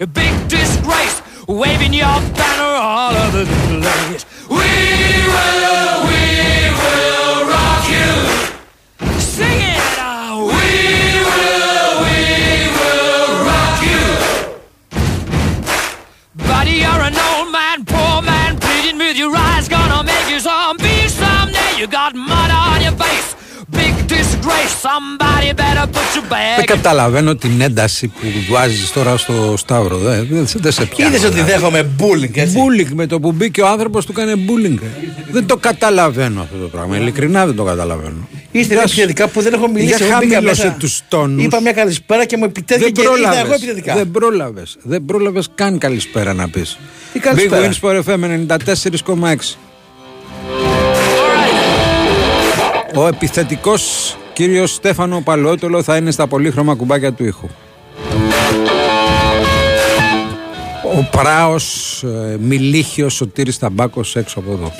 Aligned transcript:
a 0.00 0.06
big 0.06 0.48
disgrace, 0.48 1.22
waving 1.48 1.94
your 1.94 2.20
banner 2.36 2.76
all 2.76 3.14
over 3.14 3.44
the 3.44 3.80
place. 3.80 4.26
We 4.48 4.56
will, 4.56 6.06
we 6.10 6.24
will 6.80 7.48
rock 7.48 7.88
you. 7.88 8.12
Sing 9.18 9.60
it 9.74 9.98
out. 9.98 10.44
We 10.52 10.68
will, 11.30 11.92
we 12.04 12.18
will 12.76 13.28
rock 13.48 13.78
you. 13.90 14.04
Buddy, 16.46 16.76
you're 16.84 17.02
an 17.08 17.16
old 17.16 17.50
man, 17.50 17.84
poor 17.86 18.20
man, 18.20 18.58
pleading 18.58 18.98
with 18.98 19.16
your 19.16 19.34
eyes, 19.34 19.68
gonna 19.68 20.02
make 20.04 20.28
you 20.28 20.40
zombie 20.40 21.08
someday. 21.08 21.78
You 21.78 21.86
got 21.86 22.14
mud 22.14 22.35
Δεν 26.56 26.64
καταλαβαίνω 26.66 27.34
την 27.36 27.60
ένταση 27.60 28.08
που 28.08 28.26
βάζεις 28.50 28.92
τώρα 28.92 29.16
στο 29.16 29.54
Σταύρο. 29.56 29.96
Δεν, 29.96 30.26
δεν, 30.30 30.46
δεν 30.54 30.72
σε 30.72 30.86
πιάνω. 30.86 31.10
Είδες 31.10 31.24
ότι 31.24 31.34
δηλαδή. 31.34 31.50
δέχομαι 31.52 31.88
bullying, 31.98 32.36
έτσι; 32.36 32.58
Μπούλινγκ 32.58 32.88
με 32.94 33.06
το 33.06 33.20
που 33.20 33.32
μπήκε 33.32 33.62
ο 33.62 33.66
άνθρωπος 33.68 34.06
του 34.06 34.12
έκανε 34.16 34.36
μπούλινγκ. 34.36 34.78
Δεν 35.30 35.46
το 35.46 35.56
καταλαβαίνω 35.56 36.40
αυτό 36.40 36.56
το 36.56 36.66
πράγμα. 36.66 36.96
Ειλικρινά 36.96 37.46
δεν 37.46 37.54
το 37.56 37.64
καταλαβαίνω. 37.64 38.28
Είστε 38.50 38.72
Για 38.72 38.78
ένα 38.82 38.86
σ- 38.86 38.92
επιθετικά 38.98 39.28
που 39.28 39.40
δεν 39.40 39.52
έχω 39.52 39.68
μιλήσει. 39.68 39.96
Για 39.96 40.06
εγώ 40.06 40.18
μπήκα 40.18 40.34
χαμήλωσε 40.34 40.64
μέσα. 40.66 40.76
τους 40.78 41.00
τόνους. 41.08 41.44
Είπα 41.44 41.60
μια 41.60 41.72
καλησπέρα 41.72 42.24
και 42.24 42.36
μου 42.36 42.44
επιτέθηκε 42.44 42.84
Δεν 42.84 42.92
και 42.92 43.00
είδα 43.00 43.10
εγώ 43.12 43.22
πρόλαβες. 43.22 43.56
επιθετικά. 43.56 43.94
Δεν 43.94 44.10
πρόλαβες. 44.10 44.76
Δεν 44.82 45.04
πρόλαβες 45.04 45.48
καν 45.54 45.78
καλησπέρα 45.78 46.32
να 46.34 46.48
πεις. 46.48 46.78
Τι 47.12 47.18
καλησπέρα; 47.18 47.68
Big 47.68 47.84
Wins 47.84 47.88
for 47.88 48.02
FM 48.02 48.24
94,6. 48.24 49.58
Ο 52.94 53.06
επιθετικός 53.06 54.16
κύριος 54.36 54.72
Στέφανο 54.72 55.20
Παλαιότολο 55.20 55.82
θα 55.82 55.96
είναι 55.96 56.10
στα 56.10 56.26
πολύχρωμα 56.26 56.74
κουμπάκια 56.74 57.12
του 57.12 57.24
ήχου. 57.24 57.48
Ο 60.96 61.08
πράος 61.10 62.02
ε, 62.02 62.36
Μιλίχιος 62.40 63.14
Σωτήρης 63.14 63.58
Ταμπάκος 63.58 64.16
έξω 64.16 64.38
από 64.38 64.52
εδώ. 64.52 64.72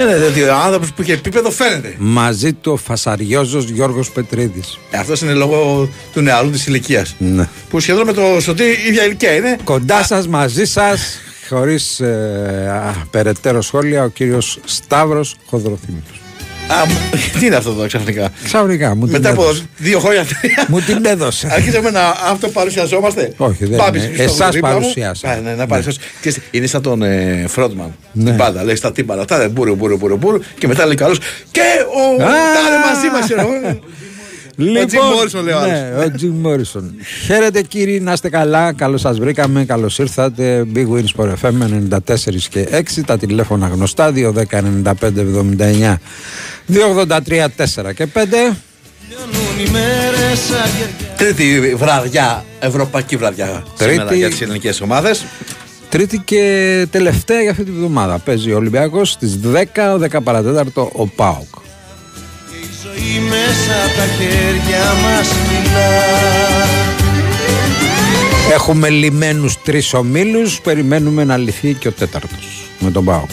Είναι 0.00 0.16
δηλαδή 0.16 0.42
ο 0.42 0.54
άνθρωπος 0.54 0.92
που 0.92 1.02
είχε 1.02 1.12
επίπεδο 1.12 1.50
φαίνεται. 1.50 1.94
Μαζί 1.98 2.52
του 2.52 2.72
ο 2.72 2.76
φασαριόζος 2.76 3.68
Γιώργος 3.68 4.10
Πετρίδης. 4.10 4.78
Αυτός 4.94 5.20
είναι 5.20 5.32
λόγω 5.32 5.88
του 6.12 6.20
νεαρού 6.20 6.50
της 6.50 6.66
ηλικίας. 6.66 7.14
Ναι. 7.18 7.48
Που 7.70 7.80
σχεδόν 7.80 8.06
με 8.06 8.12
το 8.12 8.40
σωτή 8.40 8.64
ίδια 8.88 9.04
ηλικία 9.04 9.34
είναι. 9.34 9.56
Κοντά 9.64 10.04
σας, 10.04 10.28
μαζί 10.28 10.64
σας, 10.64 11.18
χωρίς 11.48 12.00
ε, 12.00 12.82
α, 12.86 13.06
περαιτέρω 13.10 13.62
σχόλια, 13.62 14.04
ο 14.04 14.08
κύριος 14.08 14.58
Σταύρος 14.64 15.36
Χοδροθύμιος. 15.46 16.20
Α, 16.72 16.86
μου- 16.86 17.20
τι 17.40 17.46
είναι 17.46 17.56
αυτό 17.56 17.70
εδώ 17.70 17.86
ξαφνικά; 17.86 18.28
Ξαφνικά 18.44 18.94
μου 18.94 19.02
την 19.04 19.12
Μετά 19.12 19.30
από 19.30 19.42
έδωσε. 19.42 19.62
δύο 19.78 19.98
χρόνια 19.98 20.24
τρία. 20.24 20.64
Μου 20.68 20.80
την 20.80 21.04
έδωσε. 21.06 21.48
Αρχίσαμε 21.50 21.90
να 21.90 22.00
αυτοπαρουσιαζόμαστε; 22.30 23.32
Όχι, 23.36 23.64
δεν 23.64 23.78
Μπάμπης 23.78 24.04
είναι. 24.04 24.14
Χριστόφορου 24.16 24.40
Εσάς 24.42 24.54
δίπλα 24.54 24.68
μου. 24.72 24.78
παρουσιάσα. 24.78 25.28
Α, 25.30 25.36
ναι, 25.40 25.54
να 25.54 25.66
παρουσιάσω. 25.66 25.98
Ξέρεις, 26.20 26.38
Είναι 26.50 26.66
σαν 26.66 26.82
τον 26.82 27.02
ε, 27.02 27.44
Φρόντμαν. 27.48 27.94
Ναι. 28.12 28.24
Την 28.24 28.36
πάντα. 28.36 28.64
Λέει 28.64 28.74
στα 28.76 28.92
τύμπανα. 28.92 29.20
Αυτά 29.20 29.38
δεν 29.38 29.50
μπούρου, 29.50 29.74
μπούρου, 29.74 29.96
μπούρου, 29.96 30.16
μπούρου. 30.16 30.38
Και 30.58 30.66
μετά 30.66 30.86
λέει 30.86 30.94
καλώ. 30.94 31.16
Και 31.50 31.60
ο. 32.18 32.22
Α! 32.22 32.26
Τάνε 32.26 32.76
μαζί 32.94 33.08
μας. 33.12 33.24
ξέρω 33.24 33.40
εγώ. 33.40 33.80
Jim 34.60 34.62
Morrison, 34.96 35.42
λέει 35.44 35.54
ο 35.54 35.58
άλλος. 35.58 35.70
ναι, 35.70 36.04
ο 36.04 36.10
Τζιμ 36.16 36.34
Μόρισον. 36.40 36.94
Χαίρετε 37.26 37.62
κύριοι, 37.62 38.00
να 38.00 38.12
είστε 38.12 38.28
καλά. 38.28 38.72
Καλώς 38.72 39.00
σας 39.00 39.18
βρήκαμε, 39.18 39.64
καλώς 39.64 39.98
ήρθατε. 39.98 40.66
Big 40.74 40.86
Wins 40.86 41.04
for 41.16 41.28
FM 41.42 41.52
94 41.52 42.48
και 42.50 42.68
6. 42.70 43.02
Τα 43.06 43.18
τηλέφωνα 43.18 43.66
γνωστά 43.68 44.10
210 44.10 44.60
95 44.60 45.20
79 45.20 46.00
283 46.68 47.48
4 47.56 47.94
και 47.94 48.06
5. 48.06 48.56
Τρίτη 51.16 51.74
βραδιά, 51.74 52.44
ευρωπαϊκή 52.58 53.16
βραδιά. 53.16 53.64
Τρίτη. 53.76 53.92
Σήμερα 53.92 54.14
για 54.14 54.28
τις 54.28 54.40
ελληνικές 54.40 54.80
ομάδες. 54.80 55.24
Τρίτη 55.88 56.18
και 56.18 56.86
τελευταία 56.90 57.40
για 57.40 57.50
αυτή 57.50 57.64
τη 57.64 57.70
βδομάδα. 57.70 58.18
Παίζει 58.18 58.52
ο 58.52 58.56
Ολυμπιακός 58.56 59.10
στις 59.10 59.38
10, 59.42 59.98
10 59.98 60.22
παρατέταρτο 60.22 60.90
ο 60.92 61.06
Πάοκ. 61.06 61.54
Η 62.50 62.66
ζωή 62.82 63.20
μέσα 63.28 63.84
από 63.84 63.96
τα 63.96 64.06
χέρια 64.18 64.84
μας 65.02 65.28
μιλά 65.48 65.88
Έχουμε 68.52 68.88
λιμένους 68.88 69.62
τρεις 69.62 69.94
ομίλους, 69.94 70.60
περιμένουμε 70.60 71.24
να 71.24 71.36
λυθεί 71.36 71.74
και 71.74 71.88
ο 71.88 71.92
τέταρτος 71.92 72.70
με 72.78 72.90
τον 72.90 73.04
ΠΑΟΚ. 73.04 73.30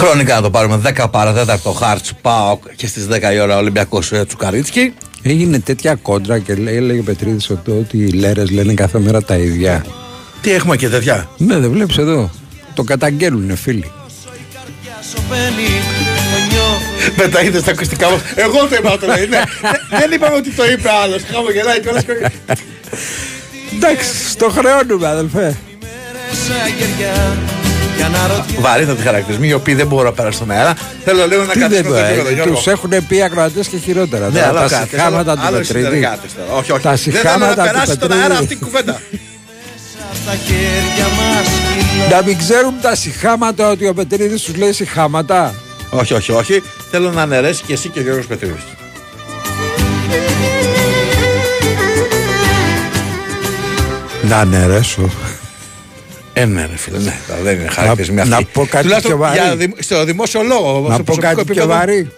Χρονικά 0.00 0.34
να 0.34 0.40
το 0.42 0.50
πάρουμε 0.50 0.80
10 0.98 1.06
παρατέταρτο 1.10 1.70
Χάρτς 1.72 2.12
Πάοκ 2.22 2.62
και 2.76 2.86
στις 2.86 3.06
10 3.10 3.32
η 3.34 3.40
ώρα 3.40 3.56
Ολυμπιακός 3.56 4.12
Τσουκαρίτσκι. 4.26 4.94
Έγινε 5.22 5.58
τέτοια 5.58 5.94
κόντρα 5.94 6.38
και 6.38 6.54
λέει, 6.54 6.76
έλεγε 6.76 7.00
ο 7.00 7.02
Πετρίδης 7.02 7.50
ότι, 7.50 7.70
ότι 7.70 7.96
οι 7.98 8.08
λέρες 8.10 8.50
λένε 8.50 8.74
κάθε 8.74 8.98
μέρα 8.98 9.22
τα 9.22 9.36
ίδια. 9.36 9.84
Τι 10.40 10.50
έχουμε 10.52 10.76
και 10.76 10.88
τέτοια; 10.88 11.28
Ναι, 11.36 11.56
δεν 11.58 11.70
βλέπεις 11.70 11.98
εδώ. 11.98 12.30
Το 12.74 12.82
καταγγέλνουνε 12.82 13.54
φίλοι. 13.56 13.90
Σωπαίνει 15.10 15.68
το 16.32 16.54
νιώθω 16.54 17.14
Μετά 17.16 17.42
είδες 17.42 17.62
τα 17.62 17.70
ακουστικά 17.70 18.10
μας. 18.10 18.20
Εγώ 18.34 18.66
το 18.68 18.74
είπα 18.78 18.98
το 18.98 19.06
λέει. 19.06 19.26
ναι. 19.26 19.42
Δεν- 19.60 19.98
Δεν 20.00 20.12
είπαμε 20.12 20.36
ότι 20.36 20.50
το 20.50 20.64
είπε 20.64 20.88
άλλος. 21.04 21.22
Χαμογελάει 21.32 21.80
κιόλας. 21.80 22.02
Εντάξει, 23.76 24.28
στο 24.30 24.48
χρεώνουμε 24.48 25.06
αδελφέ. 25.08 25.56
Μέρες 28.08 28.20
αγεριά 28.20 28.26
Για 28.26 28.28
να 28.28 28.34
ρωτήσω 28.36 28.60
Βαρύτατοι 28.60 29.02
χαρακτηρισμοί 29.02 29.48
οι 29.48 29.52
οποίοι 29.52 29.74
δεν 29.74 29.86
μπορώ 29.86 30.04
να 30.04 30.12
περάσω 30.12 30.36
στον 30.36 30.50
αέρα. 30.50 30.74
Θέλω 31.04 31.26
λίγο 31.26 31.42
να 31.44 31.52
Τι 31.52 31.58
δεν 31.58 31.68
καθίσω 31.68 31.88
το 31.88 31.94
επίπεδο, 31.96 32.22
πω, 32.22 32.30
Γιώργο. 32.34 32.54
τους 32.54 32.66
έχουν 32.66 32.90
πει 33.08 33.22
ακροατές 33.22 33.66
και 33.68 33.76
χειρότερα. 33.76 34.26
Ναι, 34.28 34.32
Τώρα 34.40 34.48
άλλο 34.48 34.68
τα 34.68 34.76
κάτι. 34.76 34.88
συχάματα 34.88 35.34
του 35.36 35.42
Άλλο 35.46 35.56
Πετρίδη. 35.56 35.84
συνεργάτες 35.84 36.30
τώρα. 36.34 36.58
Όχι, 36.58 36.72
όχι. 36.72 36.82
Τα 36.82 36.90
Δεν 36.90 36.98
θέλω 36.98 37.14
να 37.14 37.20
συχάματα 37.22 37.54
του 37.62 37.68
περάσει 37.70 37.92
στον 37.92 38.12
αέρα 38.12 38.22
Πετρίδη. 38.22 38.42
αυτή 38.42 38.54
η 38.54 38.56
κουβέντα. 38.56 39.00
απ' 40.12 40.26
τα 40.26 40.34
χέρια 40.46 41.06
μας 41.18 41.46
κυλά 41.74 42.16
Να 42.16 42.22
μην 42.26 42.38
ξέρουν 42.38 42.74
τα 42.80 42.94
συχάματα 42.94 43.68
ότι 43.70 43.86
ο 43.88 43.94
Πετρίδης 43.94 44.42
τους 44.42 44.56
λέει 44.56 44.72
συχάματα. 44.72 45.54
Όχι, 45.90 46.14
όχι, 46.14 46.32
όχι. 46.32 46.62
Θέλω 46.90 47.10
να 47.10 47.22
αναιρέσει 47.22 47.62
και 47.66 47.72
εσύ 47.72 47.88
και 47.88 47.98
ο 47.98 48.02
Γιώργος 48.02 48.26
Πετρίδης. 48.26 48.62
Να 54.22 54.36
αναιρέσω. 54.36 55.10
Ε, 56.32 56.44
ναι, 56.44 56.66
ρε 56.66 56.76
φίλε, 56.76 56.98
ναι, 56.98 57.16
τώρα 57.28 57.40
δεν 57.40 57.58
είναι 57.60 57.68
χαρακτηρισμοί 57.68 58.14
Να- 58.16 58.22
αυτοί. 58.22 58.34
να 58.34 58.42
πω 58.52 58.66
κάτι 58.70 58.82
Τουλάχιστον 58.82 59.10
πιο 59.12 59.20
βαρύ. 59.26 59.38
για 59.40 59.56
δημ- 59.56 59.82
στο 59.82 60.04
δημόσιο 60.04 60.42
λόγο. 60.42 60.88
Να 60.88 60.94
στο 60.94 61.02
πω 61.02 61.02
προσωπικό 61.04 61.20
κάτι 61.20 61.34
πιο 61.34 61.40
επίπεδο. 61.62 61.66
βαρύ. 61.66 62.08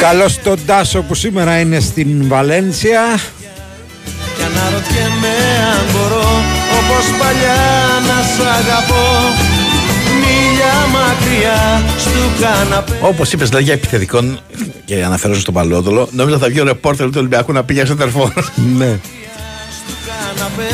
Καλώς 0.00 0.38
τον 0.42 0.58
Τάσο 0.66 1.02
που 1.02 1.14
σήμερα 1.14 1.58
είναι 1.60 1.80
στην 1.80 2.28
Βαλένσια. 2.28 3.00
Για 4.36 4.48
να 4.54 4.70
ρωτιέμαι 4.74 5.34
αν 5.72 5.84
μπορώ 5.92 6.28
Όπως 6.78 7.06
παλιά 7.18 7.60
να 8.06 8.22
σ' 8.22 8.46
αγαπώ 8.58 9.04
Μίλια 10.32 10.74
μακριά 10.92 11.82
στου 11.98 12.42
καναπέ 12.42 12.92
Όπως 13.00 13.32
είπες, 13.32 13.48
δηλαδή 13.48 13.64
για 13.64 13.72
επιθετικών 13.74 14.40
και 14.84 15.04
αναφέρω 15.04 15.34
στον 15.34 15.54
Παλαιόδολο, 15.54 16.08
νόμιζα 16.12 16.38
θα 16.38 16.46
βγει 16.48 16.60
ο 16.60 16.64
ρεπόρτερ 16.64 17.06
του 17.06 17.12
Ολυμπιακού 17.16 17.52
να 17.52 17.64
πήγε 17.64 17.84
σε 17.86 17.94
τερφόρ. 17.94 18.30
Ναι. 18.78 18.98
Στου 19.78 19.94
καναπέ 20.06 20.68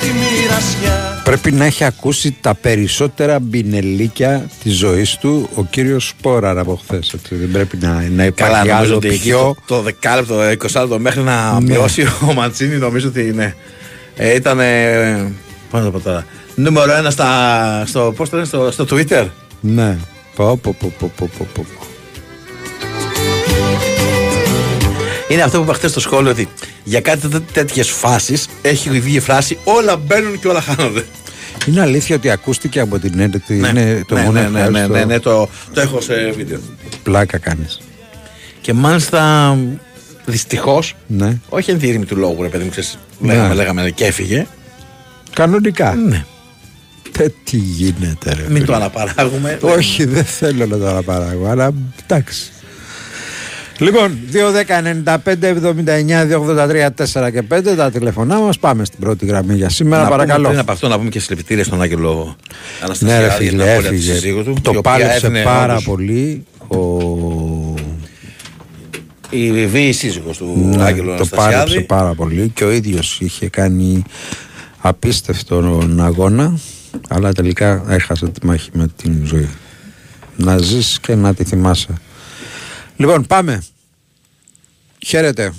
τη 0.00 0.06
μοιρασιά 0.06 1.20
Πρέπει 1.24 1.52
να 1.52 1.64
έχει 1.64 1.84
ακούσει 1.84 2.36
τα 2.40 2.54
περισσότερα 2.54 3.38
μπινελίκια 3.40 4.46
της 4.62 4.76
ζωής 4.76 5.16
του 5.20 5.48
ο 5.54 5.64
κύριος 5.64 6.08
Σπόραρ 6.08 6.58
από 6.58 6.80
χθες. 6.84 7.14
Δεν 7.30 7.50
πρέπει 7.52 7.76
να, 7.80 7.88
να 8.10 8.24
υπάρχει 8.24 8.52
Καλά, 8.52 8.58
νομίζω 8.64 8.84
άλλο 8.86 8.96
ότι 8.96 9.08
εκεί 9.08 9.18
πιο. 9.18 9.38
το, 9.66 9.74
το 9.76 9.82
δεκάλεπτο, 9.82 10.34
20 10.40 10.80
λεπτό 10.80 10.98
μέχρι 10.98 11.20
να 11.22 11.60
Ναι. 11.60 11.70
μειώσει 11.70 12.02
ο 12.28 12.32
Μαντσίνη, 12.32 12.76
νομίζω 12.76 13.08
ότι 13.08 13.20
είναι. 13.26 13.54
Ε, 14.16 14.34
ήταν. 14.34 14.58
Ε, 15.74 15.78
Πώ 15.78 15.78
να 15.78 15.84
το 15.84 15.90
πω 15.90 16.00
τώρα. 16.00 16.26
Νούμερο 16.54 16.92
ένα 16.92 17.10
στα, 17.10 17.82
στο, 17.86 18.12
πώς 18.16 18.28
το 18.30 18.36
λένε, 18.36 18.48
στο, 18.48 18.70
στο 18.70 18.86
Twitter. 18.90 19.26
Ναι. 19.60 19.96
Πω, 20.36 20.56
πω, 20.56 20.76
πω, 20.78 20.92
πω, 20.98 21.10
πω, 21.16 21.28
πω, 21.38 21.46
πω. 21.54 21.64
Είναι 25.28 25.42
αυτό 25.42 25.58
που 25.58 25.64
είπα 25.64 25.74
χθες 25.74 25.90
στο 25.90 26.00
σχόλιο 26.00 26.30
ότι 26.30 26.48
για 26.84 27.00
κάτι 27.00 27.28
τέτοιες 27.52 27.90
φάσεις 27.90 28.48
έχει 28.62 28.90
βγει 28.90 29.16
η 29.16 29.20
φράση 29.20 29.58
Όλα 29.64 29.96
μπαίνουν 29.96 30.40
και 30.40 30.48
όλα 30.48 30.60
χάνονται. 30.60 31.04
Είναι 31.66 31.80
αλήθεια 31.80 32.16
ότι 32.16 32.30
ακούστηκε 32.30 32.80
από 32.80 32.98
την 32.98 33.20
έντετη. 33.20 33.56
είναι 33.56 34.04
το 34.08 34.14
ναι, 34.14 34.22
μόνο 34.22 34.40
ναι, 34.40 34.48
ναι, 34.48 34.50
ναι, 34.50 34.58
ευχάριστο. 34.60 34.92
ναι, 34.92 35.04
ναι, 35.04 35.18
το, 35.20 35.48
το 35.74 35.80
έχω 35.80 36.00
σε 36.00 36.30
βίντεο. 36.36 36.58
Πλάκα 37.02 37.38
κάνεις. 37.38 37.80
Και 38.60 38.72
μάλιστα 38.72 39.56
δυστυχώς, 40.26 40.94
Ναι. 41.06 41.38
όχι 41.48 41.70
εν 41.70 41.78
θηρήμη 41.78 42.04
του 42.04 42.16
λόγου, 42.16 42.42
ρε 42.42 42.48
παιδί 42.48 42.64
μου, 42.64 42.70
ξέρεις, 42.70 42.98
Ναι. 43.18 43.32
λέγαμε, 43.34 43.54
λέγαμε 43.54 43.90
και 43.90 44.04
έφυγε. 44.04 44.46
Κανονικά. 45.34 45.94
Ναι. 45.94 46.24
Τε, 47.12 47.28
τι 47.44 47.56
γίνεται, 47.56 48.34
ρε. 48.34 48.42
Μην 48.42 48.52
φίλε. 48.52 48.64
το 48.64 48.74
αναπαράγουμε. 48.74 49.58
Όχι, 49.60 50.04
δεν 50.04 50.24
θέλω 50.24 50.66
να 50.66 50.78
το 50.78 50.86
αναπαράγω, 50.88 51.46
αλλά 51.46 51.70
εντάξει. 52.06 52.42
Λοιπόν, 53.78 54.18
2-10-95-79-283-4 54.32 57.30
και 57.32 57.42
5 57.50 57.62
τα 57.76 57.90
τηλεφωνά 57.90 58.38
μας. 58.38 58.58
Πάμε 58.58 58.84
στην 58.84 58.98
πρώτη 58.98 59.26
γραμμή 59.26 59.54
για 59.54 59.68
σήμερα. 59.68 60.02
Να 60.02 60.08
πούμε 60.08 60.18
παρακαλώ. 60.18 60.48
Πριν 60.48 60.60
από 60.60 60.72
αυτό 60.72 60.88
να 60.88 60.96
πούμε 60.98 61.10
και 61.10 61.20
συλληπιτήρια 61.20 61.64
στον 61.64 61.82
Άγγελο 61.82 62.36
Ναι, 62.38 62.84
Αναστασιάδη 62.84 63.22
ρε 63.22 63.26
για 63.26 63.36
την 63.38 63.48
φίλε, 63.48 63.62
απώλεια 63.72 63.90
της 63.90 63.98
έφυγε. 63.98 64.12
σύζυγους 64.12 64.44
του, 64.44 64.50
η 64.50 64.60
Το 64.60 64.70
οποία 64.70 64.80
πάλεψε 64.82 65.26
έδινε 65.26 65.42
πάρα 65.42 65.72
όντως 65.72 65.84
πολύ. 65.84 66.44
Ο... 66.68 66.76
Η 69.30 69.66
βίαιη 69.66 69.92
σύζυγος 69.92 70.36
του 70.36 70.72
Ναι, 70.76 70.82
Άγγελου 70.84 71.14
το 71.16 71.26
πάλεψε 71.26 71.56
Αναστασιάδη. 71.56 71.86
πάρα 71.86 72.14
πολύ 72.14 72.50
και 72.54 72.64
ο 72.64 72.70
ίδιος 72.70 73.18
είχε 73.20 73.48
κάνει 73.48 74.02
απίστευτο 74.88 75.82
αγώνα 75.98 76.58
αλλά 77.08 77.32
τελικά 77.32 77.84
έχασε 77.88 78.28
τη 78.28 78.46
μάχη 78.46 78.70
με 78.72 78.88
την 78.96 79.24
ζωή. 79.26 79.48
Να 80.36 80.58
ζεις 80.58 81.00
και 81.00 81.14
να 81.14 81.34
τη 81.34 81.44
θυμάσαι. 81.44 81.94
Λοιπόν, 82.96 83.26
πάμε. 83.26 83.62
Χαίρετε. 85.06 85.52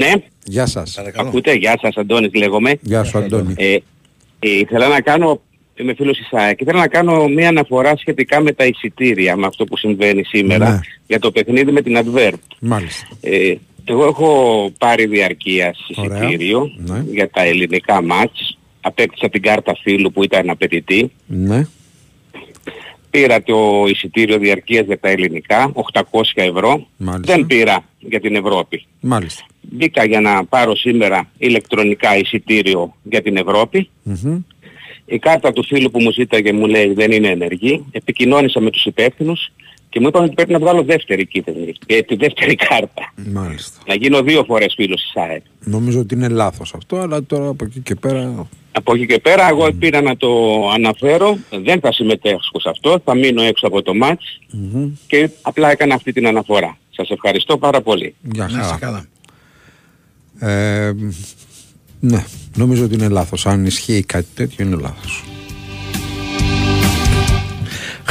Ναι, 0.00 0.12
Γεια 0.44 0.66
σας. 0.66 0.92
Παρακαλώ. 0.94 1.28
ακούτε; 1.28 1.52
Γεια 1.52 1.78
σας, 1.82 1.96
Αντώνης 1.96 2.34
λέγομαι. 2.34 2.78
Γεια 2.80 3.04
σου, 3.04 3.18
Αντώνη. 3.18 3.54
Ε, 3.56 3.72
ε, 4.38 4.48
ήθελα 4.50 4.88
να 4.88 5.00
κάνω, 5.00 5.40
είμαι 5.74 5.94
φίλος 5.94 6.16
της 6.16 6.28
ΑΕΚ, 6.32 6.60
ήθελα 6.60 6.78
να 6.78 6.88
κάνω 6.88 7.28
μια 7.28 7.48
αναφορά 7.48 7.96
σχετικά 7.96 8.40
με 8.40 8.52
τα 8.52 8.64
εισιτήρια, 8.64 9.36
με 9.36 9.46
αυτό 9.46 9.64
που 9.64 9.76
συμβαίνει 9.76 10.24
σήμερα, 10.24 10.70
Ναι. 10.70 10.80
για 11.06 11.18
το 11.18 11.30
παιχνίδι 11.30 11.72
με 11.72 11.82
την 11.82 11.96
Adverb. 11.98 12.32
Μάλιστα. 12.60 13.06
Ε, 13.20 13.54
εγώ 13.88 14.04
έχω 14.04 14.70
πάρει 14.78 15.06
διαρκείας 15.06 15.78
Ωραία. 15.94 16.18
εισιτήριο 16.18 16.70
Ναι. 16.76 17.04
για 17.12 17.30
τα 17.30 17.42
ελληνικά 17.42 18.02
μάτς. 18.02 18.58
Απέκτησα 18.80 19.28
την 19.28 19.42
κάρτα 19.42 19.76
φίλου 19.82 20.12
που 20.12 20.24
ήταν 20.24 20.50
απαιτητή. 20.50 21.10
Ναι. 21.26 21.66
Πήρα 23.10 23.42
το 23.42 23.84
εισιτήριο 23.88 24.38
διαρκείας 24.38 24.86
για 24.86 24.98
τα 24.98 25.08
ελληνικά, 25.08 25.72
800 25.92 26.02
ευρώ. 26.34 26.86
Μάλιστα. 26.96 27.34
Δεν 27.34 27.46
πήρα 27.46 27.84
για 27.98 28.20
την 28.20 28.36
Ευρώπη. 28.36 28.84
Μάλιστα. 29.00 29.44
Μπήκα 29.60 30.04
για 30.04 30.20
να 30.20 30.44
πάρω 30.44 30.76
σήμερα 30.76 31.30
ηλεκτρονικά 31.38 32.16
εισιτήριο 32.16 32.94
για 33.02 33.22
την 33.22 33.36
Ευρώπη. 33.36 33.88
Μμμ. 34.02 34.38
Η 35.06 35.18
κάρτα 35.18 35.52
του 35.52 35.64
φίλου 35.64 35.90
που 35.90 36.00
μου 36.02 36.10
ζήταγε 36.12 36.52
μου 36.52 36.66
λέει 36.66 36.92
δεν 36.92 37.10
είναι 37.12 37.28
ενεργή. 37.28 37.84
Επικοινώνησα 37.90 38.60
με 38.60 38.70
τους 38.70 38.84
υπεύθυνους 38.84 39.52
και 39.96 40.02
μου 40.02 40.08
είπαν 40.08 40.24
ότι 40.24 40.34
πρέπει 40.34 40.52
να 40.52 40.58
βγάλω 40.58 40.82
δεύτερη 40.82 41.26
κίτρινη, 41.26 41.72
ε, 41.86 42.00
τη 42.02 42.16
δεύτερη 42.16 42.54
κάρτα. 42.54 43.12
Μάλιστα. 43.32 43.78
Να 43.86 43.94
γίνω 43.94 44.22
δύο 44.22 44.44
φορές 44.44 44.72
φίλος 44.76 45.00
της 45.02 45.22
ΑΕΠ. 45.22 45.42
Νομίζω 45.64 46.00
ότι 46.00 46.14
είναι 46.14 46.28
λάθος 46.28 46.74
αυτό, 46.74 46.96
αλλά 46.96 47.22
τώρα 47.24 47.48
από 47.48 47.64
εκεί 47.64 47.80
και 47.80 47.94
πέρα... 47.94 48.48
Από 48.72 48.94
εκεί 48.94 49.06
και 49.06 49.18
πέρα 49.18 49.48
εγώ 49.48 49.72
πήρα 49.72 50.00
να 50.02 50.16
το 50.16 50.28
αναφέρω, 50.74 51.38
δεν 51.62 51.80
θα 51.80 51.92
συμμετέχω 51.92 52.60
σε 52.60 52.68
αυτό, 52.68 53.00
θα 53.04 53.14
μείνω 53.14 53.42
έξω 53.42 53.66
από 53.66 53.82
το 53.82 53.94
μάτς 53.94 54.38
Μμμ. 54.52 54.90
και 55.06 55.30
απλά 55.42 55.70
έκανα 55.70 55.94
αυτή 55.94 56.12
την 56.12 56.26
αναφορά. 56.26 56.78
Σας 56.90 57.10
ευχαριστώ 57.10 57.58
πάρα 57.58 57.80
πολύ. 57.80 58.14
Γεια 58.32 58.48
Να 58.52 58.58
είσαι 58.60 58.68
χαρά. 58.78 58.78
καλά. 58.78 59.06
Ε, 60.52 60.92
ναι, 62.00 62.24
νομίζω 62.56 62.84
ότι 62.84 62.94
είναι 62.94 63.08
λάθος. 63.08 63.46
Αν 63.46 63.66
ισχύει 63.66 64.02
κάτι 64.02 64.26
τέτοιο 64.34 64.66
είναι 64.66 64.76
λάθος. 64.80 65.24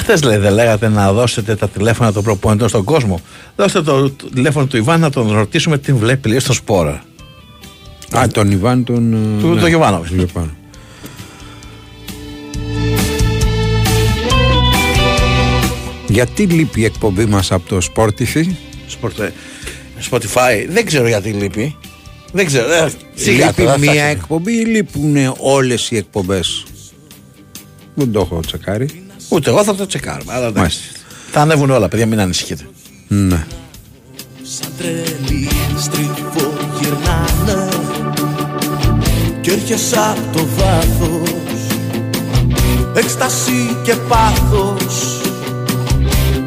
Χθες 0.08 0.24
λέει, 0.24 0.38
δεν 0.38 0.54
λέγατε 0.54 0.88
να 0.88 1.14
δώσετε 1.14 1.56
τα 1.56 1.68
τηλέφωνα 1.70 2.12
των 2.14 2.24
προπονητών 2.24 2.70
στον 2.70 2.84
κόσμο. 2.84 3.20
Δώστε 3.56 3.82
το, 3.82 4.10
το 4.10 4.30
τηλέφωνο 4.34 4.66
του 4.66 4.78
Ιβάν 4.78 5.00
να 5.00 5.10
τον 5.10 5.32
ρωτήσουμε 5.32 5.78
τι 5.78 5.94
βλέπει 5.94 6.30
λέει 6.30 6.40
στο 6.40 6.54
σπόρα. 6.54 7.04
Α, 8.18 8.28
τον 8.28 8.52
Ιβάν 8.52 8.84
τον... 8.84 9.14
ε, 9.14 9.42
Του- 9.42 9.58
τον 9.60 9.68
Γιωβάνοβιτς. 9.68 10.10
τον 10.10 10.18
Γιωβάνοβιτ. 10.18 10.54
Γιατί 16.08 16.44
λείπει 16.44 16.80
η 16.82 16.86
εκπομπή 16.86 17.26
μας 17.26 17.52
από 17.52 17.70
το 17.70 17.78
Sportify; 17.96 18.46
Σπορτε- 18.88 19.34
Spotify. 20.12 20.66
Δεν 20.70 20.86
ξέρω 20.86 21.08
γιατί 21.08 21.30
λείπει. 21.30 21.76
Δεν 22.32 22.46
ξέρω. 22.46 22.74
Ε, 22.74 22.92
σιγά 23.16 23.46
Λείπει 23.48 23.62
τώρα, 23.64 23.78
μία 23.78 23.92
φτάσαμε. 23.92 24.10
εκπομπή 24.12 24.52
ή 24.54 24.66
λείπουν 24.66 25.16
όλες 25.38 25.92
οι 25.92 25.98
εκπομπές; 25.98 26.64
Δεν 27.94 28.12
το 28.12 28.20
έχω 28.20 28.40
τσεκάρει 28.46 28.90
Ούτε 29.30 29.50
εγώ 29.50 29.64
θα 29.64 29.76
το 29.76 29.86
τσεκάρω. 29.86 30.24
Αλλά 30.28 30.46
εντάξει. 30.48 30.60
Μάλιστα. 30.60 31.00
Θα 31.32 31.42
ανέβουν 31.42 31.70
όλα, 31.70 31.88
παιδιά, 31.88 32.06
μην 32.06 32.20
ανησυχείτε. 32.20 32.64
Ναι 33.08 33.46
Σαν 34.44 34.72
τρελή 34.78 35.50
στριφογυρνάνε 35.80 37.70
Κι 39.42 39.50
έρχεσαι 39.50 39.98
απ' 39.98 40.36
το 40.36 40.48
βάθος 40.58 41.30
Έκσταση 42.94 43.78
και 43.84 43.96
πάθος 43.96 45.22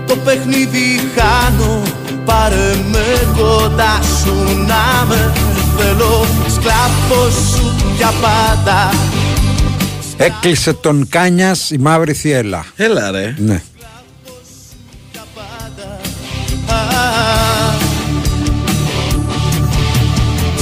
Το 0.06 0.16
παιχνίδι 0.16 1.00
χάνω 1.16 1.82
Πάρε 2.24 2.74
με 2.90 3.32
κοντά 3.36 4.00
σου 4.22 4.34
να 4.66 5.06
με 5.06 5.32
Θέλω 5.78 6.26
σκλάβος 6.54 7.34
σου 7.34 7.74
για 7.96 8.12
πάντα 8.20 8.90
Έκλεισε 10.20 10.72
τον 10.72 11.08
Κάνιας 11.08 11.70
η 11.70 11.78
μαύρη 11.78 12.12
θιέλα. 12.12 12.64
Έλα 12.76 13.10
ρε. 13.10 13.34
Ναι. 13.38 13.62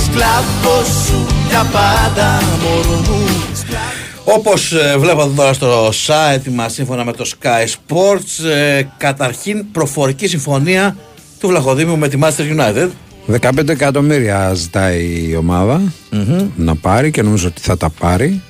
Σκλάβος 0.04 0.86
σου 1.06 1.26
για 1.48 1.66
πάντα 1.72 2.40
μωρό 2.62 3.00
μου. 3.00 3.24
Όπως 4.24 4.72
βλέπατε 4.98 5.30
τώρα 5.36 5.52
στο 5.52 5.88
site 5.88 6.48
μας, 6.50 6.72
σύμφωνα 6.72 7.04
με 7.04 7.12
το 7.12 7.30
Sky 7.30 7.64
Sports, 7.64 8.44
ε, 8.48 8.82
καταρχήν 8.96 9.70
προφορική 9.72 10.26
συμφωνία 10.26 10.96
του 11.40 11.48
Βλαχοδήμου 11.48 11.96
με 11.96 12.08
τη 12.08 12.18
Manchester 12.22 12.58
United. 12.58 12.88
15 13.40 13.68
εκατομμύρια 13.68 14.54
ζητάει 14.54 15.28
η 15.28 15.36
ομαδα 15.36 15.82
να 16.56 16.74
πάρει 16.74 17.10
και 17.10 17.22
νομίζω 17.22 17.46
ότι 17.48 17.60
θα 17.60 17.76
τα 17.76 17.90
πάρει 17.90 18.42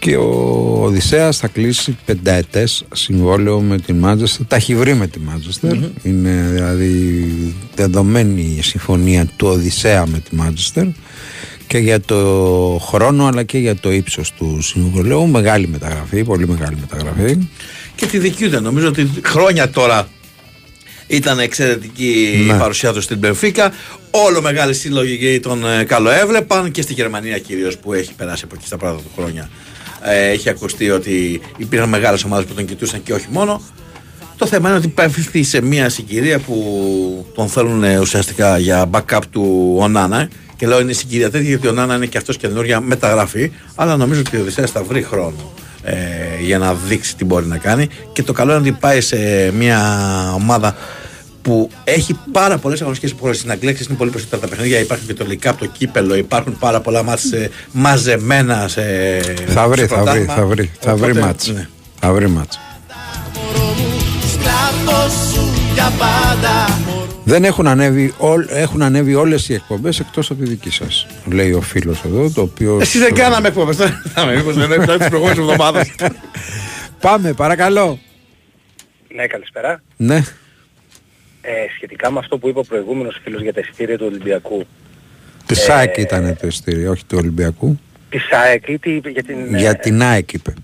και 0.00 0.16
ο 0.16 0.78
Οδυσσέας 0.82 1.36
θα 1.38 1.48
κλείσει 1.48 1.96
πενταετές 2.04 2.84
συμβόλαιο 2.92 3.60
με 3.60 3.78
τη 3.78 3.92
Μάντζεστερ 3.92 4.46
τα 4.46 4.56
έχει 4.56 4.74
βρει 4.74 4.94
με 4.94 5.06
τη 5.06 5.18
μαντζεστερ 5.20 5.72
είναι 6.02 6.48
δηλαδή 6.52 7.34
δεδομένη 7.74 8.54
η 8.58 8.62
συμφωνία 8.62 9.26
του 9.36 9.46
Οδυσσέα 9.46 10.06
με 10.06 10.18
τη 10.18 10.34
Μάντζεστερ 10.34 10.84
και 11.66 11.78
για 11.78 12.00
το 12.00 12.16
χρόνο 12.82 13.26
αλλά 13.26 13.42
και 13.42 13.58
για 13.58 13.76
το 13.76 13.92
ύψος 13.92 14.32
του 14.32 14.58
συμβολέου 14.62 15.26
μεγάλη 15.26 15.68
μεταγραφή, 15.68 16.24
πολύ 16.24 16.48
μεγάλη 16.48 16.76
μεταγραφή 16.80 17.48
Και 17.94 18.06
τη 18.06 18.18
δικαιούται. 18.18 18.60
Νομίζω 18.60 18.88
ότι 18.88 19.10
χρόνια 19.24 19.70
τώρα 19.70 20.08
ήταν 21.06 21.38
εξαιρετική 21.38 22.42
Ναι. 22.46 22.54
η 22.54 22.58
παρουσία 22.58 22.92
τους 22.92 23.04
στην 23.04 23.20
Πενφύκα. 23.20 23.72
Όλο 24.10 24.42
μεγάλοι 24.42 24.74
σύλλογοι 24.74 25.40
τον 25.40 25.66
ε, 25.66 25.84
καλοέβλεπαν 25.84 26.70
και 26.70 26.82
στη 26.82 26.92
Γερμανία 26.92 27.38
κυρίως 27.38 27.78
που 27.78 27.92
έχει 27.92 28.14
περάσει 28.14 28.42
από 28.44 28.54
εκεί 28.54 28.66
στα 28.66 28.76
πρώτα 28.76 28.96
του 28.96 29.10
χρόνια. 29.16 29.50
Ε, 30.02 30.28
έχει 30.28 30.48
ακουστεί 30.48 30.90
ότι 30.90 31.40
υπήρχαν 31.56 31.88
μεγάλες 31.88 32.24
ομάδες 32.24 32.44
που 32.44 32.54
τον 32.54 32.64
κοιτούσαν 32.64 33.02
και 33.02 33.12
όχι 33.12 33.26
μόνο. 33.30 33.60
Το 34.36 34.46
θέμα 34.46 34.68
είναι 34.68 34.78
ότι 34.78 34.88
πέφτει 34.88 35.42
σε 35.42 35.62
μια 35.62 35.88
συγκυρία 35.88 36.38
που 36.38 37.26
τον 37.34 37.48
θέλουν 37.48 37.84
ε, 37.84 37.98
ουσιαστικά 37.98 38.58
για 38.58 38.90
backup 38.90 39.20
του 39.30 39.74
Ονάνα. 39.78 40.28
Και 40.56 40.66
λέω 40.66 40.80
είναι 40.80 40.92
συγκυρία 40.92 41.30
τέτοια 41.30 41.48
γιατί 41.48 41.66
ο 41.66 41.70
Ονάνα 41.70 41.94
είναι 41.94 42.06
και 42.06 42.18
αυτός 42.18 42.36
καινούργια 42.36 42.80
μεταγραφή. 42.80 43.52
Αλλά 43.74 43.96
νομίζω 43.96 44.20
ότι 44.20 44.36
ο 44.36 44.40
Οδυσσέας 44.40 44.70
θα 44.70 44.82
βρει 44.82 45.02
χρόνο 45.02 45.52
ε, 45.82 45.96
για 46.40 46.58
να 46.58 46.74
δείξει 46.74 47.16
τι 47.16 47.24
μπορεί 47.24 47.46
να 47.46 47.58
κάνει. 47.58 47.88
Και 48.12 48.22
το 48.22 48.32
καλό 48.32 48.50
είναι 48.50 48.60
ότι 48.60 48.72
πάει 48.72 49.00
σε 49.00 49.50
μια 49.52 49.80
ομάδα 50.34 50.76
που 51.42 51.70
έχει 51.84 52.18
πάρα 52.32 52.58
πολλές 52.58 52.80
αγωνιστικές 52.80 53.12
υποχρεώσεις. 53.12 53.40
Στην 53.40 53.52
Αγγλία 53.52 53.72
ξέρεις, 53.72 53.88
είναι 53.88 53.98
πολύ 53.98 54.10
περισσότερα 54.10 54.42
τα 54.42 54.48
παιχνίδια. 54.48 54.78
Υπάρχουν 54.78 55.06
και 55.06 55.14
το 55.14 55.24
Λικά, 55.24 55.54
το 55.54 55.66
κύπελο, 55.66 56.14
υπάρχουν 56.16 56.58
πάρα 56.58 56.80
πολλά 56.80 57.02
μάτς 57.02 57.32
ε, 57.32 57.50
μαζεμένα 57.72 58.68
σε. 58.68 58.82
θα 59.46 59.68
βρει, 59.68 59.80
σε 59.80 59.86
θα 59.86 59.96
βρει, 59.96 60.24
πρωτάθλημα. 60.24 60.34
θα 60.34 60.44
βρει, 60.46 60.70
θα 60.80 60.96
βρει 60.96 61.10
Οπότε, 61.10 61.26
μάτς 61.26 61.48
ναι. 61.52 61.68
θα 62.00 62.12
βρει 62.12 62.28
μάτς 62.28 62.60
μωρό 63.34 63.66
μου 63.66 63.98
Σκλάβος 64.32 65.12
σου 65.32 65.48
για 65.74 65.92
πάντα 65.98 66.78
μωρό 66.86 67.06
Δεν 67.24 67.44
έχουν 67.44 67.66
ανέβει, 67.66 68.14
όλ, 68.18 68.46
έχουν 68.48 68.82
ανέβει 68.82 69.14
όλες 69.14 69.48
οι 69.48 69.54
εκπομπές 69.54 70.00
εκτός 70.00 70.30
από 70.30 70.42
τη 70.42 70.48
δική 70.48 70.70
σας 70.70 71.06
Λέει 71.24 71.52
ο 71.52 71.60
φίλος 71.60 72.02
εδώ 72.04 72.30
το 72.30 72.40
οποίο 72.40 72.78
Εσύ 72.80 72.98
δεν 72.98 73.14
κάναμε 73.14 73.48
εκπομπές. 73.48 73.76
Μήπω 74.36 74.52
δεν 74.52 74.70
είναι 74.70 74.96
τι 74.96 75.08
προηγούμενε 75.08 75.40
εβδομάδε. 75.40 75.90
Πάμε 77.00 77.32
παρακαλώ 77.32 77.98
Ναι, 79.14 79.26
καλησπέρα. 79.26 79.82
Ναι. 79.96 80.24
Ε, 81.42 81.50
σχετικά 81.76 82.10
με 82.10 82.18
αυτό 82.18 82.38
που 82.38 82.48
είπε 82.48 82.58
ο 82.58 82.62
προηγούμενος 82.62 83.20
φίλος 83.22 83.42
για 83.42 83.52
τα 83.52 83.60
εισιτήρια 83.60 83.98
του 83.98 84.06
Ολυμπιακού. 84.08 84.66
Τη 85.46 85.54
Ε, 85.54 85.54
ΣΑΕΚ 85.54 85.96
ήταν 85.96 86.36
το 86.40 86.46
εισιτήριο, 86.46 86.90
όχι 86.90 87.04
του 87.04 87.18
Ολυμπιακού. 87.20 87.78
Τη 88.08 88.18
ΣΑΕΚ 88.18 88.68
ή 88.68 88.78
τι 88.78 88.90
είπε 88.90 89.10
για 89.10 89.22
την... 89.22 89.56
Για 89.56 89.70
ε, 89.70 89.74
την 89.74 90.02
ΑΕΚ 90.02 90.32
είπε. 90.32 90.54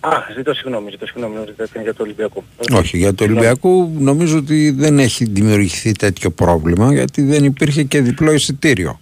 Α, 0.00 0.10
ζητώ 0.36 0.54
συγγνώμη, 0.54 0.90
ζητώ 0.90 1.06
συγγνώμη, 1.06 1.34
νόμιζα 1.34 1.52
ότι 1.52 1.70
ήταν 1.70 1.82
για 1.82 1.94
το 1.94 2.02
Ολυμπιακό. 2.02 2.44
Όχι, 2.72 2.96
για 2.96 3.14
το 3.14 3.24
Ολυμπιακού 3.24 3.92
νομίζω 3.98 4.36
ότι 4.38 4.70
δεν 4.70 4.98
έχει 4.98 5.24
δημιουργηθεί 5.24 5.92
τέτοιο 5.92 6.30
πρόβλημα 6.30 6.92
γιατί 6.92 7.22
δεν 7.22 7.44
υπήρχε 7.44 7.82
και 7.82 8.00
διπλό 8.00 8.32
εισιτήριο. 8.32 9.00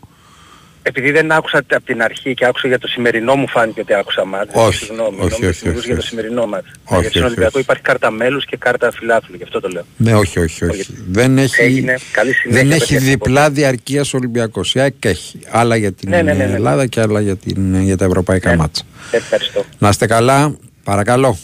Επειδή 0.89 1.11
δεν 1.11 1.33
άκουσα 1.33 1.59
από 1.59 1.85
την 1.85 2.03
αρχή 2.03 2.35
και 2.35 2.45
άκουσα 2.47 2.69
για 2.69 2.79
το 2.79 2.89
σημερινό 2.89 3.35
μου 3.37 3.49
φάνηκε 3.49 3.81
ότι 3.81 3.95
άκουσα 3.95 4.25
μάτς. 4.25 4.51
Όχι, 4.55 4.85
Συγγνώμη, 4.85 5.17
όχι, 5.21 5.31
νόμιζα 5.31 5.37
όχι, 5.37 5.47
ότι 5.47 5.59
μιλούσε 5.69 5.79
όχι, 5.79 5.87
για 5.87 5.95
το 5.95 6.01
όχι. 6.01 6.09
σημερινό 6.09 6.47
μάτς. 6.47 6.67
Όχι, 6.85 7.01
για 7.01 7.11
τον 7.11 7.21
όχι, 7.21 7.27
Ολυμπιακό 7.31 7.51
όχι. 7.55 7.61
υπάρχει 7.65 7.83
κάρτα 7.83 8.11
μέλους 8.11 8.45
και 8.45 8.57
κάρτα 8.57 8.93
φιλάθλου, 8.93 9.37
γι' 9.37 9.43
αυτό 9.43 9.61
το 9.61 9.69
λέω. 9.69 9.85
Ναι, 9.97 10.15
όχι, 10.15 10.39
όχι, 10.39 10.65
όχι. 10.65 10.81
Όχι. 10.81 11.05
Δεν 11.09 11.39
έχει, 11.39 11.63
Έγινε. 11.63 11.97
Καλή 12.13 12.33
συνέχεια, 12.33 12.63
δεν 12.63 12.73
έχει 12.73 12.95
παιδιά, 12.95 13.09
διπλά 13.11 13.51
διαρκείας 13.51 14.15
Ολυμπιακός. 14.15 14.75
Η 14.75 14.81
ΑΕΚ 14.81 15.05
έχει. 15.05 15.39
Άλλα 15.51 15.77
για 15.77 15.93
την 15.93 16.09
Ναι, 16.09 16.23
ναι, 16.23 16.33
ναι, 16.33 16.45
ναι. 16.47 16.55
Ελλάδα 16.55 16.87
και 16.87 17.01
άλλα 17.01 17.21
για, 17.21 17.37
την, 17.37 17.83
για 17.83 17.97
τα 17.97 18.05
ευρωπαϊκά 18.05 18.51
Ναι. 18.51 18.57
μάτσα. 18.57 18.83
Ευχαριστώ. 19.11 19.65
Να 19.79 19.89
είστε 19.89 20.07
καλά, 20.07 20.57
παρακαλώ. 20.85 21.39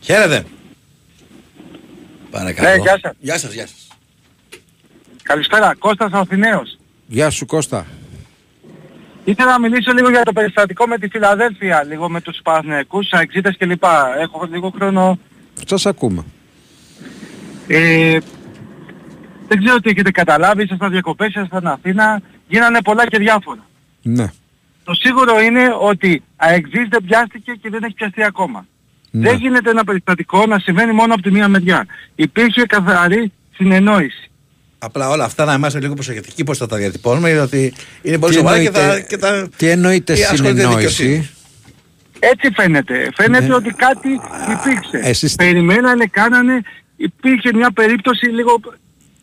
Χαίρετε. 0.00 0.44
Παρακαλώ. 2.30 2.68
Ναι, 2.68 2.74
γεια 2.76 2.98
σας. 3.02 3.12
Γεια 3.18 3.38
σας, 3.38 3.52
γεια 3.52 3.66
σας. 3.66 3.88
Καλησπέρα, 5.22 5.74
Κώστας 5.78 6.12
Αθηναίος. 6.12 6.78
Γεια 7.06 7.30
σου 7.30 7.46
Κώστα. 7.46 7.86
Ήθελα 9.24 9.50
να 9.50 9.58
μιλήσω 9.58 9.92
λίγο 9.92 10.10
για 10.10 10.22
το 10.22 10.32
περιστατικό 10.32 10.86
με 10.86 10.98
τη 10.98 11.08
Φιλαδέλφια, 11.08 11.84
λίγο 11.84 12.08
με 12.08 12.20
τους 12.20 12.40
Παναθηναϊκούς, 12.42 13.10
αεξίτες 13.10 13.56
κλπ. 13.58 13.84
Έχω 14.20 14.48
λίγο 14.50 14.70
χρόνο. 14.76 15.18
Σας 15.66 15.86
ακούμε. 15.86 16.24
Ε, 17.66 18.18
δεν 19.48 19.58
ξέρω 19.58 19.80
τι 19.80 19.90
έχετε 19.90 20.10
καταλάβει, 20.10 20.62
ήσασταν 20.62 20.90
διακοπές, 20.90 21.28
ήσασταν 21.28 21.66
Αθήνα, 21.66 22.20
γίνανε 22.48 22.82
πολλά 22.82 23.06
και 23.06 23.18
διάφορα. 23.18 23.66
Ναι. 24.02 24.26
Το 24.84 24.94
σίγουρο 24.94 25.40
είναι 25.40 25.76
ότι 25.80 26.22
αεξής 26.36 26.88
δεν 26.88 27.04
πιάστηκε 27.06 27.52
και 27.62 27.70
δεν 27.70 27.82
έχει 27.82 27.94
πιαστεί 27.94 28.22
ακόμα. 28.24 28.66
ναι. 29.10 29.28
Δεν 29.28 29.38
γίνεται 29.38 29.70
ένα 29.70 29.84
περιστατικό 29.84 30.46
να 30.46 30.58
συμβαίνει 30.58 30.92
μόνο 30.92 31.14
από 31.14 31.22
τη 31.22 31.30
μία 31.30 31.48
μεριά. 31.48 31.86
Υπήρχε 32.14 32.62
καθαρή 32.62 33.32
συνεννόηση. 33.56 34.30
Απλά 34.84 35.08
όλα 35.08 35.24
αυτά 35.24 35.44
να 35.44 35.54
είμαστε 35.54 35.80
λίγο 35.80 35.94
προσεκτικοί 35.94 36.44
πώς 36.44 36.58
θα 36.58 36.66
τα 36.66 36.76
διατυπώνουμε 36.76 37.30
γιατί 37.32 37.72
είναι 38.02 38.18
πολύ 38.18 38.32
Τι 38.32 38.38
σοβαρά 38.38 38.58
και, 38.62 38.66
εννοείται- 38.68 38.92
θα, 38.92 39.00
και 39.00 39.16
τα... 39.18 39.48
Τι 39.56 39.68
εννοείται 39.68 40.12
ή 40.18 40.22
ασχολείται 40.22 40.48
η 40.48 40.50
συνεννόηση; 40.50 40.76
δικαιοσύνη. 40.76 41.28
Έτσι 42.18 42.50
φαίνεται. 42.54 43.08
Φαίνεται 43.14 43.46
Ναι. 43.46 43.54
ότι 43.54 43.70
κάτι 43.70 44.08
υπήρξε. 44.52 45.08
Εσείς- 45.08 45.34
Περιμένανε, 45.34 46.06
κάνανε, 46.06 46.60
υπήρχε 46.96 47.50
μια 47.54 47.70
περίπτωση 47.72 48.26
λίγο, 48.26 48.60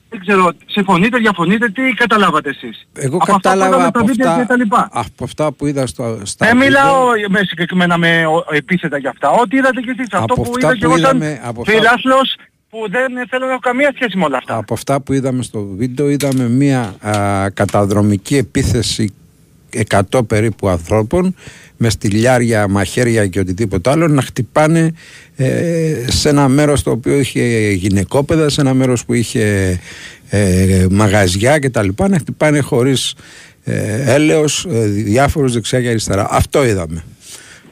δεν 0.10 0.20
ξέρω, 0.20 0.52
συμφωνείτε, 0.66 1.18
διαφωνείτε, 1.18 1.70
τι 1.70 1.82
καταλάβατε 1.82 2.50
εσείς; 2.50 2.88
Εγώ 2.94 3.16
από 3.16 3.24
αυτά 3.24 3.34
που 3.34 3.40
κατάλαβα 3.42 3.68
είδαμε 3.68 3.86
από 3.88 3.98
στα 4.00 4.08
βίντεο 4.08 4.30
αυτά, 4.30 4.42
και 4.42 4.48
τα 4.48 4.56
λοιπά. 4.58 4.90
από 4.92 5.24
αυτά 5.24 5.52
που 5.52 5.68
είδα 5.68 5.88
στο, 5.88 6.20
στα 6.24 6.46
Δεν 6.46 6.58
βίντεο, 6.58 6.68
μιλάω 6.70 7.06
με 7.30 7.40
συγκεκριμένα 7.46 7.98
με 7.98 8.26
ο- 8.26 8.46
επίθετα 8.56 8.98
για 8.98 9.10
αυτά. 9.10 9.30
Ό,τι 9.30 9.58
είδατε 9.58 9.82
κι 9.82 9.90
εσείς. 9.90 10.08
Αυτό 10.12 10.34
Από 10.34 10.42
που 10.42 10.52
αυτά 10.56 10.68
είδα 10.68 10.78
και 10.78 10.86
που 10.86 10.92
εγώ 10.92 11.02
σαν 11.02 11.16
είδαμε- 11.18 11.42
από 11.44 11.62
αυτά- 11.62 11.74
φίλαθλος 11.74 12.36
που 12.72 12.90
δεν 12.90 13.28
θέλω 13.30 13.46
να 13.46 13.52
έχω 13.52 13.60
καμία 13.60 13.92
σχέση 13.96 14.18
με 14.18 14.24
όλα 14.24 14.38
αυτά. 14.38 14.56
Από 14.56 14.74
αυτά 14.74 15.02
που 15.02 15.14
είδαμε 15.14 15.44
στο 15.44 15.68
βίντεο 15.78 16.10
είδαμε 16.10 16.50
μία 16.50 16.96
α, 17.00 17.50
καταδρομική 17.50 18.36
επίθεση 18.38 19.14
100 20.12 20.28
περίπου 20.28 20.70
ανθρώπων 20.70 21.36
με 21.78 21.90
στυλιάρια, 21.90 22.68
μαχαίρια 22.68 23.28
και 23.28 23.40
οτιδήποτε 23.40 23.90
άλλο 23.90 24.08
να 24.08 24.22
χτυπάνε 24.22 24.94
ε, 25.36 26.06
σε 26.08 26.30
ένα 26.30 26.48
μέρος 26.48 26.84
το 26.84 26.92
οποίο 26.92 27.20
είχε 27.20 27.72
γυναικόπαιδα, 27.72 28.50
σε 28.50 28.62
ένα 28.62 28.74
μέρος 28.74 29.06
που 29.06 29.14
είχε 29.14 29.80
ε, 30.30 30.86
μαγαζιά 30.92 31.60
και 31.60 31.70
τα 31.70 31.84
λοιπά, 31.84 32.08
να 32.08 32.18
χτυπάνε 32.18 32.60
χωρίς 32.60 33.16
ε, 33.64 34.14
έλεος 34.14 34.66
ε, 34.70 34.86
διάφορους 34.86 35.54
δεξιά 35.54 35.82
και 35.82 35.90
αριστερά. 35.90 36.28
Αυτό 36.30 36.66
είδαμε. 36.66 37.04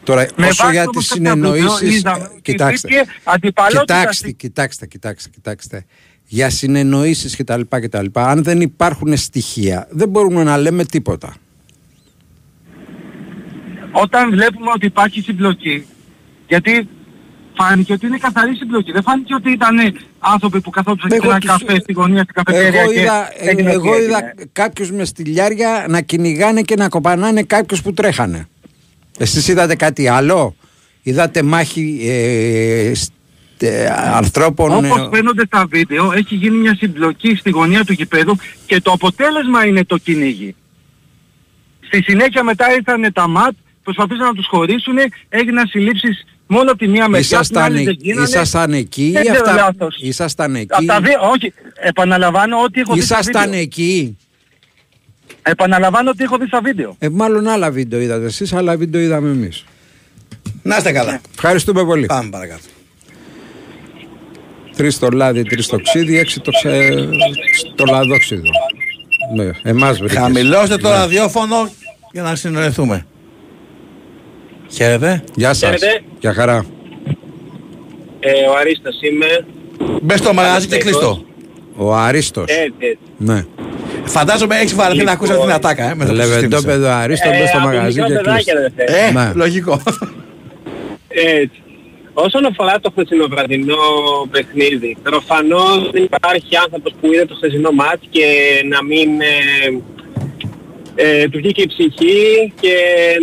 Τώρα, 0.09 0.27
Με 0.35 0.45
όσο 0.47 0.63
βάση 0.63 0.75
για 0.75 0.81
όμως 0.83 0.95
τις 1.07 1.07
κάποια 1.17 1.33
βίντεο 1.35 1.51
συνεννοήσεις... 1.53 1.97
είδαμε 1.99 2.23
ε, 2.23 2.27
ότι 2.27 2.41
κοιτάξτε, 2.41 2.87
υπήρχε 2.87 3.11
αντιπαλότητα 3.23 3.81
κοιτάξτε, 3.97 4.13
στη- 4.27 4.33
κοιτάξτε, 4.33 4.85
κοιτάξτε, 4.87 5.29
κοιτάξτε. 5.33 5.85
Για 6.25 6.49
συνεννοήσεις 6.49 7.35
και 7.35 7.43
τα 7.43 7.57
λοιπά 7.57 7.79
και 7.79 7.89
τα 7.89 8.01
λοιπά. 8.01 8.27
Αν 8.29 8.43
δεν 8.43 8.61
υπάρχουν 8.61 9.17
στοιχεία, 9.17 9.87
δεν 9.89 10.09
μπορούμε 10.09 10.43
να 10.43 10.57
λέμε 10.57 10.85
τίποτα. 10.85 11.35
Όταν 13.91 14.29
βλέπουμε 14.29 14.71
ότι 14.75 14.85
υπάρχει 14.85 15.21
συμπλοκή, 15.21 15.85
γιατί 16.47 16.87
φάνηκε 17.57 17.93
ότι 17.93 18.05
είναι 18.05 18.17
καθαρή 18.17 18.55
συμπλοκή. 18.55 18.91
Δεν 18.91 19.01
φάνηκε 19.03 19.33
ότι 19.33 19.51
ήταν 19.51 19.77
άνθρωποι 20.19 20.61
που 20.61 20.69
καθόντουσαν 20.69 21.09
σε 21.09 21.15
Εγώ 21.15 21.29
ένα 21.29 21.39
τους- 21.39 21.49
καφέ 21.49 21.79
στη 21.79 21.93
γωνία 21.93 22.23
στην 22.23 22.33
καφετέρια 22.33 22.81
Εγώ 22.81 22.91
και 22.91 22.99
είδα, 23.01 23.29
έγινε 23.37 23.71
εγώ 23.71 23.91
ό,τι 23.91 24.01
είδα 24.03 24.17
έγινε. 24.17 24.49
κάποιους 24.51 24.91
με 24.91 25.05
στυλιάρια 25.05 25.85
να 25.89 26.01
κυνηγάνε 26.01 26.61
και 26.61 26.75
να 26.75 26.89
κοπανάνε 26.89 27.43
κάποιους 27.43 27.81
που 27.81 27.93
τρέχανε. 27.93 28.47
Εσείς 29.21 29.47
είδατε 29.47 29.75
κάτι 29.75 30.07
άλλο; 30.07 30.55
Είδατε 31.01 31.41
μάχη 31.43 31.99
ε, 32.03 32.93
σ- 32.93 33.11
ε, 33.59 33.85
ανθρώπων. 34.13 34.71
Όπως 34.85 34.99
ε, 34.99 35.09
φαίνονται 35.13 35.45
στα 35.45 35.65
βίντεο, 35.69 36.11
έχει 36.11 36.35
γίνει 36.35 36.57
μια 36.57 36.75
συμπλοκή 36.75 37.35
στη 37.35 37.49
γωνία 37.49 37.83
του 37.83 37.93
γηπέδου 37.93 38.37
και 38.65 38.81
το 38.81 38.91
αποτέλεσμα 38.91 39.65
είναι 39.65 39.83
το 39.85 39.97
κυνήγι. 39.97 40.55
Στη 41.81 42.01
συνέχεια 42.03 42.43
μετά 42.43 42.73
ήρθαν 42.73 43.13
τα 43.13 43.27
ΜΑΤ, 43.27 43.53
προσπαθήσαν 43.83 44.25
να 44.25 44.33
τους 44.33 44.45
χωρίσουν, 44.47 44.95
έγιναν 45.29 45.67
συλλήψεις 45.67 46.25
μόνο 46.47 46.69
από 46.71 46.79
τη 46.79 46.87
μία 46.87 47.07
μεριά, 47.07 47.27
την 47.27 47.37
Ήσασταν, 47.37 47.63
άλλη 47.63 47.83
δεν 47.83 47.95
γίνανε. 47.99 48.27
ήσασταν 48.27 48.73
εκεί 48.73 49.09
Δεν 49.13 49.23
ή 49.23 49.25
ξέρω 49.25 49.43
αυτά. 49.49 49.53
λάθος. 49.55 49.97
Ήσασταν 50.01 50.55
εκεί. 50.55 50.67
Από 50.69 50.85
τα 50.85 51.01
δύο, 51.01 51.19
όχι, 51.33 51.53
επαναλαμβάνω 51.75 52.57
ότι 52.61 52.79
έχω 52.79 52.93
δει 52.93 53.01
στα 53.01 53.19
Ήσασταν 53.19 53.43
βίντεο. 53.43 53.59
εκεί. 53.59 54.17
Επαναλαμβάνω 55.41 56.09
ότι 56.09 56.23
έχω 56.23 56.37
δει 56.37 56.45
στα 56.47 56.61
βίντεο. 56.63 56.95
Ε, 56.99 57.09
μάλλον 57.09 57.47
άλλα 57.47 57.71
βίντεο 57.71 57.99
είδατε 57.99 58.25
εσείς, 58.25 58.53
άλλα 58.53 58.77
βίντεο 58.77 59.01
είδαμε 59.01 59.29
εμείς. 59.29 59.63
Να 60.63 60.77
είστε 60.77 60.91
καλά. 60.91 61.21
Ευχαριστούμε 61.33 61.83
πολύ. 61.85 62.05
Πάμε 62.05 62.29
παρακάτω. 62.29 62.63
Τρεις 64.75 64.99
το 64.99 65.07
λάδι, 65.09 65.43
τρεις 65.43 65.67
το 65.67 65.77
ξύδι, 65.81 66.17
έξι 66.17 66.39
το, 66.39 66.51
ξε... 66.51 66.89
το 67.75 67.83
λαδόξιδο. 67.91 68.49
Ναι, 69.35 69.49
εμάς 69.63 69.97
βρήκες. 69.97 70.17
Χαμηλώστε 70.17 70.77
το 70.77 70.89
Ναι. 70.89 70.95
ραδιόφωνο 70.95 71.69
για 72.11 72.21
να 72.21 72.35
συνοηθούμε. 72.35 73.05
Χαίρετε. 74.71 75.23
Γεια 75.35 75.53
σας. 75.53 75.79
Χαίρετε. 75.79 76.01
Γεια 76.19 76.33
χαρά. 76.33 76.65
Ε, 78.19 78.29
ο 78.49 78.55
Αρίστος 78.59 78.95
είμαι. 79.01 79.45
Μπες 80.01 80.19
στο 80.19 80.33
μαγαζί 80.33 80.67
και 80.67 80.77
κλειστό. 80.77 81.25
Ο 81.75 81.95
Αρίστος. 81.95 82.45
Έτσι, 82.47 82.73
έτσι. 82.77 82.99
Ναι. 83.17 83.45
Φαντάζομαι 84.09 84.55
έχεις 84.55 84.75
βαρεθεί 84.75 84.97
να 84.97 85.11
Λοιπόν. 85.11 85.15
ακούσεις 85.15 85.33
αυτή 85.35 85.45
την 85.45 85.55
ατάκα. 85.55 85.83
Ε, 85.89 85.95
μετά 85.95 86.11
που 86.11 86.17
συστήνεσαι. 86.17 86.39
Λεβεντόπεδο 86.39 86.87
Αρίστο, 86.89 87.29
μπες 87.29 87.49
στο 87.49 87.57
από 87.57 87.67
μαγαζί 87.67 88.01
μικρά 88.01 88.15
και 88.17 88.23
παιδάκια, 88.23 88.53
κλείστο. 88.53 88.83
ρε 88.83 88.91
φίλε. 88.91 89.07
Ε, 89.07 89.11
Ναι. 89.11 89.31
λογικό. 89.35 89.81
Έτσι. 91.41 91.61
Όσον 92.13 92.45
αφορά 92.45 92.79
το 92.81 92.89
χθεσινό 92.91 93.27
βραδινό 93.27 93.75
παιχνίδι, 94.31 94.97
προφανώς 95.03 95.89
δεν 95.91 96.03
υπάρχει 96.03 96.55
άνθρωπος 96.65 96.93
που 97.01 97.13
είδε 97.13 97.25
το 97.25 97.35
χθεσινό 97.35 97.71
μάτς 97.71 98.01
και 98.09 98.25
να 98.69 98.83
μην 98.83 99.09
ε, 99.21 99.35
ε, 100.95 101.27
του 101.29 101.37
βγήκε 101.37 101.61
η 101.61 101.67
ψυχή 101.67 102.53
και 102.59 102.75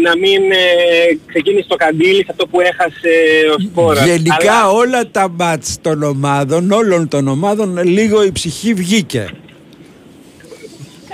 να 0.03 0.17
μην 0.17 0.41
ε, 0.51 1.19
ξεκίνησε 1.27 1.67
το 1.69 1.77
καντήλι 1.77 2.17
σε 2.17 2.27
αυτό 2.31 2.47
που 2.47 2.61
έχασε 2.61 3.13
ο 3.57 3.61
Σπόρας. 3.63 4.07
Γενικά 4.07 4.37
Αλλά- 4.53 4.71
όλα 4.71 5.11
τα 5.11 5.29
μάτς 5.39 5.77
των 5.81 6.03
ομάδων, 6.03 6.71
όλων 6.71 7.09
των 7.09 7.29
ομάδων, 7.29 7.79
λίγο 7.85 8.25
η 8.25 8.33
ψυχή 8.33 8.75
βγήκε. 8.75 9.27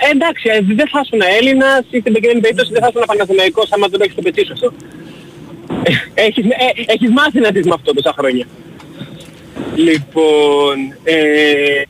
Ε, 0.04 0.10
εντάξει, 0.10 0.48
ε, 0.54 0.58
δεν 0.78 0.88
θα 0.92 1.00
ήσουν 1.04 1.20
Έλληνας 1.38 1.82
ή 1.90 1.98
στην 2.00 2.12
προκειμένη 2.12 2.40
περίπτωση 2.40 2.72
δεν 2.72 2.82
θα 2.82 2.88
ήσουν 2.90 3.02
Παναθηναϊκός 3.06 3.68
άμα 3.72 3.86
δεν 3.88 3.98
το 3.98 4.04
έχεις 4.04 4.12
στο 4.12 4.22
πετσί 4.22 4.44
σου 4.44 4.52
αυτό. 4.52 4.68
Ε, 5.88 5.92
έχεις, 6.26 6.44
ε, 6.44 6.92
έχεις 6.94 7.10
μάθει 7.10 7.40
να 7.40 7.50
ζεις 7.54 7.66
με 7.66 7.74
αυτό 7.74 7.92
τόσα 7.92 8.12
χρόνια. 8.18 8.46
Λοιπόν, 9.74 10.76
ε, 11.04 11.82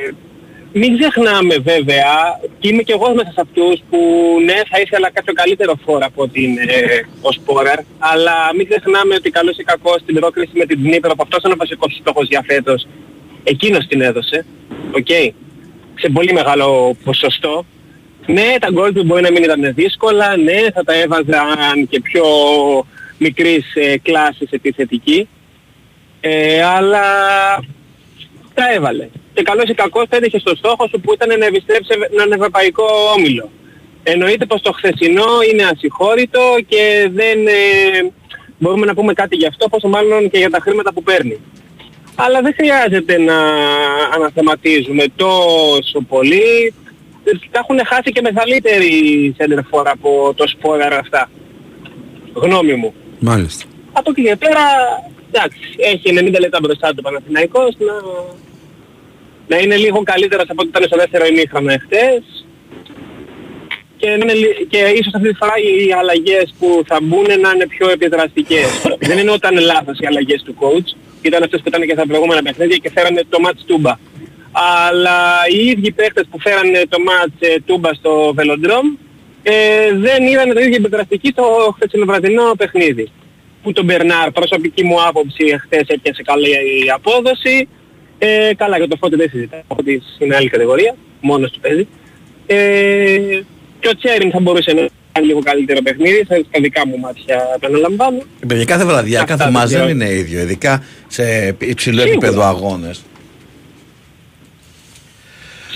μην 0.73 0.99
ξεχνάμε 0.99 1.57
βέβαια, 1.59 2.41
και 2.59 2.69
είμαι 2.69 2.83
και 2.83 2.93
εγώ 2.93 3.15
μέσα 3.15 3.31
σε 3.33 3.41
αυτούς 3.41 3.81
που 3.91 3.99
ναι 4.45 4.59
θα 4.71 4.81
ήθελα 4.81 5.11
κάποιο 5.11 5.33
καλύτερο 5.33 5.75
φορ 5.85 6.07
από 6.07 6.23
ότι 6.23 6.43
είναι 6.45 6.63
ε, 6.63 7.01
ο 7.21 7.33
Σπόραρ, 7.33 7.79
αλλά 7.99 8.37
μην 8.57 8.69
ξεχνάμε 8.69 9.15
ότι 9.15 9.31
καλός 9.31 9.57
ή 9.57 9.63
κακός 9.63 10.01
στην 10.01 10.15
πρόκριση 10.15 10.53
με 10.55 10.65
την 10.65 10.79
Ντνίπρο, 10.83 11.15
που 11.15 11.23
αυτός 11.23 11.43
είναι 11.43 11.53
ο 11.53 11.57
βασικός 11.57 11.99
στόχος 12.01 12.27
για 12.29 12.43
φέτος, 12.47 12.87
εκείνος 13.45 13.87
την 13.87 14.01
έδωσε, 14.01 14.47
οκ, 14.93 15.11
σε 15.95 16.09
πολύ 16.09 16.33
μεγάλο 16.33 16.97
ποσοστό. 17.05 17.65
Ναι, 18.27 18.55
τα 18.61 18.69
γκολ 18.71 18.93
του 18.93 19.05
μπορεί 19.05 19.23
να 19.23 19.31
μην 19.31 19.43
ήταν 19.43 19.75
δύσκολα, 19.75 20.37
ναι, 20.37 20.71
θα 20.75 20.85
τα 20.85 20.95
έβαζαν 20.95 21.89
και 21.89 22.01
πιο 22.01 22.25
μικρής 23.19 23.75
ε, 23.75 23.99
κλάσης 23.99 24.51
επιθετική, 24.51 25.29
ε, 26.21 26.63
αλλά 26.63 27.03
τα 28.55 28.73
έβαλε. 28.75 29.09
Και 29.35 29.43
καλός 29.43 29.69
ή 29.69 29.75
κακός 29.75 30.07
πέτυχε 30.09 30.39
στο 30.39 30.57
στόχο 30.57 30.89
σου 30.89 31.01
που 31.01 31.13
ήταν 31.13 31.39
να 31.39 31.47
επιστρέψει 31.47 31.93
σε 31.93 32.09
έναν 32.13 32.33
ευρωπαϊκό 32.33 32.85
όμιλο. 33.17 33.51
Εννοείται 34.03 34.47
πως 34.47 34.61
το 34.63 34.73
χθεσινό 34.73 35.27
είναι 35.53 35.65
ασυγχώρητο 35.65 36.41
και 36.69 37.11
δεν 37.13 37.47
ε, 37.47 37.53
μπορούμε 38.59 38.87
να 38.87 38.95
πούμε 38.95 39.13
κάτι 39.13 39.37
γι' 39.37 39.47
αυτό, 39.47 39.69
πόσο 39.69 39.89
μάλλον 39.89 40.31
και 40.31 40.39
για 40.39 40.51
τα 40.51 40.59
χρήματα 40.61 40.93
που 40.93 41.03
παίρνει. 41.03 41.41
Αλλά 42.15 42.41
δεν 42.41 42.55
χρειάζεται 42.55 43.19
να 43.19 43.39
αναθεματίζουμε 44.15 45.05
τόσο 45.17 46.01
πολύ. 46.09 46.75
Τα 47.25 47.59
έχουν 47.63 47.87
χάσει 47.87 48.13
και 48.13 48.21
μεγαλύτερη 48.21 48.91
σέντερφορ 49.39 49.89
από 49.89 50.33
το 50.37 50.49
σπόρα 50.49 50.99
αυτά. 50.99 51.31
Γνώμη 52.35 52.75
μου. 52.75 52.95
Μάλιστα. 53.19 53.65
Από 53.93 54.11
εκεί 54.11 54.23
και 54.23 54.37
πέρα, 54.37 54.61
εντάξει, 55.31 55.61
έχει 55.77 56.15
90 56.37 56.41
λεπτά 56.41 56.59
μπροστά 56.63 56.95
του 56.95 57.03
Παναθηναϊκός 57.03 57.77
να, 57.79 57.93
να 59.47 59.57
είναι 59.63 59.77
λίγο 59.77 60.03
καλύτερος 60.03 60.45
από 60.49 60.61
ό,τι 60.63 60.69
ήταν 60.69 60.83
στο 60.87 60.97
δεύτερο 60.97 61.25
ημίχρονο 61.27 61.73
εχθές. 61.73 62.47
Και, 63.97 64.09
να 64.09 64.15
είναι 64.15 64.35
λι- 64.35 64.67
και 64.69 64.79
ίσως 64.79 65.15
αυτή 65.15 65.29
τη 65.29 65.35
φορά 65.35 65.53
οι 65.57 65.93
αλλαγές 65.93 66.55
που 66.59 66.83
θα 66.87 66.99
μπουν 67.03 67.27
να 67.41 67.51
είναι 67.55 67.67
πιο 67.67 67.91
επιδραστικές. 67.91 68.69
Δεν 69.09 69.19
είναι 69.19 69.31
όταν 69.31 69.59
λάθος 69.59 69.99
οι 69.99 70.07
αλλαγές 70.07 70.43
του 70.43 70.55
coach. 70.61 70.97
Ήταν 71.23 71.43
αυτές 71.43 71.61
που 71.61 71.69
ήταν 71.69 71.83
και 71.87 71.93
στα 71.93 72.07
προηγούμενα 72.07 72.43
παιχνίδια 72.43 72.77
και 72.77 72.91
φέρανε 72.95 73.23
το 73.29 73.39
match 73.47 73.61
τούμπα. 73.67 73.93
Αλλά 74.53 75.19
οι 75.55 75.67
ίδιοι 75.67 75.93
παίχτες 75.93 76.27
που 76.31 76.41
φέρανε 76.41 76.83
το 76.89 76.99
match 77.09 77.37
ε, 77.39 77.57
τούμπα 77.67 77.95
στο 77.95 78.35
Velodrome 78.37 78.99
ε, 79.43 79.53
δεν 79.97 80.27
είδαν 80.27 80.53
το 80.55 80.61
ίδιο 80.61 80.77
επιδραστική 80.77 81.29
στο 81.29 81.73
χθεσινοβραδινό 81.77 82.55
παιχνίδι. 82.59 83.09
Που 83.63 83.73
τον 83.73 83.85
Μπερνάρ, 83.85 84.31
προσωπική 84.31 84.85
μου 84.85 84.97
άποψη, 85.09 85.45
χθες 85.65 85.87
έπιασε 85.87 86.23
καλή 86.23 86.51
η 86.51 86.91
απόδοση. 86.95 87.69
Ε, 88.19 88.51
καλά, 88.57 88.77
για 88.77 88.89
το 88.89 88.97
Φώτη 89.01 89.17
δεν 89.17 89.29
συζητάω, 89.31 89.61
ο 89.67 89.75
Φώτης 89.75 90.17
είναι 90.19 90.37
άλλη 90.37 90.49
κατηγορία, 90.49 90.95
μόνος 91.21 91.51
του 91.51 91.61
παίζει. 91.61 91.87
Ε, 92.47 92.57
και 93.81 93.89
ο 93.89 93.97
Τσέριν 93.97 94.31
θα 94.31 94.41
μπορούσε 94.41 94.73
να 94.73 94.87
κάνει 95.13 95.27
λίγο 95.27 95.41
καλύτερο 95.41 95.83
παιχνίδι, 95.83 96.23
στα 96.25 96.35
στα 96.35 96.61
δικά 96.61 96.87
μου 96.87 96.99
μάτια 96.99 97.43
επαναλαμβάνω. 97.57 98.17
Ε, 98.41 98.47
Παιδιά, 98.47 98.65
κάθε 98.65 98.85
βραδιά, 98.85 99.21
Αυτά 99.21 99.31
κάθε 99.33 99.45
δεν 99.45 99.53
μάτς 99.53 99.71
δεν 99.71 99.81
ξέρω. 99.81 99.95
είναι 99.95 100.11
ίδιο, 100.11 100.41
ειδικά 100.41 100.85
σε 101.09 101.57
υψηλό 101.59 102.01
Σίγουρα. 102.01 102.03
επίπεδο 102.17 102.43
αγώνες. 102.43 103.03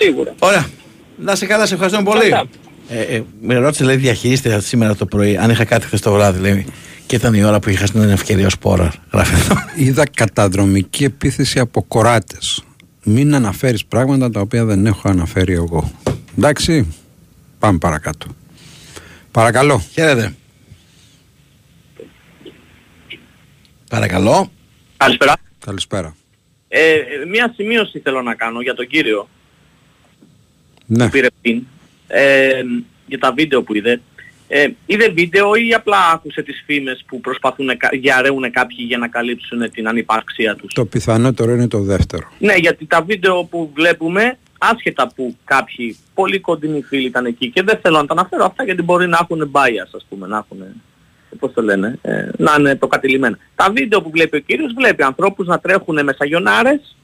Σίγουρα. 0.07 0.35
Ωραία. 0.39 0.67
Να 1.17 1.35
σε 1.35 1.47
καλά, 1.47 1.67
σε 1.67 1.75
ευχαριστούμε 1.75 2.11
πολύ. 2.11 2.33
Αυτά. 2.33 2.49
Ε, 2.89 3.01
ε, 3.01 3.23
με 3.41 3.55
ρώτησε, 3.55 3.85
λέει, 3.85 3.97
διαχείριστε 3.97 4.61
σήμερα 4.61 4.97
το 4.97 5.07
πρωί, 5.07 5.37
αν 5.37 5.51
είχα 5.51 5.65
κάτι 5.65 5.87
χθες 5.87 6.01
το 6.01 6.13
βράδυ, 6.13 6.41
λέει. 6.41 6.67
Και 7.07 7.17
ήταν 7.17 7.35
η 7.35 7.45
ώρα 7.45 7.59
που 7.59 7.71
είχα 7.71 7.87
στην 7.87 8.03
ευκαιρία 8.03 8.47
ο 8.47 8.51
Σπόρα. 8.51 8.93
Γράφει 9.13 9.35
εδώ. 9.35 9.55
Είδα 9.77 10.05
καταδρομική 10.15 11.05
επίθεση 11.05 11.59
από 11.59 11.83
κοράτε. 11.89 12.37
Μην 13.05 13.35
αναφέρεις 13.35 13.85
πράγματα 13.85 14.31
τα 14.31 14.41
οποία 14.41 14.65
δεν 14.65 14.87
έχω 14.87 15.09
αναφέρει 15.09 15.53
εγώ. 15.53 15.93
Εντάξει, 16.39 16.95
πάμε 17.59 17.79
παρακάτω. 17.79 18.27
Παρακαλώ. 19.31 19.83
Χαίρετε. 19.93 20.35
Παρακαλώ. 23.89 24.51
Καλησπέρα. 24.97 25.33
Καλησπέρα. 25.59 26.17
Ε, 26.69 26.93
ε, 26.93 27.03
μία 27.31 27.53
σημείωση 27.57 27.99
θέλω 27.99 28.23
να 28.23 28.35
κάνω 28.35 28.61
για 28.61 28.75
τον 28.75 28.87
κύριο 28.87 29.29
Ναι. 30.87 31.05
που 31.05 31.11
πήρε 31.11 31.27
πριν, 31.43 31.63
ε, 32.07 32.63
για 33.07 33.19
τα 33.19 33.33
βίντεο 33.33 33.63
που 33.63 33.77
είδε. 33.77 34.01
Ε, 34.49 34.69
είδε 34.87 35.09
βίντεο 35.09 35.55
ή 35.55 35.75
απλά 35.75 35.97
άκουσε 36.15 36.43
τις 36.43 36.63
φήμες 36.67 37.05
που 37.07 37.21
προσπαθούν, 37.21 37.71
διαρρέουν 38.01 38.51
κάποιοι 38.51 38.77
για 38.79 38.99
να 38.99 39.09
καλύψουν 39.09 39.71
την 39.71 39.89
ανυπάρξία 39.89 40.55
τους; 40.55 40.73
Το 40.73 40.85
πιθανότερο 40.85 41.53
είναι 41.53 41.69
το 41.69 41.81
δεύτερο. 41.81 42.33
Ναι, 42.39 42.55
γιατί 42.55 42.87
τα 42.87 43.03
βίντεο 43.03 43.45
που 43.45 43.71
βλέπουμε, 43.75 44.39
άσχετα 44.59 45.13
που 45.15 45.37
κάποιοι 45.45 45.97
πολύ 46.15 46.41
κοντινοί 46.41 46.83
φίλοι 46.83 47.07
ήταν 47.07 47.25
εκεί 47.25 47.51
και 47.51 47.63
δεν 47.63 47.79
θέλω 47.83 47.97
να 47.97 48.07
τα 48.07 48.13
αναφέρω 48.13 48.45
αυτά 48.45 48.65
γιατί 48.65 48.83
μπορεί 48.83 49.09
να 49.09 49.19
έχουν 49.21 49.51
bias 49.53 49.91
ας 49.97 50.07
πούμε, 50.09 50.27
να 50.27 50.37
έχουν, 50.37 50.59
πώς 51.39 51.53
το 51.53 51.63
λένε, 51.63 51.99
ε, 52.03 52.29
να 52.37 52.57
είναι 52.59 52.75
προκατηλημένα. 52.75 53.39
Τα 53.55 53.71
βίντεο 53.71 54.03
που 54.03 54.11
βλέπει 54.11 54.37
ο 54.37 54.41
κύριος 54.41 54.73
βλέπει 54.77 55.03
ανθρώπους 55.03 55.47
να 55.47 55.59
τρέχουν 55.59 56.05
με 56.05 56.15
σαγιονάρες 56.19 56.97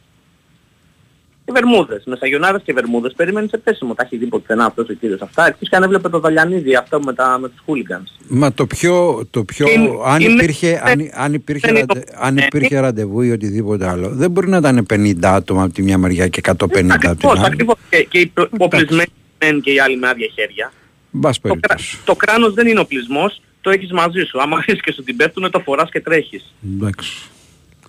και 1.53 1.61
βερμούδες. 1.61 2.03
Με 2.07 2.17
σαγιονάρες 2.17 2.63
και 2.65 2.73
βερμούδες 2.73 3.13
περιμένει 3.17 3.49
σε 3.49 3.59
πέσιμο. 3.59 3.95
Τα 3.95 4.03
έχει 4.03 4.17
δει 4.17 4.27
πουθενά 4.27 4.65
αυτός 4.65 4.89
ο 4.89 4.93
κύριος 4.93 5.21
αυτά. 5.21 5.47
Εκτός 5.47 5.69
και 5.69 5.77
αν 5.77 5.83
έβλεπε 5.83 6.09
το 6.09 6.21
Δαλιανίδη 6.21 6.75
αυτό 6.77 7.01
με, 7.01 7.13
τα, 7.15 7.39
με 7.41 7.49
τους 7.49 7.59
hooligans. 7.67 8.25
Μα 8.29 8.53
το 8.53 8.67
πιο, 8.67 9.27
το 9.31 9.45
πιο 9.45 9.67
Είναι- 9.71 9.91
αν, 10.05 10.21
είναι- 10.21 10.33
υπήρχε, 10.33 10.81
αν, 10.85 11.11
αν, 11.15 11.35
υπήρχε 11.35 11.67
δεν 11.67 11.77
είναι 11.77 11.85
ραντε- 11.89 12.11
το- 12.11 12.17
αν 12.21 12.39
ε, 12.39 12.45
υπήρχε 12.45 12.79
ραντεβού 12.81 13.21
ή 13.23 13.31
οτιδήποτε 13.31 13.89
άλλο, 13.89 14.09
δεν 14.09 14.31
μπορεί 14.31 14.49
να 14.49 14.57
ήταν 14.57 14.87
50 14.95 15.15
άτομα 15.23 15.63
από 15.63 15.73
τη 15.73 15.83
μια 15.83 15.99
μεριά 15.99 16.29
και 16.29 16.41
150 16.45 16.55
από 16.65 16.73
την 16.79 16.93
Ακριβώς, 16.93 17.37
άλλη. 17.37 17.47
ακριβώς. 17.47 17.77
Και, 17.91 18.03
και 18.11 18.19
οι 18.19 18.27
προ- 18.27 18.49
οπλισμένοι 18.59 19.13
μεν 19.45 19.61
και 19.61 19.73
οι 19.73 19.79
άλλοι 19.81 19.97
με 19.97 20.09
άδεια 20.09 20.29
χέρια. 20.35 20.73
Μπας 21.11 21.41
Το, 21.41 21.49
κρά- 21.49 21.61
περιπτώσει. 21.61 21.99
το 22.05 22.15
κράνος 22.15 22.55
δεν 22.55 22.67
είναι 22.67 22.81
οπλισμός, 22.81 23.41
το 23.61 23.71
έχεις 23.71 23.93
μαζί 23.93 24.23
σου. 24.25 24.41
Άμα 24.43 24.57
αρχίσεις 24.59 24.81
και 24.81 24.93
σου 24.93 25.03
την 25.03 25.17
πέφτουνε 25.17 25.49
το 25.49 25.61
φοράς 25.61 25.91
και 25.91 26.01
τρέχεις. 26.01 26.55
Εντάξει. 26.75 27.13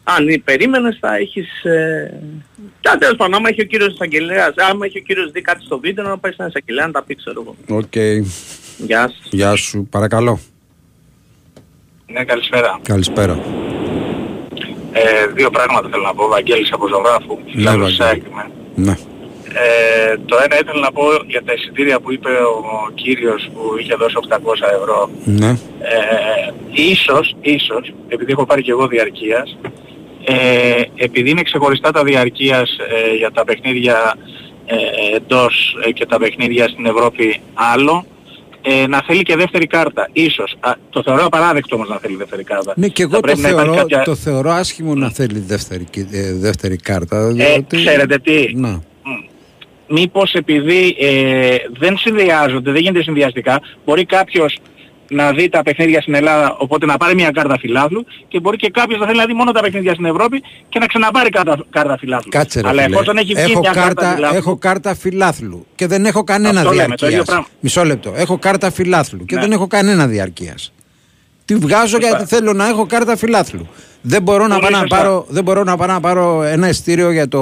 Αν 0.04 0.28
ή 0.28 0.38
περίμενες 0.40 0.98
θα 1.00 1.16
έχεις... 1.16 1.64
Ε... 1.64 2.20
Και 2.80 2.90
αν 2.90 3.00
τέλος 3.00 3.16
πάντων, 3.18 3.34
άμα 3.34 3.50
έχει 3.50 3.62
ο 3.62 3.66
κύριος 3.66 3.94
εισαγγελέας, 3.94 4.54
άμα 4.56 4.86
έχει 4.86 4.98
ο 4.98 5.02
κύριος 5.02 5.32
δει 5.32 5.42
κάτι 5.42 5.66
στο 5.66 5.80
βίντεο, 5.80 6.04
να 6.08 6.18
πάει 6.18 6.32
στον 6.32 6.48
εισαγγελέα 6.48 6.86
να 6.86 6.92
τα 6.92 7.04
πει, 7.04 7.16
ξέρω 7.16 7.42
εγώ. 7.42 7.78
Οκ. 7.80 7.96
Γεια 8.78 9.02
σας. 9.02 9.28
Γεια 9.32 9.56
σου. 9.56 9.88
Παρακαλώ. 9.92 10.40
Ναι, 12.08 12.24
καλησπέρα. 12.24 12.80
Καλησπέρα. 12.82 13.40
Ε, 14.92 15.28
δύο 15.34 15.50
πράγματα 15.50 15.90
θέλω 15.90 16.04
να 16.04 16.14
πω. 16.14 16.28
Βαγγέλης 16.28 16.72
από 16.72 16.88
Ζωγράφου. 16.88 17.36
Ναι, 17.46 17.52
Φίλαθλος 17.52 17.80
Βαγγέλη. 17.80 17.96
ΑΕΚ 17.96 18.24
είμαι. 18.32 18.50
Ναι. 18.76 18.96
Ε, 19.56 20.18
το 20.26 20.36
ένα 20.44 20.56
ήθελα 20.62 20.80
να 20.80 20.92
πω 20.92 21.04
για 21.28 21.44
τα 21.44 21.54
εισιτήρια 21.54 22.00
που 22.00 22.12
είπε 22.12 22.30
ο 22.30 22.92
κύριος 22.94 23.50
που 23.54 23.62
είχε 23.80 23.96
δώσει 23.96 24.16
800 24.30 24.38
ευρώ. 24.80 25.10
Ναι. 25.24 25.50
Ε, 25.50 26.52
ίσως, 26.72 27.36
ίσως, 27.42 27.94
επειδή 28.08 28.32
έχω 28.32 28.46
πάρει 28.46 28.62
και 28.62 28.72
εγώ 28.72 28.88
διαρκείας, 28.88 29.58
ε, 30.26 30.82
επειδή 30.96 31.30
είναι 31.30 31.42
ξεχωριστά 31.42 31.92
τα 31.92 32.04
διαρκείας 32.04 32.78
ε, 33.12 33.16
για 33.16 33.32
τα 33.32 33.44
παιχνίδια 33.44 34.16
ε, 34.66 34.76
εντός 35.16 35.78
ε, 35.86 35.92
και 35.92 36.06
τα 36.06 36.18
παιχνίδια 36.18 36.68
στην 36.68 36.86
Ευρώπη 36.86 37.42
άλλο, 37.54 38.06
ε, 38.62 38.88
να 38.88 39.04
θέλει 39.08 39.22
και 39.24 39.36
δεύτερη 39.36 39.68
κάρτα. 39.68 40.10
Ίσως. 40.14 40.56
Α, 40.60 40.72
το 40.90 41.02
θεωρώ 41.04 41.26
απαράδεκτο 41.26 41.76
όμως 41.76 41.88
να 41.90 41.98
θέλει 41.98 42.16
δεύτερη 42.16 42.44
κάρτα. 42.44 42.74
Ναι, 42.76 42.88
και 42.88 43.02
Θα 43.04 43.08
εγώ 43.12 43.16
το 43.16 43.20
πρέπει 43.20 43.40
να 43.42 43.50
υπάρχει 43.50 43.66
θεωρώ, 43.66 43.82
κάποια- 43.82 44.04
το 44.04 44.16
θεωρώ 44.16 44.52
άσχημο 44.52 44.96
να 44.96 45.10
θέλει 45.10 45.40
δεύτερη, 45.40 45.84
κι- 45.90 46.08
ε, 46.12 46.34
δεύτερη 46.34 46.76
κάρτα. 46.78 47.18
Ε, 47.18 47.32
διότι- 47.34 47.76
ξέρετε 47.76 48.18
τι, 48.18 48.54
Να. 48.56 48.82
μήπως 49.88 50.34
επειδή 50.34 50.96
ε, 51.00 51.56
δεν 51.80 51.98
συνδυάζονται, 51.98 52.72
δεν 52.72 52.82
γίνεται 52.82 53.04
συνδυαστικά, 53.04 53.62
μπορεί 53.86 54.06
κάποιος 54.06 54.58
να 55.14 55.32
δει 55.32 55.50
τα 55.50 55.62
παιχνίδια 55.64 56.02
στην 56.02 56.14
Ελλάδα, 56.14 56.56
οπότε 56.60 56.86
να 56.86 56.98
πάρει 56.98 57.16
μια 57.16 57.32
κάρτα 57.32 57.58
φιλάθλου 57.60 58.06
και 58.28 58.40
μπορεί 58.40 58.58
και 58.58 58.70
κάποιος 58.70 59.00
να 59.00 59.06
θέλει 59.06 59.18
να 59.18 59.26
δει 59.26 59.34
μόνο 59.34 59.52
τα 59.52 59.62
παιχνίδια 59.62 59.94
στην 59.94 60.06
Ευρώπη 60.06 60.42
και 60.70 60.80
να 60.80 60.86
ξαναπάρει 60.86 61.30
κάρτα, 61.30 61.66
κάρτα 61.70 61.98
φιλάθλου. 61.98 62.30
Κάτσε 62.32 62.62
ρε 62.62 62.68
Αλλά 62.68 62.82
φίλε. 62.82 62.96
εφόσον 62.96 63.18
έχει 63.18 63.34
βγει 63.34 63.52
έχω, 63.52 63.60
μια 63.60 63.72
κάρτα, 63.72 63.94
κάρτα, 63.94 64.14
φιλάθλου, 64.16 64.38
έχω 64.38 64.58
κάρτα 64.58 64.96
φιλάθλου 64.96 65.66
και 65.76 65.88
δεν 65.88 66.06
έχω 66.06 66.24
κανένα 66.24 66.60
Αυτό 66.60 66.72
λέμε, 66.74 66.96
το 66.96 67.06
ίδιο 67.06 67.08
διαρκείας. 67.08 67.26
πράγμα. 67.26 67.46
Μισό 67.60 67.84
λεπτό. 67.84 68.14
Έχω 68.16 68.38
κάρτα 68.38 68.72
φιλάθλου 68.72 69.26
και 69.26 69.36
Ναι. 69.36 69.42
δεν 69.42 69.52
έχω 69.52 69.68
κανένα 69.68 70.08
διαρκείας. 70.08 70.74
Τη 71.46 71.56
βγάζω 71.56 71.88
Σωστά. 71.88 72.08
γιατί 72.08 72.26
θέλω 72.26 72.54
να 72.54 72.68
έχω 72.68 72.86
κάρτα 72.86 73.18
φιλάθλου. 73.18 73.68
Δεν 74.06 74.22
μπορώ, 74.22 74.48
να 74.48 74.56
Πολύ 74.60 74.62
πάω 74.62 74.72
να 74.72 74.78
σωστά. 74.78 74.96
πάρω, 74.98 75.26
δεν 75.30 75.44
μπορώ 75.44 75.64
να 75.64 75.78
πάω 75.78 75.88
να 75.88 76.00
πάρω 76.00 76.44
ένα 76.44 76.68
ειστήριο 76.70 77.12
για 77.12 77.28
το... 77.28 77.40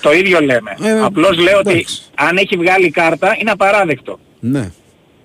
το 0.00 0.12
ίδιο 0.12 0.40
λέμε. 0.40 0.76
Ε, 0.82 1.00
Απλώς 1.04 1.38
λέω 1.38 1.58
ότι 1.58 1.70
εντάξει. 1.70 2.02
αν 2.14 2.36
έχει 2.36 2.56
βγάλει 2.56 2.90
κάρτα 2.90 3.36
είναι 3.40 3.50
απαράδεκτο 3.50 4.18
Ναι. 4.40 4.70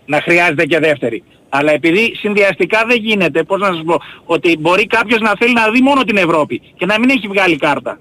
Να 0.10 0.22
χρειάζεται 0.22 0.66
και 0.66 0.80
δεύτερη. 0.80 1.24
Αλλά 1.50 1.72
επειδή 1.72 2.16
συνδυαστικά 2.16 2.84
δεν 2.88 2.98
γίνεται, 2.98 3.44
πώς 3.44 3.60
να 3.60 3.68
σας 3.68 3.82
πω, 3.86 3.96
ότι 4.26 4.58
μπορεί 4.60 4.86
κάποιος 4.88 5.20
να 5.20 5.32
θέλει 5.40 5.54
να 5.54 5.70
δει 5.72 5.82
μόνο 5.82 6.02
την 6.04 6.18
Ευρώπη 6.18 6.62
και 6.78 6.86
να 6.86 7.00
μην 7.00 7.10
έχει 7.10 7.28
βγάλει 7.28 7.58
κάρτα. 7.58 8.00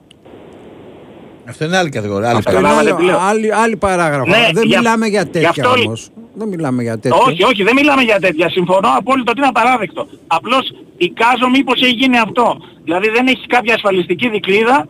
Αυτό 1.49 1.65
είναι 1.65 1.77
άλλη 1.77 1.89
κατηγορία. 1.91 2.29
Άλλη 2.29 2.39
Αυτό 2.39 2.51
ιστορία. 2.51 2.69
Καταλάβατε 2.71 2.91
άλλο- 2.91 2.99
τι 3.01 3.05
λέω. 3.05 3.19
άλλη, 3.31 3.55
άλλη 3.65 3.77
παράγραφο. 3.77 4.29
Ναι, 4.31 4.49
δεν 4.53 4.67
για- 4.67 4.79
μιλάμε 4.79 5.07
για 5.07 5.23
γι' 5.23 5.29
τέτοια 5.31 5.49
αυτό- 5.49 5.81
όμως. 5.85 6.09
Δεν 6.35 6.49
μιλάμε 6.49 6.83
για 6.83 6.99
τέτοια. 6.99 7.19
Όχι, 7.27 7.43
όχι, 7.45 7.63
δεν 7.63 7.75
μιλάμε 7.75 8.03
για 8.03 8.19
τέτοια. 8.21 8.49
Συμφωνώ 8.51 8.89
απόλυτα 8.97 9.31
ότι 9.31 9.41
είναι 9.41 9.49
απαράδεκτο. 9.49 10.07
Απλώς 10.27 10.65
εικάζω 10.97 11.49
μήπως 11.53 11.81
έχει 11.83 11.93
γίνει 12.03 12.19
αυτό. 12.19 12.57
Δηλαδή 12.85 13.09
δεν 13.09 13.27
έχει 13.27 13.47
κάποια 13.47 13.75
ασφαλιστική 13.75 14.29
δικλίδα 14.29 14.89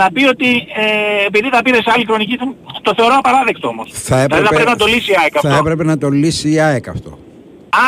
να 0.00 0.06
πει 0.12 0.24
ότι 0.24 0.50
ε, 0.82 1.26
επειδή 1.26 1.48
τα 1.50 1.62
πήρες 1.64 1.82
σε 1.82 1.90
άλλη 1.94 2.04
χρονική, 2.04 2.36
το 2.82 2.92
θεωρώ 2.96 3.14
απαράδεκτο 3.18 3.68
όμως. 3.68 3.90
Θα 3.92 4.16
δηλαδή 4.16 4.24
έπρεπε, 4.24 4.46
θα 4.46 4.54
πρέπει 4.54 4.70
να 4.70 4.76
το 4.76 4.86
λύσει 4.86 5.10
η 5.12 5.16
ΑΕΚ 5.22 5.32
θα 5.40 5.48
αυτό. 5.48 5.60
έπρεπε 5.60 5.84
να 5.84 5.98
το 5.98 6.08
λύσει 6.08 6.50
η 6.52 6.60
ΑΕΚ 6.60 6.88
αυτό. 6.88 7.18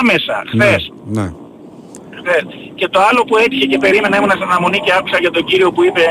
Άμεσα, 0.01 0.42
χθες. 0.53 0.92
Ναι. 1.05 1.23
ναι. 1.23 1.29
χθες. 2.19 2.45
Και 2.75 2.88
το 2.88 3.01
άλλο 3.09 3.25
που 3.25 3.37
έτυχε 3.37 3.66
και 3.66 3.79
περίμενα, 3.79 4.16
ήμουν 4.16 4.31
στην 4.31 4.42
αναμονή 4.42 4.79
και 4.85 4.92
άκουσα 4.99 5.19
για 5.21 5.31
τον 5.31 5.45
κύριο 5.45 5.73
που 5.73 5.85
είπε 5.85 6.05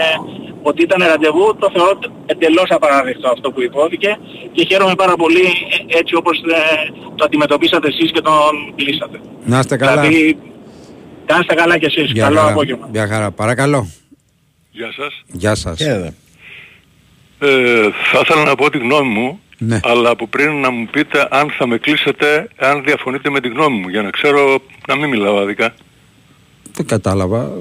ότι 0.61 0.81
ήταν 0.81 1.07
ραντεβού, 1.07 1.55
το 1.59 1.69
θεωρώ 1.73 1.99
εντελώς 2.25 2.69
απαράδεκτο 2.69 3.29
αυτό 3.29 3.51
που 3.51 3.61
υπόθηκε 3.61 4.17
και 4.51 4.65
χαίρομαι 4.65 4.95
πάρα 4.95 5.15
πολύ 5.15 5.45
ε, 5.89 5.97
έτσι 5.99 6.15
όπως 6.15 6.37
ε, 6.37 6.91
το 7.15 7.23
αντιμετωπίσατε 7.25 7.87
εσείς 7.87 8.11
και 8.11 8.21
τον 8.21 8.73
κλείσατε. 8.75 9.19
Να 9.45 9.59
είστε 9.59 9.75
καλά. 9.77 10.01
Δηλαδή, 10.01 10.37
κάνετε 11.25 11.53
καλά 11.53 11.77
κι 11.77 11.85
εσείς. 11.85 12.11
Γεια 12.11 12.23
Καλό 12.23 12.39
χαρά. 12.39 12.51
απόγευμα. 12.51 12.89
Γεια 12.91 13.07
χαρά. 13.07 13.31
Παρακαλώ. 13.31 13.87
Γεια 14.75 14.91
σας. 14.97 15.23
Γεια 15.27 15.55
σας. 15.55 15.77
Χαίρετε. 15.77 16.13
Ε, 17.39 17.89
θα 18.11 18.19
ήθελα 18.23 18.43
να 18.43 18.55
πω 18.55 18.69
τη 18.69 18.77
γνώμη 18.77 19.09
μου, 19.13 19.39
Ναι. 19.57 19.79
αλλά 19.83 20.09
από 20.09 20.27
πριν 20.27 20.51
να 20.59 20.69
μου 20.71 20.87
πείτε 20.91 21.27
αν 21.31 21.49
θα 21.57 21.67
με 21.67 21.77
κλείσετε, 21.77 22.49
αν 22.57 22.83
διαφωνείτε 22.83 23.29
με 23.29 23.39
τη 23.39 23.47
γνώμη 23.47 23.77
μου, 23.79 23.89
για 23.89 24.01
να 24.01 24.09
ξέρω 24.09 24.59
να 24.87 24.95
μην 24.95 25.09
μιλάω 25.09 25.37
άδικα. 25.37 25.73
Δεν 26.73 26.85
κατάλαβα. 26.85 27.51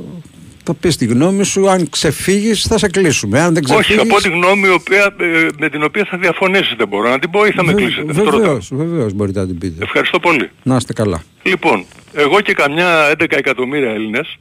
Θα 0.65 0.75
πεις 0.75 0.97
τη 0.97 1.05
γνώμη 1.07 1.45
σου, 1.45 1.69
αν 1.71 1.89
ξεφύγεις 1.89 2.63
θα 2.63 2.79
σε 2.79 2.89
κλείσουμε. 2.89 3.41
Αν 3.41 3.55
δεν 3.55 3.65
Όχι, 3.65 3.75
ξεφύγει. 3.83 3.99
θα 4.09 4.15
πω 4.15 4.21
τη 4.21 4.29
γνώμη 4.29 4.67
η 4.69 4.71
οποία, 4.71 5.15
ε, 5.21 5.47
με 5.59 5.69
την 5.69 5.83
οποία 5.83 6.07
θα 6.11 6.19
διαφωνήσετε 6.19 6.87
μπορώ 6.87 7.09
να 7.09 7.19
την 7.19 7.31
πω 7.31 7.47
ή 7.47 7.51
θα 7.53 7.65
με 7.65 7.73
κλείσετε. 7.75 8.11
Αυτό 8.11 8.23
ρωτάω. 8.25 8.39
Βεβαίως, 8.41 8.69
βεβαίω 8.73 9.11
μπορείτε 9.15 9.41
να 9.41 9.47
την 9.47 9.59
πείτε. 9.59 9.85
Ευχαριστώ 9.85 10.19
πολύ. 10.21 10.51
Να 10.63 10.77
είστε 10.77 10.93
καλά. 10.93 11.23
Λοιπόν, 11.43 11.85
εγώ 12.13 12.41
και 12.41 12.53
καμιά 12.53 13.09
11 13.11 13.37
εκατομμύρια 13.37 13.91
Έλληνες 13.91 14.37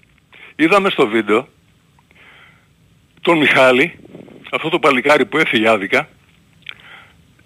είδαμε 0.56 0.90
στο 0.90 1.08
βίντεο 1.08 1.48
τον 3.24 3.38
Μιχάλη, 3.38 4.00
αυτό 4.52 4.70
το 4.70 4.80
παλικάρι 4.80 5.26
που 5.26 5.38
έφυγε 5.38 5.70
άδικα, 5.70 6.10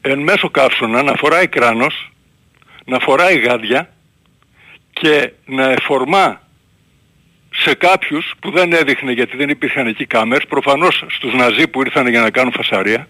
εν 0.01 0.19
μέσω 0.19 0.49
καύσωνα 0.49 1.03
να 1.03 1.13
φοράει 1.13 1.47
κράνος, 1.47 2.11
να 2.85 2.99
φοράει 2.99 3.37
γάντια 3.37 3.93
και 4.93 5.31
να 5.45 5.69
εφορμά 5.69 6.41
σε 7.53 7.73
κάποιους 7.73 8.33
που 8.39 8.51
δεν 8.51 8.73
έδειχνε 8.73 9.11
γιατί 9.11 9.37
δεν 9.37 9.49
υπήρχαν 9.49 9.87
εκεί 9.87 10.05
κάμερες, 10.05 10.45
προφανώς 10.47 11.03
στους 11.07 11.33
Ναζί 11.33 11.67
που 11.67 11.81
ήρθαν 11.81 12.07
για 12.07 12.21
να 12.21 12.29
κάνουν 12.29 12.51
φασαρία, 12.51 13.07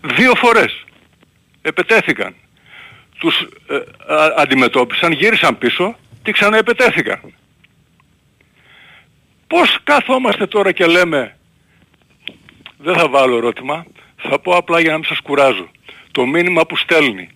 δύο 0.00 0.34
φορές 0.34 0.84
επετέθηκαν. 1.62 2.34
Τους 3.18 3.40
ε, 3.68 3.76
α- 4.14 4.34
αντιμετώπισαν, 4.36 5.12
γύρισαν 5.12 5.58
πίσω 5.58 5.96
και 6.22 6.32
ξαναεπετέθηκαν. 6.32 7.20
Πώς 9.46 9.78
καθόμαστε 9.84 10.46
τώρα 10.46 10.72
και 10.72 10.86
λέμε, 10.86 11.36
δεν 12.82 12.94
θα 12.94 13.08
βάλω 13.08 13.36
ερώτημα, 13.36 13.86
θα 14.16 14.38
πω 14.38 14.56
απλά 14.56 14.80
για 14.80 14.90
να 14.90 14.96
μην 14.96 15.06
σας 15.06 15.20
κουράζω. 15.20 15.70
Το 16.12 16.26
μήνυμα 16.26 16.66
που 16.66 16.76
στέλνει 16.76 17.28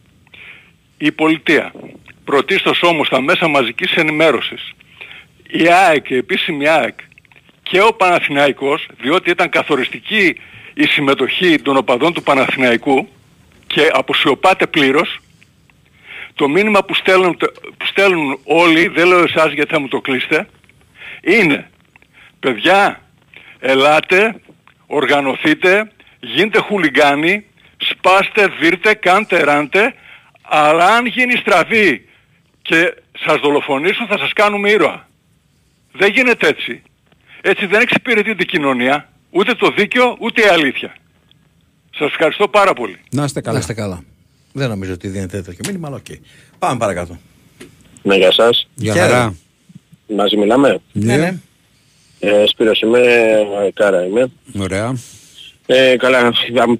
η 0.98 1.12
πολιτεία, 1.12 1.72
πρωτίστως 2.24 2.82
όμως 2.82 3.08
τα 3.08 3.20
μέσα 3.20 3.48
μαζικής 3.48 3.92
ενημέρωσης, 3.92 4.72
η 5.48 5.68
ΑΕΚ, 5.68 6.10
η 6.10 6.16
επίσημη 6.16 6.68
ΑΕΚ 6.68 6.98
και 7.62 7.80
ο 7.80 7.94
Παναθηναϊκός, 7.94 8.86
διότι 9.00 9.30
ήταν 9.30 9.48
καθοριστική 9.48 10.36
η 10.74 10.86
συμμετοχή 10.86 11.58
των 11.62 11.76
οπαδών 11.76 12.12
του 12.12 12.22
Παναθηναϊκού 12.22 13.08
και 13.66 13.90
αποσιωπάται 13.92 14.66
πλήρως, 14.66 15.18
το 16.34 16.48
μήνυμα 16.48 16.84
που 16.84 16.94
στέλνουν, 16.94 17.36
που 17.76 17.86
στέλνουν 17.86 18.38
όλοι, 18.44 18.88
δεν 18.88 19.06
λέω 19.06 19.22
εσάς 19.22 19.52
γιατί 19.52 19.72
θα 19.72 19.80
μου 19.80 19.88
το 19.88 20.00
κλείσετε, 20.00 20.48
είναι 21.20 21.70
παιδιά, 22.40 23.00
ελάτε, 23.58 24.40
οργανωθείτε, 24.86 25.90
γίνετε 26.20 26.58
χουλιγκάνοι, 26.58 27.44
σπάστε, 27.76 28.46
δείρτε, 28.60 28.94
κάντε, 28.94 29.42
ράντε, 29.42 29.94
αλλά 30.42 30.86
αν 30.86 31.06
γίνει 31.06 31.36
στραβή 31.36 32.08
και 32.62 32.94
σας 33.24 33.40
δολοφονήσουν 33.40 34.06
θα 34.06 34.18
σας 34.18 34.32
κάνουμε 34.32 34.70
ήρωες. 34.70 35.08
Δεν 35.92 36.12
γίνεται 36.12 36.48
έτσι. 36.48 36.82
Έτσι 37.40 37.66
δεν 37.66 37.80
εξυπηρετεί 37.80 38.34
την 38.34 38.46
κοινωνία, 38.46 39.08
ούτε 39.30 39.54
το 39.54 39.70
δίκαιο, 39.76 40.16
ούτε 40.20 40.42
η 40.42 40.46
αλήθεια. 40.48 40.96
Σας 41.98 42.08
ευχαριστώ 42.08 42.48
πάρα 42.48 42.72
πολύ. 42.72 42.98
Να 43.10 43.24
είστε 43.24 43.40
καλά. 43.40 43.54
Να 43.54 43.60
είστε 43.60 43.74
καλά. 43.74 44.02
Δεν 44.52 44.68
νομίζω 44.68 44.92
ότι 44.92 45.08
δίνεται 45.08 45.42
τέτοιο 45.42 45.60
μήνυμα, 45.66 45.88
αλλά 45.88 45.96
οκ. 45.96 46.16
Πάμε 46.58 46.78
παρακάτω. 46.78 47.18
Ναι, 48.02 48.16
γεια 48.16 48.32
σας. 48.32 48.68
Για 48.74 48.92
Χαίρετε. 48.92 49.12
χαρά. 49.12 49.34
Μαζί 50.16 50.36
μιλάμε; 50.36 50.80
Ναι, 50.92 51.16
ναι. 51.16 51.34
Ε, 52.24 52.46
Σπύρος 52.46 52.80
είμαι, 52.80 52.98
ε, 53.66 53.70
Κάρα 53.74 54.06
είμαι. 54.06 54.26
Ωραία. 54.60 54.98
Ε, 55.66 55.96
καλά, 55.96 56.32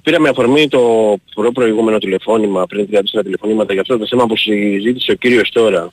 πήραμε 0.03 0.29
αφορμή 0.29 0.67
το 0.67 0.79
προ 1.35 1.51
προηγούμενο 1.51 1.97
τηλεφώνημα, 1.97 2.65
πριν 2.65 2.87
34 2.91 3.23
τηλεφωνήματα, 3.23 3.73
για 3.73 3.81
αυτό 3.81 3.97
το 3.97 4.07
θέμα 4.07 4.25
που 4.25 4.37
συζήτησε 4.37 5.11
ο 5.11 5.15
κύριος 5.15 5.49
τώρα. 5.49 5.91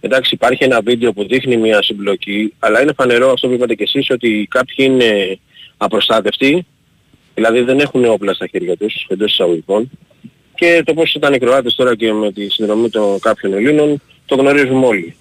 Εντάξει, 0.00 0.34
υπάρχει 0.34 0.64
ένα 0.64 0.80
βίντεο 0.80 1.12
που 1.12 1.26
δείχνει 1.26 1.56
μια 1.56 1.82
συμπλοκή, 1.82 2.54
αλλά 2.58 2.82
είναι 2.82 2.92
φανερό 2.96 3.30
αυτό 3.30 3.48
που 3.48 3.54
είπατε 3.54 3.74
και 3.74 3.82
εσείς 3.82 4.10
ότι 4.10 4.46
κάποιοι 4.50 4.76
είναι 4.90 5.38
απροστάτευτοι, 5.76 6.66
δηλαδή 7.34 7.60
δεν 7.60 7.78
έχουν 7.78 8.04
όπλα 8.04 8.34
στα 8.34 8.46
χέρια 8.46 8.76
τους, 8.76 9.06
εντός 9.08 9.32
εισαγωγικών, 9.32 9.90
και 10.54 10.82
το 10.84 10.94
πώς 10.94 11.14
ήταν 11.14 11.34
οι 11.34 11.38
Κροάτες 11.38 11.74
τώρα 11.74 11.96
και 11.96 12.12
με 12.12 12.32
τη 12.32 12.48
συνδρομή 12.48 12.90
των 12.90 13.18
κάποιων 13.20 13.52
Ελλήνων, 13.52 14.02
το 14.26 14.34
γνωρίζουμε 14.34 14.86
όλοι. 14.86 15.16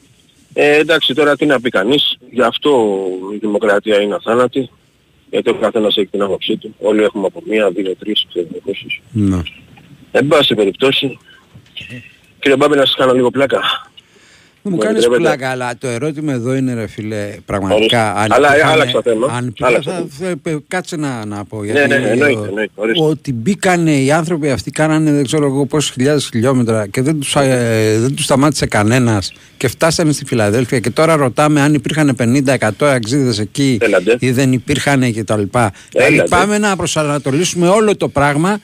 Ε, 0.53 0.77
εντάξει, 0.77 1.13
τώρα 1.13 1.35
τι 1.35 1.45
να 1.45 1.59
πει 1.61 1.69
κανείς, 1.69 2.17
γι' 2.31 2.41
αυτό 2.41 2.99
η 3.33 3.37
δημοκρατία 3.37 4.01
είναι 4.01 4.15
αθάνατη, 4.15 4.69
γιατί 5.29 5.49
ο 5.49 5.53
καθένας 5.53 5.97
έχει 5.97 6.07
την 6.07 6.21
άποψή 6.21 6.57
του. 6.57 6.75
Όλοι 6.79 7.03
έχουμε 7.03 7.25
από 7.25 7.41
μία, 7.45 7.71
δύο, 7.71 7.95
τρεις 7.95 8.25
ξεδοκούσεις. 8.29 8.99
Ναι. 9.11 9.41
Εν 10.11 10.27
πάση 10.27 10.55
περιπτώσει, 10.55 11.17
κύριε 12.39 12.57
Μπάμπη 12.57 12.75
να 12.75 12.85
σας 12.85 12.95
κάνω 12.95 13.13
λίγο 13.13 13.31
πλάκα. 13.31 13.59
Μου 14.65 14.71
Μου 14.71 14.77
κάνεις 14.77 15.03
επιτρέπετε. 15.03 15.35
πλάκα, 15.35 15.51
αλλά 15.51 15.77
το 15.77 15.87
ερώτημα 15.87 16.33
εδώ 16.33 16.55
είναι 16.55 16.73
ρε 16.73 16.87
φίλε, 16.87 17.35
πραγματικά 17.45 17.75
Ορίστε. 18.13 18.21
αν 18.21 18.31
Αλλά, 18.31 18.47
υπήρχαν- 18.49 18.71
άλλαξα 18.73 19.01
θέμα. 19.03 19.27
Αν 19.27 19.47
υπήρχαν- 19.47 19.69
Άλλαξα 19.73 19.91
θα- 19.91 20.05
θέμα. 20.17 20.35
θα- 20.43 20.61
κάτσε 20.67 20.95
να, 20.95 21.25
να 21.25 21.45
πω. 21.45 21.63
Ναι, 21.63 21.71
γιατί 21.71 21.87
ναι, 21.87 21.95
εννοείται, 21.95 22.39
ο- 22.39 22.45
εννοείται, 22.45 22.71
ορίστε. 22.75 23.03
Ότι 23.05 23.33
μπήκανε 23.33 23.91
οι 24.01 24.11
άνθρωποι 24.11 24.49
αυτοί, 24.49 24.71
κάνανε 24.71 25.11
δεν 25.11 25.23
ξέρω 25.25 25.45
εγώ 25.45 25.65
πόσες 25.65 25.91
χιλιάδες 25.91 26.25
χιλιόμετρα 26.31 26.87
και 26.87 27.01
δεν 27.01 27.19
τους, 27.19 27.35
ε, 27.35 27.97
δεν 27.99 28.15
τους 28.15 28.25
σταμάτησε 28.25 28.65
κανένας 28.65 29.33
και 29.57 29.67
φτάσανε 29.67 30.11
στη 30.11 30.25
Φιλαδέλφια 30.25 30.79
και 30.79 30.89
τώρα 30.89 31.15
ρωτάμε 31.15 31.61
αν 31.61 31.73
υπήρχαν 31.73 32.15
50-100 32.15 32.91
αξίδες 32.91 33.39
εκεί 33.39 33.77
Έλαντε. 33.81 34.15
ή 34.19 34.31
δεν 34.31 34.53
υπήρχαν 34.53 35.13
και 35.13 35.23
τα 35.23 35.37
λοιπά. 35.37 35.71
Δηλαδή 35.91 36.13
Έλαντε. 36.13 36.29
πάμε 36.29 36.57
να 36.57 36.75
προσανατολίσουμε 36.75 37.67
όλο 37.67 37.95
το 37.97 38.07
πράγμα 38.07 38.59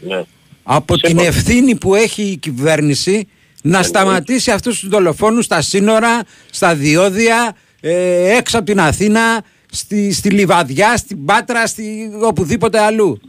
Ναι. 0.00 0.22
από 0.62 0.96
την 0.98 1.08
Συμφωνώ. 1.08 1.28
ευθύνη 1.28 1.74
που 1.76 1.94
έχει 1.94 2.22
η 2.22 2.36
κυβέρνηση 2.36 3.28
να 3.62 3.82
σταματήσει 3.82 4.50
αυτούς 4.50 4.80
τους 4.80 4.88
δολοφόνους 4.88 5.44
στα 5.44 5.60
σύνορα, 5.60 6.20
στα 6.50 6.74
διόδια, 6.74 7.56
ε, 7.80 8.36
έξω 8.36 8.56
από 8.56 8.66
την 8.66 8.80
Αθήνα, 8.80 9.42
στη, 9.70 10.12
στη 10.12 10.30
Λιβαδιά, 10.30 10.96
στην 10.96 11.24
Πάτρα, 11.24 11.66
στη, 11.66 12.10
οπουδήποτε 12.22 12.78
αλλού. 12.80 13.20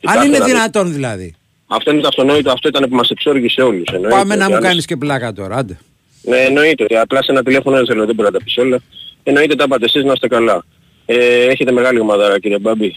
Κοιτάξτε, 0.00 0.20
Αν 0.22 0.28
είναι 0.28 0.38
να 0.38 0.44
δεις. 0.44 0.52
δυνατόν 0.54 0.92
δηλαδή. 0.92 1.34
Αυτό 1.66 1.90
είναι 1.90 2.00
το 2.00 2.08
αυτονόητο, 2.08 2.50
αυτό 2.52 2.68
ήταν 2.68 2.88
που 2.88 2.94
μας 2.96 3.10
εξόργησε 3.10 3.62
όλους. 3.62 3.86
εννοείται. 3.92 4.16
Πάμε 4.16 4.34
να 4.34 4.42
Και 4.44 4.48
μου 4.50 4.56
άλλες- 4.56 4.68
κάνεις 4.68 4.84
και 4.84 4.96
πλάκα 4.96 5.32
τώρα, 5.32 5.56
άντε. 5.56 5.78
Ναι, 6.22 6.36
εννοείται. 6.36 6.82
ότι 6.84 6.96
Απλά 6.96 7.22
σε 7.22 7.32
ένα 7.32 7.42
τηλέφωνο 7.42 7.76
δεν 7.76 7.86
θέλω, 7.86 8.06
δεν 8.06 8.14
μπορώ 8.14 8.28
να 8.32 8.38
τα 8.38 8.44
πεις 8.44 8.56
όλα. 8.56 8.78
Εννοείται 9.22 9.54
τα 9.54 9.68
πάτε 9.68 9.84
εσείς 9.84 10.04
να 10.04 10.12
είστε 10.12 10.28
καλά. 10.28 10.64
Ε, 11.06 11.44
έχετε 11.46 11.72
μεγάλη 11.72 12.00
ομάδα 12.00 12.38
κύριε 12.38 12.58
Μπάμπη. 12.58 12.94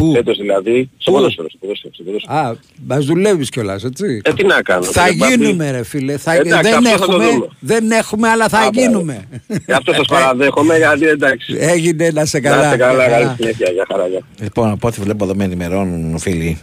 Πού; 0.00 0.12
Φέτος 0.14 0.36
δηλαδή. 0.38 0.90
Στο 0.98 1.10
Πού; 1.10 1.16
ποδόσφαιρο, 1.16 1.48
στο 1.48 1.58
ποδόσφαιρο. 1.60 1.94
στο 1.94 2.02
ποδόσφαιρο. 2.04 2.34
Α, 2.38 2.54
μας 2.86 3.04
δουλεύεις 3.04 3.48
κιόλας, 3.50 3.84
έτσι. 3.84 4.20
Ε, 4.24 4.32
τι 4.32 4.44
να 4.46 4.62
κάνω. 4.62 4.82
θα 4.84 5.08
κύριε 5.08 5.16
Μπάμπη. 5.28 5.34
γίνουμε 5.44 5.70
ρε 5.70 5.82
φίλε, 5.84 6.16
θα, 6.16 6.32
Εντάξει, 6.34 6.70
δεν, 6.70 6.86
αυτό 6.86 6.98
θα 6.98 7.06
το 7.06 7.12
έχουμε, 7.12 7.30
δούμε. 7.30 7.48
δεν 7.60 7.90
έχουμε 7.90 8.28
αλλά 8.28 8.48
θα 8.48 8.58
Α, 8.58 8.60
μπράβο. 8.70 8.80
γίνουμε. 8.80 9.24
Γι' 9.66 9.72
αυτό 9.72 9.92
σας 9.92 10.06
παραδέχομαι, 10.08 10.76
γιατί 10.76 11.06
εντάξει. 11.06 11.56
Έγινε 11.58 12.10
να 12.10 12.24
σε 12.24 12.38
Να 12.38 12.50
καλά. 12.50 12.64
είστε 12.64 12.76
καλά, 12.76 12.92
για 13.06 13.08
καλή 13.12 13.22
χαρά. 13.24 13.34
συνέχεια, 13.38 13.70
για 13.70 13.84
χαρά. 13.90 14.06
για. 14.06 14.20
Λοιπόν, 14.42 14.70
από 14.70 14.88
ό,τι 14.88 15.00
βλέπω 15.00 15.24
εδώ 15.24 15.34
με 15.34 15.44
ενημερώνουν 15.44 16.18
φίλοι 16.18 16.58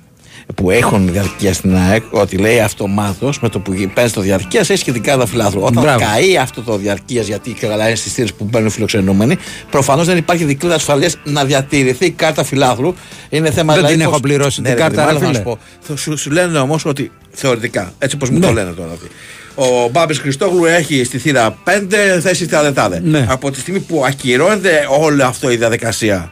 που 0.56 0.72
έχουν 0.72 1.12
διαρκεία 1.12 1.54
στην 1.54 1.76
ΑΕΚ 1.76 2.04
ότι 2.10 2.38
λέει 2.38 2.60
αυτομάτως 2.60 3.40
με 3.40 3.50
το 3.50 3.60
που 3.60 3.74
παίζει 3.94 4.14
το 4.14 4.22
διαρκείας 4.22 4.70
έχεις 4.70 4.82
σχετικά 4.82 5.18
τα 5.18 5.26
φιλάθλου. 5.26 5.62
Όταν 5.62 5.84
Μπράβο. 5.84 6.00
καεί 6.06 6.38
αυτό 6.38 6.62
το 6.62 6.78
διαρκείας 6.78 7.28
γιατί 7.28 7.52
καλά 7.52 7.88
είναι 7.88 7.96
στις 7.96 8.14
θύρε 8.14 8.28
που 8.38 8.44
μπαίνουν 8.44 8.70
φιλοξενούμενοι, 8.70 9.38
προφανώς 9.72 10.06
δεν 10.06 10.18
υπάρχει 10.18 10.44
δικλείδα 10.44 10.76
ασφαλείας 10.76 11.18
να 11.24 11.46
διατηρηθεί 11.46 12.06
η 12.06 12.12
κάρτα 12.12 12.44
φιλάθλου. 12.44 12.96
Είναι 13.30 13.52
θέμα 13.52 13.74
Δεν 13.74 13.82
δηλαδή 13.82 13.94
την 13.98 14.04
πως- 14.06 14.14
έχω 14.14 14.22
πληρώσει 14.22 14.62
Ναι, 14.62 14.68
την 14.68 14.78
ρε 14.78 14.82
κάρτα, 14.84 15.06
παιδί 15.06 15.14
μου, 15.14 15.20
ρε 15.20 15.26
αλλά 15.26 15.34
θα 15.34 15.42
φίλε. 15.42 15.52
σου 15.52 15.58
πω. 15.80 15.86
Θα 15.94 15.96
Σου, 16.02 16.18
σου 16.18 16.32
λένε 16.32 16.60
όμως 16.60 16.86
ότι 16.86 17.12
θεωρητικά, 17.32 17.94
έτσι 18.00 18.16
όπως 18.16 18.30
μου 18.30 18.40
Ναι. 18.40 18.46
το 18.46 18.52
λένε 18.54 18.72
τώρα. 18.72 18.90
Ότι 18.92 19.08
ο 19.56 19.90
Μπάμπης 19.92 20.20
Χριστόγλου 20.20 20.66
έχει 20.66 21.04
στη 21.04 21.18
θύρα 21.18 21.58
5 21.64 22.20
θέσει 22.22 22.36
στη 22.36 22.48
τάδε 22.48 22.72
τάδε. 22.72 23.02
Ναι. 23.04 23.26
Από 23.30 23.52
τη 23.52 23.60
στιγμή 23.60 23.80
που 23.80 24.04
ακυρώνεται 24.06 24.88
όλη 25.00 25.22
αυτό 25.22 25.52
η 25.52 25.56
διαδικασία 25.56 26.32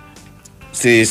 στι 0.76 1.08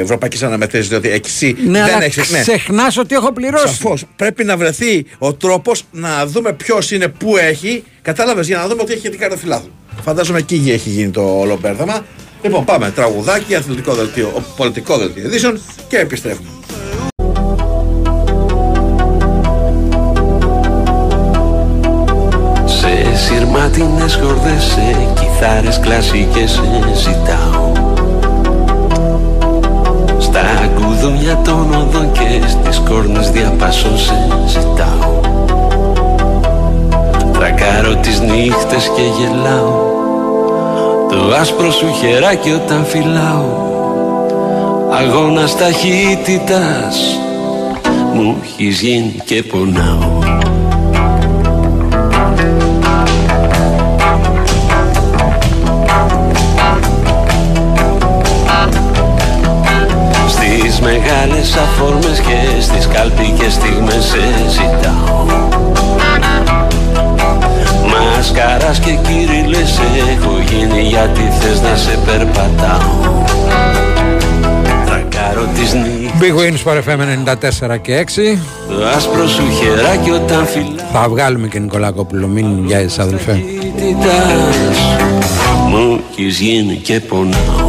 ευρωπαϊκέ 0.00 0.44
αναμετρήσει, 0.44 0.88
διότι 0.88 1.10
εκεί 1.10 1.56
Ναι, 1.66 1.82
δεν 1.82 1.94
αλλά 1.94 2.04
έχει. 2.04 2.20
ξεχνάς 2.40 2.96
ότι 2.96 3.14
έχω 3.14 3.32
πληρώσει. 3.32 3.66
Σαφώς. 3.66 4.04
Πρέπει 4.16 4.44
να 4.44 4.56
βρεθεί 4.56 5.04
ο 5.18 5.34
τρόπος 5.34 5.82
να 5.90 6.26
δούμε 6.26 6.52
ποιος 6.52 6.90
είναι, 6.90 7.08
πού 7.08 7.36
έχει. 7.36 7.84
Κατάλαβες 8.02 8.46
για 8.46 8.56
να 8.56 8.68
δούμε 8.68 8.82
ότι 8.82 8.92
έχει 8.92 9.08
την 9.08 9.18
κάρτα 9.18 9.36
φιλάθλου. 9.36 9.70
Φαντάζομαι 10.02 10.38
εκεί 10.38 10.70
έχει 10.72 10.88
γίνει 10.88 11.10
το 11.10 11.38
όλο 11.38 11.58
μπέρδεμα. 11.60 12.04
Λοιπόν, 12.42 12.64
πάμε. 12.64 12.90
Τραγουδάκι, 12.90 13.54
αθλητικό 13.54 13.94
δελτίο, 13.94 14.44
πολιτικό 14.56 14.96
δελτίο 14.98 15.26
ειδήσεων 15.26 15.60
και 15.88 15.96
επιστρέφουμε. 15.96 16.48
Σε 22.66 23.16
σειρμάτινες 23.16 24.14
χορδές, 24.14 24.62
σε 24.62 24.96
κιθάρες 25.20 25.78
κλασικές 25.80 26.50
σε 26.50 26.94
ζητάω 26.94 27.72
Στα 30.58 30.66
κουδούνια 30.66 31.36
των 31.44 31.74
οδών 31.74 32.12
και 32.12 32.46
στις 32.48 32.78
κόρνες 32.88 33.30
διαπάσων 33.30 33.98
σε 33.98 34.14
ζητάω. 34.46 35.20
Τρακάρω 37.32 37.96
τις 37.96 38.20
νύχτες 38.20 38.90
και 38.96 39.02
γελάω. 39.02 39.72
Το 41.08 41.34
άσπρο 41.40 41.70
σου 41.70 41.92
χεράκι 42.00 42.50
όταν 42.50 42.84
φυλάω. 42.84 43.66
Αγώνας 44.90 45.56
ταχύτητας 45.56 47.18
Μου 48.14 48.36
έχεις 48.42 48.80
γίνει 48.80 49.22
και 49.24 49.42
πονάω 49.42 50.18
μεγάλες 60.90 61.56
αφορμές 61.56 62.20
και 62.20 62.60
στις 62.60 62.86
καλπικές 62.86 63.52
στιγμές 63.52 64.04
σε 64.04 64.20
ζητάω. 64.48 65.26
Μασκαράς 67.90 68.78
και 68.78 68.98
κύριλες 69.06 69.80
έχω 70.10 70.32
γίνει 70.50 70.80
γιατί 70.82 71.20
θες 71.40 71.60
να 71.60 71.76
σε 71.76 71.98
περπατάω. 72.04 73.24
Τρακάρω 74.86 75.48
τις 75.54 75.72
νύχτες. 75.72 76.20
Big 76.20 76.34
Wins 76.38 76.60
for 76.64 76.76
FM 76.76 77.00
94 77.70 77.76
και 77.82 77.96
6. 77.96 78.38
το 78.68 78.86
άσπρο 78.96 79.28
σου 79.28 79.42
χεράκι 79.50 80.10
όταν 80.10 80.46
φυλάς. 80.46 80.84
Θα 80.92 81.08
βγάλουμε 81.08 81.48
και 81.48 81.58
Νικολάκοπουλο, 81.58 82.26
μην 82.26 82.66
βιάζεις 82.66 82.98
αδελφέ. 82.98 83.42
κοιτάς 83.60 84.78
Μου 85.68 86.00
έχεις 86.10 86.40
γίνει 86.40 86.76
και 86.76 87.00
πονάω 87.00 87.67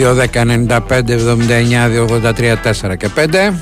Δύο 0.00 0.16
10 0.32 0.44
95 0.68 0.78
79 0.88 1.88
283 2.24 2.90
4 2.90 2.96
και 2.96 3.08
5. 3.16 3.54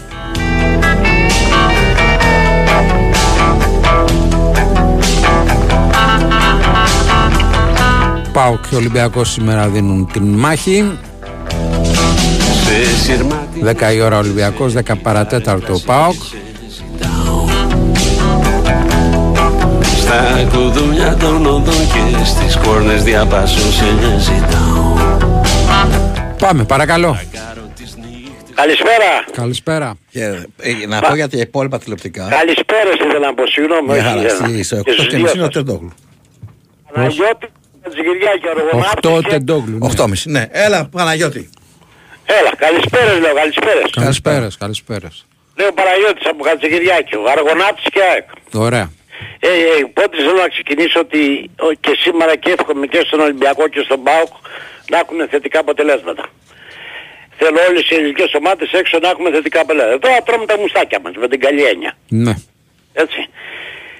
Πάω 8.33 8.59
και 8.59 8.75
ο 8.75 8.79
Ολυμπιακός 8.79 9.33
σήμερα 9.33 9.69
δίνουν 9.69 10.09
την 10.13 10.23
μάχη. 10.23 10.99
Σε 12.65 13.03
σειρμάτι 13.03 13.63
10 13.91 13.95
η 13.95 14.01
ώρα 14.01 14.17
ο 14.17 14.19
Ολυμπιακός, 14.19 14.73
10 14.73 14.81
παρατέταρτο 15.03 15.75
ο 15.75 15.81
ΠΑΟΚ. 15.87 16.15
Στα 20.01 20.49
κουδούνια 20.53 21.17
των 21.17 21.47
οδών 21.47 21.63
και 21.65 22.25
στις 22.25 22.57
κόρνες 22.57 23.03
διαπάσω 23.03 23.73
σε 23.73 23.85
ζητάω 24.19 25.08
Πάμε, 26.39 26.65
παρακαλώ. 26.65 27.19
Καλησπέρα. 28.55 29.25
Καλησπέρα. 29.33 29.95
Και, 30.11 30.23
ε, 30.61 30.87
να 30.89 31.01
πω 31.01 31.15
για 31.15 31.29
τα 31.29 31.39
υπόλοιπα 31.39 31.79
τηλεοπτικά. 31.79 32.29
Καλησπέρα 32.31 32.91
ήθελα 32.95 33.19
να 33.19 33.35
πω, 33.35 33.47
συγγνώμη. 33.47 33.87
Μια 33.87 33.95
όχι, 33.95 34.05
χαρά. 34.05 34.21
για- 34.21 34.31
Στις 34.31 34.69
και 34.69 34.77
8 34.77 34.93
στους 34.93 35.07
και 35.07 35.17
δύο 35.17 35.21
μισή 35.25 35.35
είναι 35.37 35.43
ο 35.43 35.51
σας. 35.53 35.55
Τεντόγλου. 35.55 35.93
Παναγιώτη, 36.93 37.47
Τζιγυριάκη, 37.93 38.47
Αργονάτη 38.49 39.09
8 39.09 39.21
και... 39.23 39.29
τεντόγλου. 39.31 39.79
ναι. 39.79 39.87
8.30. 39.97 40.23
Ναι, 40.25 40.45
έλα 40.51 40.89
Παναγιώτη. 40.93 41.51
Έλα, 42.39 42.51
καλησπέρα 42.57 43.13
λέω, 43.19 43.35
καλησπέρα. 43.35 43.81
Καλησπέρας, 44.01 44.57
καλησπέρας. 44.57 45.27
Λέω 45.59 45.73
Παναγιώτης 45.73 46.27
από 46.31 46.45
Χατζηγυριάκη, 46.45 47.15
ο 47.17 47.25
Αργονάτης 47.35 47.85
και 47.93 48.01
ΑΕΚ. 48.11 48.27
Ωραία. 48.67 48.91
Ε, 49.41 49.49
ε, 49.49 49.85
οπότε 49.91 50.17
θέλω 50.25 50.41
να 50.47 50.49
ξεκινήσω 50.49 50.99
ότι 51.01 51.51
ο, 51.67 51.69
και 51.81 51.93
σήμερα 52.05 52.37
και 52.37 52.51
εύχομαι 52.59 52.87
και 52.87 53.01
στον 53.07 53.21
Ολυμπιακό 53.21 53.69
και 53.69 53.81
στον 53.85 54.03
ΠΑΟΚ 54.03 54.33
να 54.89 54.99
έχουν 54.99 55.29
θετικά 55.29 55.59
αποτελέσματα. 55.61 56.25
Θέλω 57.37 57.59
όλες 57.69 57.91
οι 57.91 57.95
ελληνικές 57.95 58.35
ομάδες 58.35 58.73
έξω 58.73 58.99
να 58.99 59.09
έχουμε 59.09 59.31
θετικά 59.31 59.61
αποτελέσματα. 59.61 59.99
Τώρα 59.99 60.23
τρώμε 60.23 60.47
τα 60.47 60.59
μουστάκια 60.59 61.01
μας 61.01 61.15
με 61.17 61.29
την 61.29 61.41
καλή 61.41 61.65
έννοια. 61.65 61.93
Ναι. 62.09 62.35
Έτσι. 62.93 63.29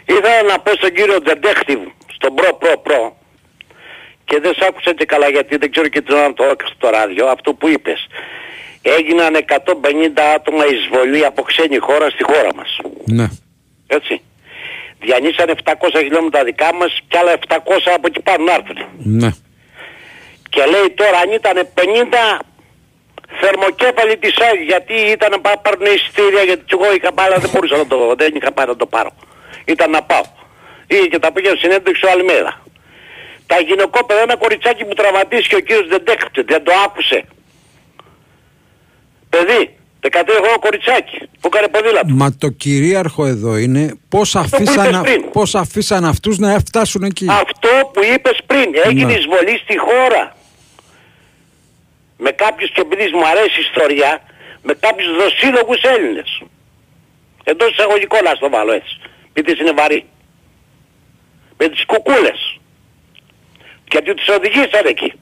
Ήθελα 0.05 0.43
να 0.43 0.59
πω 0.59 0.71
στον 0.73 0.93
κύριο 0.93 1.19
Detective, 1.27 1.85
στον 2.15 2.35
προ 2.35 2.55
προ 2.55 2.79
προ, 2.79 3.17
και 4.25 4.41
δεν 4.41 4.55
σ' 4.55 4.63
άκουσα 4.69 4.95
και 4.95 5.05
καλά 5.05 5.29
γιατί 5.29 5.57
δεν 5.57 5.71
ξέρω 5.71 5.89
και 5.89 6.01
τι 6.01 6.13
να 6.13 6.35
το 6.35 6.45
έκανα 6.45 6.71
στο 6.77 6.89
ράδιο, 6.91 7.27
αυτό 7.27 7.55
που 7.55 7.69
είπες. 7.69 8.07
Έγιναν 8.83 9.35
150 9.35 10.21
άτομα 10.35 10.65
εισβολή 10.67 11.25
από 11.25 11.43
ξένη 11.43 11.79
χώρα 11.79 12.11
στη 12.11 12.23
χώρα 12.23 12.55
μας. 12.55 12.79
Ναι. 13.05 13.29
Έτσι. 13.87 14.21
Διανύσαν 15.01 15.49
700 15.65 15.73
χιλιόμετρα 15.99 16.45
δικά 16.45 16.75
μας 16.75 16.99
και 17.09 17.19
άλλα 17.19 17.33
700 17.33 17.57
από 17.95 18.07
εκεί 18.07 18.21
πάνω 18.21 18.45
να 18.45 18.53
έρθουν. 18.53 18.77
Ναι. 18.99 19.31
Και 20.59 20.65
λέει 20.75 20.89
τώρα 21.01 21.19
αν 21.25 21.31
ήταν 21.41 21.57
50 21.75 22.45
θερμοκέφαλοι 23.41 24.17
της 24.17 24.35
ΑΕΚ 24.47 24.61
γιατί 24.73 24.95
ήταν 25.17 25.31
να 25.31 25.41
πά- 25.41 25.61
πάρουν 25.65 25.87
εισιτήρια 25.95 26.43
γιατί 26.43 26.63
κι 26.69 26.75
εγώ 26.79 26.89
είχα 26.97 27.13
πάει 27.13 27.27
αλλά 27.27 27.39
δεν 27.39 27.51
μπορούσα 27.53 27.77
να 27.77 27.87
το 27.87 27.97
δεν 28.19 28.31
είχα 28.37 28.53
πάει 28.53 28.67
να 28.67 28.77
το 28.77 28.87
πάρω. 28.87 29.11
Ήταν 29.65 29.91
να 29.91 30.03
πάω. 30.03 30.25
Είχε 30.87 31.07
και 31.13 31.19
τα 31.19 31.33
πήγα 31.33 31.57
συνέντευξη 31.57 32.07
ο 32.07 32.11
Αλμέδα. 32.11 32.53
Τα 33.47 33.57
γυναικόπαιδα 33.61 34.21
ένα 34.21 34.37
κοριτσάκι 34.37 34.85
που 34.85 34.95
τραυματίστηκε 34.95 35.55
ο 35.57 35.61
κύριος 35.61 35.87
δεν 35.89 36.03
δέχτηκε, 36.07 36.43
δεν 36.53 36.63
το 36.65 36.73
άκουσε. 36.87 37.25
Παιδί, 39.29 39.77
13 40.01 40.09
χρονικό 40.27 40.59
κοριτσάκι 40.61 41.19
που 41.41 41.49
έκανε 41.53 41.69
ποδήλατο. 41.69 42.07
Μα 42.09 42.35
το 42.39 42.49
κυρίαρχο 42.49 43.27
εδώ 43.27 43.57
είναι 43.57 43.95
πώς 44.09 44.31
που 44.33 44.39
αφήσαν, 44.39 44.87
είπες 44.89 45.01
πριν. 45.03 45.31
πώς 45.33 45.55
αφήσαν 45.55 46.05
αυτούς 46.05 46.39
να 46.39 46.59
φτάσουν 46.59 47.03
εκεί. 47.03 47.27
Αυτό 47.31 47.69
που 47.93 48.01
είπες 48.15 48.39
πριν, 48.47 48.67
έγινε 48.85 49.05
Ναι. 49.13 49.19
εισβολή 49.19 49.59
στη 49.65 49.79
χώρα. 49.79 50.37
Με 52.19 52.31
κάποιους 52.31 52.71
και 52.71 52.81
επειδή 52.81 53.11
μου 53.17 53.27
αρέσει 53.27 53.61
η 53.61 53.65
ιστορία, 53.69 54.23
με 54.63 54.75
κάποιους 54.75 55.17
δοσύλλογους 55.17 55.81
Έλληνες. 55.83 56.43
Εντός 57.45 57.71
εισαγωγικών 57.71 58.23
να 58.25 58.35
στο 58.35 58.49
βάλω 58.49 58.73
έτσι. 58.73 59.01
Γιατί 59.35 59.61
είναι 59.61 59.73
βαρύ. 59.73 60.05
Με 61.59 61.69
τις 61.69 61.85
κουκούλες. 61.85 62.59
Γιατί 63.91 64.15
τους 64.15 64.29
οδηγήσαν 64.29 64.87
εκεί. 64.87 65.13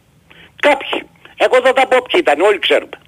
Κάποιοι. 0.61 1.09
Εγώ 1.37 1.61
δεν 1.61 1.75
θα 1.75 1.87
πω 1.87 1.97
ποιοι 2.03 2.21
ήταν, 2.25 2.41
όλοι 2.41 2.59
ξέρουμε. 2.59 2.99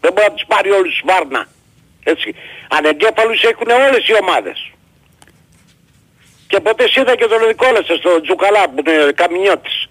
Δεν 0.00 0.12
μπορεί 0.12 0.26
να 0.28 0.32
τους 0.32 0.44
πάρει 0.46 0.70
όλους 0.70 1.02
βάρνα. 1.04 1.46
Έτσι. 2.04 2.34
Ανεγκέφαλους 2.68 3.42
έχουν 3.42 3.68
όλες 3.68 4.08
οι 4.08 4.14
ομάδες. 4.20 4.70
Και 6.46 6.60
ποτέ 6.60 6.84
είδα 6.96 7.16
και 7.16 7.26
τον 7.26 7.46
Νικόλασα 7.46 7.94
στο 7.94 8.20
Τζουκαλά 8.20 8.68
που 8.68 8.82
είναι 8.86 9.12
καμινιώτης. 9.12 9.86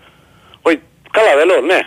Όχι, 0.61 0.81
καλά 1.11 1.35
δεν 1.35 1.47
λέω, 1.47 1.61
ναι. 1.61 1.79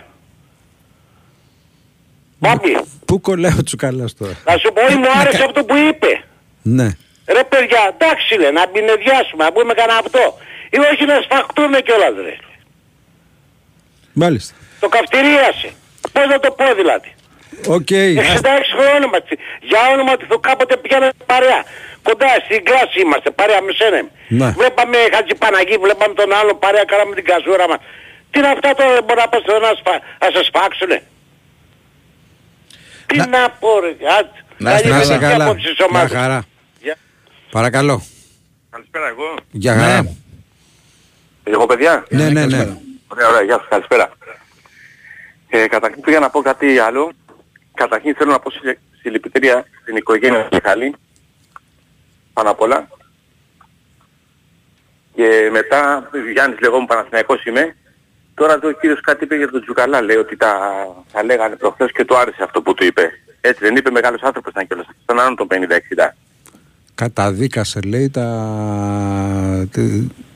Μπάμπη, 2.47 2.79
Πού 3.05 3.21
κολλάει 3.21 3.55
ο 3.59 3.63
Τσουκαλάς 3.63 4.13
τώρα; 4.19 4.35
να 4.45 4.57
σου 4.57 4.69
πω, 4.73 4.81
όχι, 4.81 4.95
μου 4.95 5.11
άρεσε 5.19 5.43
αυτό 5.43 5.63
που 5.63 5.75
είπε. 5.75 6.23
Ναι. 6.61 6.89
Ρε 7.35 7.43
παιδιά, 7.43 7.81
εντάξει 7.93 8.33
λέει, 8.41 8.51
να 8.51 8.67
μπινεδιάσουμε, 8.67 9.43
να 9.43 9.51
πούμε 9.51 9.73
κανένα 9.73 9.97
αυτό. 9.99 10.23
Ή 10.69 10.77
όχι 10.91 11.05
να 11.05 11.21
σφαχτούμε 11.25 11.77
κιόλας 11.85 12.15
ρε. 12.25 12.35
Μάλιστα. 14.13 14.53
Το 14.79 14.87
καυτηρίασε. 14.87 15.69
Πώς 16.13 16.27
να 16.33 16.39
το 16.39 16.51
πω 16.51 16.65
δηλαδή. 16.81 17.11
Οκ. 17.77 17.91
66 17.91 18.71
χρόνια 18.77 19.07
μας. 19.13 19.23
Για 19.69 19.81
όνομα 19.93 20.13
του 20.17 20.25
Θεού 20.29 20.39
κάποτε 20.39 20.77
πηγαίναμε 20.77 21.11
παρέα. 21.25 21.61
Κοντά 22.07 22.31
στην 22.45 22.63
κλάση 22.67 22.97
είμαστε, 23.03 23.29
παρέα 23.39 23.61
με 23.67 23.71
σένα. 23.79 23.99
Ναι. 24.39 24.49
Βλέπαμε 24.59 24.97
Χατζηπαναγή, 25.13 25.77
βλέπαμε 25.85 26.13
τον 26.21 26.29
άλλο 26.39 26.53
παρέα, 26.63 26.83
κάναμε 26.91 27.13
την 27.19 27.25
καζούρα 27.29 27.65
μας. 27.71 27.79
Τι 28.31 28.39
είναι 28.39 28.51
αυτά 28.55 28.69
τώρα, 28.77 28.91
δεν 28.97 29.03
μπορεί 29.05 29.19
να 29.25 29.29
πας 29.33 29.43
να, 29.65 29.71
σφα... 29.79 29.93
να 30.23 30.27
σε 30.35 30.41
σφάξουνε; 30.49 30.97
Τι 33.23 33.29
να, 33.29 33.49
πω 33.49 33.79
ρε, 33.79 33.89
άντε. 33.89 34.43
Να 34.57 34.75
είστε 34.75 34.81
Καλή 34.89 34.93
να 34.95 35.01
είστε 35.01 35.15
μέρα 35.17 35.29
καλά. 35.31 35.45
απόψε 35.45 35.65
στις 35.65 35.77
Μια 35.77 35.87
ομάδες. 35.89 36.11
χαρά. 36.17 36.43
Γεια. 36.81 36.95
Παρακαλώ. 37.51 38.03
Καλησπέρα 38.69 39.07
εγώ. 39.07 39.35
Για 39.51 39.73
χαρά. 39.73 40.15
Εγώ 41.43 41.65
παιδιά; 41.65 42.05
Ναι, 42.09 42.29
ναι, 42.29 42.45
ναι. 42.45 42.77
Ωραία, 43.07 43.27
ωραία, 43.29 43.41
γεια 43.41 43.57
σας, 43.57 43.67
καλησπέρα. 43.69 44.09
Ε, 45.49 45.67
καταρχήν 45.67 46.01
πήγα 46.01 46.19
να 46.19 46.29
πω 46.29 46.41
κάτι 46.41 46.77
άλλο. 46.79 47.11
Καταρχήν 47.73 48.15
θέλω 48.15 48.31
να 48.31 48.39
πω 48.39 48.51
συλλε- 48.51 48.77
συλληπιτήρια 49.01 49.65
στην 49.81 49.95
οικογένεια 49.95 50.41
του 50.47 50.55
Μιχάλη. 50.55 50.95
Πάνω 52.33 52.49
απ' 52.49 52.61
όλα. 52.61 52.87
Και 55.15 55.49
μετά, 55.51 56.09
Γιάννης 56.33 56.59
λεγόμουν 56.59 56.85
Παναθηναϊκός 56.85 57.43
είμαι. 57.45 57.75
Τώρα 58.35 58.53
εδώ 58.53 58.67
ο 58.67 58.71
κύριος 58.71 59.01
κάτι 59.01 59.23
είπε 59.23 59.35
για 59.35 59.49
τον 59.51 59.61
Τζουκαλά. 59.61 60.01
Λέει 60.01 60.15
ότι 60.17 60.37
τα, 60.37 60.59
τα 61.11 61.23
λέγανε 61.23 61.55
προχθές 61.55 61.91
και 61.91 62.05
του 62.05 62.17
άρεσε 62.17 62.43
αυτό 62.43 62.61
που 62.61 62.73
του 62.73 62.83
είπε. 62.85 63.11
Έτσι 63.41 63.63
δεν 63.63 63.75
είπε 63.75 63.91
μεγάλος 63.91 64.21
άνθρωπος 64.21 64.53
να 64.53 64.63
κιόλας. 64.63 64.85
Στον 65.03 65.19
άλλον 65.19 65.35
τον 65.35 65.47
50-60. 65.51 65.55
Καταδίκασε 66.95 67.79
λέει 67.81 68.09
τα... 68.09 68.25
τε- 69.71 69.83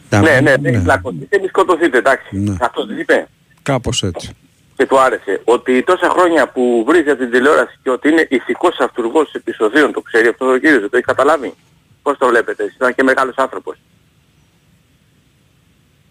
τα- 0.09 0.21
Ναι, 0.21 0.39
ναι, 0.41 0.55
δεν 0.59 0.83
κλακωθείτε, 0.83 1.39
μη 1.39 1.47
σκοτωθείτε, 1.47 1.97
εντάξει. 1.97 2.37
Ναι. 2.37 2.55
Αυτός 2.61 2.85
δεν 2.87 2.99
είπε. 2.99 3.27
Κάπως 3.63 4.03
έτσι. 4.03 4.29
και 4.75 4.85
του 4.85 4.99
άρεσε 4.99 5.41
ότι 5.43 5.83
τόσα 5.83 6.09
χρόνια 6.09 6.47
που 6.47 6.83
βρίζει 6.87 7.09
από 7.09 7.19
την 7.19 7.31
τηλεόραση 7.31 7.79
και 7.83 7.89
ότι 7.89 8.09
είναι 8.09 8.27
ηθικός 8.29 8.79
αυτούργος 8.79 9.33
επεισοδίων, 9.33 9.91
το 9.93 10.01
ξέρει 10.01 10.27
αυτός 10.27 10.53
ο 10.55 10.57
κύριος, 10.57 10.79
δεν 10.79 10.89
το 10.89 10.97
έχει 10.97 11.05
καταλάβει; 11.05 11.53
Πώς 12.01 12.17
το 12.17 12.27
βλέπετε, 12.27 12.63
εσείς 12.63 12.75
ήταν 12.75 12.95
και 12.95 13.03
μεγάλος 13.03 13.35
άνθρωπος. 13.37 13.77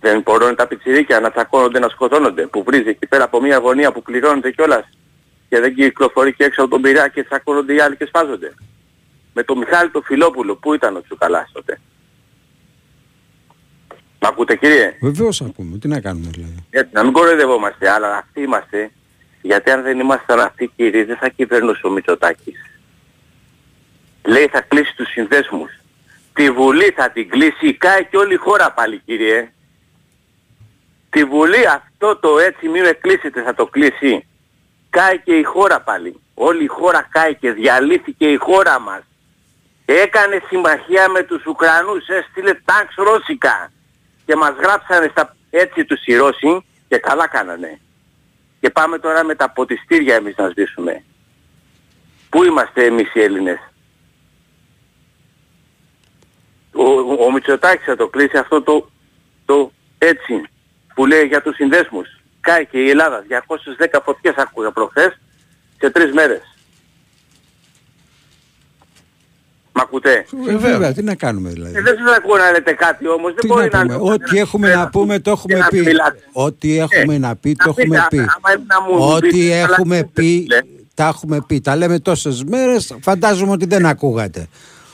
Δεν 0.00 0.20
μπορούν 0.20 0.54
τα 0.54 0.66
πιτσιρίκια 0.66 1.20
να 1.20 1.30
τσακώνονται, 1.30 1.78
να 1.78 1.88
σκοτώνονται, 1.88 2.46
που 2.46 2.62
βρίζει 2.62 2.88
εκεί 2.88 3.06
πέρα 3.06 3.24
από 3.24 3.40
μια 3.40 3.56
γωνία 3.58 3.92
που 3.92 4.02
πληρώνεται 4.02 4.50
κιόλας 4.50 4.88
και 5.48 5.61
δεν 5.61 5.74
κυκλοφορεί 5.74 6.34
και 6.34 6.44
έξω 6.44 6.61
από 6.62 6.70
τον 6.70 6.82
πειρά 6.82 7.08
και 7.08 7.24
τσακώνονται 7.24 7.74
οι 7.74 7.80
άλλοι 7.80 7.96
και 7.96 8.06
σφάζονται. 8.06 8.54
Με 9.32 9.42
τον 9.42 9.58
Μιχάλη 9.58 9.90
τον 9.90 10.02
Φιλόπουλο, 10.02 10.56
πού 10.56 10.74
ήταν 10.74 10.96
ο 10.96 11.02
Τσουκαλάς 11.02 11.50
τότε; 11.52 11.80
Μ' 14.18 14.26
ακούτε 14.26 14.56
κύριε; 14.56 14.96
Βεβαίως 15.00 15.40
ακούμε. 15.40 15.78
Τι 15.78 15.88
να 15.88 16.00
κάνουμε 16.00 16.30
δηλαδή; 16.30 16.64
Έτσι, 16.70 16.90
να 16.92 17.02
μην 17.04 17.12
κοροϊδευόμαστε, 17.12 17.90
αλλά 17.90 18.16
αυτοί 18.16 18.40
είμαστε 18.40 18.82
οι 18.82 18.90
Γιατί 19.42 19.70
αν 19.70 19.82
δεν 19.82 19.98
ήμασταν 19.98 20.40
αυτοί 20.40 20.72
κύριοι 20.76 21.04
δεν 21.04 21.16
θα 21.16 21.28
κυβερνούσε 21.28 21.87
ο 21.87 21.90
Μητσοτάκης. 21.90 22.62
Λέει 24.26 24.48
θα 24.48 24.61
κλείσει 24.61 24.96
τους 24.96 25.08
συνδέσμους. 25.08 25.70
Τη 26.32 26.50
Βουλή 26.50 26.92
θα 26.96 27.11
την 27.11 27.28
κλείσει, 27.28 27.74
κάει 27.74 28.04
και 28.04 28.16
όλη 28.16 28.34
η 28.34 28.37
χώρα 28.37 28.72
πάλι 28.72 28.98
κύριε. 29.04 29.52
Τη 31.10 31.24
Βουλή 31.24 31.66
αυτό 31.66 32.16
το 32.16 32.38
έτσι 32.38 32.68
μη 32.68 32.80
με 32.80 32.92
κλείσετε 32.92 33.42
θα 33.42 33.54
το 33.54 33.66
κλείσει. 33.66 34.26
Κάει 34.90 35.18
και 35.20 35.36
η 35.36 35.42
χώρα 35.42 35.80
πάλι. 35.80 36.20
Όλη 36.34 36.64
η 36.64 36.66
χώρα 36.66 37.06
κάει 37.10 37.34
και 37.34 37.52
διαλύθηκε 37.52 38.26
η 38.26 38.36
χώρα 38.36 38.80
μας. 38.80 39.02
Έκανε 39.84 40.42
συμμαχία 40.48 41.08
με 41.08 41.22
τους 41.22 41.46
Ουκρανούς, 41.46 42.06
έστειλε 42.06 42.54
τάγκς 42.64 42.94
ρώσικα. 42.96 43.72
Και 44.26 44.36
μας 44.36 44.54
γράψανε 44.58 45.08
στα 45.10 45.36
έτσι 45.50 45.84
τους 45.84 46.06
οι 46.06 46.16
Ρώσοι 46.16 46.64
και 46.88 46.98
καλά 46.98 47.28
κάνανε. 47.28 47.80
Και 48.60 48.70
πάμε 48.70 48.98
τώρα 48.98 49.24
με 49.24 49.34
τα 49.34 49.50
ποτιστήρια 49.50 50.14
εμείς 50.14 50.36
να 50.36 50.48
σβήσουμε. 50.48 51.04
Πού 52.30 52.44
είμαστε 52.44 52.84
εμείς 52.84 53.14
οι 53.14 53.20
Έλληνες; 53.20 53.58
Ο, 56.72 56.84
ο 57.24 57.32
Μητσοτάκης 57.32 57.84
θα 57.84 57.96
το 57.96 58.08
κλείσει 58.08 58.36
αυτό 58.36 58.62
το, 58.62 58.90
το 59.44 59.72
έτσι 59.98 60.48
που 60.98 61.06
λέει 61.06 61.24
για 61.26 61.42
τους 61.42 61.54
συνδέσμους. 61.54 62.08
Κάει 62.40 62.66
και 62.66 62.78
η 62.78 62.88
Ελλάδα 62.90 63.24
210 63.28 64.00
φωτιές 64.04 64.34
άκουγα 64.37 64.70
προχθές 64.70 65.18
σε 65.80 65.90
τρεις 65.90 66.12
μέρες. 66.12 66.40
Μ' 69.72 69.80
ακούτε; 69.80 70.24
Ε, 70.48 70.56
βέβαια, 70.56 70.92
τι 70.92 71.02
να 71.02 71.14
κάνουμε 71.14 71.50
δηλαδή. 71.50 71.76
Ε, 71.76 71.80
δεν 71.82 71.96
σας 72.04 72.16
ακούω 72.16 72.37
να 72.37 72.50
λέτε 72.50 72.72
κάτι 72.72 73.08
όμως. 73.08 73.30
Δεν 73.32 73.40
Τι 73.40 73.46
μπορεί 73.46 73.68
να 73.72 73.84
να 73.84 73.98
πούμε, 73.98 74.12
ό,τι 74.12 74.38
έχουμε 74.38 74.74
να 74.74 74.88
πούμε 74.88 75.18
το 75.18 75.30
έχουμε 75.30 75.58
να 75.58 75.66
πει. 75.68 75.80
μιλάτε. 75.80 76.18
Ό,τι 76.32 76.78
έχουμε 76.78 77.18
να 77.18 77.37
πει 77.37 77.54
το 77.56 77.66
να 77.68 77.74
πείτε, 77.74 77.82
έχουμε 77.82 78.06
πει. 78.11 78.18
άμα 78.18 78.52
είναι 78.54 78.64
να 78.66 78.80
μου 78.80 79.12
Ό,τι 79.14 79.28
πείτε, 79.28 79.54
αλλά 79.54 79.64
έχουμε 79.64 79.96
δεν 79.96 80.11
πει 80.14 80.46
λέτε. 80.48 80.66
τα 80.94 81.06
έχουμε 81.06 81.40
πει. 81.46 81.61
Τα 81.61 81.76
λέμε 81.76 81.98
τόσες 81.98 82.44
μέρες, 82.44 82.96
φαντάζομαι 83.00 83.52
ότι 83.52 83.66
δεν 83.66 83.87
ακούγατε. 83.87 84.48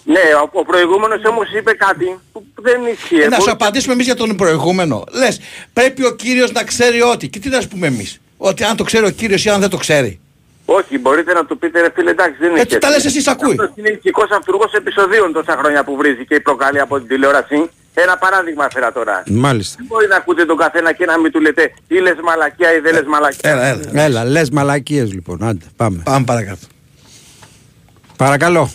Ναι, 0.05 0.21
ο, 0.43 0.49
ο 0.53 0.64
προηγούμενος 0.64 1.25
όμως 1.25 1.47
είπε 1.59 1.73
κάτι 1.73 2.19
που 2.33 2.45
δεν 2.55 2.81
ισχύει. 2.93 3.17
Ε, 3.21 3.29
να 3.29 3.35
σου 3.37 3.40
Μπορεί- 3.40 3.51
απαντήσουμε 3.51 3.93
εμείς 3.93 4.07
για 4.07 4.14
τον 4.14 4.37
προηγούμενο. 4.37 5.05
Λες, 5.12 5.40
πρέπει 5.73 6.05
ο 6.05 6.14
κύριος 6.14 6.53
να 6.53 6.64
ξέρει 6.64 7.03
ότι. 7.03 7.29
Και 7.29 7.38
τι 7.38 7.49
να 7.49 7.61
σου 7.61 7.69
πούμε 7.69 7.87
εμείς; 7.87 8.21
Ότι 8.37 8.64
αν 8.64 8.77
το 8.77 8.85
ξέρει 8.85 9.07
ο 9.07 9.11
κύριος 9.11 9.45
ή 9.45 9.51
αν 9.51 9.61
δεν 9.61 9.71
το 9.71 9.77
ξέρει. 9.77 10.21
Όχι, 10.67 10.99
μπορείτε 10.99 11.33
να 11.33 11.45
του 11.45 11.59
πείτε 11.59 11.81
ρε 11.81 11.88
φίλε 11.95 12.11
εντάξει 12.11 12.37
δεν 12.40 12.51
είναι 12.51 12.61
Έτσι 12.61 12.79
τα 12.79 12.88
λες 12.90 13.05
εσείς, 13.05 13.27
ακούει. 13.27 13.51
Αυτός 13.51 13.71
είναι 13.75 13.88
ηθικός 13.88 14.31
αυτούργος 14.31 14.73
επεισοδίων 14.73 15.33
τόσα 15.33 15.57
χρόνια 15.59 15.85
που 15.85 15.97
βρίζει 15.97 16.27
και 16.27 16.40
προκαλεί 16.40 16.81
από 16.81 16.99
την 16.99 17.09
τηλεόραση. 17.09 17.71
Ένα 17.95 18.17
παράδειγμα 18.19 18.69
φέρα 18.73 18.93
τώρα. 18.93 19.23
Μάλιστα. 19.31 19.75
Δεν 19.79 19.87
μπορεί 19.87 20.07
να 20.07 20.17
ακούτε 20.17 20.45
τον 20.45 20.57
καθένα 20.57 20.93
και 20.93 21.05
να 21.05 21.19
μην 21.19 21.33
του 21.33 21.40
λέτε 21.40 21.73
ή 21.88 21.95
λες 21.99 22.14
μαλακιά 22.23 22.75
ή 22.77 22.81
δεν 22.81 22.93
λες 22.95 23.03
μαλακιά. 23.07 23.51
Έλα, 23.51 23.67
έλα. 23.67 24.03
Έλα, 24.05 24.25
λες 24.25 24.51
μαλακίες 24.51 25.12
λοιπόν. 25.12 25.43
Άντε, 25.45 25.64
πάμε. 25.77 26.03
Πάμε 26.05 26.25
παρακάτω. 26.25 26.67
Παρακαλώ. 28.17 28.71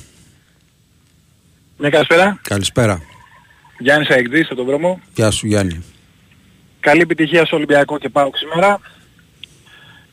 Ναι, 1.80 1.90
καλησπέρα. 1.90 2.40
Καλησπέρα. 2.42 3.02
Γιάννης 3.80 4.10
Αεκδής 4.10 4.46
από 4.46 4.56
τον 4.56 4.66
δρόμο. 4.66 5.00
Γεια 5.14 5.32
σου 5.32 5.48
Γιάννη. 5.48 5.84
Καλή 6.80 7.02
επιτυχία 7.02 7.46
στο 7.46 7.56
Ολυμπιακό 7.56 7.98
και 7.98 8.10
πάω 8.10 8.30
σήμερα. 8.34 8.80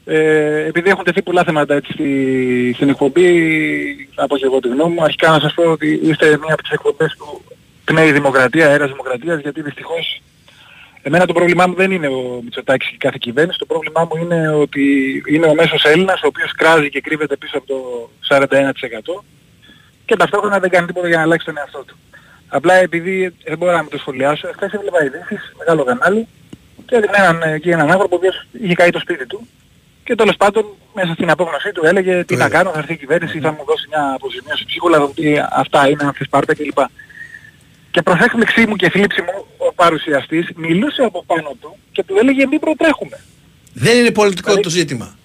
Ε, 0.04 0.64
επειδή 0.66 0.90
έχουν 0.90 1.04
τεθεί 1.04 1.22
πολλά 1.22 1.44
θέματα 1.44 1.74
έτσι 1.74 1.92
στη- 1.92 2.72
στην 2.74 2.88
εκπομπή, 2.88 3.28
θα 4.14 4.26
πω 4.26 4.36
και 4.36 4.44
εγώ 4.44 4.60
τη 4.60 4.68
γνώμη 4.68 4.94
μου. 4.94 5.02
Αρχικά 5.04 5.30
να 5.30 5.40
σας 5.40 5.54
πω 5.54 5.62
ότι 5.70 6.00
είστε 6.02 6.26
μία 6.28 6.52
από 6.52 6.62
τις 6.62 6.70
εκπομπές 6.70 7.14
που 7.18 7.42
πνέει 7.84 8.08
η 8.08 8.12
δημοκρατία, 8.12 8.66
αέρας 8.68 8.90
δημοκρατίας, 8.90 9.40
γιατί 9.40 9.62
δυστυχώς 9.62 10.22
εμένα 11.02 11.26
το 11.26 11.32
πρόβλημά 11.32 11.66
μου 11.66 11.74
δεν 11.74 11.90
είναι 11.90 12.06
ο 12.08 12.40
Μητσοτάκης 12.44 12.88
και 12.88 12.94
η 12.94 12.98
κάθε 12.98 13.16
κυβέρνηση, 13.20 13.58
το 13.58 13.66
πρόβλημά 13.66 14.00
μου 14.10 14.22
είναι 14.22 14.48
ότι 14.48 14.84
είναι 15.28 15.46
ο 15.46 15.54
μέσος 15.54 15.84
Έλληνας, 15.84 16.22
ο 16.22 16.26
οποίος 16.26 16.52
κράζει 16.52 16.88
και 16.88 17.00
κρύβεται 17.00 17.36
πίσω 17.36 17.58
από 17.58 17.66
το 17.66 18.10
41% 18.28 19.24
και 20.06 20.16
ταυτόχρονα 20.16 20.58
δεν 20.58 20.70
κάνει 20.70 20.86
τίποτα 20.86 21.08
για 21.08 21.16
να 21.16 21.22
αλλάξει 21.22 21.46
τον 21.46 21.58
εαυτό 21.58 21.84
του. 21.86 21.96
Απλά 22.48 22.74
επειδή 22.74 23.34
δεν 23.44 23.58
μπορώ 23.58 23.72
να 23.72 23.82
μην 23.82 23.90
το 23.90 23.98
σχολιάσω, 23.98 24.48
χθες 24.56 24.72
έβλεπα 24.72 25.04
ειδήσεις, 25.04 25.52
μεγάλο 25.58 25.84
κανάλι, 25.84 26.26
και 26.86 26.96
έδειχνε 26.96 27.16
έναν, 27.16 27.42
εκεί 27.42 27.70
έναν 27.70 27.90
άνθρωπο 27.90 28.14
ο 28.14 28.18
οποίος 28.18 28.46
είχε 28.62 28.74
καεί 28.74 28.90
το 28.90 28.98
σπίτι 28.98 29.26
του 29.26 29.46
και 30.04 30.14
τέλος 30.14 30.36
πάντων 30.36 30.64
μέσα 30.94 31.12
στην 31.12 31.30
απόγνωσή 31.30 31.72
του 31.72 31.86
έλεγε 31.86 32.24
τι 32.24 32.36
να 32.36 32.48
κάνω, 32.48 32.70
θα 32.70 32.78
έρθει 32.78 32.92
η 32.92 32.96
κυβέρνηση, 32.96 33.40
θα 33.40 33.50
μου 33.50 33.64
δώσει 33.66 33.86
μια 33.88 34.12
αποζημίωση 34.14 34.64
ψίχουλα, 34.64 34.98
θα 34.98 35.06
μου 35.06 35.14
πει 35.14 35.42
αυτά 35.50 35.88
είναι, 35.88 36.04
αν 36.04 36.12
θες 36.12 36.26
πάρτε 36.30 36.54
κλπ. 36.54 36.78
Και 37.90 38.02
προς 38.02 38.18
έκπληξή 38.20 38.66
μου 38.66 38.76
και 38.76 38.90
θλίψη 38.90 39.20
μου 39.20 39.46
ο 39.56 39.72
παρουσιαστής 39.72 40.48
μιλούσε 40.56 41.02
από 41.02 41.24
πάνω 41.26 41.56
του 41.60 41.76
και 41.92 42.02
του 42.04 42.16
έλεγε 42.20 42.46
μην 42.46 42.60
προτρέχουμε. 42.60 43.20
Δεν 43.72 43.98
είναι 43.98 44.10
πολιτικό 44.10 44.60
το 44.60 44.70
ζήτημα. 44.70 45.16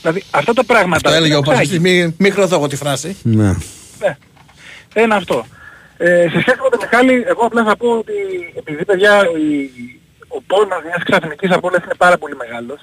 Δηλαδή 0.00 0.22
αυτά 0.30 0.52
τα 0.52 0.64
πράγματα... 0.64 0.96
Αυτό 0.96 1.18
έλεγε 1.18 1.34
ο 1.34 1.40
δεν 1.40 1.54
Πασχιστής. 1.54 1.78
Μην 1.78 2.14
μη 2.18 2.30
χρωστώ 2.30 2.54
εγώ 2.54 2.66
τη 2.66 2.76
φράση. 2.76 3.16
Ναι. 3.22 3.54
Ναι. 4.00 4.16
Ένα 4.94 5.16
αυτό. 5.16 5.46
Ε, 5.96 6.28
σε 6.28 6.40
σχέση 6.40 6.58
με 6.62 6.68
τον 6.68 6.78
Μιχάλη, 6.82 7.24
εγώ 7.26 7.42
απλά 7.46 7.64
θα 7.64 7.76
πω 7.76 7.90
ότι 7.90 8.12
επειδή 8.54 8.84
παιδιά 8.84 9.30
η, 9.30 9.70
ο 10.28 10.42
πόνος 10.42 10.82
μιας 10.84 11.02
ξαφνικής 11.04 11.50
απώλειας 11.50 11.84
είναι 11.84 11.94
πάρα 11.94 12.18
πολύ 12.18 12.36
μεγάλος, 12.36 12.80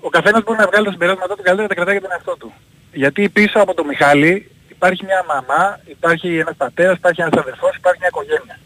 ο 0.00 0.08
καθένας 0.08 0.42
μπορεί 0.42 0.58
να 0.58 0.66
βγάλει 0.66 0.84
τα 0.84 0.90
συμπεράσματά 0.90 1.36
του 1.36 1.42
καλύτερα 1.42 1.62
να 1.62 1.68
τα 1.68 1.74
κρατάει 1.74 1.94
για 1.94 2.02
τον 2.02 2.12
εαυτό 2.12 2.36
του. 2.36 2.52
Γιατί 2.92 3.28
πίσω 3.28 3.58
από 3.60 3.74
τον 3.74 3.86
Μιχάλη 3.86 4.50
υπάρχει 4.68 5.04
μια 5.04 5.24
μαμά, 5.28 5.80
υπάρχει 5.84 6.38
ένας 6.38 6.56
πατέρας, 6.56 6.96
υπάρχει 6.96 7.20
ένας 7.20 7.32
αδερφός, 7.32 7.76
υπάρχει 7.76 7.98
μια 7.98 8.08
οικογένεια. 8.08 8.58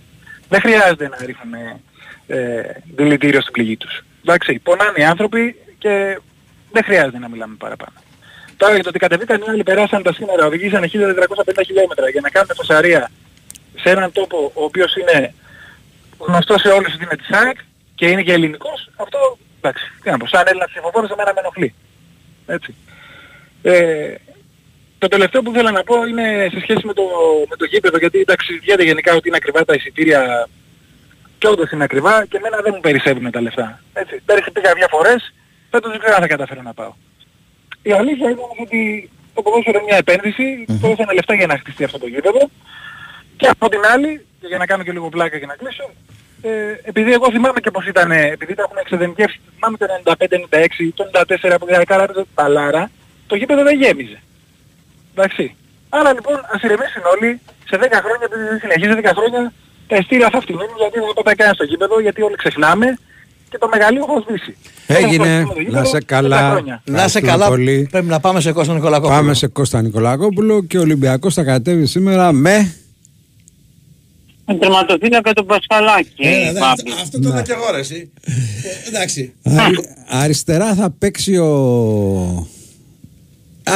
Δεν 0.49 0.61
χρειάζεται 0.61 1.09
να 1.09 1.17
ρίχνουμε 1.27 1.81
ε, 2.27 2.63
δηλητήριο 2.95 3.41
στην 3.41 3.53
πληγή 3.53 3.77
τους. 3.77 4.05
Εντάξει, 4.23 4.59
πονάνε 4.59 5.01
οι 5.01 5.05
άνθρωποι 5.05 5.57
και 5.79 6.19
δεν 6.73 6.83
χρειάζεται 6.85 7.19
να 7.19 7.29
μιλάμε 7.29 7.55
παραπάνω. 7.59 7.97
Τώρα 8.59 8.75
για 8.75 8.83
το 8.83 8.89
ότι 8.89 8.99
κατεβήκαν 8.99 9.41
οι 9.41 9.51
άλλοι, 9.51 9.63
περάσαν 9.63 10.03
τα 10.03 10.13
σύνορα, 10.13 10.47
οδηγήσαν 10.47 10.83
1450 10.83 10.89
χιλιόμετρα 11.67 12.09
για 12.09 12.21
να 12.21 12.31
κάνουν 12.31 12.51
φωσαρία 12.57 13.11
σε 13.81 13.91
έναν 13.91 14.13
τόπο 14.13 14.53
ο 14.55 14.65
οποίος 14.65 14.97
είναι 14.97 15.35
γνωστός 16.19 16.61
σε 16.61 16.69
όλους 16.69 16.95
ότι 16.95 17.05
είναι 17.05 17.17
της 17.17 17.31
ΑΕΚ 17.31 17.59
και 17.95 18.07
είναι 18.09 18.23
και 18.23 18.33
ελληνικός, 18.33 18.91
αυτό 18.97 19.39
εντάξει, 19.61 19.85
τι 20.03 20.11
να 20.11 20.17
πω, 20.17 20.27
σαν 20.27 20.45
Έλληνας 20.47 20.71
ψηφοφόρος 20.71 21.11
εμένα 21.11 21.33
με 21.35 21.41
ενοχλεί. 21.41 21.75
Έτσι. 22.47 22.75
Ε, 23.63 24.15
το 24.99 25.09
τελευταίο 25.09 25.43
που 25.43 25.53
θέλω 25.53 25.71
να 25.71 25.83
πω 25.83 26.05
είναι 26.05 26.49
σε 26.53 26.61
σχέση 26.61 26.87
με 26.87 26.93
το, 26.93 27.03
με 27.49 27.57
το 27.57 27.65
γήπεδο, 27.65 27.99
γιατί 27.99 28.19
εντάξει 28.19 28.47
συζητιέται 28.47 28.83
γενικά 28.83 29.15
ότι 29.15 29.29
είναι 29.29 29.37
ακριβά 29.37 29.65
τα 29.65 29.75
εισιτήρια 29.75 30.49
και 31.39 31.49
όντως 31.49 31.71
είναι 31.71 31.85
ακριβά 31.85 32.27
και 32.27 32.37
εμένα 32.37 32.61
δεν 32.63 32.73
μου 32.75 32.81
περισσεύουν 32.81 33.31
τα 33.31 33.41
λεφτά. 33.41 33.83
Έτσι. 33.93 34.23
Πέρυσι 34.25 34.51
πήγα 34.51 34.73
δύο 34.73 34.87
φορές, 34.91 35.35
φέτος 35.71 35.91
δεν 35.91 36.01
ξέρω 36.01 36.15
αν 36.15 36.21
θα 36.21 36.29
καταφέρω 36.29 36.63
να 36.63 36.75
πάω. 36.75 36.93
Η 37.83 37.93
αλήθεια 37.93 38.31
είναι 38.31 38.41
όμως 38.41 38.59
ότι 38.61 39.11
το 39.35 39.43
ποδόσφαιρο 39.43 39.79
είναι 39.79 39.87
μια 39.89 39.97
επένδυση, 39.97 40.65
δώσανε 40.69 41.13
λεφτά 41.13 41.35
για 41.35 41.47
να 41.47 41.59
χτιστεί 41.59 41.85
αυτό 41.85 41.99
το 41.99 42.07
γήπεδο 42.07 42.51
και 43.37 43.47
από 43.47 43.69
την 43.69 43.81
άλλη, 43.93 44.27
και 44.41 44.47
για 44.47 44.59
να 44.59 44.67
κάνω 44.67 44.83
και 44.83 44.93
λίγο 44.93 45.09
πλάκα 45.09 45.39
και 45.39 45.47
να 45.47 45.55
κλείσω, 45.55 45.91
ε, 46.43 46.51
επειδή 46.83 47.13
εγώ 47.13 47.31
θυμάμαι 47.31 47.61
και 47.61 47.71
πως 47.71 47.87
ήταν, 47.87 48.11
επειδή 48.11 48.55
τα 48.55 48.63
έχουμε 48.63 48.81
εξεδενικεύσει, 48.81 49.41
θυμάμαι 49.55 49.77
το 49.77 49.87
95-96, 49.87 50.93
το 50.95 51.11
94 51.13 51.57
που 51.59 51.67
η 51.81 51.85
Καρά 51.85 52.03
έπαιζε 52.03 52.25
παλάρα, 52.35 52.91
το 53.27 53.35
γήπεδο 53.37 53.63
δεν 53.63 53.81
γέμιζε. 53.81 54.21
Εντάξει. 55.15 55.57
Άρα 55.89 56.13
λοιπόν 56.13 56.37
ας 56.53 56.63
ηρεμήσουν 56.63 57.03
όλοι, 57.15 57.41
σε 57.69 57.77
10 57.77 58.01
χρόνια, 58.05 58.25
επειδή 58.31 58.45
δεν 58.51 58.59
συνεχίζει 58.59 58.95
10 59.03 59.13
χρόνια, 59.17 59.53
τα 59.87 59.97
εστία 59.97 60.29
θα 60.31 60.41
φτηνούν 60.41 60.71
γιατί 60.79 60.99
δεν 60.99 61.13
θα 61.15 61.23
πάει 61.23 61.35
κανένα 61.35 61.55
στο 61.55 61.65
γήπεδο, 61.65 62.01
γιατί 62.01 62.23
όλοι 62.23 62.37
ξεχνάμε 62.37 62.99
και 63.51 63.59
το 63.59 63.69
μεγαλείο 63.73 64.05
θα 64.07 64.25
σβήσει. 64.29 64.57
Έγινε. 64.87 65.43
Το 65.43 65.55
γήπεδο, 65.61 65.79
Να 65.79 65.85
σε 65.85 65.97
10 65.97 66.01
καλά. 66.07 66.51
χρόνια. 66.51 66.83
Να 66.85 66.93
σε 67.09 67.19
Ευχαριστούμε 67.19 67.31
καλά. 67.31 67.49
πολύ. 67.49 67.89
Πρέπει 67.91 68.07
να 68.07 68.21
πάμε 68.21 68.41
σε 68.41 68.53
Κώστα 68.53 68.75
Νικολακόπουλο. 68.75 69.15
Πάμε 69.19 69.35
σε 69.35 69.47
Κώστα 69.47 69.83
Νικολακόπουλο 69.83 70.63
και 70.63 70.79
ο 70.79 70.81
Ολυμπιακός 70.81 71.35
θα 71.35 71.43
κατέβει 71.45 71.87
σήμερα 71.87 72.33
με... 72.33 72.75
Με 74.51 74.55
τερματοφύλακα 74.55 75.33
τον 75.33 75.47
Πασχαλάκη. 75.47 76.13
Ε, 76.17 76.53
δε, 76.53 76.59
Πάπη. 76.59 76.93
Αυτό 77.03 77.21
το 77.21 77.29
είπα 77.29 77.43
και 77.43 77.53
εγώ 77.53 77.71
ρε 77.73 77.79
εσύ. 77.79 78.11
Ε, 78.25 78.89
Εντάξει. 78.89 79.33
Αρι- 79.45 79.79
αριστερά 80.09 80.75
θα 80.75 80.91
παίξει 80.99 81.37
ο... 81.37 82.49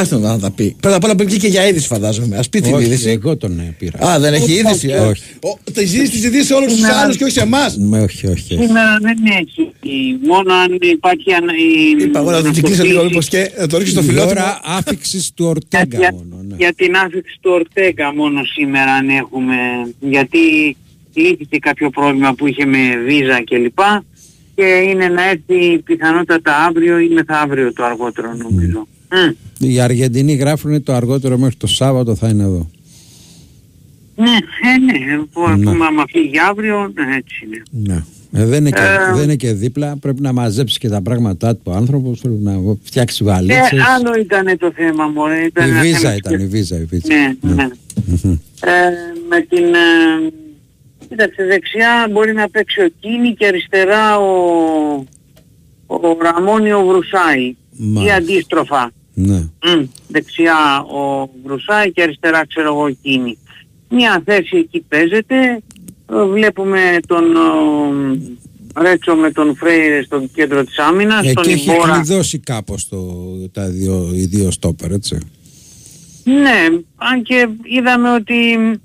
Άστο 0.01 0.18
να 0.18 0.38
τα 0.38 0.51
πει. 0.51 0.76
Πρώτα 0.80 0.97
απ' 0.97 1.05
όλα 1.05 1.14
που 1.16 1.24
βγήκε 1.24 1.47
για 1.49 1.68
είδηση 1.68 1.86
φαντάζομαι. 1.86 2.36
Α 2.36 2.43
πει 2.51 2.61
την 2.61 2.74
Όχι, 2.74 2.84
είδηση. 2.84 3.11
εγώ 3.11 3.36
τον 3.36 3.59
ε, 3.59 3.74
πήρα. 3.78 3.99
Α, 4.09 4.18
δεν 4.20 4.34
έχει 4.34 4.53
είδηση. 4.53 4.88
ε; 4.88 4.99
Όχι. 4.99 5.22
Ο- 5.43 5.59
Τη 5.72 5.80
είδηση 5.82 6.11
της 6.11 6.24
ειδήσει 6.24 6.47
σε 6.47 6.55
όλους 6.55 6.66
τους 6.68 6.76
Σήμερα- 6.76 6.97
άλλους 6.99 7.16
και 7.16 7.24
όχι 7.24 7.32
σε 7.32 7.40
εμάς. 7.40 7.76
Με, 7.78 8.01
όχι, 8.01 8.26
όχι. 8.26 8.55
όχι. 8.55 8.62
Σήμερα 8.64 8.99
δεν 9.01 9.16
έχει. 9.40 9.72
Μόνο 10.26 10.55
αν 10.55 10.78
υπάρχει 10.80 11.32
ανα... 11.32 11.53
η... 11.99 12.03
Είπα 12.05 12.18
εγώ 12.18 12.30
να 12.30 12.43
την 12.51 12.62
κλείσω 12.62 12.84
λίγο 12.84 13.05
μήπως 13.05 13.28
και 13.28 13.51
να 13.59 13.66
το 13.66 13.76
ρίξω 13.78 13.93
στο 13.93 14.01
Η 14.01 14.05
φιλότιμο. 14.05 14.30
ώρα 14.30 14.61
άφηξης 14.64 15.32
του 15.34 15.45
Ορτέγκα 15.45 15.99
για, 15.99 16.12
μόνο. 16.12 16.43
Ναι. 16.49 16.55
για 16.59 16.72
την 16.74 16.97
άφηξη 16.97 17.38
του 17.40 17.51
Ορτέγκα 17.51 18.14
μόνο 18.14 18.45
σήμερα 18.45 18.93
αν 18.93 19.09
έχουμε. 19.09 19.55
Γιατί 20.01 20.38
λύθηκε 21.14 21.59
κάποιο 21.59 21.90
πρόβλημα 21.90 22.34
που 22.34 22.47
είχε 22.47 22.64
με 22.66 22.78
βίζα 23.07 23.45
κλπ. 23.45 23.78
Και 24.55 24.64
είναι 24.64 25.09
να 25.09 25.22
έρθει 25.28 25.78
πιθανότατα 25.78 26.57
αύριο 26.68 26.99
ή 26.99 27.09
μεθαύριο 27.09 27.72
το 27.72 27.84
αργότερο 27.84 28.34
νομίζω. 28.34 28.86
Μμ. 29.13 29.33
Οι 29.69 29.81
Αργεντινοί 29.81 30.33
γράφουν 30.35 30.83
το 30.83 30.93
αργότερο 30.93 31.39
μέχρι 31.39 31.57
το 31.57 31.67
Σάββατο 31.67 32.15
θα 32.15 32.29
είναι 32.29 32.43
εδώ. 32.43 32.71
Ναι, 34.17 34.31
ε, 34.31 34.79
ναι, 34.79 35.23
που 35.33 35.49
Ναι. 35.49 35.65
πούμε 35.71 35.85
άμα 35.85 36.05
φύγει 36.09 36.39
αύριο, 36.51 36.93
ναι, 36.95 37.17
έτσι 37.17 37.35
είναι. 37.47 37.63
Ναι. 37.71 38.05
Ε, 38.35 38.47
δεν, 38.47 38.61
είναι 38.61 38.71
και, 38.71 38.81
Ε, 38.83 39.15
δεν 39.15 39.23
είναι 39.23 39.37
και 39.37 39.53
δίπλα. 39.53 39.97
Πρέπει 39.97 40.21
να 40.23 40.33
μαζέψεις 40.33 40.79
και 40.79 40.89
τα 40.89 41.03
πράγματά 41.03 41.55
του 41.55 41.61
ο 41.65 41.73
άνθρωπος. 41.73 42.21
Πρέπει 42.21 42.39
να 42.43 42.59
φτιάξει 42.83 43.19
Ε, 43.23 43.27
βαλίτσε. 43.27 43.77
άλλο 43.97 44.15
ήταν 44.21 44.59
το 44.59 44.73
θέμα 44.75 45.07
μου. 45.07 45.21
Ήταν 45.47 45.67
η 45.67 45.71
ένα 45.71 45.81
βίζα 45.81 45.99
θέμα 45.99 46.15
ήταν, 46.15 46.41
η 46.41 46.47
βίζα. 46.47 46.77
Η 46.81 46.85
βίζα. 46.85 47.07
Ναι, 47.15 47.35
ναι. 47.55 47.69
Μμμ. 48.07 48.33
Ε, 48.33 48.39
με 49.29 49.41
την... 49.49 49.65
Ε, 49.65 50.33
κοίταξε, 51.09 51.45
δεξιά 51.45 52.09
μπορεί 52.11 52.33
να 52.33 52.49
παίξει 52.49 52.81
ο 52.81 52.89
Κίνη 53.01 53.35
και 53.35 53.47
αριστερά 53.47 54.19
ο, 54.19 54.27
ο 55.87 55.97
Ραμόνιο 56.23 56.85
Βρουσάη. 56.87 57.43
Ή 57.43 57.57
Μάλιστα. 57.77 58.17
αντίστροφα. 58.17 58.93
Ναι. 59.15 59.39
Μμ, 59.39 59.85
δεξιά 60.09 60.81
ο 60.83 61.31
Βρουσάη 61.45 61.93
και 61.93 62.03
αριστερά 62.03 62.47
ξέρω 62.47 62.69
εγώ 62.69 62.85
ο 62.85 62.91
Κίνη. 63.03 63.39
Μια 63.89 64.23
θέση 64.25 64.57
εκεί 64.57 64.85
παίζεται. 64.89 65.63
Ε, 66.13 66.25
Βλέπουμε 66.25 66.99
τον 67.07 67.25
ε, 68.75 68.81
Ρέτσο 68.83 69.15
με 69.15 69.31
τον 69.31 69.57
Φρέιρε 69.57 70.03
στο 70.03 70.25
κέντρο 70.35 70.65
της 70.65 70.79
άμυνας. 70.79 71.33
τον 71.33 71.43
Εκεί 71.45 71.53
έχει 71.53 71.71
Ιμπόρα. 71.71 71.93
κλειδώσει 71.93 72.39
κάπως 72.39 72.89
τα 73.53 73.69
δύο, 73.69 74.11
οι 74.15 74.25
δύο 74.25 74.51
στόπερ, 74.51 74.93
έτσι. 74.93 75.19
Ναι, 76.25 76.67
αν 76.97 77.23
και 77.23 77.49
είδαμε 77.63 78.13
ότι 78.15 78.35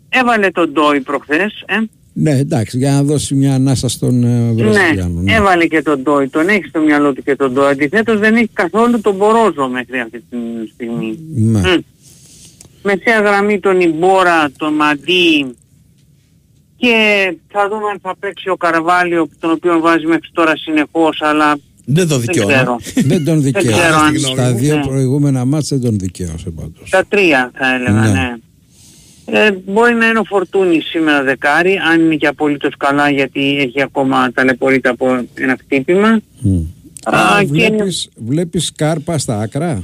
έβαλε 0.09 0.49
τον 0.51 0.71
Ντόι 0.71 1.01
προχθές. 1.01 1.63
Ε. 1.65 1.75
Ναι, 2.19 2.31
εντάξει, 2.31 2.77
για 2.77 2.91
να 2.91 3.03
δώσει 3.03 3.35
μια 3.35 3.53
ανάσα 3.53 3.87
στον 3.89 4.23
ε, 4.23 4.51
Βραζιλιάνο. 4.51 5.19
Ναι, 5.21 5.33
έβαλε 5.33 5.65
και 5.65 5.81
τον 5.81 6.01
Ντόι, 6.01 6.27
τον 6.27 6.49
έχεις 6.49 6.69
στο 6.69 6.79
μυαλό 6.79 7.13
του 7.13 7.23
και 7.23 7.35
τον 7.35 7.53
Ντόι. 7.53 7.69
Αντιθέτως 7.71 8.19
δεν 8.19 8.35
έχει 8.35 8.49
καθόλου 8.53 9.01
τον 9.01 9.15
Μπορόζο 9.15 9.67
μέχρι 9.67 9.99
αυτή 9.99 10.17
τη 10.29 10.37
στιγμή. 10.73 11.19
Ναι. 11.35 11.59
Μμ. 11.59 11.79
Μεσαία 12.83 13.19
γραμμή 13.19 13.59
τον 13.59 13.79
Ιμπόρα, 13.81 14.49
τον 14.57 14.73
Μαντί 14.73 15.45
και 16.77 16.95
θα 17.47 17.67
δούμε 17.69 17.89
αν 17.91 17.99
θα 18.01 18.15
παίξει 18.19 18.49
ο 18.49 18.57
Καρβάλιο 18.57 19.29
τον 19.39 19.51
οποίο 19.51 19.79
βάζει 19.79 20.05
μέχρι 20.05 20.29
τώρα 20.33 20.53
συνεχώς 20.57 21.21
αλλά 21.21 21.57
Δεν 21.85 22.07
το 22.07 22.17
δικαιώνω. 22.19 22.53
ξέρω. 22.53 22.77
Δεν 22.95 23.25
τον 23.25 23.41
Δεν 23.41 23.53
ξέρω 23.53 23.73
δικαίωσε. 23.75 23.95
αν- 24.05 24.17
Στα 24.17 24.53
δύο 24.53 24.75
Ναι. 24.75 24.81
προηγούμενα 24.85 25.45
μάτια 25.45 25.77
δεν 25.77 25.89
τον 25.89 25.99
δικαίωσε 25.99 26.49
πάντως. 26.49 26.89
Τα 26.89 27.05
τρία 27.09 27.51
θα 27.55 27.73
έλεγα, 27.75 28.01
Ναι. 28.01 28.09
ναι. 28.11 28.33
Ε, 29.29 29.51
μπορεί 29.51 29.93
να 29.93 30.07
είναι 30.07 30.19
ο 30.19 30.23
Φορτούνης 30.23 30.85
σήμερα 30.85 31.23
δεκάρι, 31.23 31.77
αν 31.91 32.01
είναι 32.01 32.15
και 32.15 32.27
απολύτως 32.27 32.77
καλά 32.77 33.09
γιατί 33.09 33.57
έχει 33.57 33.81
ακόμα 33.81 34.31
ταλαιπωρείται 34.31 34.89
από 34.89 35.25
ένα 35.33 35.57
χτύπημα. 35.59 36.19
Μμ. 36.39 36.61
Α, 37.03 37.35
Α, 37.35 37.43
και 37.43 37.47
βλέπεις, 37.47 38.09
βλέπεις 38.15 38.71
κάρπα 38.75 39.17
στα 39.17 39.39
άκρα; 39.39 39.83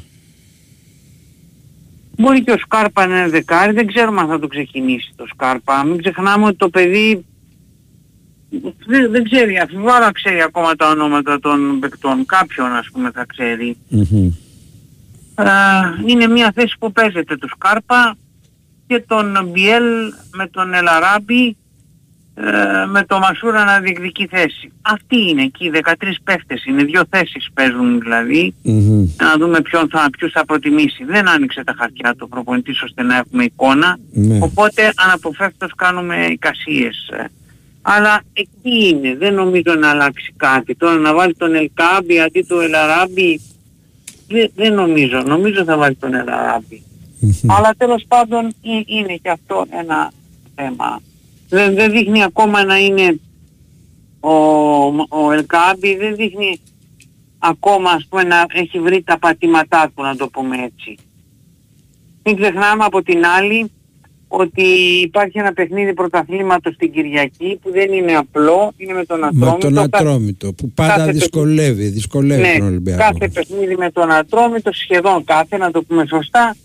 Μπορεί 2.18 2.44
και 2.44 2.52
ο 2.52 2.58
Σκάρπα 2.58 3.08
να 3.08 3.18
είναι 3.18 3.30
δεκάρι, 3.30 3.74
δεν 3.74 3.88
ξέρουμε 3.88 4.22
αν 4.22 4.28
θα 4.28 4.40
το 4.40 4.48
ξεκινήσει 4.48 5.14
το 5.16 5.26
Σκάρπα. 5.28 5.84
Μην 5.84 5.98
ξεχνάμε 5.98 6.46
ότι 6.46 6.56
το 6.56 6.70
παιδί 6.70 7.26
δεν, 8.86 9.12
δεν 9.12 9.24
ξέρει, 9.24 9.58
αφιβάλλω 9.58 10.06
να 10.06 10.12
ξέρει 10.12 10.42
ακόμα 10.42 10.76
τα 10.76 10.90
ονόματα 10.90 11.40
των 11.40 11.80
παικτών. 11.80 12.26
Κάποιον 12.26 12.72
ας 12.72 12.90
πούμε 12.94 13.12
θα 13.12 13.26
ξέρει. 13.26 13.78
Μμμ. 13.88 14.32
Ε, 15.36 15.50
είναι 16.06 16.28
μια 16.28 16.52
θέση 16.56 16.76
που 16.80 16.92
παίζεται 16.92 17.38
του 17.38 17.50
Σκάρπα 17.50 18.18
και 18.94 19.04
τον 19.08 19.50
Μπιέλ 19.52 20.14
με 20.36 20.48
τον 20.48 20.74
Ελαράμπη 20.74 21.58
ε, 22.36 22.86
με 22.86 23.06
το 23.08 23.20
Μασούρα 23.20 23.64
να 23.64 23.80
διεκδικεί 23.80 24.28
θέση. 24.28 24.72
Αυτοί 24.82 25.30
είναι 25.30 25.42
εκεί, 25.42 25.72
13 25.74 25.92
παίχτες 26.24 26.66
είναι, 26.66 26.84
δύο 26.84 27.04
θέσεις 27.10 27.50
παίζουν 27.54 28.00
δηλαδή. 28.00 28.56
Μμμ. 28.62 29.08
Να 29.22 29.38
δούμε 29.38 29.62
ποιον 29.62 29.90
θα, 29.90 30.10
ποιους 30.18 30.32
θα 30.32 30.46
προτιμήσει. 30.46 31.04
Δεν 31.04 31.30
άνοιξε 31.30 31.64
τα 31.64 31.76
χαρτιά 31.78 32.16
του 32.18 32.30
προπονητής 32.30 32.82
ώστε 32.82 33.04
να 33.04 33.18
έχουμε 33.18 33.44
εικόνα. 33.44 33.98
Ναι. 34.12 34.38
Οπότε 34.42 34.94
αναποφεύκτως 34.96 35.72
κάνουμε 35.76 36.26
εικασίες. 36.26 37.10
ε. 37.12 37.26
Αλλά 37.82 38.22
εκεί 38.34 38.88
είναι. 38.88 39.16
Δεν 39.16 39.34
νομίζω 39.34 39.76
να 39.80 39.90
αλλάξει 39.90 40.34
κάτι. 40.38 40.76
Τώρα 40.76 40.96
να 40.96 41.14
βάλει 41.14 41.36
τον 41.36 41.56
Ελκάμπη 41.56 42.20
αντί 42.20 42.46
του 42.48 42.60
Ελαράμπη 42.60 43.42
δεν, 44.28 44.52
δεν 44.56 44.74
νομίζω. 44.74 45.22
Νομίζω 45.22 45.64
θα 45.64 45.78
βάλει 45.78 45.96
τον 45.96 46.14
Ελαράμπη. 46.14 46.84
Αλλά 47.48 47.74
τέλος 47.78 48.06
πάντων 48.08 48.46
ε- 48.46 48.84
είναι 48.86 49.16
και 49.22 49.30
αυτό 49.30 49.66
ένα 49.70 50.12
θέμα. 50.56 51.02
Δεν, 51.50 51.74
δεν 51.76 51.92
δείχνει 51.92 52.24
ακόμα 52.24 52.64
να 52.66 52.78
είναι 52.78 53.20
ο, 54.20 54.30
ο 55.10 55.32
Ελκάμπη, 55.34 55.96
δεν 55.98 56.16
δείχνει 56.16 56.60
ακόμα 57.40 57.92
ας 57.92 58.06
πούμε 58.10 58.24
να 58.24 58.46
έχει 58.54 58.80
βρει 58.80 59.02
τα 59.04 59.20
πατήματά 59.20 59.92
του 59.96 60.02
να 60.04 60.16
το 60.16 60.28
πούμε 60.28 60.56
έτσι. 60.56 60.98
Μην 62.24 62.36
ξεχνάμε 62.42 62.84
από 62.84 63.04
την 63.04 63.26
άλλη 63.26 63.72
ότι 64.28 64.64
υπάρχει 65.04 65.40
ένα 65.40 65.54
παιχνίδι 65.54 65.94
πρωταθλήματος 65.94 66.76
την 66.78 66.92
Κυριακή 66.92 67.60
που 67.62 67.72
δεν 67.72 67.92
είναι 67.94 68.16
απλό, 68.16 68.74
είναι 68.78 68.94
με 68.94 69.06
τον 69.06 69.20
Με 69.20 69.26
Ατρόμητο. 69.28 69.58
τον 69.68 69.74
Κα- 69.74 69.82
Ατρόμητο 69.98 70.54
που 70.54 70.72
πάντα 70.72 70.96
κάθε 70.96 71.12
δυσκολεύει, 71.12 71.88
δυσκολεύει 71.88 72.42
ναι, 72.42 72.58
τον 72.58 72.68
Ολυμπιακό. 72.68 73.02
κάθε 73.02 73.28
παιχνίδι 73.30 73.76
με 73.78 73.92
τον 73.92 74.12
Ατρόμητο, 74.12 74.74
σχεδόν 74.74 75.24
κάθε, 75.24 75.58
να 75.58 75.72
το 75.72 75.84
πούμε 75.84 76.06
σωστά, 76.06 76.56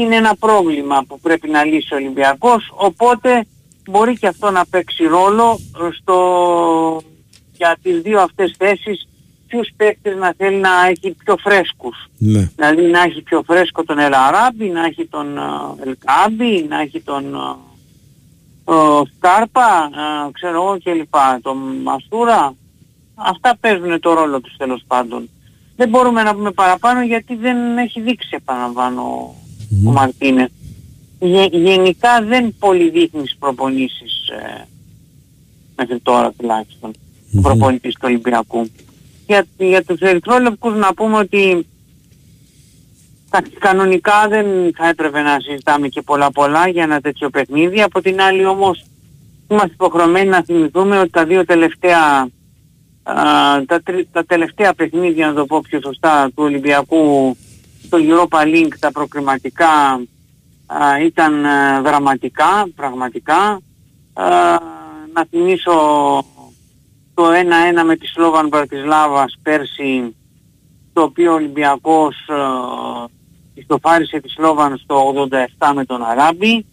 είναι 0.00 0.16
ένα 0.16 0.36
πρόβλημα 0.36 1.04
που 1.08 1.20
πρέπει 1.20 1.48
να 1.48 1.64
λύσει 1.64 1.94
ο 1.94 1.96
Ολυμπιακός, 1.96 2.72
οπότε 2.74 3.46
μπορεί 3.90 4.18
και 4.18 4.26
αυτό 4.26 4.50
να 4.50 4.66
παίξει 4.66 5.04
ρόλο 5.04 5.58
στο... 6.00 7.00
για 7.56 7.76
τις 7.82 8.00
δύο 8.00 8.20
αυτές 8.20 8.54
θέσεις 8.58 9.08
ποιους 9.48 9.68
παίκτες 9.76 10.16
να 10.16 10.34
θέλει 10.36 10.56
να 10.56 10.70
έχει 10.88 11.16
πιο 11.24 11.36
φρέσκους. 11.36 12.06
Ναι. 12.18 12.50
Δηλαδή 12.56 12.82
να 12.82 13.02
έχει 13.02 13.22
πιο 13.22 13.42
φρέσκο 13.46 13.84
τον 13.84 13.98
Ελαράμπη, 13.98 14.68
να 14.68 14.84
έχει 14.84 15.06
τον 15.06 15.38
ε, 15.38 15.42
Ελκάμπη, 15.82 16.66
να 16.68 16.80
έχει 16.80 17.00
τον 17.00 17.34
ε, 17.34 18.72
ο 18.72 19.04
Σκάρπα, 19.16 19.90
ε, 20.26 20.30
ξέρω 20.32 20.62
εγώ 20.62 20.78
και 20.78 20.92
λοιπά, 20.92 21.38
τον 21.42 21.56
Μαστούρα. 21.82 22.54
Αυτά 23.14 23.56
παίζουν 23.60 24.00
το 24.00 24.12
ρόλο 24.12 24.40
τους 24.40 24.56
τέλος 24.56 24.84
πάντων. 24.86 25.30
Δεν 25.76 25.88
μπορούμε 25.88 26.22
να 26.22 26.34
πούμε 26.34 26.50
παραπάνω 26.50 27.02
γιατί 27.02 27.34
δεν 27.34 27.78
έχει 27.78 28.00
δείξει 28.00 28.28
επαναλαμβάνω 28.30 29.34
ο 29.86 29.90
Μαρτίνε. 29.90 30.48
Γε, 31.20 31.48
γενικά 31.50 32.22
δεν 32.22 32.54
πολύ 32.58 32.90
δείχνεις 32.90 33.22
στις 33.22 33.36
προπονήσεις 33.38 34.28
ε, 34.28 34.66
μέχρι 35.76 35.98
τώρα 35.98 36.32
τουλάχιστον 36.32 36.92
ο 37.36 37.40
προπονητής 37.40 37.94
του 37.94 38.00
Ολυμπιακού. 38.04 38.70
Για, 39.26 39.46
για 39.58 39.84
τους 39.84 40.00
ερυθρόλευκους 40.00 40.74
να 40.74 40.94
πούμε 40.94 41.16
ότι 41.18 41.66
εντάξει, 43.30 43.52
κανονικά 43.58 44.28
δεν 44.28 44.46
θα 44.76 44.88
έπρεπε 44.88 45.20
να 45.20 45.40
συζητάμε 45.40 45.88
και 45.88 46.02
πολλά 46.02 46.30
πολλά 46.30 46.68
για 46.68 46.82
ένα 46.82 47.00
τέτοιο 47.00 47.30
παιχνίδι. 47.30 47.82
Από 47.82 48.00
την 48.02 48.20
άλλη 48.20 48.44
όμως 48.44 48.84
είμαστε 49.48 49.72
υποχρεωμένοι 49.72 50.28
να 50.28 50.42
θυμηθούμε 50.42 50.98
ότι 50.98 51.10
τα 51.10 51.24
δύο 51.24 51.44
τελευταία 51.44 52.28
α, 53.02 53.14
τα, 53.66 53.82
τρι- 53.82 54.08
τα 54.12 54.24
τελευταία 54.24 54.74
παιχνίδια, 54.74 55.26
να 55.26 55.34
το 55.34 55.46
πω 55.46 55.60
πιο 55.60 55.80
σωστά, 55.80 56.26
του 56.26 56.42
Ολυμπιακού 56.42 57.36
στο 57.88 57.98
Europa 58.00 58.42
League, 58.42 58.74
τα 58.78 58.92
προκριματικά 58.92 60.00
α, 60.66 61.00
ήταν 61.04 61.44
α, 61.44 61.82
δραματικά, 61.82 62.68
πραγματικά. 62.74 63.60
Α, 64.12 64.58
να 65.14 65.26
θυμίσω 65.30 65.72
το 67.14 67.24
1-1 67.28 67.84
με 67.84 67.96
τη 67.96 68.06
Σλόβαν 68.06 68.48
Μπρατισλάβας 68.48 69.38
πέρσι, 69.42 70.16
το 70.92 71.02
οποίο 71.02 71.30
ο 71.32 71.34
Ολυμπιακός 71.34 72.16
ε, 72.28 72.34
ιστοφάρισε 73.54 74.20
τη 74.20 74.28
Σλόβαν 74.28 74.76
στο 74.76 75.28
87 75.58 75.72
με 75.74 75.84
τον 75.84 76.04
Αράμπη. 76.04 76.66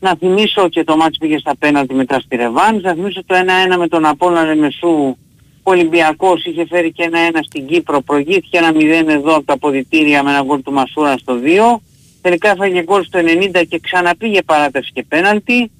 Να 0.00 0.16
θυμίσω 0.16 0.68
και 0.68 0.84
το 0.84 0.96
μάτς 0.96 1.18
πήγε 1.18 1.38
στα 1.38 1.56
πέναλτι 1.56 1.94
μετά 1.94 2.20
στη 2.20 2.36
Ρεβάνς. 2.36 2.82
Να 2.82 2.94
θυμίσω 2.94 3.24
το 3.24 3.34
1-1 3.72 3.76
με 3.78 3.88
τον 3.88 4.04
Απόλλωνα 4.04 4.44
Λεμεσού. 4.44 5.16
Ο 5.62 5.70
Ολυμπιακός 5.70 6.44
είχε 6.44 6.66
φέρει 6.66 6.92
και 6.92 7.10
1-1 7.12 7.38
στην 7.40 7.66
Κύπρο. 7.66 8.00
Προηγήθηκε 8.00 8.58
ένα 8.58 8.72
0 8.74 9.08
εδώ 9.08 9.34
από 9.34 9.44
τα 9.44 9.52
αποδητήρια 9.52 10.22
με 10.22 10.30
ένα 10.30 10.42
γκολ 10.42 10.62
του 10.62 10.72
Μασούρα 10.72 11.18
στο 11.18 11.38
2. 11.74 11.80
Τελικά 12.20 12.50
έφαγε 12.50 12.82
γκολ 12.82 13.04
στο 13.04 13.20
90 13.52 13.62
και 13.68 13.78
ξαναπήγε 13.78 14.42
παράταση 14.42 14.90
και 14.92 15.04
πέναλτι. 15.08 15.70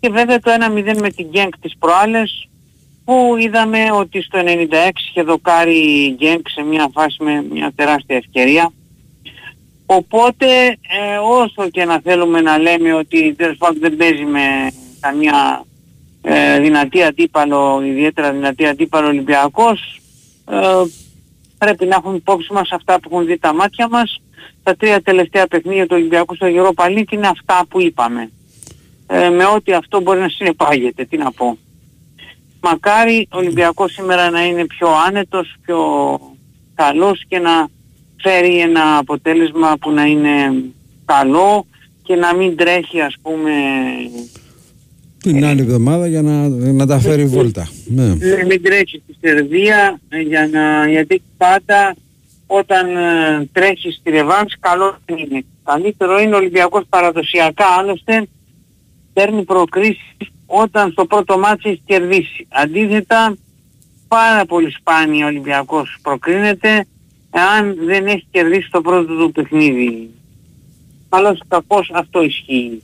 Και 0.00 0.08
βέβαια 0.08 0.38
το 0.38 0.50
1-0 0.50 0.96
με 1.00 1.10
την 1.10 1.26
Γκένκ 1.26 1.58
τις 1.58 1.76
προάλλες 1.78 2.48
που 3.04 3.36
είδαμε 3.38 3.78
ότι 3.92 4.22
στο 4.22 4.38
96 4.44 4.90
είχε 5.08 5.22
δοκάρει 5.22 5.78
η 5.78 6.14
Γκένκ 6.16 6.48
σε 6.48 6.62
μια 6.62 6.90
φάση 6.92 7.22
με 7.22 7.44
μια 7.50 7.72
τεράστια 7.76 8.16
ευκαιρία. 8.16 8.72
Οπότε 9.86 10.46
ε, 10.66 11.16
όσο 11.22 11.70
και 11.70 11.84
να 11.84 12.00
θέλουμε 12.00 12.40
να 12.40 12.58
λέμε 12.58 12.92
ότι 12.92 13.34
τέλος 13.34 13.56
πάντων 13.56 13.80
δεν 13.80 13.96
παίζει 13.96 14.24
με 14.24 14.70
καμία 15.00 15.64
ε, 16.28 16.60
δυνατή 16.60 17.02
αντίπαλο, 17.02 17.82
ιδιαίτερα 17.84 18.32
δυνατή 18.32 18.66
αντίπαλο 18.66 19.06
Ολυμπιακός, 19.06 20.00
ε, 20.50 20.56
πρέπει 21.58 21.86
να 21.86 21.96
έχουμε 21.96 22.16
υπόψη 22.16 22.52
μας 22.52 22.70
αυτά 22.72 23.00
που 23.00 23.08
έχουν 23.12 23.26
δει 23.26 23.38
τα 23.38 23.54
μάτια 23.54 23.88
μας. 23.88 24.20
Τα 24.62 24.76
τρία 24.76 25.02
τελευταία 25.02 25.46
παιχνίδια 25.46 25.86
του 25.86 25.96
Ολυμπιακού 25.96 26.34
στο 26.34 26.46
Europa 26.50 26.84
League 26.84 27.12
είναι 27.12 27.28
αυτά 27.28 27.66
που 27.68 27.80
είπαμε. 27.80 28.30
Ε, 29.06 29.28
με 29.28 29.44
ό,τι 29.44 29.72
αυτό 29.72 30.00
μπορεί 30.00 30.20
να 30.20 30.28
συνεπάγεται, 30.28 31.04
τι 31.04 31.16
να 31.16 31.32
πω. 31.32 31.58
Μακάρι 32.60 33.28
ο 33.32 33.38
Ολυμπιακός 33.38 33.92
σήμερα 33.92 34.30
να 34.30 34.46
είναι 34.46 34.66
πιο 34.66 34.88
άνετος, 35.06 35.56
πιο 35.62 35.80
καλός 36.74 37.24
και 37.28 37.38
να 37.38 37.68
φέρει 38.22 38.58
ένα 38.58 38.96
αποτέλεσμα 38.96 39.76
που 39.80 39.90
να 39.90 40.04
είναι 40.04 40.62
καλό 41.04 41.66
και 42.02 42.14
να 42.14 42.34
μην 42.34 42.56
τρέχει 42.56 43.00
ας 43.00 43.14
πούμε 43.22 43.52
Την 45.32 45.44
άλλη 45.44 45.60
εβδομάδα 45.60 46.06
για 46.06 46.22
να, 46.22 46.48
να 46.48 46.86
τα 46.86 46.98
φέρει 46.98 47.24
βόλτα. 47.24 47.68
Ναι. 47.86 48.04
Ναι, 48.04 48.44
μην 48.44 48.62
τρέχει 48.62 49.02
στη 49.04 49.16
Σερβία 49.20 50.00
ε, 50.08 50.20
για 50.20 50.48
να, 50.52 50.88
γιατί 50.88 51.22
πάντα 51.36 51.96
όταν 52.46 52.96
ε, 52.96 53.48
τρέχεις 53.52 53.94
στη 53.94 54.10
Ρεβάνς 54.10 54.54
καλό 54.60 54.98
δεν 55.06 55.16
είναι. 55.16 55.44
Καλύτερο 55.64 56.20
είναι 56.20 56.34
ο 56.34 56.36
Ολυμπιακός 56.36 56.84
παραδοσιακά 56.88 57.64
άλλωστε 57.78 58.26
παίρνει 59.12 59.42
προκρίσεις 59.42 60.16
όταν 60.46 60.90
στο 60.90 61.06
πρώτο 61.06 61.38
μάτι 61.38 61.68
έχει 61.68 61.82
κερδίσει. 61.86 62.46
Αντίθετα 62.48 63.36
πάρα 64.08 64.44
πολύ 64.44 64.70
σπάνια 64.70 65.24
ο 65.24 65.28
Ολυμπιακός 65.28 65.98
προκρίνεται 66.02 66.86
εάν 67.30 67.76
δεν 67.84 68.06
έχει 68.06 68.26
κερδίσει 68.30 68.70
το 68.70 68.80
πρώτο 68.80 69.16
του 69.16 69.32
παιχνίδι. 69.32 70.10
Καλώς 71.08 71.42
κακώς 71.48 71.90
αυτό 71.94 72.22
ισχύει. 72.22 72.82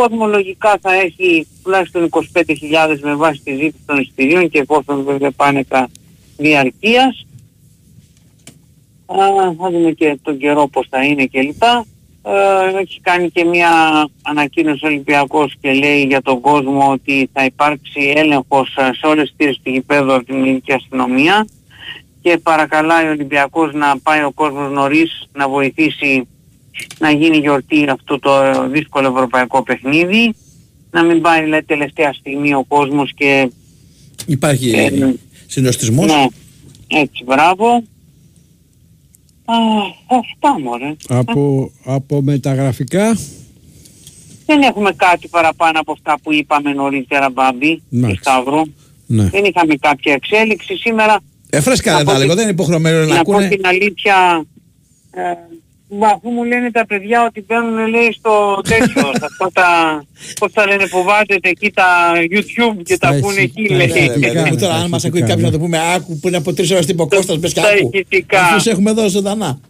Κόσμο 0.00 0.26
λογικά 0.26 0.78
θα 0.80 0.94
έχει 0.94 1.46
τουλάχιστον 1.62 2.08
25.000 2.10 2.98
με 3.02 3.14
βάση 3.14 3.40
τη 3.44 3.54
ζήτηση 3.54 3.82
των 3.86 3.98
εισιτηρίων 3.98 4.48
και 4.48 4.58
εφόσον 4.58 5.04
βέβαια 5.04 5.30
πάνε 5.30 5.64
τα 5.64 5.88
διαρκείας. 6.36 7.26
Α, 9.06 9.16
θα 9.58 9.70
δούμε 9.70 9.90
και 9.90 10.18
τον 10.22 10.38
καιρό 10.38 10.68
πώς 10.68 10.86
θα 10.90 11.04
είναι 11.04 11.26
κλπ. 11.26 11.62
Ε, 11.62 12.78
έχει 12.80 13.00
κάνει 13.00 13.30
και 13.30 13.44
μια 13.44 13.70
ανακοίνωση 14.22 14.84
ο 14.84 14.88
Ολυμπιακός 14.88 15.54
και 15.60 15.72
λέει 15.72 16.02
για 16.02 16.22
τον 16.22 16.40
κόσμο 16.40 16.90
ότι 16.90 17.30
θα 17.32 17.44
υπάρξει 17.44 18.12
έλεγχος 18.16 18.76
ε, 18.76 18.90
σε 18.94 19.06
όλες 19.06 19.28
τις 19.28 19.36
τήρες 19.36 19.60
του 19.62 19.70
γηπέδου 19.70 20.14
από 20.14 20.24
την 20.24 20.34
ελληνική 20.34 20.72
αστυνομία 20.72 21.46
και 22.22 22.38
παρακαλάει 22.38 23.06
ο 23.06 23.10
Ολυμπιακός 23.10 23.72
να 23.72 23.98
πάει 24.02 24.22
ο 24.22 24.32
κόσμος 24.32 24.72
νωρίς 24.72 25.28
να 25.32 25.48
βοηθήσει 25.48 26.28
να 26.98 27.10
γίνει 27.10 27.36
γιορτή 27.36 27.86
αυτό 27.88 28.18
το 28.18 28.30
δύσκολο 28.68 29.08
ευρωπαϊκό 29.08 29.62
παιχνίδι 29.62 30.34
να 30.90 31.02
μην 31.02 31.20
πάει 31.20 31.46
λέει, 31.46 31.62
τελευταία 31.62 32.12
στιγμή 32.12 32.54
ο 32.54 32.64
κόσμος 32.68 33.12
και 33.14 33.50
Υπάρχει 34.26 34.70
Ε, 34.70 34.90
συνοστισμός. 35.46 36.06
ναι, 36.06 36.26
έτσι 36.86 37.24
μπράβο 37.24 37.82
Α, 39.44 39.54
αυτά 40.18 40.60
μωρέ 40.60 40.96
Από, 41.08 41.70
από 41.84 42.22
μεταγραφικά; 42.22 43.18
Δεν 44.46 44.62
έχουμε 44.62 44.92
κάτι 44.92 45.28
παραπάνω 45.28 45.80
από 45.80 45.92
αυτά 45.92 46.18
που 46.22 46.32
είπαμε 46.32 46.72
νωρίτερα 46.72 47.30
Μπάμπη 47.30 47.74
και 47.74 47.82
Μάλιστα. 47.96 48.30
Σταύρο. 48.32 48.64
Ναι. 49.06 49.24
Δεν 49.24 49.44
είχαμε 49.44 49.74
κάποια 49.76 50.12
εξέλιξη 50.12 50.76
σήμερα. 50.76 51.20
Ε, 51.50 51.60
φρέσκα 51.60 51.90
Να 51.90 51.96
δεν 51.96 52.06
πω 52.06 52.10
τα 52.12 52.16
την- 52.18 52.26
λέγω, 52.26 52.36
δεν 52.38 52.44
είναι 52.48 52.52
υποχρεωμένο 52.52 52.98
να 52.98 53.14
να 53.14 53.22
πω 53.22 53.32
ακούνε. 53.32 53.48
την 53.48 53.66
αλήθεια, 53.66 54.44
ε, 55.10 55.20
μα 55.20 55.36
αφού 56.02 56.30
μου 56.30 56.44
λένε 56.44 56.70
τα 56.70 56.86
παιδιά 56.86 57.24
ότι 57.24 57.44
μπαίνουν 57.46 57.86
λέει 57.88 58.12
στο 58.12 58.60
τέτοιο, 58.68 59.02
σε 59.02 59.24
αυτά 59.24 59.50
τα, 59.52 59.68
πώς 60.40 60.52
τα 60.52 60.66
λένε 60.66 60.86
που 60.88 61.02
βάζετε 61.02 61.48
εκεί 61.48 61.70
τα 61.70 62.12
YouTube 62.16 62.82
και 62.84 62.96
τα 62.98 63.06
Στα 63.06 63.16
ακούνε 63.16 63.40
εκεί 63.40 63.62
ηχητικά, 63.62 63.74
λέει. 63.76 63.88
στα 63.88 63.98
Ε, 63.98 64.04
ηχητικά. 64.04 64.32
παιδί 64.32 64.50
μου, 64.50 64.56
τώρα 64.56 64.74
αν 64.74 64.88
μας 64.88 65.04
ακούει 65.04 65.18
ηχητικά, 65.18 65.26
κάποιος 65.26 65.50
να 65.50 65.50
ναι. 65.50 65.56
το 65.56 65.58
πούμε 65.58 65.94
άκου 65.94 66.18
πριν 66.18 66.34
από 66.34 66.52
τρεις 66.52 66.70
ώρες 66.70 66.86
τύπο 66.86 67.06
Κώστας 67.08 67.38
μπες 67.38 67.52
και 67.52 67.60
στα 67.60 67.68
άκου. 67.68 67.90
ηχητικά. 67.92 68.40
Αφούς 68.40 68.62
σε 68.62 68.70
έχουμε 68.70 68.92
δώσει 68.92 69.08
ζωντανά. 69.08 69.60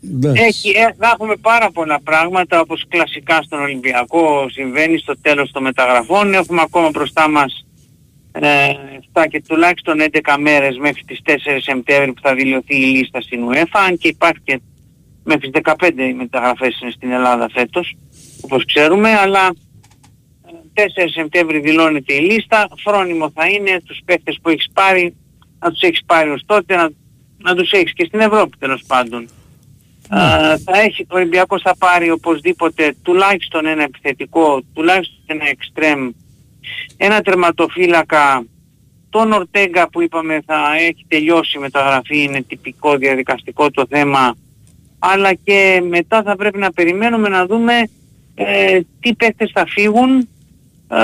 Ναι. 0.00 0.32
Έχει, 0.40 0.68
ε, 0.70 0.94
θα 0.98 1.10
έχουμε 1.14 1.36
πάρα 1.36 1.70
πολλά 1.70 2.00
πράγματα 2.04 2.60
όπως 2.60 2.84
κλασικά 2.88 3.42
στον 3.42 3.60
Ολυμπιακό 3.62 4.46
συμβαίνει 4.50 4.98
στο 4.98 5.20
τέλος 5.20 5.50
των 5.50 5.62
μεταγραφών. 5.62 6.34
Έχουμε 6.34 6.60
ακόμα 6.64 6.88
μπροστά 6.90 7.28
μας 7.28 7.66
ε, 8.32 8.48
7 9.12 9.24
και 9.30 9.42
τουλάχιστον 9.48 9.98
11 10.00 10.36
μέρες 10.40 10.76
μέχρι 10.78 11.02
τις 11.06 11.18
4 11.26 11.32
Σεπτέμβρη 11.62 12.12
που 12.12 12.20
θα 12.22 12.34
δηλωθεί 12.34 12.76
η 12.76 12.84
λίστα 12.84 13.20
στην 13.20 13.40
UEFA 13.50 13.80
αν 13.88 13.98
και 13.98 14.08
υπάρχει 14.08 14.40
και 14.44 14.60
μέχρι 15.24 15.50
τις 15.50 15.60
15 15.78 15.90
οι 15.96 16.12
μεταγραφές 16.12 16.80
είναι 16.80 16.90
στην 16.90 17.10
Ελλάδα 17.10 17.48
φέτος 17.52 17.96
όπως 18.40 18.64
ξέρουμε 18.64 19.10
αλλά 19.10 19.46
ε, 20.74 20.82
4 20.82 20.86
Σεπτέμβρη 21.14 21.60
δηλώνεται 21.60 22.14
η 22.14 22.20
λίστα 22.20 22.68
φρόνιμο 22.84 23.30
θα 23.30 23.46
είναι 23.48 23.80
τους 23.84 24.00
παίχτες 24.04 24.38
που 24.42 24.48
έχεις 24.48 24.68
πάρει 24.72 25.16
να 25.62 25.70
τους 25.70 25.80
έχεις 25.80 26.02
πάρει 26.06 26.30
ως 26.30 26.42
τότε 26.46 26.76
να, 26.76 26.90
να 27.38 27.54
τους 27.54 27.70
έχεις 27.70 27.92
και 27.92 28.04
στην 28.04 28.20
Ευρώπη 28.20 28.56
τέλος 28.58 28.84
πάντων. 28.86 29.28
Α, 30.08 30.18
θα 30.58 30.80
έχει, 30.80 31.02
ο 31.02 31.16
Ολυμπιακός 31.16 31.62
θα 31.62 31.76
πάρει 31.76 32.10
οπωσδήποτε 32.10 32.94
τουλάχιστον 33.02 33.66
ένα 33.66 33.82
επιθετικό, 33.82 34.62
τουλάχιστον 34.74 35.18
ένα 35.26 35.48
εξτρέμ, 35.48 36.10
ένα 36.96 37.20
τερματοφύλακα, 37.20 38.44
τον 39.10 39.32
Ορτέγκα 39.32 39.88
που 39.88 40.02
είπαμε 40.02 40.42
θα 40.46 40.76
έχει 40.78 41.04
τελειώσει 41.08 41.56
η 41.56 41.60
μεταγραφή, 41.60 42.22
είναι 42.22 42.42
τυπικό 42.42 42.96
διαδικαστικό 42.96 43.70
το 43.70 43.86
θέμα, 43.88 44.34
αλλά 45.04 45.34
και 45.34 45.82
μετά 45.88 46.22
θα 46.22 46.36
πρέπει 46.36 46.58
να 46.58 46.72
περιμένουμε 46.72 47.28
να 47.28 47.46
δούμε 47.46 47.72
ε, 48.34 48.80
τι 49.00 49.14
παίκτες 49.14 49.50
θα 49.54 49.64
φύγουν 49.68 50.28
ε, 50.88 50.96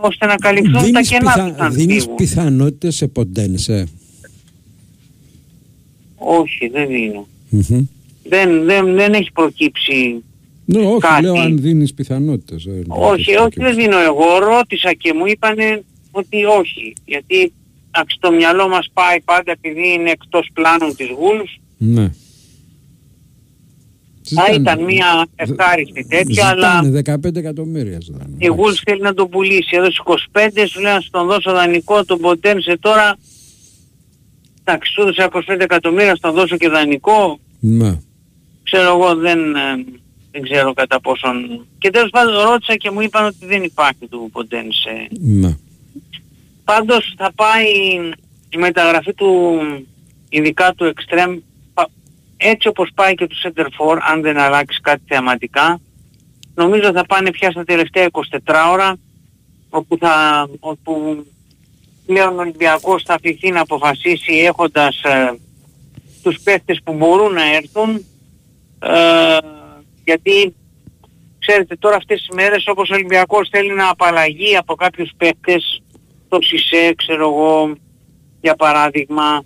ώστε 0.00 0.26
να 0.26 0.34
καλυφθούν 0.36 0.72
τα 0.72 0.80
Δίνεις, 0.82 1.08
κενά 1.08 1.32
πιθα... 1.32 1.48
που 1.50 1.54
θα 1.56 1.68
δίνεις 1.70 2.02
φύγουν. 2.02 2.16
πιθανότητες 2.16 2.94
σε 2.96 3.06
ποντένσε. 3.06 3.88
Όχι, 6.16 6.68
δεν 6.68 6.90
είναι. 6.90 7.24
Μμμ. 7.48 7.84
Δεν, 8.24 8.64
δεν, 8.64 8.94
δεν 8.94 9.12
έχει 9.12 9.32
προκύψει 9.32 10.22
Ναι, 10.64 10.78
όχι, 10.86 10.98
Κάτι. 11.00 11.22
λέω 11.22 11.34
αν 11.40 11.58
δίνεις 11.60 11.94
πιθανότητες. 11.94 12.64
ε, 12.66 12.82
Όχι, 12.88 13.36
όχι 13.36 13.54
δεν 13.60 13.74
δίνω 13.74 13.98
εγώ. 13.98 14.38
Ρώτησα 14.38 14.92
και 14.92 15.12
μου 15.12 15.26
είπανε 15.26 15.82
ότι 16.10 16.44
όχι. 16.44 16.92
Γιατί 17.04 17.52
εντάξει, 17.90 18.16
το 18.20 18.32
μυαλό 18.32 18.68
μας 18.68 18.90
πάει 18.92 19.20
πάντα 19.20 19.52
επειδή 19.52 19.92
είναι 19.92 20.10
εκτός 20.10 20.48
πλάνων 20.52 20.96
της 20.96 21.06
Wolves. 21.08 21.60
Ναι. 21.76 22.10
Θα 24.34 24.52
ήταν 24.54 24.82
μια 24.84 25.26
ευχάριστη 25.36 26.06
τέτοια, 26.08 26.46
αλλά 26.48 26.80
Ζητάνε 26.84 27.18
15 27.26 27.36
εκατομμύρια. 27.36 27.98
ζητάνε. 28.00 28.34
η 28.38 28.48
Wolves 28.56 28.80
θέλει 28.84 29.00
να 29.00 29.14
το 29.14 29.26
πουλήσει. 29.26 29.76
Έδωσε 29.76 30.02
25, 30.32 30.48
σου 30.68 30.80
λέει 30.80 30.92
να 30.92 31.00
σου 31.00 31.10
τον 31.10 31.26
δώσω 31.26 31.52
δανεικό, 31.52 32.04
τον 32.04 32.18
Ποντένσε 32.18 32.76
τώρα. 32.80 33.16
Εντάξει, 34.64 34.92
σου 34.92 35.00
έδωσα 35.00 35.28
25 35.32 35.60
εκατομμύρια, 35.60 36.14
στον 36.16 36.34
δώσω 36.34 36.56
και 36.56 36.68
δανεικό. 36.68 37.38
Ναι. 37.60 37.98
Ξέρω 38.62 38.88
εγώ 38.96 39.14
δεν, 39.14 39.38
ε, 39.54 39.84
δεν 40.30 40.42
ξέρω 40.42 40.72
κατά 40.72 41.00
πόσον... 41.00 41.66
Και 41.78 41.90
τέλος 41.90 42.10
πάντων 42.10 42.34
ρώτησα 42.34 42.76
και 42.76 42.90
μου 42.90 43.00
είπαν 43.00 43.24
ότι 43.24 43.46
δεν 43.46 43.62
υπάρχει 43.62 44.06
του 44.10 44.28
Ποντένσε 44.32 45.08
Ναι. 45.20 45.56
Πάντως 46.64 47.14
θα 47.16 47.32
πάει 47.34 47.66
η 48.48 48.56
μεταγραφή 48.58 49.14
του, 49.14 49.58
ειδικά 50.28 50.72
του 50.76 50.92
Extreme, 50.94 51.38
πα- 51.38 51.47
έτσι 52.40 52.68
όπως 52.68 52.90
πάει 52.94 53.14
και 53.14 53.26
του 53.26 53.36
Center 53.42 53.64
for, 53.64 53.98
αν 54.00 54.20
δεν 54.20 54.38
αλλάξεις 54.38 54.80
κάτι 54.80 55.02
θεαματικά, 55.06 55.80
νομίζω 56.54 56.92
θα 56.92 57.04
πάνε 57.06 57.30
πια 57.30 57.50
στα 57.50 57.64
τελευταία 57.64 58.08
24 58.10 58.20
ώρα, 58.72 58.96
όπου, 59.70 59.96
θα, 59.98 60.46
όπου 60.60 61.24
πλέον 62.06 62.36
ο 62.36 62.40
Ολυμπιακός 62.40 63.02
θα 63.02 63.14
αφηθεί 63.14 63.50
να 63.50 63.60
αποφασίσει 63.60 64.32
έχοντας 64.32 65.02
ε, 65.02 65.38
τους 66.22 66.40
παίχτες 66.40 66.80
που 66.84 66.92
μπορούν 66.92 67.32
να 67.32 67.54
έρθουν, 67.54 68.04
ε, 68.78 69.36
γιατί 70.04 70.54
ξέρετε 71.38 71.76
τώρα 71.76 71.96
αυτές 71.96 72.18
τις 72.18 72.28
μέρες 72.36 72.64
όπως 72.66 72.90
ο 72.90 72.94
Ολυμπιακός 72.94 73.48
θέλει 73.48 73.74
να 73.74 73.88
απαλλαγεί 73.88 74.56
από 74.56 74.74
κάποιους 74.74 75.10
παίκτες 75.16 75.82
το 76.28 76.38
Σισέ 76.42 76.94
ξέρω 76.96 77.28
εγώ 77.28 77.72
για 78.40 78.54
παράδειγμα 78.54 79.42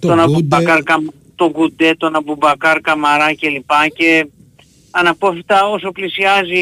Το 0.00 0.08
τον, 0.08 0.16
Γκουντέ. 0.16 0.22
Αμπουμπακάρ, 0.22 0.82
Καμ- 0.82 1.08
τον 1.42 1.50
Γκουντέ, 1.50 1.94
τον 1.94 2.14
Αμπουμπακάρ 2.16 2.80
Καμαρά 2.80 3.34
κλπ. 3.34 3.70
Και 3.94 4.26
αναπόφευκτα 4.90 5.68
όσο 5.68 5.92
πλησιάζει 5.92 6.58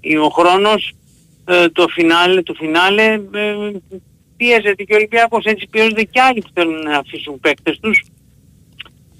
η- 0.00 0.16
ο 0.16 0.28
χρόνος 0.28 0.92
ε, 1.46 1.68
το 1.68 1.86
φινάλε, 1.88 2.42
του 2.42 2.54
φινάλε 2.54 3.02
ε, 3.12 3.54
πιέζεται 4.36 4.82
και 4.82 4.92
ο 4.92 4.96
Ολυμπιακός. 4.96 5.44
Έτσι 5.44 5.66
πιέζονται 5.70 6.02
και 6.02 6.20
άλλοι 6.20 6.40
που 6.40 6.50
θέλουν 6.54 6.82
να 6.82 6.98
αφήσουν 6.98 7.40
παίκτες 7.40 7.78
τους. 7.80 8.04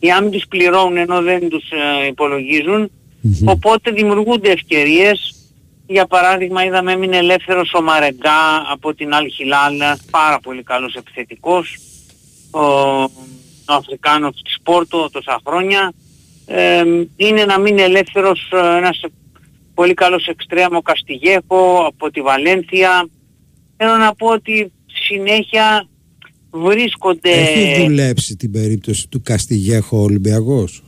Οι 0.01 0.11
άμοι 0.11 0.31
τους 0.31 0.45
πληρώνουν 0.49 0.97
ενώ 0.97 1.23
δεν 1.23 1.49
τους 1.49 1.71
ε, 2.03 2.07
υπολογίζουν. 2.07 2.91
Οπότε 3.47 3.91
δημιουργούνται 3.91 4.51
ευκαιρίες. 4.51 5.35
Για 5.87 6.07
παράδειγμα 6.07 6.65
είδαμε 6.65 6.93
έμεινε 6.93 7.17
ελεύθερος 7.17 7.73
ο 7.75 7.83
Μαρεγκά 7.83 8.65
από 8.73 8.95
την 8.95 9.15
Αλ 9.15 9.31
Χιλάλ, 9.33 9.75
ένας 9.75 10.01
πάρα 10.11 10.39
πολύ 10.41 10.62
καλός 10.62 10.95
επιθετικός. 10.95 11.79
Ο, 12.51 12.61
ο 13.69 13.73
Αφρικάνος 13.75 14.43
της 14.43 14.57
Πόρτο 14.62 15.09
τόσα 15.12 15.41
χρόνια 15.47 15.93
ε, 16.47 16.83
είναι 17.17 17.45
να 17.45 17.59
μείνει 17.59 17.83
ελεύθερος 17.83 18.51
ε, 18.53 18.77
ένας 18.77 19.01
πολύ 19.75 19.95
καλός 19.95 20.27
εξτρέμο 20.27 20.83
Καστιγέχο 20.83 21.85
από 21.87 22.11
τη 22.11 22.21
Βαλένθια 22.21 23.09
θέλω 23.77 23.97
να 23.97 24.15
πω 24.15 24.27
ότι 24.27 24.73
συνέχεια 25.09 25.89
βρίσκονται 26.51 27.31
Έχει 27.31 27.83
δουλέψει 27.83 28.37
την 28.37 28.51
περίπτωση 28.53 29.09
του 29.09 29.23
Καστιγέχο 29.23 29.99
Ολυμπιακός; 29.99 30.83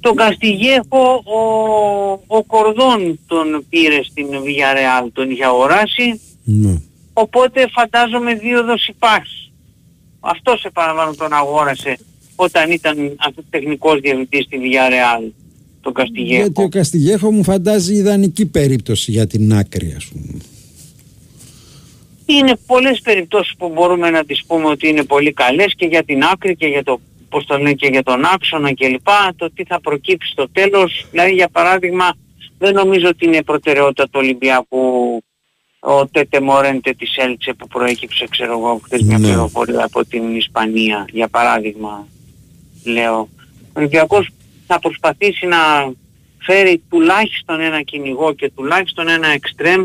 τον 0.00 0.14
Καστιγέχο 0.16 1.22
ο, 1.24 2.36
ο 2.36 2.42
Κορδόν 2.42 3.18
τον 3.26 3.66
πήρε 3.68 4.02
στην 4.02 4.26
Villarreal, 4.26 5.08
τον 5.12 5.30
είχε 5.30 5.44
αγοράσει 5.44 6.20
Ναι. 6.44 6.80
οπότε 7.12 7.68
φαντάζομαι 7.72 8.34
δίωδος 8.34 8.88
υπάρχει. 8.88 9.51
Αυτός 10.24 10.64
επαναλαμβάνω 10.64 11.14
τον 11.14 11.32
αγόρασε 11.32 11.98
όταν 12.36 12.70
ήταν 12.70 13.14
αυτός 13.18 13.44
τεχνικός 13.50 14.00
διευθυντής 14.00 14.44
στη 14.44 14.58
Villarreal. 14.62 15.32
τον 15.80 15.92
Καστιγέχο. 15.92 16.42
Γιατί 16.42 16.62
ο 16.62 16.68
Καστιγέχο 16.68 17.32
μου 17.32 17.44
φαντάζει 17.44 17.94
ιδανική 17.94 18.46
περίπτωση 18.46 19.10
για 19.10 19.26
την 19.26 19.52
άκρη, 19.52 19.94
ας 19.96 20.04
πούμε. 20.04 20.38
Είναι 22.26 22.56
πολλές 22.66 23.00
περιπτώσεις 23.00 23.54
που 23.58 23.68
μπορούμε 23.68 24.10
να 24.10 24.24
τις 24.24 24.44
πούμε 24.46 24.66
ότι 24.66 24.88
είναι 24.88 25.04
πολύ 25.04 25.32
καλές 25.32 25.74
και 25.76 25.86
για 25.86 26.04
την 26.04 26.22
άκρη 26.22 26.56
και 26.56 26.66
για 26.66 26.82
το 26.82 27.00
πώς 27.28 27.46
το 27.46 27.56
λένε 27.56 27.72
και 27.72 27.86
για 27.86 28.02
τον 28.02 28.24
άξονα 28.24 28.74
κλπ. 28.74 29.08
Το 29.36 29.50
τι 29.54 29.64
θα 29.64 29.80
προκύψει 29.80 30.30
στο 30.30 30.48
τέλος. 30.52 31.06
Δηλαδή 31.10 31.32
για 31.32 31.48
παράδειγμα 31.48 32.14
δεν 32.58 32.74
νομίζω 32.74 33.08
ότι 33.08 33.26
είναι 33.26 33.42
προτεραιότητα 33.42 34.04
του 34.04 34.10
Ολυμπιακού 34.14 34.78
ο 35.84 36.06
Τέτε 36.06 36.40
Μορέντε 36.40 36.92
της 36.92 37.16
Έλτσε 37.16 37.52
που 37.52 37.66
προέκυψε 37.66 38.26
ξέρω 38.30 38.52
εγώ 38.58 38.80
χθες 38.84 39.02
μια 39.02 39.18
Ναι. 39.18 39.26
πληροφορία 39.26 39.84
από 39.84 40.04
την 40.04 40.36
Ισπανία 40.36 41.04
για 41.12 41.28
παράδειγμα 41.28 42.06
λέω. 42.84 43.18
Ο 43.18 43.72
Ολυμπιακός 43.72 44.28
θα 44.66 44.78
προσπαθήσει 44.78 45.46
να 45.46 45.56
φέρει 46.38 46.82
τουλάχιστον 46.90 47.60
ένα 47.60 47.82
κυνηγό 47.82 48.34
και 48.34 48.50
τουλάχιστον 48.54 49.08
ένα 49.08 49.28
εξτρέμ 49.28 49.84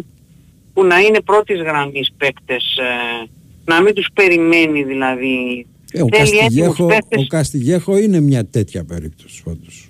που 0.74 0.84
να 0.84 1.00
είναι 1.00 1.22
πρώτης 1.22 1.60
γραμμής 1.62 2.10
παίκτες, 2.18 2.64
ε, 2.78 3.28
να 3.66 3.82
μην 3.82 3.94
τους 3.94 4.08
περιμένει 4.14 4.84
δηλαδή. 4.84 5.66
Ε, 5.92 6.02
ο, 6.02 6.08
Θέλει 6.12 6.22
έτοιμους 6.38 6.42
Καστιγέχο, 6.42 6.86
παίκτες. 6.86 7.24
ο 7.24 7.28
Καστιγέχο 7.28 7.98
είναι 7.98 8.20
μια 8.20 8.46
τέτοια 8.46 8.84
περίπτωση 8.84 9.44
όντως. 9.46 9.88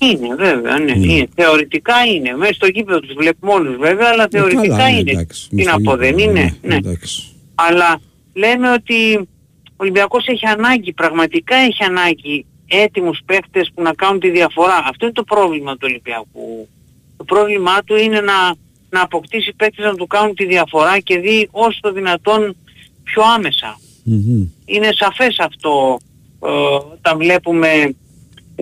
Είναι 0.00 0.34
βέβαια, 0.34 0.78
ναι. 0.78 0.94
Ναι. 0.94 1.12
Είναι. 1.12 1.28
Θεωρητικά 1.34 1.94
είναι. 2.14 2.36
Μέσα 2.36 2.52
στο 2.52 2.66
γήπεδο 2.66 3.00
τους 3.00 3.14
βλέπουμε 3.14 3.52
όλους 3.52 3.76
βέβαια, 3.76 4.08
αλλά 4.12 4.28
θεωρητικά 4.30 4.62
Ε, 4.62 4.68
καλά, 4.68 4.90
ναι, 4.90 4.98
είναι. 4.98 5.10
εντάξει, 5.10 5.48
Τι 5.48 5.54
μες 5.54 5.64
να 5.64 5.72
στο 5.72 5.80
πω, 5.80 5.96
δεν 5.96 6.18
γήπεδο, 6.18 6.30
είναι. 6.38 6.56
Ναι. 6.62 6.74
εντάξει. 6.74 7.22
Αλλά 7.54 8.00
λέμε 8.34 8.70
ότι 8.72 9.16
ο 9.16 9.76
Ολυμπιακός 9.76 10.26
έχει 10.26 10.46
ανάγκη, 10.46 10.92
πραγματικά 10.92 11.56
έχει 11.56 11.84
ανάγκη 11.84 12.46
έτοιμους 12.66 13.20
παίκτες 13.26 13.70
που 13.74 13.82
να 13.82 13.94
κάνουν 13.94 14.20
τη 14.20 14.30
διαφορά. 14.30 14.76
Αυτό 14.84 15.04
είναι 15.04 15.14
το 15.14 15.24
πρόβλημα 15.24 15.72
του 15.72 15.80
Ολυμπιακού. 15.82 16.68
Το 17.16 17.24
πρόβλημά 17.24 17.82
του 17.84 17.96
είναι 17.96 18.20
να, 18.20 18.54
να 18.90 19.02
αποκτήσει 19.02 19.52
παίκτες 19.56 19.84
να 19.84 19.94
του 19.94 20.06
κάνουν 20.06 20.34
τη 20.34 20.46
διαφορά 20.46 20.98
και 20.98 21.18
δει 21.18 21.48
όσο 21.50 21.78
το 21.80 21.92
δυνατόν 21.92 22.56
πιο 23.02 23.22
άμεσα. 23.36 23.80
Μμμ. 24.04 24.48
Είναι 24.64 24.88
σαφές 24.94 25.38
αυτό 25.38 25.98
ε, 26.44 26.48
όταν 26.92 27.18
βλέπουμε 27.18 27.94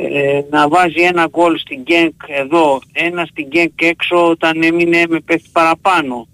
ε, 0.01 0.41
να 0.51 0.69
βάζει 0.69 1.01
ένα 1.01 1.27
γκολ 1.31 1.59
στην 1.59 1.83
Γκένκ 1.83 2.15
εδώ, 2.27 2.81
ένα 2.93 3.25
στην 3.25 3.47
Γκένκ 3.47 3.83
έξω 3.83 4.29
όταν 4.29 4.63
έμεινε 4.63 5.03
με 5.09 5.21
πέφτει 5.21 5.49
παραπάνω. 5.53 6.29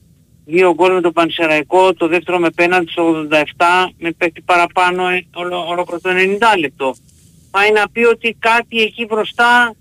Δύο 0.44 0.74
γκολ 0.74 0.92
με 0.92 1.00
τον 1.00 1.12
Πανσεραϊκό, 1.12 1.94
το 1.94 2.08
δεύτερο 2.08 2.38
με 2.38 2.50
πέναντι 2.50 2.90
στο 2.90 3.26
87 3.30 3.36
με 3.98 4.10
πέφτει 4.12 4.40
παραπάνω 4.40 5.08
ε, 5.08 5.26
όλο, 5.34 5.66
ολόκληρο 5.68 6.00
το 6.00 6.10
90 6.54 6.58
λεπτό. 6.58 6.94
Πάει 7.50 7.72
να 7.72 7.88
πει 7.88 8.04
ότι 8.04 8.36
κάτι 8.38 8.80
εκεί 8.80 9.04
μπροστά, 9.04 9.74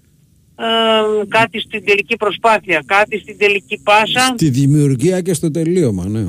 ε, 0.56 1.26
κάτι 1.28 1.60
στην 1.60 1.86
τελική 1.86 2.16
προσπάθεια, 2.16 2.84
κάτι 2.86 3.20
στην 3.20 3.38
τελική 3.38 3.82
πάσα. 3.84 4.34
Στη 4.36 4.50
δημιουργία 4.50 5.22
και 5.22 5.34
στο 5.34 5.52
τελείωμα, 5.52 6.06
ναι. 6.06 6.20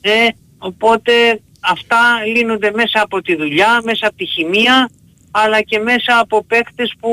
Ε, 0.00 0.28
οπότε 0.58 1.12
αυτά 1.60 1.98
λύνονται 2.34 2.70
μέσα 2.74 3.00
από 3.02 3.22
τη 3.22 3.36
δουλειά, 3.36 3.80
μέσα 3.84 4.06
από 4.06 4.16
τη 4.16 4.24
χημεία, 4.24 4.90
αλλά 5.30 5.62
και 5.62 5.78
μέσα 5.78 6.18
από 6.20 6.44
παίκτες 6.44 6.92
που 7.00 7.08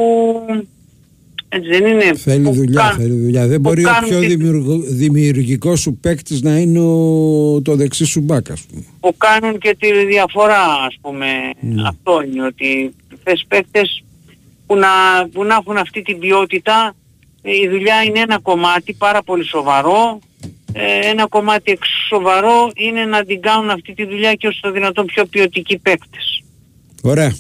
έτσι 1.50 1.70
δεν 1.70 1.86
είναι. 1.86 2.14
Θέλει 2.16 2.44
που 2.44 2.54
δουλειά, 2.54 2.82
κάνουν- 2.82 2.98
θέλει 3.02 3.22
δουλειά. 3.22 3.48
Δεν 3.48 3.60
μπορεί 3.60 3.86
ο 3.86 3.90
κάνουν 3.90 4.10
πιο 4.10 4.20
τη- 4.20 4.26
δημιουργο, 4.28 4.78
δημιουργικός 4.78 5.80
σου 5.80 5.98
παίκτης 6.02 6.42
να 6.42 6.58
είναι 6.58 6.80
ο, 6.80 7.62
το 7.62 7.76
δεξί 7.76 8.06
σου 8.06 8.22
μπακ, 8.22 8.50
ας 8.52 8.62
πούμε. 8.62 8.84
που 9.00 9.16
κάνουν 9.18 9.58
και 9.60 9.76
τη 9.80 10.06
διαφορά 10.06 10.62
ας 10.88 10.98
πούμε 11.02 11.28
Ναι. 11.60 11.88
αυτό 11.88 12.22
είναι 12.22 12.46
ότι 12.46 12.94
θες 13.24 13.46
παίκτες 13.48 14.04
που 14.66 14.76
να, 14.76 14.88
που 15.32 15.44
να 15.44 15.56
έχουν 15.56 15.78
αυτή 15.78 16.02
την 16.02 16.20
ποιότητα 16.20 16.96
Ε, 17.42 17.52
η 17.56 17.68
δουλειά 17.70 18.02
είναι 18.04 18.20
ένα 18.20 18.40
κομμάτι 18.40 18.94
πάρα 18.94 19.24
πολύ 19.24 19.44
σοβαρό 19.46 20.20
Ε, 20.74 21.08
ένα 21.10 21.28
κομμάτι 21.28 21.72
εξ 21.72 21.88
σοβαρό 22.10 22.72
είναι 22.76 23.06
να 23.06 23.24
την 23.26 23.42
κάνουν 23.42 23.70
αυτή 23.70 23.94
τη 23.94 24.06
δουλειά 24.06 24.34
και 24.34 24.48
όσο 24.48 24.60
το 24.62 24.72
δυνατόν 24.72 25.06
πιο 25.06 25.26
ποιοτικοί 25.26 25.78
παίκτες 25.78 26.44
Ωραία. 27.02 27.36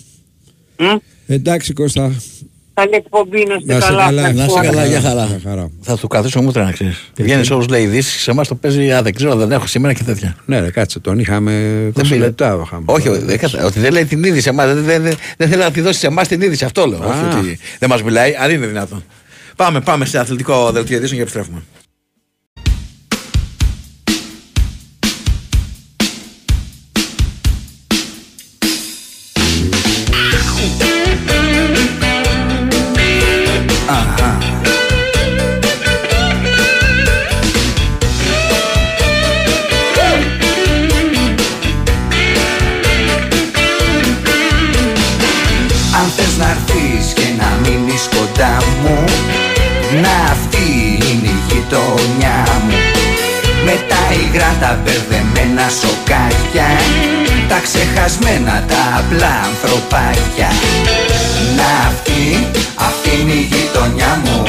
Μμ. 0.80 0.95
Εντάξει 1.28 1.73
Κώστα. 1.73 2.11
Καλή 2.73 2.89
εκπομπή, 2.95 3.45
να 3.47 3.53
είστε 3.55 3.73
Να 3.73 3.80
σε 3.80 3.88
καλά. 3.88 4.03
καλά. 4.05 4.34
Να 4.34 4.45
είσαι 4.45 4.59
καλά, 4.61 4.86
για 4.86 5.01
χαρά. 5.01 5.25
Για 5.25 5.39
χαρά. 5.43 5.69
Θα 5.82 5.97
του 5.97 6.07
καθίσω 6.07 6.41
μούτρα 6.41 6.63
να 6.63 6.71
ξέρεις. 6.71 7.11
Βγαίνει 7.17 7.47
όπω 7.51 7.65
λέει 7.69 7.84
ειδήσει, 7.84 8.19
σε 8.19 8.32
εμάς 8.32 8.47
το 8.47 8.55
παίζει. 8.55 8.91
Α, 8.91 9.01
δεν 9.01 9.13
ξέρω, 9.13 9.36
δεν 9.36 9.51
έχω 9.51 9.67
σήμερα 9.67 9.93
και 9.93 10.03
τέτοια. 10.03 10.36
Ναι, 10.45 10.59
ρε, 10.59 10.71
κάτσε 10.71 10.99
τον. 10.99 11.19
Είχαμε 11.19 11.51
20 11.95 12.01
πήρε. 12.01 12.17
λεπτά. 12.17 12.59
Είχαμε. 12.65 12.84
Όχι, 12.86 13.09
δεν 13.09 13.38
κατα- 13.38 13.65
ότι 13.65 13.80
δεν 13.80 13.91
λέει 13.91 14.05
την 14.05 14.23
είδηση 14.23 14.41
σε 14.41 14.49
εμάς. 14.49 14.65
Δεν, 14.73 14.84
δεν, 14.84 15.01
δεν, 15.03 15.15
δεν 15.38 15.49
θέλει 15.49 15.61
να 15.61 15.71
τη 15.71 15.82
δώσει 15.82 15.99
σε 15.99 16.07
εμάς 16.07 16.28
την 16.28 16.41
είδηση. 16.41 16.65
Αυτό 16.65 16.86
λέω. 16.86 16.99
Α. 17.03 17.05
Όχι 17.07 17.38
ότι 17.38 17.59
δεν 17.80 17.89
μας 17.89 18.03
μιλάει, 18.03 18.36
αν 18.41 18.51
είναι 18.51 18.65
δυνατόν. 18.67 19.03
Πάμε, 19.55 19.82
πάμε 19.82 20.05
σε 20.05 20.17
αθλητικό 20.19 20.71
δελτίο 20.71 20.95
ειδήσεων 20.97 21.15
και 21.15 21.21
επιστρέφουμε. 21.21 21.61
Σοκάκια 56.57 57.45
Τα 57.47 57.59
ξεχασμένα 57.59 58.63
τα 58.67 58.81
απλά 58.99 59.33
ανθρωπάκια. 59.49 60.49
Να 61.57 61.87
αυτή, 61.89 62.47
αυτή 62.75 63.21
είναι 63.21 63.31
η 63.31 63.47
γειτονιά 63.51 64.21
μου. 64.23 64.43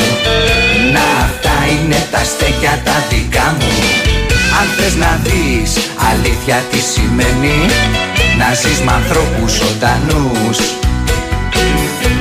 Να 0.95 1.07
αυτά 1.27 1.57
είναι 1.73 2.01
τα 2.11 2.23
στέκια 2.25 2.75
τα 2.85 2.97
δικά 3.11 3.57
μου. 3.59 3.73
Αν 4.59 4.67
θες 4.77 4.95
να 5.05 5.13
δεις 5.25 5.71
αλήθεια 6.11 6.57
τι 6.71 6.81
σημαίνει 6.93 7.59
Να 8.39 8.49
ζεις 8.61 8.81
με 8.85 8.93
ανθρώπους 8.93 9.53
ζωντανούς. 9.61 10.59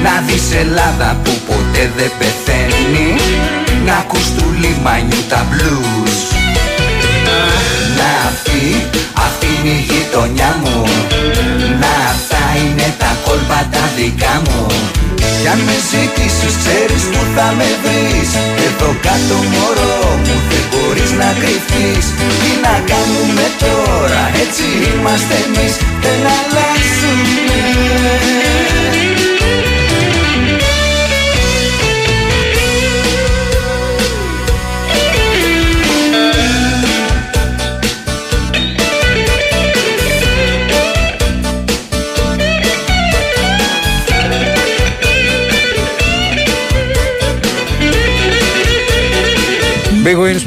Να 0.04 0.14
δεις 0.28 0.48
Ελλάδα 0.64 1.18
που 1.24 1.32
ποτέ 1.48 1.92
δεν 1.98 2.12
πεθαίνει. 2.20 3.10
Να 3.86 3.94
ακούς 3.94 4.28
του 4.36 4.46
λιμανιού 4.62 5.22
τα 5.30 5.46
blues 5.52 6.37
Να 7.98 8.10
αυτή, 8.30 8.62
αυτή 9.26 9.48
είναι 9.56 9.74
η 9.80 9.86
γειτονιά 9.90 10.52
μου. 10.62 10.78
Να 11.82 11.94
αυτά 12.14 12.44
είναι 12.62 12.88
τα 13.02 13.12
κόλπα 13.26 13.60
τα 13.74 13.84
δικά 13.98 14.36
μου. 14.46 14.62
Κι 15.42 15.48
αν 15.54 15.60
με 15.68 15.78
ζητήσεις 15.92 16.54
ξέρεις 16.62 17.04
που 17.12 17.22
θα 17.36 17.48
με 17.58 17.70
βρεις. 17.84 18.30
Εδώ 18.68 18.90
κάτω 19.06 19.38
μωρό 19.52 20.00
μου 20.24 20.36
δεν 20.50 20.66
μπορείς 20.70 21.12
να 21.22 21.30
κρυφτείς. 21.42 22.06
Τι 22.42 22.52
να 22.66 22.76
κάνουμε 22.92 23.46
τώρα 23.64 24.24
έτσι 24.44 24.66
είμαστε 24.90 25.36
εμείς 25.46 25.74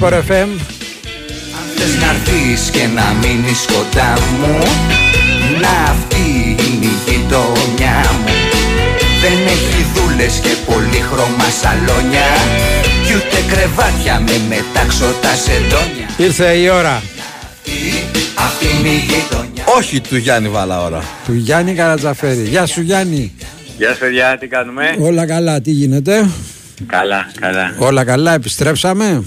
Big 0.01 0.13
Wins 0.13 0.25
for 0.25 0.33
FM. 0.33 0.49
Αν 1.59 1.67
θες 1.77 1.97
να 2.01 2.11
έρθεις 2.11 2.71
και 2.71 2.87
να 2.95 3.15
μείνεις 3.21 3.67
κοντά 3.73 4.13
μου 4.39 4.59
Να 5.61 5.91
αυτή 5.91 6.57
είναι 6.65 6.87
η 6.87 6.93
γειτονιά 7.07 8.01
μου 8.21 8.35
Δεν 9.23 9.39
έχει 9.47 9.87
δούλες 9.95 10.35
και 10.43 10.73
πολύχρωμα 10.73 11.49
σαλόνια 11.61 12.27
Κι 13.07 13.15
ούτε 13.15 13.55
κρεβάτια 13.55 14.21
με 14.21 14.33
μετάξωτα 14.49 15.35
σεντόνια 15.35 16.09
Ήρθε 16.17 16.53
η 16.53 16.69
ώρα 16.69 17.03
Αυτή 18.35 18.67
είναι 18.79 18.89
η 18.89 18.97
γειτονιά 19.09 19.65
Όχι 19.77 20.01
του 20.01 20.17
Γιάννη 20.17 20.49
Βάλα 20.49 20.83
ώρα. 20.83 21.03
του 21.27 21.33
Γιάννη 21.35 21.75
Καρατζαφέρη. 21.75 22.43
Γεια 22.43 22.67
σου 22.67 22.81
Γιάννη. 22.81 23.33
Γεια 23.79 23.89
σας 23.89 23.99
παιδιά, 23.99 24.37
τι 24.41 24.47
κάνουμε; 24.47 24.97
Όλα 25.01 25.27
καλά, 25.27 25.61
τι 25.61 25.71
γίνεται; 25.71 26.29
Καλά, 26.87 27.31
καλά. 27.41 27.75
Όλα 27.79 28.05
καλά, 28.05 28.35
επιστρέψαμε; 28.35 29.23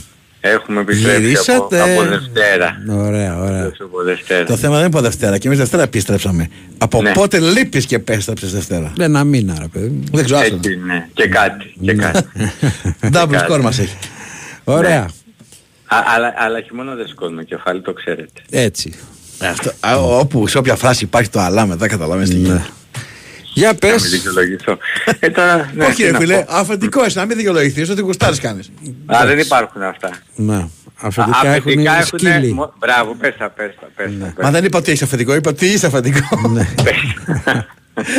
Έχουμε 0.45 0.81
επιστρέψει 0.81 1.15
από, 1.17 1.25
Γυρίσατε. 1.27 1.81
από 1.81 2.01
Δευτέρα. 2.03 2.77
Ωραία, 2.89 3.37
ωραία. 3.39 3.71
Από 3.79 4.03
Δευτέρα. 4.03 4.45
Το 4.45 4.55
θέμα 4.57 4.71
δεν 4.77 4.85
είναι 4.85 4.93
από 4.97 5.01
Δευτέρα. 5.01 5.37
Και 5.37 5.47
εμείς 5.47 5.59
Δευτέρα 5.59 5.83
επιστρέψαμε. 5.83 6.49
Από 6.77 7.01
Ναι. 7.01 7.11
πότε 7.11 7.39
λείπεις 7.39 7.85
και 7.85 7.95
επέστρεψες 7.95 8.51
Δευτέρα; 8.53 8.93
Ένα 8.99 9.23
μήνα, 9.23 9.55
ρε 9.59 9.67
παιδί. 9.67 9.87
μου. 9.87 10.03
Δεν 10.11 10.25
ξέρω. 10.25 10.39
άστο. 10.39 10.55
Έτσι, 10.55 10.75
ναι. 10.85 11.07
Και 11.13 11.27
κάτι. 11.27 11.73
Και 11.81 11.93
κάτι. 11.93 12.23
Double 13.13 13.49
score 13.49 13.61
μας 13.61 13.79
έχει. 13.79 13.97
Ωραία. 14.63 15.01
Α, 15.85 15.97
αλλά, 16.15 16.33
αλλά 16.37 16.61
χειμώνα 16.61 16.95
δεν 16.95 17.07
σκόνουμε 17.07 17.43
κεφάλι, 17.43 17.81
το 17.81 17.93
ξέρετε. 17.93 18.41
Έτσι. 18.49 18.93
Ε, 19.39 19.47
αυτό, 19.47 19.71
α, 19.79 19.95
όπου 19.97 20.47
σε 20.47 20.57
όποια 20.57 20.75
φράση 20.75 21.03
υπάρχει 21.03 21.29
το 21.29 21.39
αλλά 21.39 21.65
μετά 21.65 21.87
καταλαβαίνεις 21.87 22.29
τι 22.29 22.35
γίνεται. 22.35 22.65
Για 23.53 23.67
Να 23.67 23.75
πες. 23.75 24.01
μην 24.01 24.11
δικαιολογηθώ. 24.11 24.77
Ε, 25.19 25.29
τώρα, 25.29 25.71
ναι, 25.73 25.85
Όχι 25.85 25.95
τι 25.95 26.03
ρε 26.03 26.11
να 26.11 26.19
φίλε, 26.19 26.35
πω. 26.43 26.45
αφεντικό 26.53 27.05
είσαι 27.05 27.19
να 27.19 27.25
μην 27.25 27.37
δικαιολογηθείς 27.37 27.89
ότι 27.89 28.01
γουστάρεις 28.01 28.39
κάνεις. 28.39 28.71
Α, 29.05 29.25
δεν 29.25 29.39
υπάρχουν 29.39 29.81
αυτά. 29.83 30.09
Ναι. 30.35 30.55
Α, 30.55 30.67
Αφεντικά 31.01 31.37
έχουν 31.47 31.57
αφεντικά 31.57 32.01
σκύλι. 32.05 32.29
έχουνε- 32.29 32.53
μο- 32.53 32.73
Μπράβο, 32.79 33.15
πες 33.15 33.35
τα, 33.37 33.49
πες 33.49 33.71
τα, 33.79 33.87
πες 33.95 34.11
τα, 34.19 34.25
πες 34.35 34.43
Μα 34.45 34.51
δεν 34.51 34.63
είπα 34.65 34.77
ότι 34.77 34.91
είσαι 34.91 35.03
αφεντικό, 35.03 35.35
είπα 35.35 35.49
ότι 35.49 35.65
είσαι 35.65 35.85
αφεντικό. 35.85 36.47
Ναι. 36.49 36.67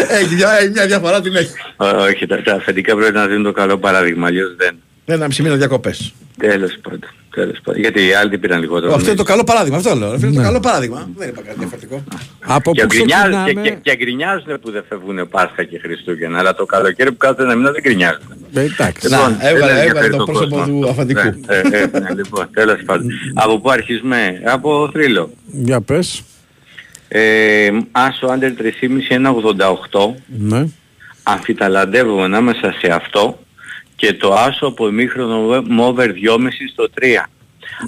Έχει 0.08 0.34
μια, 0.34 0.58
έχει 0.58 0.70
μια 0.70 0.86
διαφορά 0.86 1.20
την 1.20 1.36
έχεις. 1.36 1.52
Ό, 1.76 1.86
Όχι, 1.86 2.26
τα, 2.26 2.42
τα 2.42 2.54
αφεντικά 2.54 2.96
πρέπει 2.96 3.12
να 3.14 3.26
δίνουν 3.26 3.42
το 3.42 3.52
καλό 3.52 3.78
παράδειγμα, 3.78 4.26
αλλιώς 4.26 4.56
δεν. 4.56 4.76
Ένα 5.04 5.26
μισή 5.26 5.42
μήνα 5.42 5.54
διακοπές. 5.56 6.14
Τέλος 6.38 6.76
πάντων. 6.82 7.00
Τέλος 7.34 7.58
πάντων. 7.64 7.80
Γιατί 7.80 8.06
οι 8.06 8.12
άλλοι 8.14 8.30
τι 8.30 8.38
πήραν 8.38 8.60
λιγότερο. 8.60 8.94
Αυτό 8.94 9.06
είναι 9.08 9.16
το 9.16 9.22
καλό 9.22 9.44
παράδειγμα, 9.44 9.76
αυτό 9.76 9.94
λέω. 9.94 10.10
Αυτό 10.10 10.26
είναι 10.26 10.34
το 10.34 10.40
Ναι. 10.40 10.46
καλό 10.46 10.60
παράδειγμα. 10.60 11.08
Δεν 11.16 11.28
είπα 11.28 11.42
κάτι 11.42 11.58
διαφορετικό. 11.58 12.04
Από 12.40 12.72
Και 12.72 12.80
πού 12.80 12.86
γκρινιάζουν, 12.86 13.30
και, 13.30 13.36
ξεκινάμε. 13.52 13.68
και, 13.68 13.90
και 13.90 13.96
γκρινιάζουν 13.96 14.60
που 14.60 14.70
δεν 14.70 14.84
φεύγουν 14.88 15.28
Πάσχα 15.28 15.64
και 15.64 15.78
Χριστούγεννα, 15.78 16.38
αλλά 16.38 16.54
το 16.54 16.64
καλοκαίρι 16.64 17.10
που 17.10 17.16
κάθεται 17.16 17.42
ένα 17.42 17.54
μήνα 17.54 17.70
δεν 17.70 17.82
γκρινιάζουν. 17.82 18.20
Ε, 18.54 18.60
Εντάξει. 18.60 19.08
Να, 19.08 19.16
Λοιπόν, 19.16 19.32
έβγαλε- 19.40 19.58
δεν 19.58 19.68
έβγαλε 19.68 19.80
ενδιαφέρει 19.86 20.10
το 20.10 20.16
τον 20.16 20.26
πρόσωπο 20.26 20.56
κόσμο. 20.56 20.80
του 20.80 20.88
αφεντικού. 20.88 21.20
Ναι, 21.20 21.34
ε, 21.56 21.58
ε, 21.58 21.98
ναι, 22.00 22.10
λοιπόν, 22.14 22.48
τέλος 22.52 22.82
πάντων. 22.86 23.08
Από 23.34 23.60
πού 23.60 23.70
αρχίζουμε, 23.70 24.40
από 24.44 24.90
θρύλο. 24.92 25.30
Για 25.46 25.80
πες. 25.80 26.22
Ε, 27.08 27.70
άσο 27.92 28.26
under 28.28 28.52
3,5 28.56 29.08
1,88. 29.08 30.14
Ναι. 30.38 30.66
Αμφιταλαντεύω 31.22 32.22
ανάμεσα 32.22 32.74
σε 32.80 32.92
αυτό 32.92 33.38
και 33.96 34.12
το 34.12 34.32
άσο 34.32 34.66
από 34.66 34.88
ημίχρονο 34.88 35.62
μόβερ 35.68 36.10
2,5 36.10 36.48
στο 36.72 36.88
3. 37.00 37.04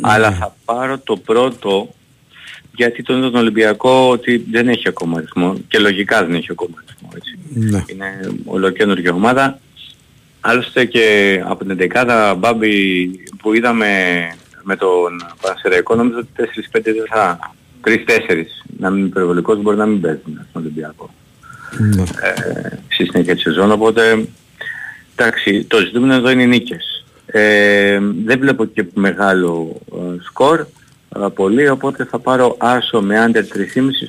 Αλλά 0.00 0.32
θα 0.32 0.56
πάρω 0.64 0.98
το 0.98 1.16
πρώτο 1.16 1.88
γιατί 2.74 3.02
τον 3.02 3.20
τον 3.20 3.34
Ολυμπιακό 3.34 4.08
ότι 4.08 4.46
δεν 4.50 4.68
έχει 4.68 4.88
ακόμα 4.88 5.18
αριθμό 5.18 5.56
και 5.68 5.78
λογικά 5.78 6.24
δεν 6.24 6.34
έχει 6.34 6.46
ακόμα 6.50 6.74
αριθμό. 6.86 7.08
Έτσι. 7.16 7.38
Ναι. 7.54 7.84
Είναι 7.86 8.34
ολοκένουργια 8.44 9.12
ομάδα. 9.12 9.58
Άλλωστε 10.40 10.84
και 10.84 11.40
από 11.44 11.64
την 11.64 11.90
11 11.94 12.34
Μπάμπη 12.38 13.10
που 13.38 13.54
είδαμε 13.54 13.88
με 14.62 14.76
τον 14.76 15.24
Πανσεραϊκό 15.40 15.94
νομίζω 15.94 16.18
ότι 16.18 16.28
4-5 16.72 16.80
δεν 16.82 17.06
θα... 17.08 17.54
3-4 17.84 17.90
να 18.78 18.90
μην 18.90 18.98
είναι 18.98 19.08
υπερβολικός 19.08 19.62
μπορεί 19.62 19.76
να 19.76 19.86
μην 19.86 20.00
παίζουν 20.00 20.40
στον 20.50 20.62
Ολυμπιακό 20.62 21.10
Ναι. 21.78 22.02
ε, 22.02 22.68
στη 22.88 23.04
συνέχεια 23.04 23.34
της 23.34 23.42
σεζόν 23.42 23.72
οπότε 23.72 24.28
εντάξει 25.16 25.64
το 25.64 25.78
ζητούμενο 25.78 26.14
εδώ 26.14 26.30
είναι 26.30 26.42
οι 26.42 26.46
νίκες 26.46 27.04
ε, 27.26 27.98
δεν 28.24 28.38
βλέπω 28.38 28.64
και 28.64 28.84
μεγάλο 28.94 29.80
ε, 29.92 30.22
σκορ 30.24 30.60
ε, 30.60 31.26
πολύ 31.34 31.68
οπότε 31.68 32.04
θα 32.04 32.18
πάρω 32.18 32.56
άσο 32.58 33.00
με 33.00 33.26
under 33.26 33.38
3,5 33.38 33.42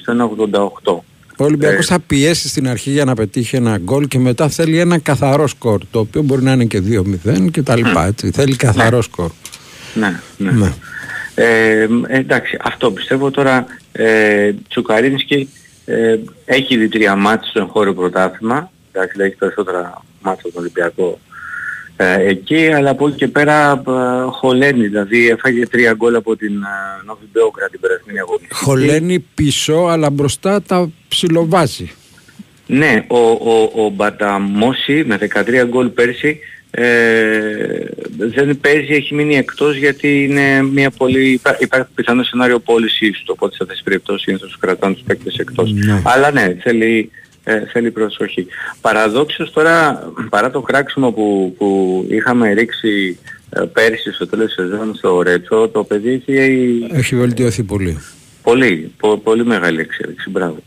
στο 0.01 0.35
1,88 0.83 0.93
Ο 1.37 1.43
Ολυμπιακός 1.43 1.85
Ε. 1.89 1.93
θα 1.93 1.99
πιέσει 1.99 2.47
στην 2.47 2.67
αρχή 2.67 2.89
για 2.89 3.05
να 3.05 3.15
πετύχει 3.15 3.55
ένα 3.55 3.77
γκολ 3.77 4.07
και 4.07 4.19
μετά 4.19 4.49
θέλει 4.49 4.79
ένα 4.79 4.99
καθαρό 4.99 5.47
σκορ. 5.47 5.81
Το 5.91 5.99
οποίο 5.99 6.21
μπορεί 6.21 6.43
να 6.43 6.51
είναι 6.51 6.65
και 6.65 6.81
2-0 7.25 7.51
και 7.51 7.61
τα 7.61 7.75
λοιπά. 7.75 8.05
Έτσι. 8.05 8.31
Θέλει 8.31 8.55
καθαρό 8.55 9.01
σκορ. 9.01 9.31
ναι, 9.93 10.19
ναι. 10.37 10.51
Ναι. 10.51 10.73
Ε, 11.35 11.87
εντάξει, 12.07 12.57
αυτό 12.61 12.91
πιστεύω 12.91 13.31
τώρα 13.31 13.65
ε, 13.91 14.51
Τσουκαρίνσκι 14.69 15.49
ε, 15.85 16.17
έχει 16.45 16.73
ήδη 16.73 16.87
τρία 16.87 17.15
μάτς 17.15 17.49
στο 17.49 17.59
εγχώριο 17.59 17.93
πρωτάθλημα 17.93 18.71
εντάξει, 18.91 19.11
δηλαδή 19.11 19.29
έχει 19.29 19.39
περισσότερα 19.39 20.01
μάτς 20.27 20.39
από 20.43 20.53
τον 20.53 20.61
Ολυμπιακό 20.61 21.19
ε, 21.97 22.29
εκεί, 22.29 22.67
αλλά 22.67 22.89
από 22.89 23.07
εκεί 23.07 23.17
και 23.17 23.27
πέρα 23.27 23.83
ε, 23.87 23.91
χωλένει, 24.29 24.87
δηλαδή 24.87 25.27
έφαγε 25.29 25.67
τρία 25.67 25.93
γκολ 25.93 26.15
από 26.15 26.35
την 26.35 26.53
ε, 26.53 27.05
Νόβι 27.05 27.25
Μπέοκρα 27.31 27.69
την 27.69 27.79
περασμένη 27.79 28.19
αγωνιστική. 28.19 28.53
Χωλαίνει 28.55 29.19
πίσω, 29.19 29.73
αλλά 29.73 30.09
μπροστά 30.09 30.61
τα 30.61 30.89
ψιλοβάζει. 31.07 31.91
Ναι, 32.67 33.05
ο, 33.07 33.17
ο, 33.29 33.71
ο 33.85 33.89
Μπαταμόση 33.89 35.03
με 35.05 35.17
13 35.33 35.65
γκολ 35.67 35.87
πέρσι 35.87 36.39
ε, 36.71 36.85
δεν 38.17 38.59
παίζει, 38.59 38.93
έχει 38.93 39.13
μείνει 39.13 39.35
εκτός 39.37 39.75
γιατί 39.75 40.23
είναι 40.23 40.61
μια 40.63 40.91
πολύ, 40.91 41.31
υπά- 41.31 41.61
υπάρχει 41.61 41.87
πιθανό 41.95 42.23
σενάριο 42.23 42.59
πώλησης 42.59 43.21
του, 43.25 43.33
οπότε 43.35 43.55
σε 43.55 43.59
αυτές 43.61 43.75
τις 43.77 43.85
περιπτώσεις 43.85 44.27
είναι 44.27 44.37
τους 44.37 44.57
κρατάνε 44.59 44.93
τους 44.93 45.03
παίκτες 45.03 45.35
εκτός. 45.35 45.71
Ναι. 45.73 46.01
Αλλά 46.05 46.31
ναι, 46.31 46.55
θέλει, 46.61 47.11
ε, 47.49 47.65
θέλει 47.71 47.91
προσοχή. 47.91 48.47
Παραδόξως 48.81 49.51
τώρα, 49.51 50.03
παρά 50.29 50.51
το 50.51 50.61
κράξιμο 50.61 51.11
που, 51.11 51.55
που 51.57 52.05
είχαμε 52.09 52.53
ρίξει 52.53 53.19
ε, 53.49 53.61
πέρσι 53.73 54.11
στο 54.11 54.27
τέλος 54.27 54.45
της 54.45 54.53
σεζόν 54.55 54.95
στο 54.95 55.21
Ρέτσο, 55.21 55.67
το 55.69 55.83
παιδί 55.83 56.23
έχει 56.27 56.87
Έχει 56.91 57.15
βελτιωθεί 57.15 57.63
πολύ. 57.63 57.97
Πολύ, 58.43 58.91
πο- 58.97 59.17
πολύ 59.17 59.45
μεγάλη 59.45 59.79
εξέλιξη, 59.79 60.29
μπράβο. 60.29 60.57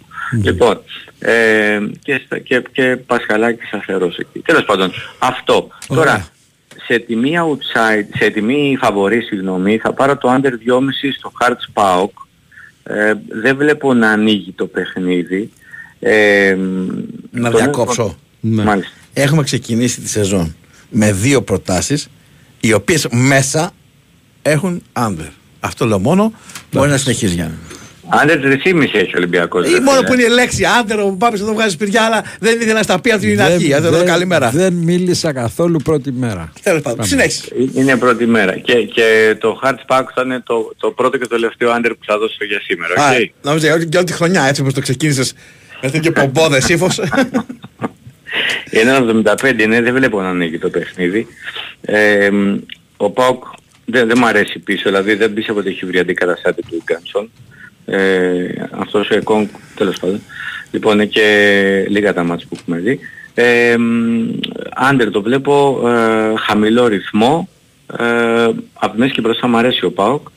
Λοιπόν, 0.42 0.80
ε, 1.18 1.78
και, 2.02 2.20
στα- 2.24 2.38
και, 2.38 2.62
και 2.72 2.96
Πασχαλάκη 3.06 3.64
σταθερός 3.66 4.18
εκεί. 4.18 4.38
Τέλος 4.40 4.64
πάντων, 4.64 4.90
αυτό. 5.18 5.68
Τώρα, 5.88 6.28
σε 6.86 6.98
τιμή 6.98 7.32
outside, 7.38 8.06
σε 8.18 8.30
τιμή 8.30 8.76
φαβορή, 8.80 9.20
συγγνώμη, 9.22 9.78
θα 9.78 9.92
πάρω 9.92 10.16
το 10.16 10.34
under 10.34 10.46
2,5 10.46 11.12
στο 11.18 11.32
Hearts 11.40 11.82
Pauk. 11.82 12.10
Ε, 12.82 13.12
δεν 13.28 13.56
βλέπω 13.56 13.94
να 13.94 14.10
ανοίγει 14.10 14.52
το 14.52 14.66
παιχνίδι. 14.66 15.50
Ε, 16.00 16.56
Να 17.30 17.50
το- 17.50 17.56
διακόψω. 17.56 18.16
Μάλιστα. 18.40 18.92
Έχουμε 19.12 19.42
ξεκινήσει 19.42 20.00
τη 20.00 20.08
σεζόν 20.08 20.54
με 20.90 21.12
δύο 21.12 21.42
προτάσεις 21.42 22.08
οι 22.60 22.72
οποίες 22.72 23.06
μέσα 23.10 23.70
έχουν 24.42 24.82
under. 24.92 25.28
Αυτό 25.60 25.86
λέω 25.86 25.98
μόνο. 25.98 26.32
Μπορεί 26.72 26.90
να 26.90 26.96
συνεχίσει 26.96 27.34
Γιάννη. 27.34 27.54
Under 28.24 28.36
3,5 28.40 28.98
έχει 28.98 29.06
ο 29.14 29.16
Ολυμπιακός. 29.16 29.68
Ή 29.68 29.72
ρε 29.72 29.80
μόνο 29.80 29.96
φίλε. 29.96 30.06
που 30.08 30.14
είναι 30.14 30.22
η 30.22 30.28
λέξη 30.28 30.64
under 30.80 31.06
όπου 31.08 31.16
πάμε 31.16 31.38
εδώ 31.38 31.52
βγάζει 31.52 31.72
σπυριά, 31.72 32.02
αλλά 32.02 32.24
δεν 32.40 32.60
ήθελα 32.60 32.72
να 32.72 32.82
στα 32.82 33.00
πει 33.00 33.10
από 33.10 33.20
την 33.20 33.36
Δεν- 33.36 33.52
αρχή. 33.52 33.68
Δεν 33.68 33.82
δεν- 33.92 34.04
καλημέρα. 34.04 34.50
Δεν 34.50 34.72
μίλησα 34.72 35.32
καθόλου 35.32 35.78
πρώτη 35.78 36.12
μέρα. 36.12 36.52
Τέλος 36.62 36.82
πάντων, 36.82 37.04
συνέχισε. 37.04 37.44
Ε, 37.74 37.80
Είναι 37.80 37.96
πρώτη 37.96 38.26
μέρα. 38.26 38.58
Και, 38.58 38.74
και 38.74 39.36
το 39.40 39.60
Hearts 39.64 39.94
ΠΑΟΚ 39.96 40.02
θα 40.14 40.22
είναι 40.24 40.40
το, 40.46 40.74
το 40.76 40.90
πρώτο 40.90 41.16
και 41.18 41.26
το 41.26 41.34
τελευταίο 41.34 41.70
under 41.76 41.90
που 41.98 42.04
θα 42.06 42.18
δώσω 42.18 42.44
για 42.48 42.60
σήμερα. 42.60 43.02
Α, 43.02 43.10
οκ; 43.10 43.30
Νόμιζα 43.44 43.66
για 43.66 43.74
όλη- 43.74 43.86
για 43.90 43.98
όλη 43.98 44.08
τη 44.08 44.12
χρονιά 44.14 44.44
έτσι 44.44 44.60
όπως 44.60 44.74
το 44.74 44.80
ξεκίνησες 44.80 45.32
με 45.82 45.90
τέτοιο 45.90 46.12
πομπόδες 46.12 46.68
ύφος. 46.68 47.00
Είναι 48.70 49.22
75, 49.24 49.66
ναι, 49.68 49.80
δεν 49.80 49.94
βλέπω 49.94 50.20
να 50.20 50.28
ανοίγει 50.28 50.58
το 50.58 50.70
παιχνίδι. 50.70 51.26
Ε, 51.80 52.30
μ, 52.30 52.56
ο 52.96 53.10
Πάοκ 53.10 53.44
δεν, 53.84 54.08
δεν 54.08 54.18
μ' 54.18 54.24
αρέσει 54.24 54.58
πίσω, 54.58 54.82
δηλαδή 54.84 55.14
δεν 55.14 55.32
πίστευα 55.34 55.60
ότι 55.60 55.68
έχει 55.68 55.86
βρει 55.86 55.98
αντικαταστάτη 55.98 56.62
του 56.62 56.82
Γκάνσον. 56.84 57.30
Ε, 57.84 58.68
αυτός 58.70 59.10
ο 59.10 59.14
Εκόνγκ, 59.14 59.46
τέλος 59.74 59.98
πάντων. 59.98 60.20
Λοιπόν, 60.70 60.94
είναι 60.94 61.06
και 61.06 61.86
λίγα 61.88 62.14
τα 62.14 62.24
μάτς 62.24 62.46
που 62.46 62.56
έχουμε 62.60 62.78
δει. 62.78 63.00
Ε, 63.34 63.76
μ, 63.76 64.30
Άντερ 64.74 65.10
το 65.10 65.22
βλέπω, 65.22 65.82
ε, 65.88 66.34
χαμηλό 66.36 66.86
ρυθμό. 66.86 67.48
Ε, 67.98 68.48
από 68.72 68.92
τη 68.92 68.98
μέση 68.98 69.12
και 69.12 69.20
μπροστά 69.20 69.46
μου 69.48 69.56
αρέσει 69.56 69.84
ο 69.84 69.92
Πάοκ. 69.92 70.28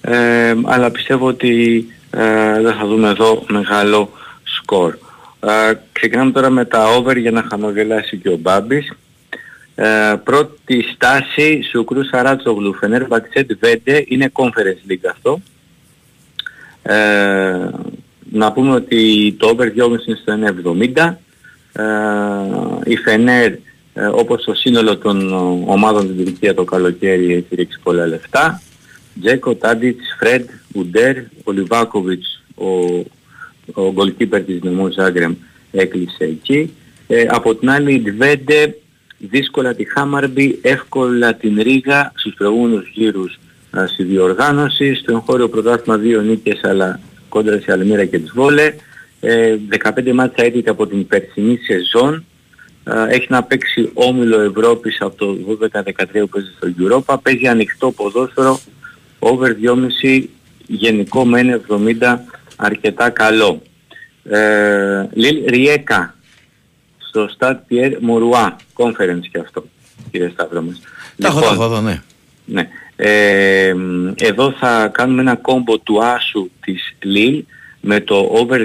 Ε, 0.00 0.54
αλλά 0.64 0.90
πιστεύω 0.90 1.26
ότι 1.26 1.86
ε, 2.10 2.60
δεν 2.62 2.74
θα 2.74 2.86
δούμε 2.86 3.08
εδώ 3.08 3.44
μεγάλο 3.48 4.10
σκορ. 4.68 4.98
Ε, 5.40 5.72
ξεκινάμε 5.92 6.30
τώρα 6.30 6.50
με 6.50 6.64
τα 6.64 6.96
over 6.96 7.16
για 7.16 7.30
να 7.30 7.46
χαμογελάσει 7.50 8.16
και 8.16 8.28
ο 8.28 8.36
Μπάμπης. 8.36 8.92
Ε, 9.74 10.14
πρώτη 10.24 10.84
στάση 10.94 11.62
Σουκρού 11.70 12.04
Σαράτσογλου 12.04 12.74
Φενέρ 12.74 13.06
Μπαξέτ 13.06 13.50
Βέντε 13.60 14.04
είναι 14.08 14.32
Conference 14.32 14.90
League 14.90 15.10
αυτό. 15.10 15.40
Ε, 16.82 17.68
να 18.30 18.52
πούμε 18.52 18.74
ότι 18.74 19.34
το 19.38 19.48
over 19.48 19.64
2,5 19.64 19.74
είναι 20.06 20.18
στο 20.20 20.38
1,70. 20.94 21.16
Ε, 21.72 22.90
η 22.90 22.96
Φενέρ 22.96 23.52
ε, 23.94 24.06
όπως 24.06 24.44
το 24.44 24.54
σύνολο 24.54 24.96
των 24.96 25.32
ε, 25.32 25.34
ομάδων 25.70 26.02
στην 26.02 26.24
Τουρκία 26.24 26.54
το 26.54 26.64
καλοκαίρι 26.64 27.32
έχει 27.32 27.54
ρίξει 27.54 27.78
πολλά 27.82 28.06
λεφτά. 28.06 28.62
Τζέκο, 29.20 29.54
Τάντιτς, 29.54 30.04
Φρέντ, 30.18 30.48
Ουντέρ, 30.74 31.16
ο 31.44 31.52
Λιβάκοβιτς, 31.52 32.42
ο, 32.54 32.66
ο 33.74 33.92
goalkeeper 33.96 34.42
της 34.46 34.62
Νεμού 34.62 34.90
Ζάγκρεμ 34.90 35.34
έκλεισε 35.70 36.24
εκεί. 36.24 36.74
Ε, 37.06 37.26
από 37.28 37.54
την 37.54 37.70
άλλη 37.70 37.94
η 37.94 38.00
Ντβέντε 38.00 38.74
δύσκολα 39.18 39.74
τη 39.74 39.84
Χάμαρμπι, 39.84 40.58
εύκολα 40.62 41.34
την 41.34 41.60
Ρίγα 41.62 42.12
στους 42.14 42.34
προηγούμενους 42.34 42.90
γύρους 42.94 43.38
α, 43.70 43.86
στη 43.86 44.02
διοργάνωση. 44.02 44.94
Στο 44.94 45.12
εγχώριο 45.12 45.48
πρωτάθλημα 45.48 45.98
δύο 45.98 46.20
νίκες 46.20 46.60
αλλά 46.62 47.00
κόντρα 47.28 47.60
σε 47.60 47.72
Αλμύρα 47.72 48.04
και 48.04 48.18
τις 48.18 48.32
Βόλε. 48.34 48.74
Ε, 49.20 49.56
15 49.82 50.12
μάτσα 50.12 50.44
έτοιτα 50.44 50.70
από 50.70 50.86
την 50.86 51.06
περσινή 51.06 51.56
σεζόν. 51.56 52.24
Ε, 52.84 53.14
έχει 53.14 53.26
να 53.28 53.42
παίξει 53.42 53.90
όμιλο 53.94 54.40
Ευρώπης 54.40 55.00
από 55.00 55.16
το 55.16 55.58
12-13 55.72 55.82
που 56.12 56.28
παίζει 56.28 56.50
στο 56.56 56.68
Europa. 56.78 57.16
Παίζει 57.22 57.46
ανοιχτό 57.46 57.90
ποδόσφαιρο, 57.90 58.60
over 59.18 59.48
2,5 60.02 60.24
γενικό 60.66 61.24
με 61.24 61.62
1,70 61.68 62.18
αρκετά 62.58 63.10
καλό. 63.10 63.62
Ε, 64.24 65.08
Λιλ 65.12 65.44
Ριέκα 65.46 66.14
στο 66.98 67.28
Stade 67.38 67.56
Pierre 67.70 67.92
Mauroy, 67.92 68.52
conference 68.74 69.26
και 69.32 69.38
αυτό, 69.38 69.64
κύριε 70.10 70.28
Σταύρο 70.28 70.62
μας. 70.62 70.80
Τα 71.16 71.28
έχω, 71.28 71.40
τα 71.40 71.46
έχω 71.46 71.64
εδώ, 71.64 71.80
ναι. 71.80 72.02
Ναι. 72.44 72.68
Ε, 72.96 73.74
εδώ 74.16 74.52
θα 74.52 74.88
κάνουμε 74.88 75.20
ένα 75.20 75.36
κόμπο 75.36 75.78
του 75.78 76.04
άσου 76.04 76.50
της 76.60 76.94
Λίλ 77.02 77.44
με 77.80 78.00
το 78.00 78.28
over 78.32 78.60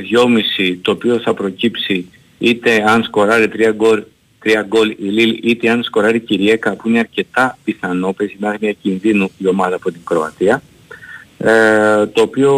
2,5 0.60 0.78
το 0.82 0.92
οποίο 0.92 1.20
θα 1.20 1.34
προκύψει 1.34 2.10
είτε 2.40 2.84
αν 2.88 3.04
σκοράρει 3.04 3.50
3 3.54 3.72
γκολ, 3.76 4.04
3 4.44 4.64
γκολ 4.68 4.90
η 4.90 4.96
Λίλ 4.98 5.40
είτε 5.44 5.70
αν 5.70 5.84
σκοράρει 5.84 6.20
Κυριέκα 6.20 6.76
που 6.76 6.90
είναι 6.90 7.00
αρκετά 7.00 7.58
πιθανό, 7.64 8.14
παίζει 8.14 8.36
να 8.40 8.58
μια 8.60 8.72
κινδύνου 8.72 9.32
η 9.38 9.48
ομάδα 9.48 9.76
από 9.76 9.92
την 9.92 10.02
Κροατία 10.04 10.62
ε, 11.46 12.06
το 12.06 12.22
οποίο 12.22 12.54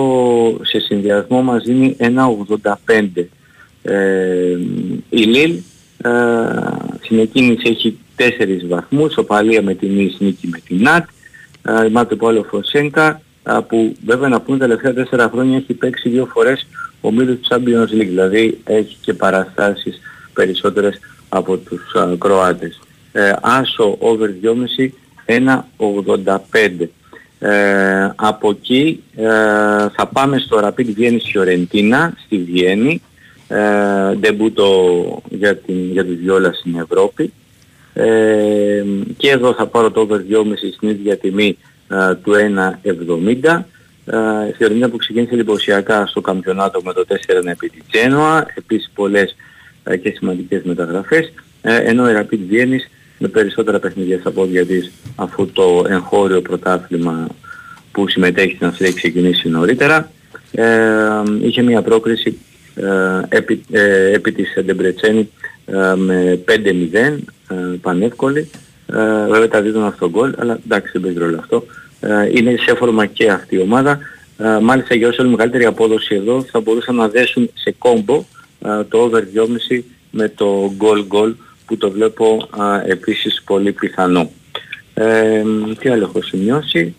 σε 0.61 0.79
συνδυασμό 0.79 1.41
μας 1.41 1.63
δίνει 1.63 1.95
1,85 1.99 3.25
ε, 3.81 4.57
η 5.09 5.21
Λίλ 5.21 5.57
ε, 6.03 6.11
στην 7.01 7.19
εκκίνηση 7.19 7.69
έχει 7.69 7.97
4 8.17 8.21
βαθμούς, 8.67 9.17
οπαλία 9.17 9.61
με 9.61 9.73
την 9.73 9.99
Ις 9.99 10.15
νίκη 10.19 10.47
με 10.47 10.59
την 10.67 10.81
ΝΑΤ 10.81 11.09
η 11.87 11.91
Μάτο 11.91 12.15
Πόλο 12.15 12.43
Φωσένκα 12.43 13.21
που 13.67 13.95
βέβαια 14.05 14.29
να 14.29 14.41
πούμε 14.41 14.57
τα 14.57 14.67
τελευταία 14.67 15.27
4 15.27 15.29
χρόνια 15.31 15.57
έχει 15.57 15.73
παίξει 15.73 16.09
δύο 16.09 16.25
φορές 16.25 16.67
ο 17.01 17.11
μίλος 17.11 17.37
του 17.37 17.47
Champions 17.49 17.93
League, 17.93 18.07
δηλαδή 18.07 18.61
έχει 18.63 18.97
και 19.01 19.13
παραστάσεις 19.13 19.99
περισσότερες 20.33 20.99
από 21.29 21.57
τους 21.57 21.95
α, 21.95 22.15
Κροάτες. 22.17 22.79
Ε, 23.11 23.33
άσο 23.41 23.97
over 23.99 24.29
2,5 24.43 24.89
1,85. 25.25 26.89
Ε, 27.39 28.11
από 28.15 28.49
εκεί 28.49 29.03
ε, 29.15 29.25
θα 29.95 30.09
πάμε 30.13 30.37
στο 30.37 30.59
Rapid 30.63 30.99
Vienne 30.99 31.17
Φιωρεντίνα 31.23 32.13
στη 32.25 32.37
Βιέννη. 32.37 33.01
Ε, 33.47 34.15
ντεμπούτο 34.15 35.21
για, 35.29 35.57
την, 35.57 35.91
για 35.91 36.05
τη 36.05 36.15
Βιόλα 36.15 36.53
στην 36.53 36.75
Ευρώπη. 36.75 37.33
Ε, 37.93 38.83
και 39.17 39.29
εδώ 39.29 39.53
θα 39.53 39.67
πάρω 39.67 39.91
το 39.91 39.99
over 40.01 40.19
2,5 40.29 40.43
στην 40.75 40.89
ίδια 40.89 41.17
τιμή 41.17 41.57
ε, 41.87 42.15
του 42.15 42.33
1,70 43.43 43.61
ε, 44.05 44.53
Φιωρεντίνα 44.55 44.89
που 44.89 44.97
ξεκίνησε 44.97 45.33
εντυπωσιακά 45.33 46.05
στο 46.05 46.21
καμπιονάτο 46.21 46.81
με 46.83 46.93
το 46.93 47.05
4-1 47.09 47.13
επί 47.45 47.69
της 47.69 47.81
Τζένοα 47.91 48.45
επίσης 48.55 48.91
πολλές 48.95 49.35
ε, 49.83 49.97
και 49.97 50.13
σημαντικές 50.17 50.63
μεταγραφές. 50.63 51.33
Ε, 51.61 51.75
ενώ 51.75 52.09
η 52.09 52.13
Rapid 52.17 52.39
Βιέννης 52.49 52.89
με 53.17 53.27
περισσότερα 53.27 53.79
παιχνίδια 53.79 54.19
στα 54.19 54.31
πόδια 54.31 54.65
της 54.65 54.91
αφού 55.15 55.51
το 55.51 55.85
εγχώριο 55.89 56.41
πρωτάθλημα 56.41 57.27
που 57.91 58.07
συμμετέχει 58.09 58.55
στην 58.55 58.67
Αυστρία 58.67 58.87
έχει 58.87 58.97
ξεκινήσει 58.97 59.49
νωρίτερα. 59.49 60.11
Ε, 60.51 60.65
είχε 61.41 61.61
μια 61.61 61.81
πρόκριση 61.81 62.37
ε, 62.75 63.37
επί, 63.37 63.61
ε, 63.71 64.11
επί 64.11 64.31
της 64.31 64.53
Ντεμπρετσένη 64.65 65.29
ε, 65.65 65.93
με 65.95 66.39
5-0 66.47 66.93
ε, 66.93 67.55
πανεύκολη. 67.81 68.49
Ε, 68.87 69.27
βέβαια 69.29 69.47
τα 69.47 69.61
δίδουν 69.61 69.83
αυτό 69.83 70.09
γκολ, 70.09 70.33
αλλά 70.37 70.59
εντάξει 70.65 70.91
δεν 70.91 71.01
παίζει 71.01 71.17
ρόλο 71.17 71.37
αυτό. 71.39 71.65
Ε, 71.99 72.29
είναι 72.31 72.55
σε 72.57 72.75
φόρμα 72.75 73.05
και 73.05 73.31
αυτή 73.31 73.55
η 73.55 73.59
ομάδα. 73.59 73.99
Ε, 74.37 74.59
μάλιστα 74.61 74.95
για 74.95 75.07
όσο 75.07 75.25
η 75.25 75.27
μεγαλύτερη 75.27 75.65
απόδοση 75.65 76.15
εδώ 76.15 76.43
θα 76.51 76.59
μπορούσαν 76.59 76.95
να 76.95 77.09
δέσουν 77.09 77.49
σε 77.53 77.75
κόμπο 77.77 78.25
ε, 78.65 78.83
το 78.83 78.97
over 78.97 79.21
2,5 79.71 79.81
με 80.11 80.29
το 80.29 80.73
goal 80.79 81.07
goal 81.15 81.33
που 81.65 81.77
το 81.77 81.91
βλέπω 81.91 82.47
α, 82.57 82.81
επίσης 82.85 83.41
πολύ 83.45 83.71
πιθανό. 83.71 84.31
Ε, 84.93 85.43
τι 85.79 85.89
άλλο 85.89 86.03
έχω 86.03 86.21
σημειώσει; 86.21 86.95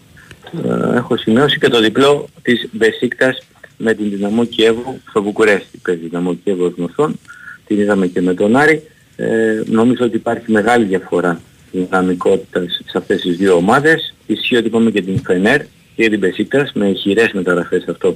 Ε, 0.65 0.97
έχω 0.97 1.17
σημειώσει 1.17 1.59
και 1.59 1.69
το 1.69 1.81
διπλό 1.81 2.29
της 2.43 2.69
Μπεσίκτας 2.73 3.39
με 3.77 3.95
την 3.95 4.11
Δυναμό 4.11 4.45
Κιέβου 4.45 5.01
στο 5.09 5.23
Βουκουρέστι. 5.23 5.79
Παίζει 5.79 6.01
Δυναμό 6.07 6.35
Κιέβου 6.35 6.75
γνωστόν. 6.77 7.19
Την 7.67 7.81
είδαμε 7.81 8.07
και 8.07 8.21
με 8.21 8.35
τον 8.35 8.57
Άρη. 8.57 8.83
Ε, 9.17 9.63
νομίζω 9.67 10.05
ότι 10.05 10.17
υπάρχει 10.17 10.53
μεγάλη 10.53 10.85
διαφορά 10.85 11.41
δυναμικότητας 11.73 12.81
σε 12.87 12.99
αυτές 12.99 13.21
τις 13.21 13.37
δύο 13.37 13.55
ομάδες. 13.55 14.15
Ισχύει 14.27 14.57
ότι 14.57 14.67
είπαμε 14.67 14.91
και 14.91 15.03
την 15.03 15.21
Φενέρ 15.25 15.61
και 15.97 16.09
την 16.09 16.19
Μπεσίκτας 16.19 16.73
με 16.75 16.93
χειρές 16.93 17.33
μεταγραφές 17.33 17.85
αυτό 17.89 18.09
α, 18.09 18.15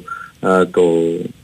το 0.70 0.82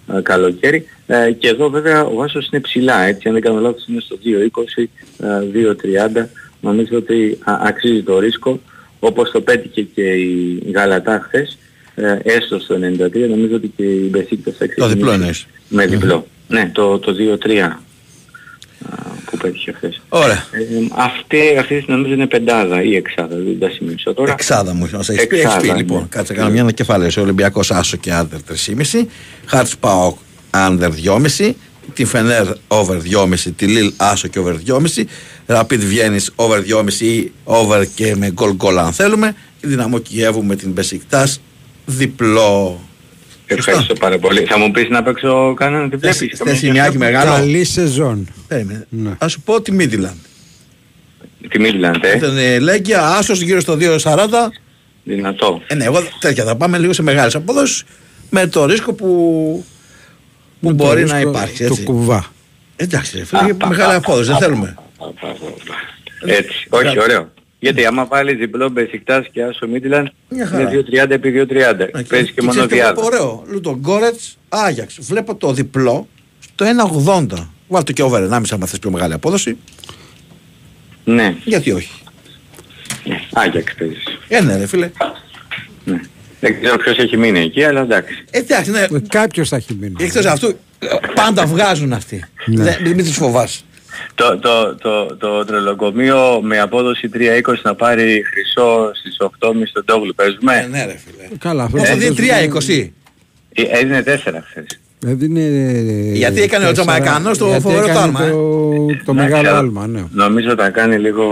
α, 0.06 0.20
καλοκαίρι. 0.22 0.86
Ε, 1.06 1.30
και 1.32 1.48
εδώ 1.48 1.70
βέβαια 1.70 2.04
ο 2.04 2.14
Βάσος 2.14 2.48
είναι 2.52 2.60
ψηλά, 2.60 3.02
έτσι, 3.02 3.28
αν 3.28 3.34
δεν 3.34 3.42
κάνω 3.42 3.60
λάθος 3.60 3.86
είναι 3.86 4.00
στο 4.00 4.18
2.20, 4.24 4.84
2.30. 6.20 6.26
Νομίζω 6.60 6.96
ότι 6.96 7.38
α, 7.44 7.58
αξίζει 7.62 8.02
το 8.02 8.18
ρίσκο, 8.18 8.60
όπως 8.98 9.30
το 9.30 9.40
πέτυχε 9.40 9.82
και 9.82 10.02
η 10.02 10.62
Γαλατά 10.74 11.20
χθες, 11.26 11.58
ε, 11.94 12.18
έστω 12.22 12.58
στο 12.58 12.74
93, 12.74 13.28
νομίζω 13.28 13.54
ότι 13.54 13.72
και 13.76 13.84
η 13.84 14.08
Μπεσίκτας 14.10 14.56
θα 14.56 14.66
Το 14.76 14.88
διπλό 14.88 15.10
εννοείς. 15.10 15.46
Με 15.68 15.86
διπλό. 15.86 16.26
Ναι, 16.48 16.70
το, 16.74 16.98
το 16.98 17.14
2-3 17.42 17.76
που 19.30 19.36
πέτυχε 19.36 19.72
χθες. 19.72 20.02
Ωραία. 20.08 20.46
Ε, 20.50 20.64
αυτή, 20.96 21.56
αυτή 21.58 21.84
νομίζω 21.86 22.12
είναι 22.12 22.26
πεντάδα 22.26 22.82
ή 22.82 22.96
εξάδα, 22.96 23.36
δεν 23.36 23.58
τα 23.58 23.70
σημειώσω 23.70 24.14
τώρα. 24.14 24.32
Εξάδα 24.32 24.74
μου 24.74 24.88
μας 24.92 25.08
έχεις 25.08 25.26
πει, 25.26 25.40
έχεις 25.40 25.56
πει 25.56 25.68
λοιπόν. 25.68 26.00
ναι. 26.00 26.06
Κάτσε 26.08 26.34
κάνω 26.34 26.50
μια 26.50 26.60
ανακεφαλαίωση. 26.62 27.18
Ο 27.18 27.22
Ολυμπιακός 27.22 27.70
Άσο 27.70 27.96
και 27.96 28.12
Άντερ 28.12 28.38
3,5. 28.66 29.06
Χάρτς 29.46 29.76
Πάοκ 29.76 30.18
Άντερ 30.50 30.90
2,5. 31.38 31.52
Τη 31.94 32.04
Φενέρ 32.04 32.46
over 32.68 32.98
2,5. 33.12 33.52
Τη 33.56 33.66
Λίλ 33.66 33.92
Άσο 33.96 34.28
και 34.28 34.38
over 34.38 34.56
2,5. 34.66 35.04
Rapid 35.46 35.78
Βιέννης 35.78 36.30
over 36.36 36.58
2,5 36.58 37.00
ή 37.00 37.32
over 37.44 37.84
και 37.94 38.16
με 38.16 38.30
γκολ 38.30 38.54
γκολ 38.54 38.78
αν 38.78 38.92
θέλουμε. 38.92 39.34
Και 39.60 39.66
Δυναμό 39.66 39.98
Κιέβου 39.98 40.44
με 40.44 40.56
την 40.56 40.70
Μπεσικτάς 40.70 41.40
διπλό. 41.86 42.80
Ευχαριστώ 43.46 43.94
πάρα 43.94 44.18
πολύ. 44.18 44.40
Θα 44.44 44.58
μου 44.58 44.70
πεις 44.70 44.88
να 44.88 45.02
παίξω 45.02 45.54
κανένα 45.54 45.88
τι 45.88 45.96
βλέπεις. 45.96 46.38
Θες 46.44 46.58
σημειάκι 46.58 46.98
μεγάλο; 46.98 47.30
Καλή 47.30 47.64
σεζόν. 47.64 48.28
Περίμενε. 48.48 48.86
Ας 49.18 49.32
σου 49.32 49.40
πω 49.40 49.60
τη 49.60 49.72
Μίτιλαντ. 49.72 50.14
Τη 51.48 51.58
Μίτιλαντ, 51.58 52.04
ε. 52.04 52.16
Ήταν 52.16 52.36
ε, 52.38 52.58
Λέγκια, 52.58 53.06
άσος 53.06 53.40
γύρω 53.40 53.60
στο 53.60 53.76
2,40. 53.80 53.98
Δυνατό. 55.04 55.62
Ε, 55.66 55.74
ναι, 55.74 55.84
εγώ 55.84 56.02
τέτοια 56.20 56.44
θα 56.44 56.56
πάμε 56.56 56.78
λίγο 56.78 56.92
σε 56.92 57.02
μεγάλες 57.02 57.34
απόδοσεις 57.34 57.84
με 58.30 58.46
το 58.46 58.64
ρίσκο 58.66 58.92
που, 58.92 59.06
που 60.60 60.68
Με 60.68 60.68
το 60.68 60.74
μπορεί 60.74 61.04
να 61.04 61.14
ρίσκο 61.16 61.28
υπάρχει. 61.30 61.56
του 61.56 61.72
Έτσι. 61.72 61.82
κουβά. 61.82 62.26
Εντάξει, 62.76 63.18
ρε 63.18 63.24
φίλε, 63.24 63.54
μεγάλη 63.68 63.94
απόδοση, 63.94 64.28
δεν 64.28 64.38
θέλουμε. 64.38 64.74
Έτσι, 66.26 66.66
όχι, 66.70 67.00
ωραίο. 67.00 67.32
Γιατί 67.58 67.84
άμα 67.86 68.04
βάλεις 68.06 68.36
διπλό 68.38 68.68
Μπεσικτάς 68.68 69.26
και 69.32 69.42
Άσο 69.42 69.66
Μίτιλαντ 69.68 70.06
Μια 70.28 70.46
χαρά. 70.46 70.70
είναι 70.70 70.84
2.30 71.04 71.10
επί 71.10 71.46
2.30. 71.50 72.04
Παίζει 72.08 72.32
και 72.32 72.42
μόνο 72.42 72.50
ξέρεις 72.52 72.68
τι 72.68 72.74
διάδα. 72.74 72.92
βλέπω 72.92 73.02
Ωραίο. 73.06 73.44
Λούτο 73.48 73.76
Γκόρετς, 73.80 74.38
Άγιαξ. 74.48 74.98
Βλέπω 75.00 75.34
το 75.34 75.52
διπλό 75.52 76.08
στο 76.40 76.64
1,80. 77.06 77.48
Βάλτε 77.68 77.86
το 77.86 77.92
και 77.92 78.02
over 78.02 78.28
1,5 78.32 78.40
άμα 78.50 78.66
θες 78.66 78.78
πιο 78.78 78.90
μεγάλη 78.90 79.12
απόδοση. 79.12 79.56
Ναι, 81.04 81.34
Γιατί 81.44 81.72
όχι; 81.72 81.90
Άγιαξ 83.32 83.74
παίζεις. 83.74 84.04
Ε, 84.28 84.40
ναι, 84.40 84.56
ρε 84.56 84.66
φίλε. 84.66 84.90
Δεν 86.40 86.60
ξέρω 86.60 86.76
ποιος 86.76 86.98
έχει 86.98 87.16
μείνει 87.16 87.40
εκεί, 87.40 87.64
αλλά 87.64 87.80
εντάξει. 87.80 88.24
Ε, 88.30 88.38
εντάξει, 88.38 88.70
ναι. 88.70 88.86
Κάποιος 89.08 89.48
θα 89.48 89.56
έχει 89.56 89.74
μείνει. 89.74 89.94
Εκτός 90.04 90.24
αυτού, 90.26 90.46
ε, 90.78 90.86
πάντα 91.14 91.46
βγάζουν 91.46 91.92
αυτοί. 91.92 92.24
Ναι. 92.46 92.62
Δεν- 92.64 92.76
Μην 92.94 93.04
τους 93.04 93.16
φοβάσαι. 93.16 93.60
Το, 94.14 94.38
το, 94.38 94.74
το, 94.74 95.16
το 95.16 95.44
τρελοκομείο 95.44 96.40
με 96.42 96.58
απόδοση 96.60 97.10
3.20 97.14 97.54
να 97.62 97.74
πάρει 97.74 98.22
χρυσό 98.32 98.90
στις 98.94 99.16
8.30 99.20 99.52
στον 99.68 99.84
Τόγλου 99.84 100.14
παίζουμε; 100.14 100.54
Ε, 100.64 100.66
ναι, 100.66 100.84
ρε 100.84 100.96
φίλε. 101.04 101.28
Καλά, 101.38 101.62
αυτό 101.64 101.78
Θα 101.78 101.84
θα 101.84 101.96
δίνει 101.96 102.14
δώσουμε- 102.14 102.92
3,20. 102.92 102.92
Ε, 103.52 103.62
Έδινε 103.78 104.02
4 104.02 104.08
χθες. 104.48 104.66
Έδινε... 105.06 105.40
Γιατί 106.12 106.42
έκανε 106.42 106.64
ο 106.64 106.68
τέσσερα- 106.68 106.72
Τζαμαϊκανός 106.72 107.38
το 107.38 107.46
γιατί 107.46 107.62
φοβερό 107.62 107.84
έκανε 107.84 107.98
τάλμα, 108.00 108.24
ε; 108.24 108.30
Το, 108.30 108.36
το 108.86 108.86
Εντάξει, 108.86 109.12
μεγάλο 109.14 109.48
αλλά 109.48 109.58
άλμα, 109.58 109.86
ναι. 109.86 110.04
Νομίζω 110.12 110.54
θα 110.58 110.70
κάνει 110.70 110.98
λίγο... 110.98 111.24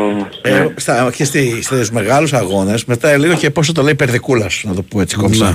Ε, 0.43 0.67
στα, 0.77 1.11
και 1.17 1.25
στι, 1.25 1.63
στους 1.63 1.91
μεγάλους 1.91 2.33
αγώνες 2.33 2.85
μετά 2.85 3.17
λίγο 3.19 3.35
και 3.35 3.51
πόσο 3.51 3.73
το 3.73 3.83
λέει 3.83 3.95
Περδικούλας 3.95 4.63
να 4.65 4.75
το 4.75 4.83
πω 4.83 5.01
έτσι 5.01 5.17
κομψά. 5.17 5.45
Ναι. 5.51 5.55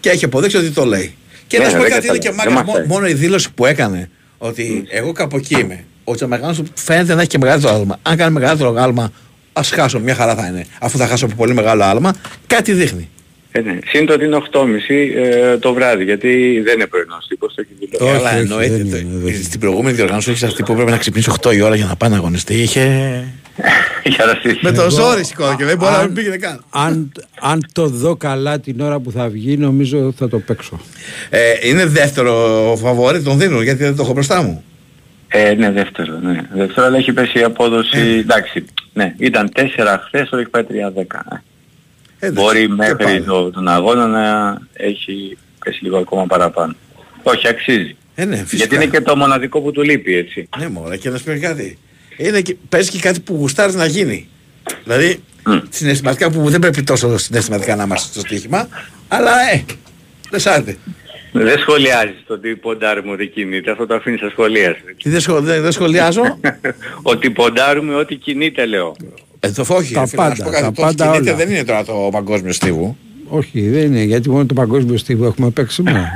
Και 0.00 0.10
έχει 0.10 0.24
αποδείξει 0.24 0.56
ότι 0.56 0.70
το 0.70 0.84
λέει. 0.84 1.14
Και 1.46 1.58
Ναι, 1.58 1.64
να 1.64 1.70
σου 1.70 1.76
πω 1.76 1.82
δεν 1.82 1.90
κάτι 1.92 2.06
είναι 2.06 2.18
κατάλαβα. 2.18 2.40
και 2.40 2.44
Δεν 2.44 2.52
μάκας, 2.54 2.72
μαθαίνει. 2.74 2.86
μόνο 2.92 3.06
η 3.06 3.12
δήλωση 3.14 3.52
που 3.54 3.66
έκανε 3.66 4.10
ότι 4.38 4.84
εγώ 4.88 5.12
κάπου 5.12 5.36
εκεί 5.36 5.60
είμαι. 5.60 5.84
Ο 6.08 6.14
Τζαμαϊκανός 6.14 6.62
φαίνεται 6.74 7.14
να 7.14 7.20
έχει 7.20 7.28
και 7.30 7.38
μεγαλύτερο 7.38 7.74
άλμα. 7.74 7.98
Αν 8.02 8.16
κάνει 8.16 8.32
μεγαλύτερο 8.32 8.74
άλμα, 8.78 9.12
ας 9.52 9.70
χάσω, 9.70 9.98
μια 10.00 10.14
χαρά 10.14 10.34
θα 10.34 10.46
είναι. 10.46 10.64
Αφού 10.80 10.98
θα 10.98 11.06
χάσω 11.06 11.24
από 11.26 11.34
πολύ 11.34 11.54
μεγάλο 11.54 11.84
άλμα, 11.84 12.14
κάτι 12.46 12.72
δείχνει. 12.72 13.08
Ε, 13.52 13.60
ναι. 13.60 13.78
Συν 13.86 14.06
το 14.06 14.12
ότι 14.12 14.24
είναι 14.24 14.36
8.30 14.52 14.64
ε, 15.16 15.58
το 15.58 15.72
βράδυ, 15.74 16.04
γιατί 16.04 16.60
δεν 16.64 16.74
είναι 16.74 16.86
πρωινός 16.86 17.26
τύπος, 17.28 17.54
το 17.54 17.62
έχει 17.64 17.86
δηλώσει. 17.86 18.14
Ε, 18.14 18.18
Αλλά 18.18 18.36
εννοείται. 18.36 18.76
δεν 18.76 18.90
το- 18.90 18.96
είναι, 18.96 19.08
δεν 19.18 19.32
είναι. 19.34 19.42
Στην 19.42 19.60
προηγούμενη 19.60 19.96
διοργάνωση 19.96 20.30
έχεις 20.30 20.42
αυτή 20.42 20.62
που 20.62 20.74
πρέπει 20.74 20.90
να 20.90 20.96
ξυπνήσει 20.96 21.30
8 21.40 21.52
η 21.54 21.60
ώρα 21.60 21.74
για 21.74 21.86
να 21.86 21.96
πάει 21.96 22.10
να 22.10 22.16
αγωνιστεί. 22.16 22.54
Είχε. 22.54 22.82
Για 24.16 24.24
να 24.24 24.34
στήσει. 24.34 24.58
Με 24.62 24.72
το 24.72 24.80
Εγώ- 24.80 24.90
ζόρι 24.90 25.24
σηκώθηκε. 25.24 25.64
Δεν 25.64 25.76
μπορεί 25.76 25.90
να 25.92 25.96
αν- 25.98 26.04
μην 26.04 26.14
πήγαινε 26.14 26.36
καν. 26.36 26.64
Αν, 26.70 27.12
αν 27.40 27.66
το 27.72 27.88
δω 27.88 28.16
καλά 28.16 28.58
την 28.60 28.80
ώρα 28.80 28.98
που 29.00 29.10
θα 29.10 29.28
βγει, 29.28 29.56
νομίζω 29.56 30.12
θα 30.18 30.28
το 30.28 30.38
παίξω. 30.38 30.80
Ε, 31.30 31.40
είναι 31.62 31.84
δεύτερο 31.86 32.32
φαβορή, 32.80 33.22
τον 33.22 33.38
δίνω 33.38 33.62
γιατί 33.62 33.82
δεν 33.84 33.96
το 33.96 34.02
έχω 34.02 34.12
μπροστά 34.12 34.42
μου. 34.42 34.64
Ε, 35.28 35.54
ναι, 35.54 35.70
δεύτερο, 35.70 36.18
ναι. 36.18 36.40
Δεύτερο, 36.52 36.86
αλλά 36.86 36.96
έχει 36.96 37.12
πέσει 37.12 37.38
η 37.38 37.42
απόδοση, 37.42 37.98
Ε. 37.98 38.18
εντάξει, 38.18 38.64
ναι, 38.92 39.14
ήταν 39.18 39.50
4 39.54 39.60
χθες, 40.06 40.28
τώρα 40.28 40.42
έχει 40.42 40.50
πάει 40.50 40.62
3-10. 40.62 41.42
Ε, 42.18 42.30
Μπορεί 42.30 42.60
και 42.66 42.72
μέχρι 42.72 43.04
πάλι. 43.04 43.22
το, 43.22 43.50
τον 43.50 43.68
αγώνα 43.68 44.06
να 44.06 44.56
έχει 44.72 45.36
πέσει 45.64 45.82
λίγο 45.84 45.98
ακόμα 45.98 46.26
παραπάνω. 46.26 46.74
Όχι, 47.22 47.48
αξίζει. 47.48 47.96
Ε, 48.14 48.24
ναι, 48.24 48.36
φυσικά. 48.36 48.56
Γιατί 48.56 48.74
είναι 48.74 48.86
και 48.86 49.00
το 49.00 49.16
μοναδικό 49.16 49.60
που 49.60 49.72
του 49.72 49.82
λείπει, 49.82 50.14
έτσι. 50.16 50.48
Ναι, 50.58 50.68
μωρέ, 50.68 50.96
και 50.96 51.10
να 51.10 51.18
σου 51.18 51.24
πει 51.24 51.38
κάτι. 51.38 51.78
Είναι 52.16 52.40
και, 52.40 52.56
παίζει 52.68 52.90
και 52.90 52.98
κάτι 52.98 53.20
που 53.20 53.34
γουστάρεις 53.34 53.74
να 53.74 53.86
γίνει. 53.86 54.28
Δηλαδή, 54.84 55.22
συναισθηματικά 55.68 56.30
που 56.30 56.50
δεν 56.50 56.60
πρέπει 56.60 56.82
τόσο 56.82 57.18
συναισθηματικά 57.18 57.76
να 57.76 57.82
είμαστε 57.82 58.08
στο 58.12 58.20
στοίχημα, 58.20 58.68
αλλά 59.08 59.30
ε, 59.52 59.64
δεν 60.30 60.40
σ' 60.40 60.46
άρεσε. 60.46 60.76
Δεν 61.44 61.58
σχολιάζεις 61.58 62.24
το 62.26 62.34
ότι 62.34 62.56
ποντάρουμε 62.56 63.12
ότι 63.12 63.26
κινείται, 63.26 63.70
αυτό 63.70 63.86
το 63.86 63.94
αφήνεις 63.94 64.18
στα 64.18 64.30
σχολεία 64.30 64.74
σου. 64.74 64.94
Τι 65.02 65.08
δεν, 65.10 65.20
σχο- 65.20 65.40
δεν- 65.40 65.62
δεν 65.62 65.72
σχολιάζω; 65.72 66.22
ότι 67.12 67.30
ποντάρουμε 67.30 67.94
ότι 67.94 68.14
κινείται 68.16 68.66
λέω. 68.66 68.96
Ε, 69.40 69.50
το 69.50 69.64
όχι, 69.68 69.92
Τα 69.94 70.00
ρε 70.00 70.06
φίλε, 70.06 70.22
να 70.22 70.34
σου 70.34 70.42
πάντα, 70.42 70.44
πω 70.44 70.50
κάτι, 70.50 70.62
τα 70.62 70.72
το 70.72 70.82
ότι 70.86 70.96
πάντα 70.96 71.12
κινείται 71.12 71.30
όλα. 71.30 71.38
δεν 71.44 71.50
είναι 71.54 71.64
τώρα 71.64 71.84
το 71.84 72.08
παγκόσμιο 72.12 72.52
στίβου. 72.52 72.96
Όχι, 73.28 73.68
δεν 73.68 73.82
είναι, 73.82 74.02
γιατί 74.02 74.30
μόνο 74.30 74.46
το 74.46 74.54
παγκόσμιο 74.54 74.96
στίβο 74.98 75.26
έχουμε 75.26 75.50
παίξει 75.50 75.74
σήμερα. 75.74 76.08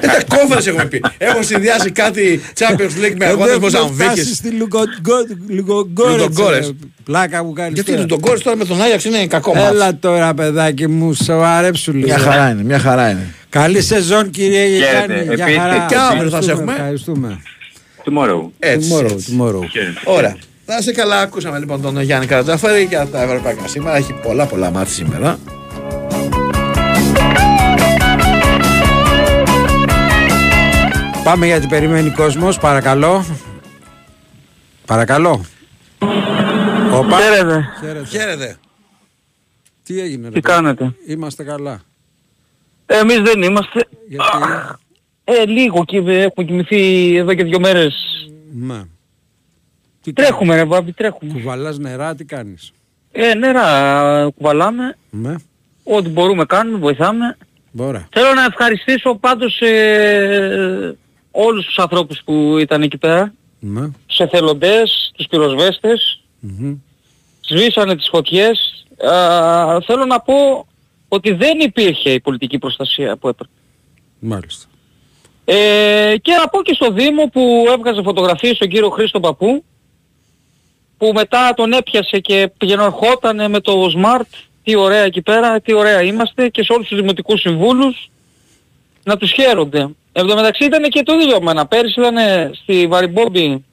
Ε, 0.00 0.36
Κόφερες 0.36 0.66
έχουμε 0.66 0.84
πει. 0.84 1.02
Έχω 1.18 1.42
συνδυάσει 1.42 1.90
κάτι 1.90 2.40
Champions 2.58 3.04
League 3.04 3.14
με 3.18 3.24
αγώνες 3.26 3.52
Εδώ 3.54 3.66
έχουμε 3.66 3.68
φτάσεις 3.70 3.90
Μοζαμβίκης. 3.98 4.36
στη 4.36 4.50
Λουγκογκόρετς. 4.50 5.32
Λουγκογκόρετς. 5.48 6.72
Πλάκα 7.04 7.44
που 7.44 7.52
κάνει. 7.52 7.72
Γιατί 7.74 8.06
το 8.06 8.18
Γκόρες 8.18 8.42
τώρα 8.42 8.56
με 8.56 8.64
τον 8.64 8.82
Άγιαξ 8.82 9.04
είναι 9.04 9.26
κακό 9.26 9.54
μάτς. 9.54 9.70
Έλα 9.70 9.96
τώρα, 9.98 10.34
παιδάκι 10.34 10.86
μου, 10.88 11.12
σοβαρέψου 11.14 11.92
λίγο. 11.92 12.06
Μια 12.06 12.18
χαρά 12.18 12.50
είναι, 12.50 12.62
μια 12.62 12.78
χαρά 12.78 13.10
είναι. 13.10 13.34
Καλή 13.48 13.82
σεζόν, 13.82 14.30
κύριε 14.30 14.66
Χαίρετε. 14.66 15.12
Γεκάνη. 15.14 15.34
Για 15.34 15.44
Επίσης, 15.44 15.60
χαρά. 15.60 15.86
και 15.88 15.96
αύριο 16.12 16.30
θα 16.30 16.42
σε 16.42 16.50
Ευχαριστούμε, 16.50 16.52
έχουμε. 16.52 16.72
Ευχαριστούμε. 16.72 17.40
Tomorrow. 18.04 18.50
Έτσι, 18.58 18.88
Tomorrow, 18.92 19.10
έτσι. 19.10 19.38
tomorrow. 19.40 19.60
Ωραία. 20.04 20.36
Να 20.66 20.76
είσαι 20.76 20.92
καλά, 20.92 21.20
ακούσαμε 21.20 21.58
λοιπόν 21.58 21.82
τον 21.82 22.00
Γιάννη 22.02 22.26
Καρατζαφέρη 22.26 22.82
για 22.82 23.06
τα 23.06 23.22
ευρωπαϊκά 23.22 23.68
σήμερα. 23.68 23.96
Έχει 23.96 24.12
πολλά 24.22 24.46
πολλά 24.46 24.70
μάτια 24.70 24.92
σήμερα. 24.92 25.38
Πάμε 31.24 31.46
γιατί 31.46 31.66
περιμένει 31.66 32.10
κόσμος, 32.10 32.58
παρακαλώ. 32.58 33.24
Παρακαλώ. 34.86 35.44
Οπα. 36.92 37.18
Χαίρετε. 37.20 37.68
Χαίρετε. 37.80 38.04
Χαίρετε. 38.06 38.56
Τι 39.84 40.00
έγινε, 40.00 40.28
ρε 40.28 40.34
Τι 40.34 40.40
παιδί; 40.40 40.54
κάνετε; 40.54 40.94
Είμαστε 41.06 41.42
καλά. 41.44 41.80
Εμείς 42.86 43.20
δεν 43.20 43.42
είμαστε. 43.42 43.86
Γιατί, 44.08 44.24
Ε, 45.24 45.44
λίγο 45.46 45.84
και 45.84 45.96
έχουμε 45.96 46.46
κοιμηθεί 46.46 47.14
εδώ 47.16 47.34
και 47.34 47.44
δύο 47.44 47.60
μέρες. 47.60 47.94
ναι. 48.54 48.82
Τι 50.02 50.12
Τρέχουμε 50.12 50.54
ρε 50.54 50.64
βάμπη, 50.64 50.92
τρέχουμε. 50.92 51.32
Κουβαλάς 51.32 51.78
νερά, 51.78 52.14
τι 52.14 52.24
κάνεις; 52.24 52.72
Ε, 53.12 53.34
νερά 53.34 54.30
κουβαλάμε. 54.36 54.96
Ναι, 55.10 55.34
Ό,τι 55.84 56.08
μπορούμε 56.08 56.44
κάνουμε, 56.44 56.78
βοηθάμε. 56.78 57.36
μπορεί. 57.70 58.06
Θέλω 58.12 58.34
να 58.34 58.44
ευχαριστήσω 58.44 59.14
πάντως 59.14 59.60
ε, 59.60 60.96
όλους 61.30 61.64
τους 61.64 61.78
ανθρώπους 61.78 62.20
που 62.24 62.58
ήταν 62.58 62.82
εκεί 62.82 62.98
πέρα. 62.98 63.34
Ναι. 63.58 63.90
Τους 64.06 64.18
εθελοντές, 64.18 65.12
τους 65.14 65.26
πυροσβέστες. 65.26 66.22
μμμ. 66.40 66.76
Σβήσανε 67.40 67.96
τις 67.96 68.08
φωτιές. 68.08 68.86
Α, 69.06 69.80
θέλω 69.80 70.04
να 70.04 70.20
πω 70.20 70.66
ότι 71.08 71.32
δεν 71.32 71.60
υπήρχε 71.60 72.10
η 72.10 72.20
πολιτική 72.20 72.58
προστασία 72.58 73.16
που 73.16 73.28
έπρεπε. 73.28 73.52
Μάλιστα. 74.18 74.66
Ε, 75.44 76.14
και 76.22 76.32
να 76.32 76.48
πω 76.48 76.62
και 76.62 76.74
στο 76.74 76.90
Δήμο 76.90 77.26
που 77.26 77.64
έβγαζε 77.68 78.02
φωτογραφίες 78.02 78.56
στον 78.56 78.68
κύριο 78.68 78.90
Χρήστο 78.90 79.20
Παππού 79.20 79.64
που 80.96 81.12
μετά 81.14 81.54
τον 81.56 81.72
έπιασε 81.72 82.18
και 82.18 82.50
πηγαινορχότανε 82.58 83.48
με 83.48 83.60
το 83.60 83.92
Smart 83.96 84.48
τι 84.62 84.74
ωραία 84.74 85.02
εκεί 85.02 85.22
πέρα, 85.22 85.60
τι 85.60 85.72
ωραία 85.72 86.02
είμαστε 86.02 86.48
και 86.48 86.62
σε 86.62 86.72
όλους 86.72 86.88
τους 86.88 87.00
δημοτικούς 87.00 87.40
συμβούλους 87.40 88.10
να 89.04 89.16
τους 89.16 89.32
χαίρονται. 89.32 89.88
Εν 90.12 90.26
τω 90.26 90.34
μεταξύ 90.34 90.64
ήταν 90.64 90.82
και 90.82 91.02
το 91.02 91.12
ίδιο 91.12 91.36
εμένα. 91.36 91.66
Πέρυσι 91.66 92.00
ήταν 92.00 92.16
στη 92.54 92.86
Βαριμπόμπη 92.86 93.64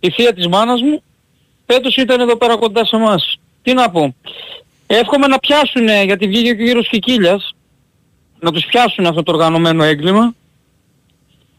η 0.00 0.10
θεία 0.10 0.32
της 0.34 0.46
μάνας 0.46 0.80
μου, 0.82 1.02
φέτος 1.66 1.96
ήταν 1.96 2.20
εδώ 2.20 2.36
πέρα 2.36 2.56
κοντά 2.56 2.84
σε 2.84 2.96
εμάς. 2.96 3.38
Τι 3.62 3.72
να 3.72 3.90
πω. 3.90 4.14
Εύχομαι 4.86 5.26
να 5.26 5.38
πιάσουν, 5.38 5.88
γιατί 6.04 6.26
βγήκε 6.26 6.54
και 6.54 6.62
ο 6.62 6.66
κύριος 6.66 6.88
Κικίλιας, 6.88 7.54
να 8.40 8.52
τους 8.52 8.64
πιάσουν 8.64 9.06
αυτό 9.06 9.22
το 9.22 9.32
οργανωμένο 9.32 9.84
έγκλημα 9.84 10.34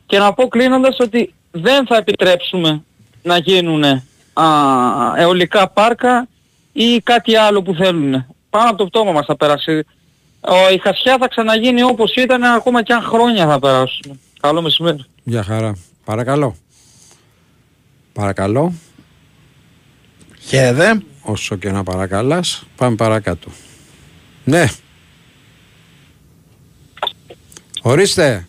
και 0.06 0.20
να 0.20 0.34
πω 0.34 0.48
κλείνοντας 0.48 0.98
ότι 1.00 1.34
δεν 1.52 1.86
θα 1.86 1.98
επιτρέψουμε 1.98 2.84
να 3.24 3.38
γίνουν 3.38 3.84
αιωλικά 5.16 5.70
πάρκα 5.70 6.28
ή 6.74 7.00
κάτι 7.00 7.36
άλλο 7.36 7.62
που 7.62 7.74
θέλουν. 7.74 8.26
Πάνω 8.50 8.70
από 8.70 8.78
το 8.78 8.86
πτώμα 8.86 9.12
μας 9.12 9.26
θα 9.26 9.36
περάσει. 9.36 9.86
Ο, 10.48 10.70
η 10.74 10.78
χασιά 10.78 11.18
θα 11.20 11.28
ξαναγίνει 11.28 11.84
όπως 11.84 12.16
ήταν 12.16 12.44
ακόμα 12.44 12.84
και 12.84 12.94
αν 12.94 13.02
χρόνια 13.02 13.48
θα 13.48 13.60
περάσουν. 13.60 14.20
Καλό 14.40 14.62
μεσημέρι. 14.62 15.06
Για 15.24 15.44
χαρά. 15.44 15.78
Παρακαλώ. 16.06 16.56
Παρακαλώ. 18.14 18.74
Χαίρετε. 20.48 21.02
Όσο 21.22 21.56
και 21.56 21.72
να 21.72 21.84
παρακαλάς, 21.84 22.64
πάμε 22.76 22.96
παρακάτω. 22.96 23.50
Ναι. 24.44 24.66
Ορίστε. 27.82 28.48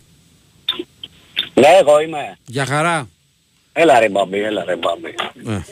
Ναι, 1.53 1.67
εγώ 1.79 2.01
είμαι. 2.01 2.37
Για 2.45 2.65
χαρά. 2.65 3.07
Έλα 3.73 3.99
ρε 3.99 4.09
μπαμπή, 4.09 4.39
έλα 4.39 4.63
ρε 4.63 4.75
μπαμπή. 4.75 5.15
Ναι. 5.33 5.63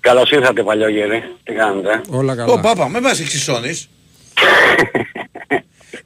Καλώς 0.00 0.30
ήρθατε 0.30 0.62
παλιόγεροι. 0.62 1.22
Τι 1.44 1.52
κάνετε; 1.52 2.00
Όλα 2.08 2.36
καλά. 2.36 2.52
Ω 2.52 2.60
πάπα, 2.60 2.88
με 2.88 3.00
μας 3.00 3.20
εξισώνεις. 3.20 3.88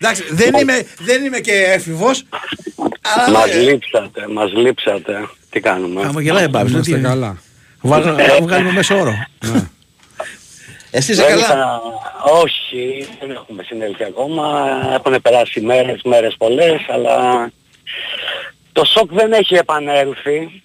Εντάξει, 0.00 0.22
δεν 0.30 0.54
είμαι, 0.54 0.86
δεν 0.98 1.24
είμαι 1.24 1.38
και 1.38 1.52
έφηβος. 1.52 2.22
Αλλά 3.02 3.38
Μας 3.38 3.50
ε, 3.50 3.58
λείψατε, 3.60 4.28
μας 4.28 4.52
λείψατε. 4.52 5.28
Τι 5.50 5.60
κάνουμε; 5.60 6.00
Α, 6.02 6.12
μου 6.12 6.18
γελάει 6.18 6.44
ο 6.44 6.48
Μπάμπης, 6.48 6.72
Είμαστε 6.72 6.94
τι- 6.96 7.00
καλά. 7.02 7.36
Βγάλω- 7.82 8.16
να 8.16 8.40
βγάλουμε 8.40 8.72
μέσο 8.72 8.98
όρο. 8.98 9.14
Εσύ 10.90 11.12
είσαι 11.12 11.22
Δεν 11.22 11.30
καλά; 11.30 11.42
είχα- 11.42 11.80
Όχι, 12.42 13.08
δεν 13.20 13.30
έχουμε 13.30 13.62
συνέλθει 13.62 14.04
ακόμα. 14.04 14.68
Έχουν 14.94 15.22
περάσει 15.22 15.60
μέρες, 15.60 16.00
μέρες 16.04 16.34
πολλές, 16.38 16.80
αλλά 16.88 17.50
το 18.72 18.84
σοκ 18.84 19.12
δεν 19.12 19.32
έχει 19.32 19.54
επανέλθει. 19.54 20.62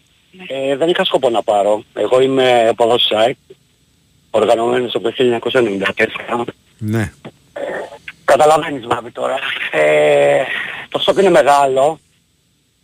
Ε, 0.47 0.75
δεν 0.75 0.89
είχα 0.89 1.03
σκοπό 1.05 1.29
να 1.29 1.43
πάρω. 1.43 1.83
Εγώ 1.93 2.21
είμαι 2.21 2.67
από 2.69 2.83
εδώ 2.83 2.95
site, 2.95 3.55
οργανωμένος 4.29 4.95
από 4.95 5.03
το 5.03 5.11
1994. 5.11 6.45
Ναι. 6.77 7.11
Καταλαβαίνεις 8.37 8.85
Μάβη 8.85 9.11
τώρα. 9.11 9.37
Ε, 9.71 10.43
το 10.89 10.99
σοκ 10.99 11.17
είναι 11.17 11.29
μεγάλο 11.29 11.99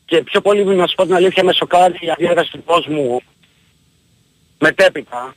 και 0.06 0.22
πιο 0.22 0.42
πολύ 0.42 0.64
να 0.76 0.88
σου 0.88 0.96
πω 0.96 1.06
την 1.06 1.16
αλήθεια 1.16 1.44
με 1.44 1.54
σοκάρει 1.54 1.98
η 2.00 2.10
αντίδραση 2.10 2.52
του 2.52 2.64
κόσμου 2.64 3.22
μετέπειτα 4.60 5.36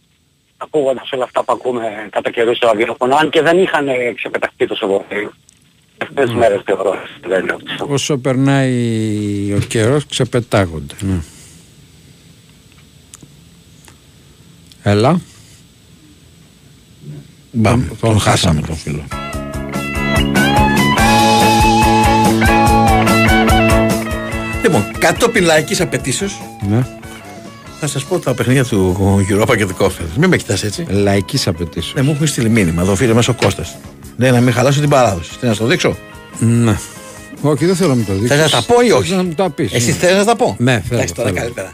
ακούγοντας 0.56 1.12
όλα 1.12 1.24
αυτά 1.24 1.44
που 1.44 1.52
ακούμε 1.52 2.08
κατά 2.10 2.30
καιρούς 2.30 2.56
στο 2.56 2.66
ραδιόφωνο 2.66 3.16
αν 3.16 3.30
και 3.30 3.42
δεν 3.42 3.58
είχαν 3.58 3.86
ξεπεταχτεί 4.14 4.66
τόσο 4.66 4.86
πολύ. 4.86 5.30
Αυτές 6.02 6.24
τις 6.24 6.34
μέρες 6.34 6.62
θεωρώ. 6.64 6.94
δεν 7.26 7.42
είναι 7.42 7.56
αυτό. 7.70 7.86
Όσο 7.88 8.18
περνάει 8.18 9.52
ο 9.52 9.58
καιρός 9.58 10.06
ξεπετάγονται. 10.06 10.94
Ναι. 11.00 11.20
Έλα. 14.82 15.20
Μπαμ, 17.52 17.88
τον 18.00 18.18
χάσαμε 18.18 18.60
τον 18.60 18.76
φίλο. 18.76 19.04
Λοιπόν, 24.62 24.84
κατόπιν 24.98 25.44
λαϊκής 25.44 25.80
απαιτήσεως 25.80 26.40
Ναι. 26.68 26.86
θα 27.80 27.86
σας 27.86 28.04
πω 28.04 28.18
τα 28.18 28.34
παιχνίδια 28.34 28.64
του 28.64 28.96
Europa 29.30 29.56
και 29.56 29.66
του 29.66 29.76
Conference. 29.78 30.16
Μην 30.16 30.28
με 30.28 30.36
κοιτάς 30.36 30.62
έτσι. 30.62 30.86
Λαϊκής 30.88 31.46
απαιτήσεως. 31.46 31.94
Ναι, 31.94 32.02
μου 32.02 32.10
έχουν 32.10 32.26
στείλει 32.26 32.48
μήνυμα 32.48 32.82
εδώ 32.82 32.94
φίλε 32.94 33.14
μέσα 33.14 33.32
ο 33.38 33.42
Κώστας. 33.44 33.76
Λέει 34.16 34.30
να 34.30 34.40
μην 34.40 34.52
χαλάσω 34.52 34.80
την 34.80 34.88
παράδοση. 34.88 35.38
Τι 35.40 35.46
να 35.46 35.54
στο 35.54 35.66
δείξω; 35.66 35.96
Ναι. 36.38 36.76
Όχι, 37.42 37.66
δεν 37.66 37.76
θέλω 37.76 37.88
να 37.88 37.94
μου 37.94 38.04
το 38.06 38.12
δείξεις. 38.12 38.30
Θες 38.38 38.52
να 38.52 38.60
τα 38.60 38.66
πω 38.66 38.80
ή 38.86 38.90
όχι; 38.92 39.08
Θες 39.08 39.16
να 39.16 39.22
μου 39.22 39.34
τα 39.34 39.50
πεις. 39.50 39.72
Εσύ 39.72 39.90
ναι. 39.90 39.96
θέλεις 39.96 40.16
να 40.16 40.24
τα 40.24 40.36
πω; 40.36 40.56
Ναι, 40.58 40.72
θέλω. 40.72 40.94
Εντάξει, 40.94 41.14
τώρα 41.14 41.28
θέλω. 41.28 41.40
καλύτερα. 41.40 41.72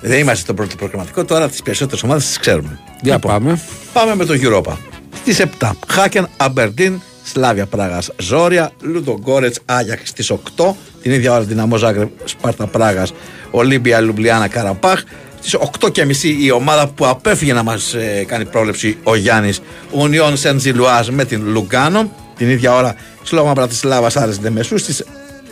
Δεν 0.00 0.18
είμαστε 0.18 0.42
στο 0.42 0.54
πρώτο 0.54 0.76
προγραμματικό, 0.76 1.24
τώρα 1.24 1.48
τις 1.48 1.62
περισσότερες 1.62 2.02
ομάδες 2.02 2.26
τις 2.26 2.38
ξέρουμε. 2.38 2.78
Για 3.02 3.14
Λοιπόν, 3.14 3.30
πάμε. 3.32 3.60
Πάμε 3.92 4.14
με 4.14 4.24
το 4.24 4.34
Europa. 4.42 4.72
Στις 5.16 5.38
7. 5.58 5.70
Χάκεν, 5.88 6.28
Αμπερντίν, 6.36 7.00
Σλάβια 7.24 7.66
Πράγας, 7.66 8.10
Ζόρια, 8.16 8.70
Λούντο 8.80 9.18
Γκόρετς, 9.20 9.58
Άγιαξ 9.64 10.08
στις 10.08 10.30
8. 10.30 10.76
Την 11.02 11.12
ίδια 11.12 11.32
ώρα 11.32 11.40
Δυναμό 11.40 11.76
Ζάγκρεπ, 11.76 12.10
Σπάρτα 12.24 12.66
Πράγας, 12.66 13.12
Ολύμπια, 13.50 14.00
Λουμπλιάνα, 14.00 14.48
Καραπάχ. 14.48 15.02
Στις 15.38 15.54
8.30 15.54 16.28
η 16.40 16.50
ομάδα 16.50 16.88
που 16.88 17.06
απέφυγε 17.06 17.52
να 17.52 17.62
μας 17.62 17.94
ε, 17.94 18.24
κάνει 18.26 18.44
πρόβλεψη 18.44 18.98
ο 19.02 19.14
Γιάννης, 19.14 19.60
Ουνιόν 19.90 20.36
Σεν 20.36 20.60
Ζιλουάζ 20.60 21.08
με 21.08 21.24
την 21.24 21.48
Λουγκάνο. 21.48 22.12
Την 22.36 22.50
ίδια 22.50 22.74
ώρα 22.74 22.94
Σλόμα 23.22 23.52
Μπρατισλάβα 23.52 24.10
Άρες 24.14 24.38
Δεμεσού 24.38 24.78
στις 24.78 25.04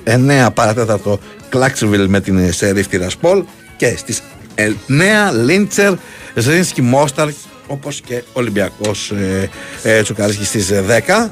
9 0.04 0.48
παρατέταρτο 0.54 1.18
Κλάξιβιλ 1.48 2.08
με 2.08 2.20
την 2.20 2.52
Σερίφ 2.52 2.86
Τυρασπόλ 2.86 3.44
και 3.76 3.96
στις 3.96 4.22
9 4.54 4.62
Λίντσερ, 5.44 5.92
Ζρίνσκι 6.34 6.82
Μόσταρ 6.82 7.28
όπως 7.72 8.00
και 8.00 8.22
Ολυμπιακός 8.32 9.10
ε, 9.10 9.50
ε, 9.82 10.02
Τσουκαρίσκης 10.02 10.48
στις 10.48 10.70
10. 11.06 11.30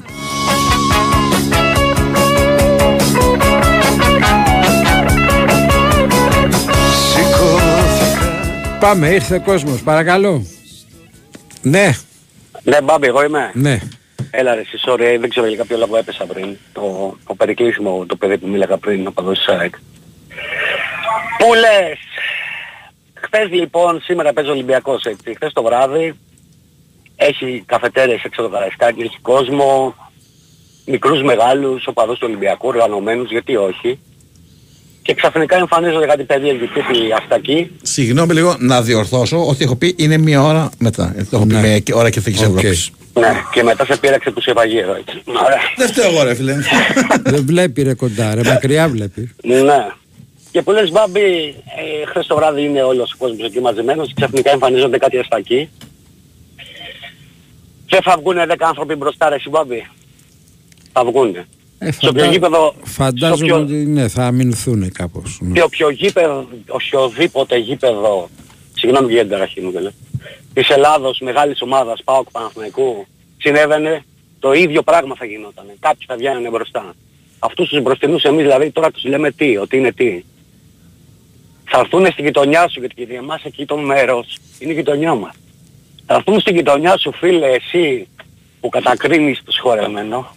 Πάμε, 8.81 9.09
ήρθε 9.09 9.39
κόσμος, 9.39 9.83
παρακαλώ. 9.83 10.47
Ναι, 11.63 11.91
Ναι, 12.63 12.81
Μπάμπη, 12.83 13.07
εγώ 13.07 13.25
είμαι. 13.25 13.51
ναι. 13.55 13.79
Έλα 14.31 14.55
ρε, 14.55 14.61
εσύ, 14.61 14.79
sorry, 14.87 15.17
δεν 15.21 15.29
ξέρω 15.29 15.47
για 15.47 15.57
κάποιο 15.57 15.77
λόγο 15.77 15.97
έπεσα 15.97 16.25
πριν. 16.25 16.57
Το, 16.73 17.17
το 17.27 17.35
περικλείσιμο, 17.35 18.05
το 18.07 18.17
παιδί 18.17 18.39
που 18.39 18.49
μίλαγα 18.49 18.77
πριν, 18.79 19.07
ο 19.07 19.11
παδός 19.11 19.39
της 19.39 19.49
ΑΕΚ. 19.49 19.75
Πού 21.39 21.55
λες! 21.55 21.99
Χθες 23.15 23.49
λοιπόν, 23.51 24.01
σήμερα 24.03 24.33
παίζει 24.33 24.51
ο 24.51 24.53
Ολυμπιακός 24.53 25.05
έτσι. 25.05 25.35
Χθες 25.35 25.53
το 25.53 25.63
βράδυ 25.63 26.15
έχει 27.29 27.63
καφετέρες 27.67 28.23
έξω 28.25 28.41
από 28.41 28.51
το 28.51 28.57
Καραϊσκάκι, 28.57 29.01
έχει 29.03 29.19
κόσμο, 29.23 29.95
μικρούς 30.87 31.23
μεγάλους, 31.23 31.87
οπαδούς 31.87 32.19
του 32.19 32.27
Ολυμπιακού, 32.29 32.69
οργανωμένους, 32.69 33.31
γιατί 33.31 33.57
όχι. 33.57 33.99
Και 35.03 35.15
ξαφνικά 35.15 35.57
εμφανίζονται 35.57 36.07
κάτι 36.07 36.25
περίεργοι 36.25 36.67
τύποι 36.67 37.13
αστακοί 37.17 37.71
Συγγνώμη 37.83 38.35
λίγο 38.35 38.57
να 38.59 38.83
διορθώσω 38.83 39.47
ότι 39.49 39.65
έχω 39.65 39.77
πει 39.77 39.95
είναι 39.99 40.17
μία 40.19 40.43
ώρα 40.43 40.71
μετά. 40.79 41.15
Ε, 41.17 41.23
Το 41.23 41.37
έχω 41.37 41.47
πει 41.47 41.55
Ναι. 41.55 41.61
με 41.61 41.83
ώρα 41.95 42.11
και 42.11 42.21
φύγει 42.21 42.45
Οκ. 42.45 42.49
Ευρώπης. 42.57 42.91
Ναι, 43.15 43.33
και 43.53 43.63
μετά 43.63 43.85
σε 43.85 43.97
πείραξε 43.97 44.31
που 44.31 44.41
σε 44.41 44.51
επαγγείλω 44.51 44.95
έτσι. 44.95 45.23
Ωραία. 45.27 45.59
Δεν 45.77 45.89
φταίω 45.89 46.11
εγώ 46.11 46.23
ρε 46.23 46.35
φίλε. 46.35 46.57
Δεν 47.23 47.45
βλέπει 47.47 47.83
ρε 47.83 47.95
κοντά, 47.95 48.35
ρε 48.35 48.43
μακριά 48.45 48.89
βλέπει. 48.89 49.35
Ναι. 49.43 49.87
Και 50.51 50.63
που 50.63 50.71
λες 50.73 50.91
Μπάμπη, 50.91 51.21
ε, 52.01 52.07
χθες 52.07 52.27
το 52.27 52.35
βράδυ 52.37 52.63
είναι 52.63 52.83
όλος 52.83 53.13
ο 53.13 53.17
κόσμος 53.19 53.47
εκεί 53.47 53.61
μαζεμένος 53.61 54.07
και 54.09 54.13
ξαφνικά 54.17 54.51
εμφανίζονται 54.51 54.99
κάτι 54.99 55.19
αστακοί. 55.19 55.69
Δεν 57.91 58.03
θα 58.03 58.17
βγουνε 58.19 58.45
10 58.49 58.55
άνθρωποι 58.59 58.95
μπροστά 58.95 59.29
ρε 59.29 59.35
εσύ 59.35 59.49
Μπάμπη. 59.49 59.87
Θα 60.93 61.05
βγουνε. 61.05 61.47
Ε, 61.79 61.91
Στο 61.93 62.09
οποίο 62.09 62.21
φαντα- 62.21 62.33
γήπεδο, 62.35 62.75
Φαντάζομαι 62.85 63.37
στο 63.37 63.45
πιο- 63.47 63.57
ότι 63.57 63.73
ναι, 63.75 64.09
θα 64.09 64.25
αμυνθούν 64.27 64.93
κάπως. 64.93 65.39
ναι. 65.41 65.53
και 65.53 65.63
όποιο 65.63 65.91
γήπεδο, 65.91 66.49
οποιοδήποτε 66.69 67.57
γήπεδο, 67.59 68.29
συγγνώμη 68.75 69.13
για 69.13 69.21
την 69.23 69.31
ταραχή 69.31 69.61
μου 69.61 69.71
δηλαδή, 69.71 69.97
της 70.55 70.69
Ελλάδος, 70.69 71.21
μεγάλης 71.21 71.63
ομάδας, 71.63 72.01
ΠΑΟΚ 72.05 72.31
Παναθηναϊκού, 72.31 73.07
συνέβαινε, 73.39 74.05
το 74.39 74.53
ίδιο 74.53 74.83
πράγμα 74.83 75.15
θα 75.19 75.25
γινόταν. 75.25 75.65
Κάποιοι 75.81 76.05
θα 76.07 76.17
βγαίνανε 76.17 76.49
μπροστά. 76.51 76.93
Αυτούς 77.39 77.69
τους 77.69 77.83
μπροστινούς 77.83 78.23
εμείς 78.23 78.43
δηλαδή 78.43 78.71
τώρα 78.71 78.91
τους 78.91 79.05
λέμε 79.05 79.31
τι, 79.31 79.57
ότι 79.57 79.77
είναι 79.77 79.93
τι. 79.93 80.25
Θα 81.73 81.79
έρθουν 81.79 82.07
στην 82.13 82.25
γειτονιά 82.25 82.69
σου, 82.69 82.81
γιατί 82.81 83.03
για 83.05 83.19
εμάς 83.19 83.43
εκεί 83.45 83.67
το 83.67 83.77
μέρος 83.77 84.39
είναι 84.59 84.73
η 84.73 84.75
γειτονιά 84.75 85.15
μας. 85.15 85.35
Θα 86.13 86.17
έρθουν 86.17 86.41
στην 86.41 86.55
γειτονιά 86.55 86.99
σου 86.99 87.13
φίλε 87.13 87.47
εσύ 87.47 88.09
που 88.61 88.69
κατακρίνεις 88.69 89.43
το 89.45 89.53
σχολεμένο, 89.53 90.37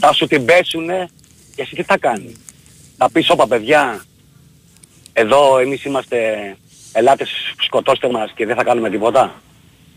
θα 0.00 0.12
σου 0.12 0.26
την 0.26 0.44
πέσουνε 0.44 1.08
και 1.54 1.62
εσύ 1.62 1.74
τι 1.74 1.82
θα 1.82 1.98
κάνεις. 1.98 2.36
Θα 2.96 3.10
πεις 3.10 3.30
όπα 3.30 3.46
παιδιά, 3.46 4.04
εδώ 5.12 5.58
εμείς 5.58 5.84
είμαστε 5.84 6.16
ελάτε 6.92 7.26
σκοτώστε 7.64 8.10
μας 8.10 8.32
και 8.34 8.46
δεν 8.46 8.56
θα 8.56 8.64
κάνουμε 8.64 8.90
τίποτα. 8.90 9.34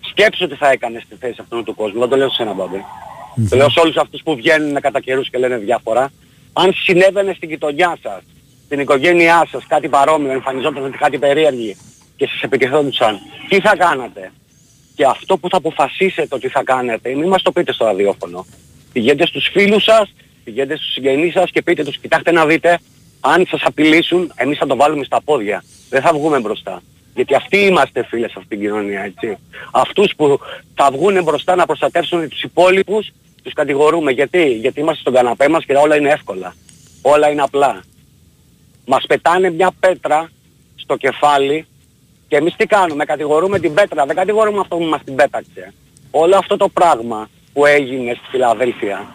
Σκέψου 0.10 0.48
τι 0.48 0.56
θα 0.56 0.70
έκανες 0.70 1.04
στη 1.04 1.16
θέση 1.20 1.38
αυτού 1.40 1.64
του 1.64 1.76
κόσμου. 1.76 2.00
Δεν 2.00 2.10
το 2.10 2.16
λέω 2.16 2.30
σε 2.30 2.42
ένα 2.42 2.54
μπαμπή. 2.54 2.84
Το 3.50 3.56
λέω 3.56 3.70
σε 3.70 3.80
όλους 3.80 3.96
αυτούς 3.96 4.22
που 4.24 4.36
βγαίνουν 4.36 4.82
κατά 4.82 5.00
καιρούς 5.00 5.30
και 5.30 5.38
λένε 5.38 5.58
διάφορα. 5.58 6.12
Αν 6.54 6.74
συνέβαινε 6.74 7.34
στην 7.34 7.50
γειτονιά 7.50 7.98
σας, 8.02 8.22
στην 8.66 8.80
οικογένειά 8.80 9.48
σας 9.52 9.66
κάτι 9.68 9.88
παρόμοιο, 9.90 10.32
εμφανιζόταν 10.32 10.84
ότι 10.84 10.98
κάτι 10.98 11.18
περίεργη 11.18 11.78
και 12.16 12.28
σας 12.28 12.42
επιτυχόντουσαν, 12.42 13.20
τι 13.50 13.60
θα 13.60 13.76
κάνατε; 13.76 14.32
Και 14.98 15.06
αυτό 15.06 15.38
που 15.38 15.50
θα 15.50 15.58
αποφασίσετε 15.58 16.36
ότι 16.36 16.48
θα 16.48 16.64
κάνετε, 16.64 17.14
μην 17.14 17.28
μας 17.28 17.42
το 17.42 17.52
πείτε 17.52 17.74
στο 17.74 17.86
ραδιόφωνο. 17.86 18.46
Πηγαίνετε 18.94 19.26
στους 19.26 19.48
φίλους 19.52 19.84
σας, 19.84 20.14
πηγαίνετε 20.44 20.76
στους 20.76 20.94
συγγενείς 20.94 21.34
σας 21.34 21.52
και 21.52 21.62
πείτε 21.62 21.84
τους, 21.84 21.98
κοιτάξτε 21.98 22.32
να 22.32 22.46
δείτε, 22.46 22.80
αν 23.20 23.46
σας 23.50 23.62
απειλήσουν, 23.64 24.32
εμείς 24.36 24.58
θα 24.58 24.66
το 24.68 24.76
βάλουμε 24.76 25.04
στα 25.04 25.22
πόδια. 25.22 25.64
Δεν 25.90 26.02
θα 26.02 26.14
βγούμε 26.14 26.40
μπροστά. 26.40 26.82
Γιατί 27.16 27.36
αυτοί 27.36 27.58
είμαστε 27.58 28.04
φίλες 28.04 28.32
σε 28.32 28.36
αυτήν 28.40 28.58
την 28.58 28.68
κοινωνία, 28.68 29.02
έτσι. 29.02 29.38
Αυτούς 29.72 30.14
που 30.16 30.40
θα 30.76 30.92
βγουν 30.92 31.24
μπροστά 31.24 31.56
να 31.56 31.66
προστατεύσουν 31.66 32.30
τους 32.30 32.42
υπόλοιπους, 32.42 33.10
τους 33.44 33.54
κατηγορούμε. 33.54 34.12
Γιατί, 34.12 34.54
Γιατί 34.54 34.80
είμαστε 34.80 35.02
στον 35.02 35.14
καναπέ 35.14 35.50
μας 35.50 35.66
και 35.66 35.74
όλα 35.74 35.96
είναι 35.96 36.10
εύκολα. 36.10 36.56
Όλα 37.02 37.30
είναι 37.30 37.42
απλά. 37.42 37.84
Μας 38.86 39.06
πετάνε 39.08 39.50
μια 39.50 39.72
πέτρα 39.80 40.32
στο 40.76 40.96
κεφάλι 40.96 41.66
και 42.28 42.36
εμείς 42.36 42.56
τι 42.56 42.66
κάνουμε, 42.66 43.06
κατηγορούμε 43.06 43.60
την 43.60 43.74
πέτρα, 43.74 44.06
δεν 44.06 44.16
κατηγορούμε 44.16 44.60
αυτό 44.60 44.76
που 44.76 44.84
μας 44.84 45.04
την 45.04 45.16
πέταξε. 45.16 45.74
Όλο 46.12 46.38
αυτό 46.38 46.58
το 46.58 46.70
πράγμα 46.70 47.30
που 47.54 47.66
έγινε 47.66 48.14
στη 48.14 48.30
Φιλαδέλφια 48.30 49.08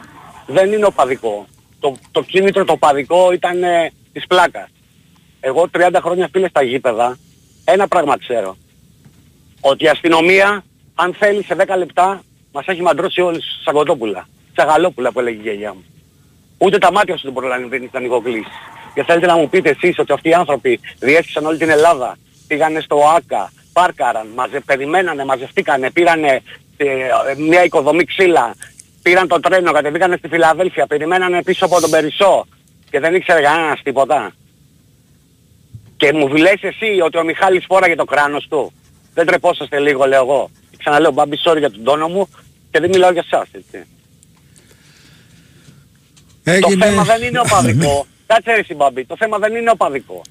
δεν 0.46 0.72
είναι 0.72 0.84
οπαδικό. 0.84 1.46
Το, 1.80 1.94
το 2.10 2.22
κίνητρο 2.22 2.64
το 2.64 2.72
οπαδικό 2.72 3.32
ήταν 3.32 3.62
ε, 3.62 3.92
της 4.12 4.26
πλάκας. 4.26 4.68
Εγώ 5.40 5.68
30 5.72 5.90
χρόνια 6.02 6.28
φίλε 6.32 6.48
στα 6.48 6.62
γήπεδα, 6.62 7.18
ένα 7.64 7.88
πράγμα 7.88 8.18
ξέρω. 8.18 8.56
Ότι 9.60 9.84
η 9.84 9.88
αστυνομία, 9.88 10.64
αν 10.94 11.14
θέλει 11.14 11.42
σε 11.42 11.56
10 11.58 11.76
λεπτά, 11.76 12.22
μας 12.52 12.66
έχει 12.66 12.82
μαντρώσει 12.82 13.20
όλους 13.20 13.44
σαν 13.64 13.74
κοτόπουλα. 13.74 14.28
Σαν 14.56 14.66
γαλόπουλα 14.66 15.12
που 15.12 15.20
έλεγε 15.20 15.38
η 15.38 15.42
γιαγιά 15.42 15.74
μου. 15.74 15.84
Ούτε 16.58 16.78
τα 16.78 16.92
μάτια 16.92 17.16
σου 17.16 17.22
δεν 17.24 17.32
προλαβαίνει 17.32 17.88
να 17.92 17.98
ανοιγοκλείσει. 17.98 18.50
Και 18.94 19.04
θέλετε 19.04 19.26
να 19.26 19.36
μου 19.36 19.48
πείτε 19.48 19.70
εσείς 19.70 19.98
ότι 19.98 20.12
αυτοί 20.12 20.28
οι 20.28 20.34
άνθρωποι 20.34 20.80
διέσχισαν 20.98 21.46
όλη 21.46 21.58
την 21.58 21.70
Ελλάδα, 21.70 22.16
πήγανε 22.52 22.80
στο 22.80 22.96
ΆΚΑ, 23.16 23.52
πάρκαραν, 23.72 24.26
μαζε, 24.34 24.60
περιμένανε, 24.60 25.24
μαζευτήκανε, 25.24 25.90
πήρανε 25.90 26.42
ε, 26.76 26.86
μια 27.36 27.64
οικοδομή 27.64 28.04
ξύλα, 28.04 28.54
πήραν 29.02 29.28
το 29.28 29.40
τρένο, 29.40 29.72
κατεβήκανε 29.72 30.16
στη 30.16 30.28
Φιλαδέλφια, 30.28 30.86
περιμένανε 30.86 31.42
πίσω 31.42 31.64
από 31.64 31.80
τον 31.80 31.90
Περισσό 31.90 32.46
και 32.90 33.00
δεν 33.00 33.14
ήξερε 33.14 33.40
κανένας 33.40 33.80
τίποτα. 33.82 34.32
Και 35.96 36.12
μου 36.12 36.28
λες 36.28 36.62
εσύ 36.62 37.00
ότι 37.04 37.18
ο 37.18 37.24
Μιχάλης 37.24 37.64
φόραγε 37.68 37.94
το 37.94 38.04
κράνος 38.04 38.46
του. 38.48 38.72
Δεν 39.14 39.26
τρεπόσαστε 39.26 39.78
λίγο 39.78 40.04
λέω 40.04 40.22
εγώ. 40.22 40.50
Ξαναλέω 40.76 41.10
μπάμπη 41.10 41.38
sorry 41.44 41.58
για 41.58 41.70
τον 41.70 41.84
τόνο 41.84 42.08
μου 42.08 42.28
και 42.70 42.80
δεν 42.80 42.88
μιλάω 42.88 43.12
για 43.12 43.24
εσάς 43.30 43.48
έτσι. 43.52 43.86
Έγινε... 46.44 46.74
Το 46.84 46.86
θέμα 46.86 47.04
δεν 47.04 47.22
είναι 47.22 47.40
οπαδικό. 47.40 48.06
Κάτσε 48.26 48.52
ρε 48.52 48.60
εσύ, 48.60 48.74
Μπαμπή, 48.74 49.04
το 49.04 49.16
θέμα 49.18 49.38
δεν 49.38 49.54
είναι 49.54 49.70
οπαδικό. 49.70 50.22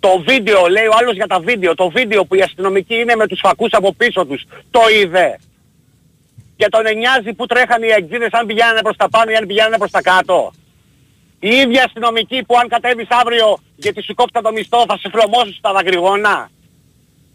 Το 0.00 0.22
βίντεο, 0.26 0.66
λέει 0.68 0.86
ο 0.86 0.92
άλλος 0.98 1.14
για 1.14 1.26
τα 1.26 1.40
βίντεο, 1.40 1.74
το 1.74 1.90
βίντεο 1.90 2.24
που 2.24 2.34
οι 2.34 2.42
αστυνομικοί 2.42 2.94
είναι 2.94 3.14
με 3.16 3.26
τους 3.26 3.40
φακούς 3.40 3.72
από 3.72 3.92
πίσω 3.92 4.26
τους, 4.26 4.44
το 4.70 4.80
είδε. 5.00 5.38
Και 6.56 6.68
τον 6.68 6.86
εννοιάζει 6.86 7.32
που 7.32 7.46
τρέχανε 7.46 7.86
οι 7.86 7.90
εκδίδες 7.90 8.32
αν 8.32 8.46
πηγαίνανε 8.46 8.80
προς 8.82 8.96
τα 8.96 9.08
πάνω 9.08 9.30
ή 9.30 9.34
αν 9.34 9.46
πηγαίνανε 9.46 9.78
προς 9.78 9.90
τα 9.90 10.02
κάτω. 10.02 10.52
Οι 11.40 11.48
ίδιοι 11.48 11.78
αστυνομικοί 11.78 12.42
που 12.42 12.58
αν 12.58 12.68
κατέβεις 12.68 13.06
αύριο 13.08 13.58
γιατί 13.76 14.02
σου 14.02 14.14
κόψα 14.14 14.40
το 14.40 14.52
μισθό 14.52 14.84
θα 14.88 14.98
σε 14.98 15.08
φλωμώσουν 15.08 15.52
στα 15.52 15.72
δακρυγόνα. 15.72 16.50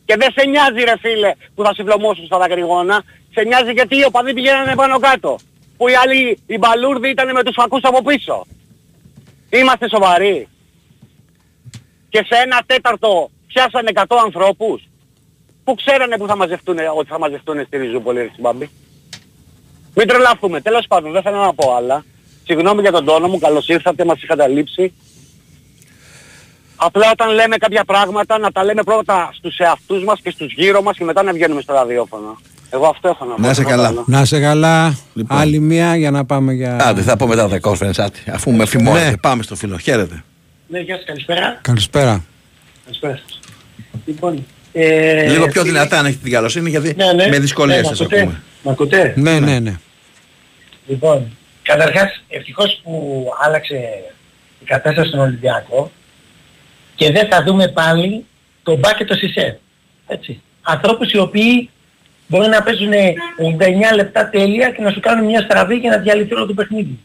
Και 0.05 0.15
δεν 0.17 0.31
σε 0.31 0.47
νοιάζει 0.47 0.83
ρε 0.83 0.97
φίλε 0.99 1.31
που 1.55 1.63
θα 1.63 1.73
σε 1.73 1.83
φλωμώσουν 1.83 2.25
στα 2.25 2.37
δακρυγόνα. 2.37 3.03
Σε 3.33 3.43
νοιάζει 3.43 3.71
γιατί 3.71 3.97
οι 3.97 4.03
οπαδοί 4.05 4.33
πηγαίνανε 4.33 4.75
πάνω 4.75 4.99
κάτω. 4.99 5.37
Που 5.77 5.87
οι 5.87 5.95
άλλοι, 5.95 6.39
οι 6.45 6.57
μπαλούρδοι 6.57 7.09
ήταν 7.09 7.31
με 7.31 7.43
τους 7.43 7.55
φακούς 7.55 7.83
από 7.83 8.01
πίσω. 8.03 8.45
Είμαστε 9.49 9.89
σοβαροί. 9.89 10.47
Και 12.15 12.25
σε 12.29 12.41
ένα 12.45 12.61
τέταρτο 12.65 13.29
πιάσανε 13.47 13.91
100 13.93 14.03
ανθρώπους. 14.25 14.87
Που 15.63 15.75
ξέρανε 15.75 16.17
που 16.17 16.27
θα 16.27 16.35
μαζευτούν, 16.35 16.77
ότι 16.97 17.09
θα 17.09 17.19
μαζευτούν 17.19 17.65
στη 17.65 17.77
Ριζούπολη, 17.77 18.19
ρε 18.19 18.29
Μπάμπη. 18.39 18.69
Μην 19.95 20.07
τρελαθούμε. 20.07 20.61
Τέλος 20.61 20.85
πάντων, 20.87 21.11
δεν 21.11 21.21
θέλω 21.21 21.37
να 21.37 21.53
πω 21.53 21.75
άλλα. 21.75 22.03
Συγγνώμη 22.43 22.81
για 22.81 22.91
τον 22.91 23.05
τόνο 23.05 23.27
μου, 23.27 23.39
καλώς 23.39 23.67
ήρθατε, 23.67 24.05
μας 24.05 24.23
είχατε 24.23 24.47
λείψει. 24.47 24.93
Απλά 26.75 27.11
όταν 27.11 27.33
λέμε 27.33 27.57
κάποια 27.57 27.83
πράγματα 27.85 28.37
να 28.37 28.51
τα 28.51 28.63
λέμε 28.63 28.83
πρώτα 28.83 29.29
στους 29.33 29.57
εαυτούς 29.57 30.03
μας 30.03 30.19
και 30.21 30.29
στους 30.29 30.53
γύρω 30.53 30.81
μας 30.81 30.97
και 30.97 31.03
μετά 31.03 31.23
να 31.23 31.33
βγαίνουμε 31.33 31.61
στο 31.61 31.73
ραδιόφωνο. 31.73 32.37
Εγώ 32.69 32.87
αυτό 32.87 33.07
έχω 33.07 33.25
να 33.25 33.35
πω. 33.35 33.41
Να 33.41 33.49
είσαι 33.49 33.59
τίποτα 33.59 33.75
καλά. 33.75 33.87
άλλο. 33.87 34.03
Να 34.07 34.25
σε 34.25 34.39
καλά. 34.39 34.97
Άλλη 35.27 35.59
μία 35.59 35.95
για 35.95 36.11
να 36.11 36.25
πάμε 36.25 36.53
για. 36.53 36.77
Άντε, 36.81 37.01
θα 37.01 37.17
πω 37.17 37.27
μετά 37.27 37.47
τα 37.47 37.59
conference, 37.61 37.97
άτι, 37.97 38.19
αφού 38.31 38.51
με 38.51 38.65
φημώνετε. 38.65 39.09
Ναι. 39.09 39.17
Πάμε 39.17 39.43
στο 39.43 39.55
φίλο. 39.55 39.77
Χαίρετε. 39.77 40.23
Ναι, 40.67 40.79
γεια 40.79 40.95
σας, 40.95 41.05
καλησπέρα. 41.05 41.59
Καλησπέρα. 41.61 42.23
Καλησπέρα 42.85 43.19
σας. 43.27 43.39
Λοιπόν, 44.05 44.45
ε, 44.73 45.27
Λίγο 45.29 45.47
πιο 45.47 45.61
φίλοι- 45.61 45.73
δυνατά 45.73 45.99
αν 45.99 46.05
έχετε 46.05 46.21
την 46.23 46.31
καλοσύνη, 46.31 46.69
γιατί 46.69 46.93
Ναι, 46.95 47.11
ναι. 47.13 47.27
με 47.27 47.39
δυσκολίες 47.39 47.81
Ναι, 47.81 47.87
σας 47.87 47.99
μ' 47.99 48.03
ακούτε; 48.03 48.19
ακούμε. 48.21 48.41
Μ' 48.63 48.69
ακούτε; 48.69 49.13
Ναι, 49.15 49.39
ναι, 49.39 49.59
ναι. 49.59 49.79
Λοιπόν, 50.87 51.37
καταρχάς 51.61 52.23
ευτυχώς 52.27 52.79
που 52.83 53.25
άλλαξε 53.45 53.75
η 54.59 54.65
κατάσταση 54.65 55.07
στον 55.07 55.19
Ολυμπιακό 55.19 55.91
και 56.95 57.11
δεν 57.11 57.27
θα 57.27 57.43
δούμε 57.43 57.67
πάλι 57.67 58.25
τον 58.63 58.77
Μπά 58.79 58.93
και 58.93 59.05
το 59.05 59.13
Σισε. 59.13 59.59
Έτσι. 60.07 60.41
Ανθρώπους 60.61 61.11
οι 61.11 61.17
οποίοι 61.17 61.69
μπορεί 62.27 62.47
να 62.49 62.63
παίζουν 62.63 62.91
89 63.37 63.95
λεπτά 63.95 64.29
τέλεια 64.29 64.69
και 64.71 64.81
να 64.81 64.91
σου 64.91 64.99
κάνουν 64.99 65.25
μια 65.25 65.41
στραβή 65.41 65.79
και 65.81 65.89
να 65.89 65.97
διαλυθεί 65.97 66.33
όλο 66.33 66.45
το 66.45 66.53
παιχνίδι. 66.53 66.99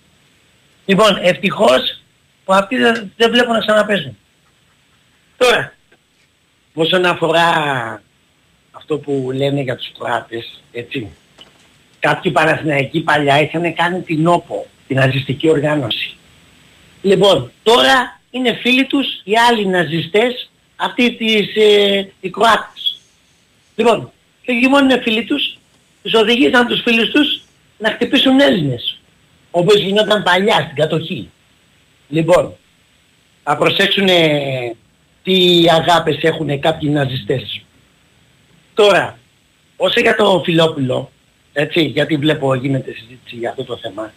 Λοιπόν, 0.87 1.19
ευτυχώς 1.23 2.00
που 2.51 2.57
αυτοί 2.57 2.77
δεν, 2.77 3.13
δεν 3.17 3.31
βλέπουν 3.31 3.53
να 3.53 3.59
ξαναπέζουν. 3.59 4.17
Τώρα, 5.37 5.75
όσον 6.75 7.05
αφορά 7.05 7.49
αυτό 8.71 8.99
που 8.99 9.31
λένε 9.35 9.61
για 9.61 9.77
τους 9.77 9.93
Κροάτες, 9.99 10.63
έτσι. 10.73 11.09
Κάποιοι 12.01 12.33
Παναθηναϊκοί 12.33 13.01
παλιά 13.01 13.41
είχαν 13.41 13.75
κάνει 13.75 14.01
την 14.01 14.27
όπο, 14.27 14.67
την 14.87 14.97
ναζιστική 14.97 15.49
οργάνωση. 15.49 16.17
Λοιπόν, 17.03 17.53
τώρα 17.63 18.21
είναι 18.31 18.53
φίλοι 18.53 18.85
τους 18.85 19.07
οι 19.25 19.33
άλλοι 19.37 19.67
ναζιστές, 19.67 20.51
αυτοί 20.77 21.17
τις, 21.17 21.57
ε, 21.57 22.13
οι 22.21 22.31
Κροάτες. 22.31 23.01
Λοιπόν, 23.77 24.13
και 24.43 24.53
όχι 24.53 24.69
μόνο 24.69 24.85
είναι 24.85 25.03
φίλοι 25.03 25.25
τους, 25.25 25.59
τους 26.03 26.15
οδηγήσαν 26.15 26.67
τους 26.67 26.83
φίλους 26.83 27.11
τους 27.11 27.43
να 27.79 27.91
χτυπήσουν 27.91 28.41
Έλληνες. 28.41 28.99
Όπως 29.51 29.75
γινόταν 29.75 30.23
παλιά 30.23 30.55
στην 30.55 30.75
κατοχή. 30.75 31.31
Λοιπόν, 32.11 32.55
θα 33.43 33.57
προσέξουν 33.57 34.09
τι 35.23 35.65
αγάπες 35.70 36.19
έχουν 36.23 36.61
κάποιοι 36.61 36.91
ναζιστές. 36.93 37.65
Τώρα, 38.74 39.19
όσο 39.77 40.01
για 40.01 40.16
το 40.16 40.43
Φιλόπουλο, 40.45 41.11
έτσι, 41.53 41.82
γιατί 41.82 42.16
βλέπω 42.16 42.55
γίνεται 42.55 42.93
συζήτηση 42.93 43.37
για 43.37 43.51
αυτό 43.51 43.65
το 43.65 43.77
θέμα, 43.77 44.12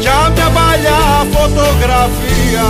Για 0.00 0.32
μια 0.34 0.50
παλιά 0.54 1.26
φωτογραφία. 1.32 2.68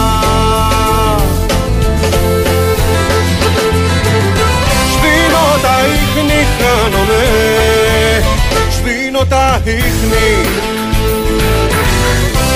Σβήνω 4.93 5.47
τα 5.63 5.77
ίχνη 5.95 6.47
χάνομαι. 6.59 7.25
Σβήνω 8.71 9.25
τα 9.29 9.61
ίχνη. 9.65 10.29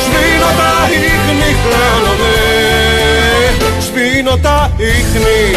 Σβήνω 0.04 0.50
τα 0.60 0.72
ίχνη 0.90 1.56
χάνομαι. 1.62 2.34
Σβήνω 3.80 4.36
τα 4.42 4.70
ίχνη 4.76 5.56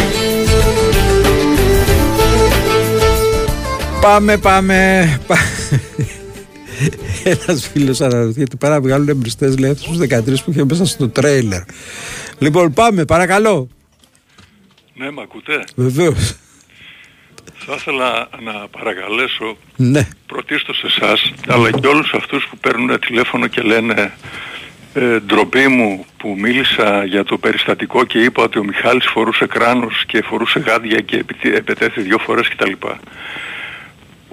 Πάμε, 4.04 4.38
πάμε. 4.38 5.08
Ένας 7.24 7.68
φίλος 7.72 8.00
αναρωτιέται 8.00 8.56
πέρα 8.56 8.74
να 8.74 8.80
βγάλουν 8.80 9.08
εμπριστέ 9.08 9.54
λέει 9.58 9.70
αυτούς 9.70 9.86
τους 9.86 9.98
13 9.98 10.44
που 10.44 10.50
είχε 10.50 10.64
μέσα 10.64 10.84
στο 10.84 11.08
τρέιλερ. 11.08 11.60
Λοιπόν, 12.38 12.72
πάμε, 12.72 13.04
παρακαλώ. 13.04 13.68
Ναι, 14.94 15.10
με 15.10 15.20
ακούτε; 15.22 15.64
Βεβαίως. 15.74 16.34
Θα 17.66 17.74
ήθελα 17.74 18.28
να 18.42 18.52
παρακαλέσω 18.68 19.56
Ναι. 19.76 20.08
πρωτίστως 20.26 20.84
εσάς, 20.84 21.32
αλλά 21.48 21.70
και 21.70 21.86
όλους 21.86 22.12
αυτούς 22.14 22.46
που 22.50 22.56
παίρνουν 22.58 22.98
τηλέφωνο 23.00 23.46
και 23.46 23.60
λένε 23.60 24.12
ε, 24.94 25.20
ντροπή 25.20 25.68
μου 25.68 26.04
που 26.16 26.34
μίλησα 26.38 27.04
για 27.04 27.24
το 27.24 27.38
περιστατικό 27.38 28.04
και 28.04 28.18
είπα 28.18 28.42
ότι 28.42 28.58
ο 28.58 28.64
Μιχάλης 28.64 29.06
φορούσε 29.06 29.46
κράνος 29.46 30.04
και 30.06 30.22
φορούσε 30.22 30.58
γάντια 30.58 31.00
και 31.00 31.16
επιτε- 31.16 31.56
επετέθη 31.56 32.00
δύο 32.00 32.18
φορές 32.18 32.48
κτλ. 32.48 32.72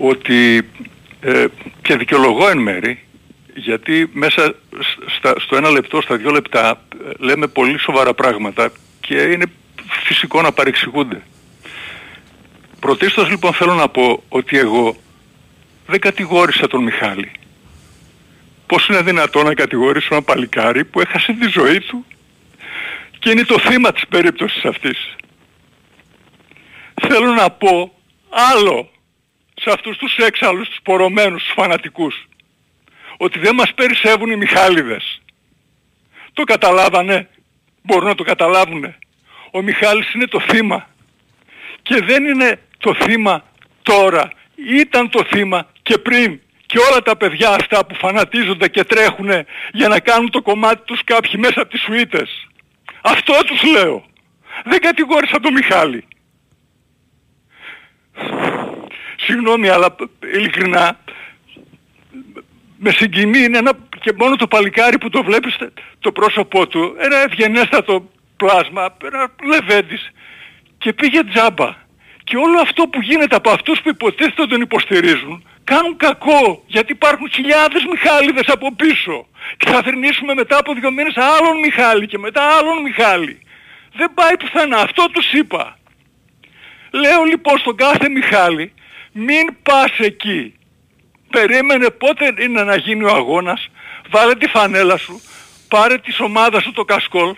Ότι 0.03 0.69
ε, 1.21 1.45
και 1.81 1.95
δικαιολογώ 1.95 2.49
εν 2.49 2.57
μέρη 2.57 2.99
γιατί 3.55 4.09
μέσα 4.13 4.55
στα, 5.17 5.33
στο 5.39 5.55
ένα 5.55 5.69
λεπτό, 5.69 6.01
στα 6.01 6.17
δύο 6.17 6.31
λεπτά 6.31 6.81
ε, 7.05 7.11
λέμε 7.17 7.47
πολύ 7.47 7.79
σοβαρά 7.79 8.13
πράγματα 8.13 8.71
και 8.99 9.15
είναι 9.15 9.45
φυσικό 10.03 10.41
να 10.41 10.51
παρεξηγούνται. 10.51 11.21
Πρωτίστως 12.79 13.29
λοιπόν 13.29 13.53
θέλω 13.53 13.73
να 13.73 13.89
πω 13.89 14.23
ότι 14.29 14.57
εγώ 14.57 14.95
δεν 15.87 15.99
κατηγόρησα 15.99 16.67
τον 16.67 16.83
Μιχάλη. 16.83 17.31
Πώς 18.65 18.87
είναι 18.87 19.01
δυνατόν 19.01 19.45
να 19.45 19.53
κατηγορήσω 19.53 20.07
ένα 20.11 20.23
παλικάρι 20.23 20.85
που 20.85 21.01
έχασε 21.01 21.33
τη 21.33 21.47
ζωή 21.49 21.79
του 21.79 22.05
και 23.19 23.29
είναι 23.29 23.43
το 23.43 23.59
θύμα 23.59 23.91
της 23.91 24.07
περίπτωσης 24.09 24.65
αυτής. 24.65 25.15
Θέλω 27.07 27.33
να 27.33 27.49
πω 27.49 27.93
άλλο 28.29 28.90
σε 29.61 29.71
αυτούς 29.71 29.97
τους 29.97 30.17
έξαλλους, 30.17 30.69
τους 30.69 30.79
πορωμένους, 30.83 31.43
τους 31.43 31.53
φανατικούς 31.53 32.25
ότι 33.23 33.39
δεν 33.39 33.55
μας 33.55 33.73
περισσεύουν 33.73 34.31
οι 34.31 34.35
Μιχάλιδες. 34.35 35.21
Το 36.33 36.43
καταλάβανε, 36.43 37.29
μπορούν 37.81 38.07
να 38.07 38.15
το 38.15 38.23
καταλάβουνε. 38.23 38.97
Ο 39.51 39.61
Μιχάλης 39.61 40.13
είναι 40.13 40.25
το 40.25 40.39
θύμα 40.39 40.89
και 41.81 42.01
δεν 42.01 42.25
είναι 42.25 42.59
το 42.77 42.93
θύμα 42.93 43.43
τώρα. 43.81 44.31
Ήταν 44.55 45.09
το 45.09 45.23
θύμα 45.23 45.67
και 45.81 45.97
πριν. 45.97 46.39
Και 46.65 46.77
όλα 46.89 47.01
τα 47.01 47.17
παιδιά 47.17 47.49
αυτά 47.49 47.85
που 47.85 47.95
φανατίζονται 47.95 48.67
και 48.67 48.83
τρέχουν 48.83 49.29
για 49.71 49.87
να 49.87 49.99
κάνουν 49.99 50.29
το 50.29 50.41
κομμάτι 50.41 50.81
τους 50.85 51.03
κάποιοι 51.03 51.33
μέσα 51.37 51.61
από 51.61 51.69
τις 51.69 51.81
σουίτες. 51.81 52.47
Αυτό 53.01 53.33
τους 53.45 53.63
λέω. 53.63 54.05
Δεν 54.63 54.81
κατηγόρησα 54.81 55.39
τον 55.39 55.53
Μιχάλη. 55.53 56.05
Συγγνώμη 59.23 59.69
αλλά 59.69 59.95
ειλικρινά 60.33 60.99
με 62.77 62.91
συγκινεί 62.91 63.39
είναι 63.39 63.57
ένα 63.57 63.71
και 64.01 64.13
μόνο 64.17 64.35
το 64.35 64.47
παλικάρι 64.47 64.97
που 64.97 65.09
το 65.09 65.23
βλέπεις 65.23 65.57
το 65.99 66.11
πρόσωπό 66.11 66.67
του 66.67 66.95
ένα 66.97 67.17
ευγενέστατο 67.17 68.09
πλάσμα, 68.37 68.97
ένα 69.03 69.31
λεβέντης 69.43 70.11
και 70.77 70.93
πήγε 70.93 71.23
τζάμπα. 71.23 71.75
Και 72.23 72.37
όλο 72.37 72.59
αυτό 72.59 72.87
που 72.87 73.01
γίνεται 73.01 73.35
από 73.35 73.49
αυτούς 73.49 73.81
που 73.81 73.89
υποτίθεται 73.89 74.45
τον 74.45 74.61
υποστηρίζουν 74.61 75.45
κάνουν 75.63 75.97
κακό 75.97 76.63
γιατί 76.67 76.91
υπάρχουν 76.91 77.29
χιλιάδες 77.29 77.83
Μιχάλιδες 77.91 78.47
από 78.47 78.75
πίσω 78.75 79.27
και 79.57 79.69
θα 79.69 79.81
θρηνήσουμε 79.81 80.33
μετά 80.33 80.57
από 80.57 80.73
δύο 80.73 80.91
μήνες 80.91 81.17
άλλον 81.17 81.59
Μιχάλη 81.59 82.07
και 82.07 82.17
μετά 82.17 82.41
άλλον 82.57 82.81
Μιχάλη. 82.81 83.41
Δεν 83.93 84.11
πάει 84.13 84.37
πουθενά, 84.37 84.77
αυτό 84.77 85.05
τους 85.11 85.33
είπα. 85.33 85.77
Λέω 86.91 87.23
λοιπόν 87.23 87.57
στον 87.57 87.75
κάθε 87.75 88.09
Μιχάλη 88.09 88.73
μην 89.11 89.55
πας 89.63 89.91
εκεί. 89.97 90.53
Περίμενε 91.29 91.89
πότε 91.89 92.33
είναι 92.39 92.63
να 92.63 92.75
γίνει 92.75 93.03
ο 93.03 93.09
αγώνας, 93.09 93.69
βάλε 94.09 94.35
τη 94.35 94.47
φανέλα 94.47 94.97
σου, 94.97 95.21
πάρε 95.67 95.97
της 95.97 96.19
ομάδας 96.19 96.63
σου 96.63 96.71
το 96.71 96.83
κασκόλ 96.83 97.35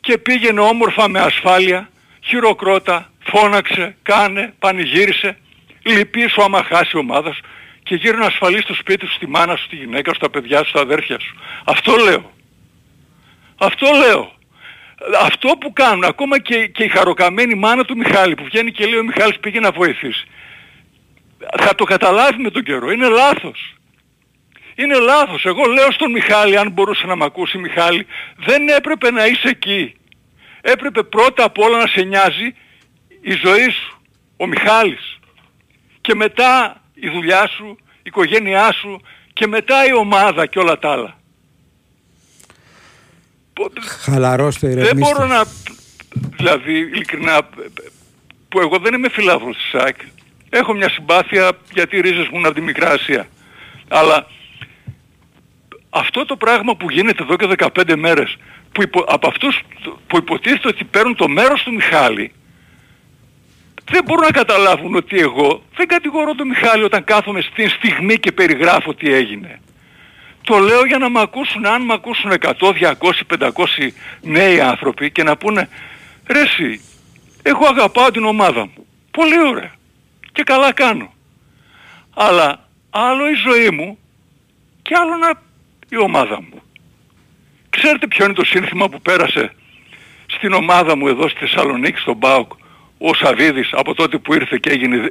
και 0.00 0.18
πήγαινε 0.18 0.60
όμορφα 0.60 1.08
με 1.08 1.20
ασφάλεια, 1.20 1.90
χειροκρότα, 2.24 3.10
φώναξε, 3.24 3.96
κάνε, 4.02 4.54
πανηγύρισε, 4.58 5.38
λυπή 5.82 6.28
σου 6.28 6.42
άμα 6.42 6.62
χάσει 6.62 6.90
η 6.94 6.98
ομάδα 6.98 7.32
σου 7.32 7.42
και 7.82 7.94
γύρω 7.94 8.24
ασφαλή 8.24 8.60
στο 8.60 8.74
σπίτι 8.74 9.06
σου, 9.06 9.12
στη 9.12 9.26
μάνα 9.26 9.56
σου, 9.56 9.64
στη 9.64 9.76
γυναίκα 9.76 10.10
σου, 10.10 10.16
στα 10.16 10.30
παιδιά 10.30 10.58
σου, 10.58 10.68
στα 10.68 10.80
αδέρφια 10.80 11.18
σου. 11.20 11.36
Αυτό 11.64 11.96
λέω. 11.96 12.32
Αυτό 13.56 13.86
λέω. 13.92 14.32
αυτό 15.20 15.48
που 15.60 15.72
κάνουν, 15.72 16.04
ακόμα 16.04 16.38
και, 16.38 16.66
και 16.66 16.84
η 16.84 16.88
χαροκαμένη 16.88 17.54
μάνα 17.54 17.84
του 17.84 17.96
Μιχάλη 17.96 18.34
που 18.34 18.44
βγαίνει 18.44 18.72
και 18.72 18.86
λέει 18.86 18.98
ο 18.98 19.04
Μιχάλης 19.04 19.38
πήγε 19.38 19.60
να 19.60 19.70
βοηθήσει. 19.70 20.26
Θα 21.58 21.74
το 21.74 21.84
καταλάβει 21.84 22.42
με 22.42 22.50
τον 22.50 22.62
καιρό. 22.62 22.90
Είναι 22.90 23.08
λάθος. 23.08 23.74
Είναι 24.74 24.98
λάθος. 24.98 25.44
Εγώ 25.44 25.64
λέω 25.64 25.90
στον 25.92 26.10
Μιχάλη, 26.10 26.56
αν 26.56 26.70
μπορούσε 26.70 27.06
να 27.06 27.16
μ' 27.16 27.22
ακούσει 27.22 27.58
Μιχάλη, 27.58 28.06
δεν 28.36 28.68
έπρεπε 28.68 29.10
να 29.10 29.26
είσαι 29.26 29.48
εκεί. 29.48 29.94
Έπρεπε 30.60 31.02
πρώτα 31.02 31.44
απ' 31.44 31.58
όλα 31.58 31.78
να 31.78 31.86
σε 31.86 32.00
νοιάζει 32.02 32.54
η 33.20 33.32
ζωή 33.44 33.70
σου, 33.70 34.02
ο 34.36 34.46
Μιχάλης. 34.46 35.18
Και 36.00 36.14
μετά 36.14 36.82
η 36.94 37.08
δουλειά 37.08 37.46
σου, 37.46 37.76
η 37.80 38.00
οικογένειά 38.02 38.72
σου 38.72 39.00
και 39.32 39.46
μετά 39.46 39.86
η 39.86 39.94
ομάδα 39.94 40.46
και 40.46 40.58
όλα 40.58 40.78
τα 40.78 40.90
άλλα. 40.92 41.18
Χαλαρώστε, 44.02 44.68
Δεν 44.68 44.78
ηρεμήστε. 44.78 45.12
μπορώ 45.14 45.26
να... 45.26 45.44
Δηλαδή, 46.36 46.78
ειλικρινά, 46.78 47.48
που 48.48 48.60
εγώ 48.60 48.78
δεν 48.78 48.94
είμαι 48.94 49.08
φιλάθλος 49.08 49.56
της 49.56 49.68
ΣΑΚ. 49.80 49.96
Έχω 50.56 50.74
μια 50.74 50.88
συμπάθεια 50.88 51.50
γιατί 51.72 51.96
οι 51.96 52.00
ρίζες 52.00 52.28
μου 52.28 52.38
είναι 52.38 52.46
από 52.46 52.56
τη 52.56 52.60
Μικρά 52.60 52.90
Ασία. 52.90 53.28
Αλλά 53.88 54.26
αυτό 55.90 56.24
το 56.24 56.36
πράγμα 56.36 56.76
που 56.76 56.90
γίνεται 56.90 57.22
εδώ 57.22 57.36
και 57.36 57.48
15 57.74 57.94
μέρες, 57.96 58.36
που 58.72 58.82
υπο, 58.82 59.04
από 59.08 59.28
αυτούς 59.28 59.60
που 60.06 60.16
υποτίθεται 60.16 60.68
ότι 60.68 60.84
παίρνουν 60.84 61.16
το 61.16 61.28
μέρος 61.28 61.62
του 61.62 61.72
Μιχάλη, 61.72 62.32
δεν 63.84 64.04
μπορούν 64.04 64.24
να 64.24 64.30
καταλάβουν 64.30 64.94
ότι 64.94 65.18
εγώ 65.18 65.62
δεν 65.76 65.86
κατηγορώ 65.86 66.34
τον 66.34 66.48
Μιχάλη 66.48 66.82
όταν 66.82 67.04
κάθομαι 67.04 67.40
στην 67.40 67.68
στιγμή 67.68 68.18
και 68.18 68.32
περιγράφω 68.32 68.94
τι 68.94 69.12
έγινε. 69.14 69.60
Το 70.42 70.58
λέω 70.58 70.84
για 70.86 70.98
να 70.98 71.08
μ' 71.08 71.18
ακούσουν, 71.18 71.66
αν 71.66 71.82
μ' 71.82 71.92
ακούσουν 71.92 72.32
100, 72.40 72.52
200, 72.72 72.92
500 73.38 73.50
νέοι 74.20 74.60
άνθρωποι 74.60 75.10
και 75.10 75.22
να 75.22 75.36
πούνε 75.36 75.68
ρε 76.26 76.40
εσύ, 76.40 76.80
εγώ 77.42 77.66
αγαπάω 77.66 78.10
την 78.10 78.24
ομάδα 78.24 78.60
μου. 78.60 78.86
Πολύ 79.10 79.46
ωραία. 79.46 79.82
Και 80.34 80.42
καλά 80.42 80.72
κάνω. 80.72 81.12
Αλλά 82.14 82.68
άλλο 82.90 83.28
η 83.28 83.34
ζωή 83.34 83.70
μου 83.70 83.98
και 84.82 84.94
άλλο 84.96 85.16
να 85.16 85.30
η 85.88 85.96
ομάδα 85.96 86.40
μου. 86.42 86.62
Ξέρετε 87.70 88.06
ποιο 88.06 88.24
είναι 88.24 88.34
το 88.34 88.44
σύνθημα 88.44 88.88
που 88.88 89.00
πέρασε 89.00 89.54
στην 90.26 90.52
ομάδα 90.52 90.96
μου 90.96 91.08
εδώ 91.08 91.28
στη 91.28 91.38
Θεσσαλονίκη, 91.38 91.98
στον 91.98 92.18
ΠΑΟΚ, 92.18 92.52
ο 92.98 93.14
Σαβίδης 93.14 93.68
από 93.72 93.94
τότε 93.94 94.18
που 94.18 94.34
ήρθε 94.34 94.58
και 94.60 94.70
έγινε, 94.70 95.10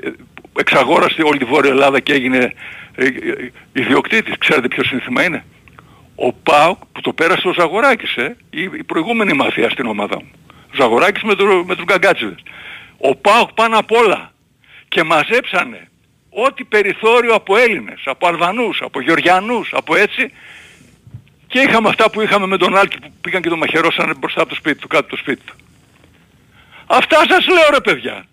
εξαγόρασε 0.60 1.22
όλη 1.22 1.38
τη 1.38 1.46
Βόρεια 1.46 1.72
Ελλάδα 1.72 2.00
και 2.00 2.14
έγινε 2.14 2.54
ε, 2.96 3.06
ε, 3.06 3.12
ιδιοκτήτης. 3.74 4.38
Ξέρετε 4.38 4.68
ποιο 4.68 4.84
σύνθημα 4.84 5.24
είναι; 5.24 5.46
Ο 6.16 6.34
ΠΑΟΚ 6.34 6.78
που 6.92 7.02
το 7.02 7.14
πέρασε 7.14 7.48
ο 7.48 7.54
Ζαγοράκης, 7.54 8.16
ε, 8.16 8.38
η, 8.50 8.62
η 8.62 8.84
προηγούμενη 8.84 9.34
μαθία 9.34 9.70
στην 9.70 9.86
ομάδα 9.86 10.16
μου. 10.20 10.32
Ο 10.48 10.76
Ζαγοράκης 10.76 11.24
με, 11.24 11.36
το, 11.36 11.46
με 11.46 11.76
τους 11.76 11.84
γκαγκάτσιδες. 11.84 12.44
Ο 12.98 13.16
ΠΑΟΚ 13.16 13.52
πάνω 13.54 13.78
απ' 13.78 13.92
όλα 13.92 14.33
και 14.94 15.04
μαζέψανε 15.04 15.90
ό,τι 16.30 16.64
περιθώριο 16.64 17.34
από 17.34 17.58
Έλληνες, 17.58 18.02
από 18.06 18.28
Αλβανούς, 18.28 18.82
από 18.82 19.02
Γεωργιανούς, 19.02 19.70
από 19.74 19.96
έτσι 19.96 20.32
και 21.48 21.60
είχαμε 21.60 21.90
αυτά 21.90 22.10
που 22.10 22.22
είχαμε 22.22 22.48
με 22.48 22.58
τον 22.58 22.78
Άλκη 22.78 23.00
που 23.00 23.12
πήγαν 23.22 23.42
και 23.42 23.50
τον 23.50 23.58
μαχαιρώσανε 23.58 24.14
μπροστά 24.18 24.40
από 24.42 24.50
το 24.50 24.56
σπίτι 24.56 24.80
του, 24.80 24.88
κάτω 24.88 25.04
από 25.06 25.16
το 25.16 25.18
σπίτι 25.22 25.42
του. 25.46 25.56
Αυτά 26.88 27.18
σας 27.30 27.48
λέω 27.48 27.68
ρε 27.72 27.80
παιδιά. 27.82 28.26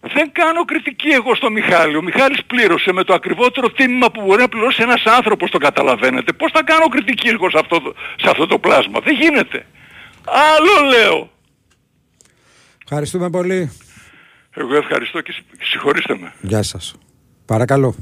Δεν 0.00 0.32
κάνω 0.32 0.64
κριτική 0.64 1.08
εγώ 1.08 1.34
στο 1.34 1.50
Μιχάλη. 1.50 1.96
Ο 1.96 2.02
Μιχάλης 2.02 2.44
πλήρωσε 2.46 2.92
με 2.92 3.04
το 3.04 3.14
ακριβότερο 3.14 3.70
τίμημα 3.70 4.10
που 4.10 4.22
μπορεί 4.26 4.40
να 4.40 4.48
πληρώσει 4.48 4.82
ένας 4.82 5.02
άνθρωπος, 5.04 5.50
το 5.50 5.58
καταλαβαίνετε. 5.58 6.32
Πώς 6.32 6.50
θα 6.52 6.62
κάνω 6.62 6.88
κριτική 6.88 7.28
εγώ 7.28 7.50
σε 7.50 7.58
αυτό, 7.58 7.80
το- 7.80 7.94
σε 8.16 8.30
αυτό 8.30 8.46
το 8.46 8.58
πλάσμα; 8.58 9.00
Δεν 9.00 9.14
γίνεται. 9.14 9.66
Άλλο 10.24 10.88
λέω. 10.88 11.30
Ευχαριστούμε 12.84 13.30
πολύ. 13.30 13.72
Εγώ 14.58 14.76
ευχαριστώ 14.76 15.20
και 15.20 15.32
συ- 15.32 15.62
συγχωρήστε 15.62 16.16
με. 16.20 16.32
Γεια 16.42 16.62
σας. 16.62 16.94
Παρακαλώ. 17.46 17.94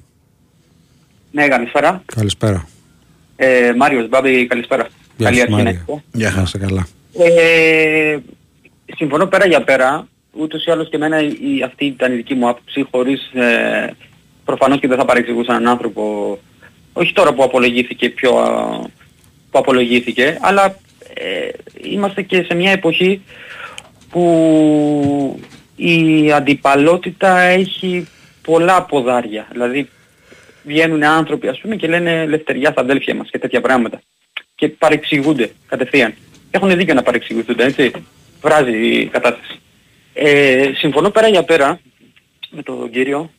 Ναι, 1.30 1.48
καλησπέρα. 1.48 2.02
Καλησπέρα. 2.14 2.68
Ε, 3.36 3.72
Μάριος 3.76 4.08
Μπάμπη, 4.08 4.46
καλησπέρα. 4.46 4.88
Γεια 5.16 5.26
Καλή 5.26 5.36
σου 5.36 5.42
αρχή 5.42 5.52
να 5.54 5.62
Μάρια. 5.62 5.70
έχετε. 5.86 6.02
Γεια 6.12 6.30
Να 6.36 6.42
είσαι 6.42 6.58
καλά. 6.58 6.86
Ε, 7.18 8.16
συμφωνώ 8.96 9.26
πέρα 9.26 9.46
για 9.46 9.64
πέρα. 9.64 10.08
Ούτως 10.32 10.64
ή 10.64 10.70
άλλως 10.70 10.88
και 10.88 10.96
εμένα 10.96 11.20
η, 11.22 11.62
αυτή 11.64 11.84
ήταν 11.84 12.12
η 12.12 12.16
δική 12.16 12.34
μου 12.34 12.48
άποψη 12.48 12.86
χωρίς 12.90 13.30
ε, 13.32 13.90
προφανώς 14.44 14.80
και 14.80 14.88
δεν 14.88 14.98
θα 14.98 15.04
παρεξηγούσα 15.04 15.52
έναν 15.54 15.68
άνθρωπο 15.68 16.38
όχι 16.92 17.12
τώρα 17.12 17.32
που 17.34 17.42
απολογήθηκε 17.42 18.08
πιο 18.10 18.36
α, 18.38 18.78
που 19.50 19.58
απολογήθηκε 19.58 20.38
αλλά 20.40 20.76
ε, 21.14 21.48
είμαστε 21.82 22.22
και 22.22 22.42
σε 22.42 22.54
μια 22.54 22.70
εποχή 22.70 23.22
που 24.10 25.40
η 25.76 26.32
αντιπαλότητα 26.32 27.38
έχει 27.38 28.06
πολλά 28.42 28.82
ποδάρια. 28.82 29.46
Δηλαδή 29.50 29.88
βγαίνουν 30.62 31.04
άνθρωποι 31.04 31.48
ας 31.48 31.60
πούμε 31.60 31.76
και 31.76 31.86
λένε 31.86 32.26
λευτεριά 32.26 32.70
στα 32.70 32.80
αδέλφια 32.80 33.14
μας 33.14 33.30
και 33.30 33.38
τέτοια 33.38 33.60
πράγματα. 33.60 34.00
Και 34.54 34.68
παρεξηγούνται 34.68 35.50
κατευθείαν. 35.66 36.14
Έχουν 36.50 36.76
δίκιο 36.76 36.94
να 36.94 37.02
παρεξηγούνται, 37.02 37.64
έτσι. 37.64 37.90
Βράζει 38.40 38.86
η 38.86 39.06
κατάσταση. 39.06 39.58
Ε, 40.14 40.70
συμφωνώ 40.74 41.10
πέρα 41.10 41.28
για 41.28 41.42
πέρα 41.42 41.80
με 42.50 42.62
τον 42.62 42.90
κύριο, 42.90 43.30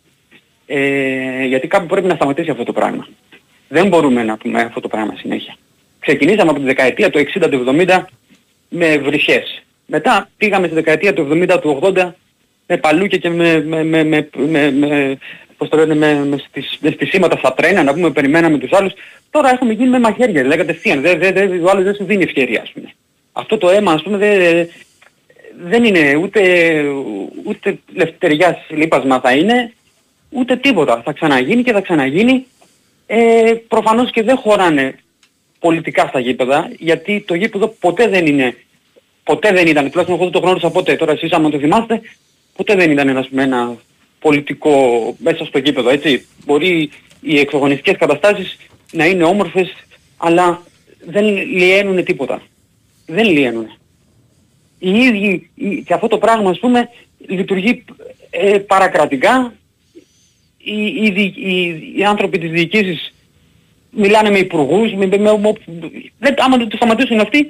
ε, 0.66 1.46
γιατί 1.46 1.68
κάπου 1.68 1.86
πρέπει 1.86 2.08
να 2.08 2.16
σταματήσει 2.16 2.50
αυτό 2.50 2.64
το 2.64 2.74
πράγμα. 2.74 3.08
Δεν 3.68 3.88
μπορούμε 3.88 4.24
να 4.24 4.38
πούμε 4.38 4.62
αυτό 4.62 4.80
το 4.80 4.88
πράγμα 4.88 5.16
συνέχεια. 5.18 5.56
Ξεκινήσαμε 6.00 6.50
από 6.50 6.60
τη 6.60 6.66
δεκαετία 6.66 7.10
του 7.10 7.20
60 7.20 7.50
του 7.50 7.64
70 7.88 8.04
με 8.70 8.98
βρυχές. 8.98 9.64
Μετά 9.86 10.30
πήγαμε 10.38 10.66
στη 10.66 10.76
δεκαετία 10.76 11.14
του 11.14 11.28
70 11.32 11.58
του 11.62 11.80
80 11.82 12.12
με 12.68 12.78
παλούκια 12.78 13.18
και 13.18 13.30
με, 13.30 13.64
με, 13.64 13.84
με, 13.84 14.04
με, 14.04 14.30
με, 14.36 14.72
με, 14.72 15.18
πώς 15.58 15.70
το 15.70 15.78
λένε, 15.78 15.96
με, 15.96 16.26
με, 16.26 16.38
στις, 16.38 16.78
με 16.82 16.90
στισίματα 16.90 17.38
στα 17.38 17.54
τρένα, 17.54 17.84
να 17.84 17.94
πούμε 17.94 18.12
περιμέναμε 18.12 18.58
τους 18.58 18.72
άλλους. 18.72 18.94
Τώρα 19.30 19.50
έχουμε 19.50 19.74
γίνει 19.74 19.90
με 19.90 20.00
μαχαίρια, 20.00 20.42
δηλαδή 20.42 20.58
κατευθείαν. 20.58 21.02
Δεν, 21.02 21.20
δεν, 21.20 21.34
δεν, 21.34 21.66
ο 21.66 21.70
άλλος 21.70 21.84
δεν 21.84 21.96
σου 21.96 22.04
δίνει 22.04 22.24
ευκαιρία, 22.24 22.62
ας 22.62 22.72
πούμε. 22.72 22.94
Αυτό 23.32 23.58
το 23.58 23.70
αίμα, 23.70 23.92
ας 23.92 24.04
πούμε, 24.04 24.18
δεν, 24.18 24.68
δεν 25.64 25.84
είναι 25.84 26.16
ούτε, 26.16 26.42
ούτε 27.44 27.80
λευτεριάς 27.94 28.58
λείπασμα 28.70 29.20
θα 29.20 29.32
είναι, 29.32 29.74
ούτε 30.30 30.56
τίποτα. 30.56 31.02
Θα 31.06 31.12
ξαναγίνει 31.12 31.64
και 31.64 31.72
θα 31.72 31.82
ξαναγίνει. 31.82 32.46
Ε, 33.08 33.54
προφανώς 33.68 34.12
και 34.12 34.24
δεν 34.24 34.38
χωράνε 34.38 34.96
πολιτικά 35.60 36.08
στα 36.08 36.20
γήπεδα, 36.20 36.70
γιατί 36.78 37.24
το 37.28 37.36
γήπεδο 37.36 37.68
ποτέ 37.68 38.08
δεν 38.08 38.26
είναι, 38.26 38.56
ποτέ 39.24 39.52
δεν 39.52 39.68
ήταν, 39.68 39.90
τουλάχιστον 39.90 40.16
εγώ 40.16 40.24
δεν 40.24 40.32
το 40.32 40.40
γνώρισα 40.40 40.70
ποτέ, 40.70 40.96
τώρα 40.96 41.12
εσείς 41.12 41.32
άμα 41.32 41.50
το 41.50 41.60
θυμάστε, 41.60 42.02
ποτέ 42.56 42.76
δεν 42.76 42.92
ήταν 42.92 43.08
ένας, 43.08 43.28
ένα 43.36 43.76
πολιτικό 44.20 45.16
μέσα 45.20 45.46
στο 45.46 45.58
γήπεδο, 45.58 45.90
έτσι. 45.90 46.26
Μπορεί 46.46 46.90
οι 47.22 47.40
εξωγωνιστικές 47.40 47.98
καταστάσεις 47.98 48.58
να 48.92 49.06
είναι 49.06 49.24
όμορφες, 49.24 49.74
αλλά 50.18 50.62
δεν 51.06 51.26
λιένουν 51.48 52.04
τίποτα. 52.04 52.42
Δεν 53.06 53.26
λιένουν. 53.26 53.78
Οι 54.80 54.90
ίδιοι, 54.90 55.50
οι- 55.56 55.82
και 55.82 55.94
αυτό 55.94 56.08
το 56.08 56.18
πράγμα 56.18 56.50
ας 56.50 56.60
πούμε 56.60 56.90
λειτουργεί 57.28 57.84
ε, 58.30 58.58
παρακρατικά. 58.58 59.54
Οι, 60.58 60.86
οι, 60.86 61.12
δι- 61.12 61.38
οι, 61.38 61.84
οι 61.98 62.04
άνθρωποι 62.04 62.38
της 62.38 62.50
διοικήσης 62.52 63.14
μιλάνε 63.90 64.30
με 64.30 64.38
υπουργούς, 64.38 64.94
με, 64.94 65.06
με, 65.06 65.18
με, 65.18 65.38
με- 65.38 65.54
δεν, 66.20 66.34
άμα 66.38 66.58
δεν 66.58 66.68
το 66.70 66.76
σταματήσουν 66.76 67.20
αυτοί 67.20 67.48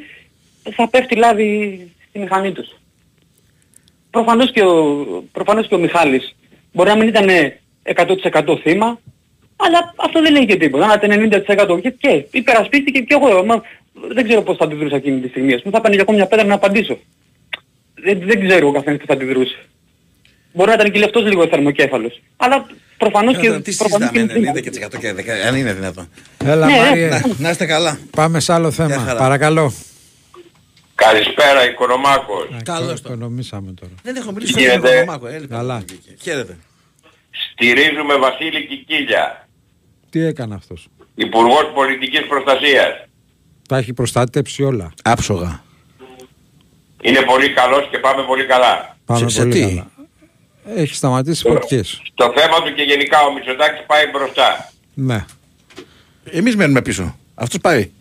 θα 0.76 0.88
πέφτει 0.90 1.16
λάδι 1.16 1.80
στη 2.10 2.20
μηχανή 2.20 2.52
τους. 2.52 2.68
Προφανώς 4.16 4.52
και 4.52 4.62
ο, 4.64 4.74
προφανώς 5.32 5.68
και 5.68 5.76
ο 5.76 5.78
Μιχάλης 5.78 6.36
μπορεί 6.74 6.90
να 6.90 6.96
μην 6.96 7.08
ήταν 7.08 7.28
100% 7.84 8.58
θύμα, 8.64 9.00
αλλά 9.56 9.94
αυτό 10.06 10.22
δεν 10.22 10.32
λέει 10.32 10.46
και 10.46 10.56
τίποτα. 10.56 10.86
Να 10.88 10.94
ήταν 10.94 11.44
90% 11.78 11.82
και, 11.82 11.90
και 11.90 12.26
υπερασπίστηκε 12.32 13.00
και 13.00 13.14
εγώ. 13.22 13.46
Μα, 13.46 13.62
δεν 14.14 14.24
ξέρω 14.24 14.42
πώς 14.42 14.58
θα 14.58 14.64
αντιδρούσα 14.64 14.96
εκείνη 14.96 15.20
τη 15.22 15.28
στιγμή. 15.28 15.54
Ας 15.54 15.62
πούμε, 15.62 15.74
θα 15.76 15.82
πάνε 15.82 15.94
για 15.94 16.04
ακόμη 16.04 16.18
μια 16.18 16.28
πέτρα 16.28 16.46
να 16.46 16.54
απαντήσω. 16.54 16.98
Δεν, 18.04 18.20
δεν 18.26 18.48
ξέρω 18.48 18.68
ο 18.68 18.72
καθένας 18.72 18.98
πώς 19.00 19.08
θα 19.08 19.14
αντιδρούσε. 19.14 19.58
Μπορεί 20.54 20.70
να 20.70 20.76
ήταν 20.76 20.92
και 20.92 21.00
λεφτός 21.00 21.24
λίγο 21.26 21.48
θερμοκέφαλος. 21.48 22.22
Αλλά 22.38 22.66
προφανώς 22.98 23.38
και... 23.38 23.50
Τι 23.60 23.76
προφανώς 23.76 24.10
συζητάμε, 24.14 24.34
και 24.34 24.40
είναι 24.40 24.52
90 24.52 24.62
και 24.62 24.70
100 24.86 25.00
και 25.00 25.14
10, 25.18 25.48
αν 25.48 25.56
είναι 25.56 25.74
δυνατόν. 25.74 26.10
Έλα, 26.46 26.66
Ναι, 26.66 26.78
Μάριε. 26.78 27.08
ναι. 27.08 27.20
Να 27.38 27.50
είστε 27.50 27.66
καλά. 27.66 28.00
Πάμε 28.12 28.40
σε 28.40 28.54
άλλο 28.54 28.72
θέμα. 28.72 28.96
χαρά. 28.98 29.20
Παρακαλώ. 29.20 29.74
Καλησπέρα, 30.96 31.70
Οικονομάκος. 31.70 32.48
Καλώς 32.64 33.02
το. 33.02 33.14
Οικονομήσαμε 33.14 33.72
τώρα. 33.72 33.92
Δεν 34.04 34.16
έχω 34.16 34.32
μιλήσει 34.32 34.54
Τι 34.54 34.62
με 34.62 34.68
τον 34.68 34.76
γίνεται; 34.76 34.96
Οικονομάκο. 34.96 35.28
ε, 35.28 35.40
λοιπόν. 35.40 35.58
Καλά. 35.58 35.84
Χαίρετε. 36.22 36.58
Στηρίζουμε 37.52 38.16
Βασίλη 38.18 38.68
Κικίλια, 38.68 39.48
Τι 40.10 40.20
έκανε 40.26 40.56
αυτός; 40.56 40.88
Υπουργός 41.16 41.72
Πολιτικής 41.74 42.28
Προστασίας. 42.28 42.94
Τα 43.68 43.78
έχει 43.78 43.94
προστατέψει 43.94 44.64
όλα. 44.64 44.94
Άψογα. 45.04 45.64
Είναι 47.02 47.22
πολύ 47.22 47.54
καλός 47.54 47.88
και 47.92 47.98
πάμε 47.98 48.24
πολύ 48.24 48.46
καλά. 48.46 48.98
Πάμε 49.06 49.20
Σε- 49.20 49.30
σε 49.30 49.40
πολύ 49.42 49.54
τι; 49.54 49.60
καλά. 49.60 49.88
Έχει 50.76 50.96
σταματήσει 50.96 51.42
φωτιές. 51.50 52.02
Το 52.14 52.34
θέμα 52.38 52.62
του 52.62 52.74
και 52.74 52.82
γενικά 52.82 53.22
ο 53.22 53.34
Μητσοτάκης 53.34 53.86
πάει 53.86 54.06
μπροστά. 54.08 54.72
Ναι. 54.94 55.26
Εμείς 56.32 56.56
μένουμε 56.56 56.82
πίσω. 56.82 57.16
Αυτός 57.36 57.60
πάει. 57.62 57.92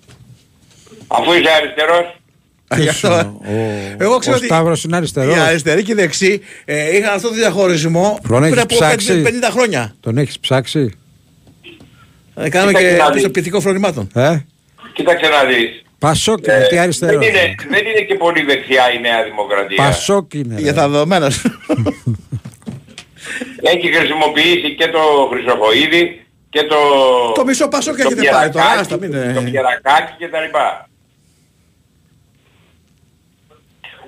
Αφού 1.06 1.32
είσαι 1.32 1.50
αριστερός, 1.50 2.04
Γι' 2.06 2.10
Ποιος 2.10 2.23
αυτό- 2.88 3.40
είναι, 3.48 3.94
ο- 3.98 4.04
Εγώ 4.04 4.18
ξέρω 4.18 4.34
ο 4.34 4.36
ότι 4.38 4.46
Σταύρος 4.46 4.84
είναι 4.84 4.96
αριστερός. 4.96 5.36
Οι 5.36 5.40
αριστεροί 5.40 5.82
και 5.82 5.92
οι 5.92 5.94
δεξιοί 5.94 6.40
ε, 6.64 6.96
είχαν 6.96 7.14
αυτό 7.14 7.28
το 7.28 7.34
διαχωρισμό 7.34 8.18
Τον 8.28 8.40
πριν 8.40 8.44
έχεις 8.44 8.62
από 8.62 8.74
ψάξει; 8.74 9.22
50 9.26 9.28
χρόνια. 9.50 9.94
Τον 10.00 10.18
έχεις 10.18 10.38
ψάξει; 10.38 10.90
Ε, 12.34 12.48
κάναμε 12.48 12.70
Κοίταξε 12.72 12.90
και 12.96 13.02
να 13.02 13.04
δεις. 13.06 13.14
πιστοποιητικό 13.14 13.60
φρονημάτων. 13.60 14.08
Ε, 14.14 14.36
Κοίταξε 14.92 15.28
να 15.28 15.44
δεις. 15.44 15.82
Πασόκ 15.98 16.46
Ε, 16.46 16.54
είναι, 16.54 16.62
τι 16.66 16.74
δεν, 16.74 16.82
αριστερός. 16.82 17.26
είναι, 17.26 17.54
δεν 17.70 17.86
είναι 17.86 18.00
και 18.08 18.14
πολύ 18.14 18.42
δεξιά 18.44 18.92
η 18.96 19.00
Νέα 19.00 19.22
Δημοκρατία. 19.24 19.76
Πασόκ 19.76 20.34
είναι. 20.34 20.54
Για 20.58 20.70
ρε. 20.70 20.76
τα 20.76 20.88
δεδομένα 20.88 21.30
σου. 21.30 21.50
Έχει 23.72 23.92
χρησιμοποιήσει 23.94 24.74
και 24.74 24.86
το 24.86 24.98
Χρυσοχοίδη 25.30 26.26
και 26.50 26.62
το... 26.62 26.76
Το 27.34 27.44
μισό 27.44 27.68
Πασόκ 27.68 27.96
το 27.96 28.02
έχετε 28.10 28.28
πάρει 28.30 28.50
τώρα, 28.50 28.64
Πιερακάκη, 28.64 28.80
άστα, 28.80 28.98
μην 28.98 29.12
είναι- 29.12 29.32
Το 29.34 29.40
Πιερακάκη 29.42 30.12
και 30.18 30.28
τα 30.28 30.40
λοιπά. 30.40 30.88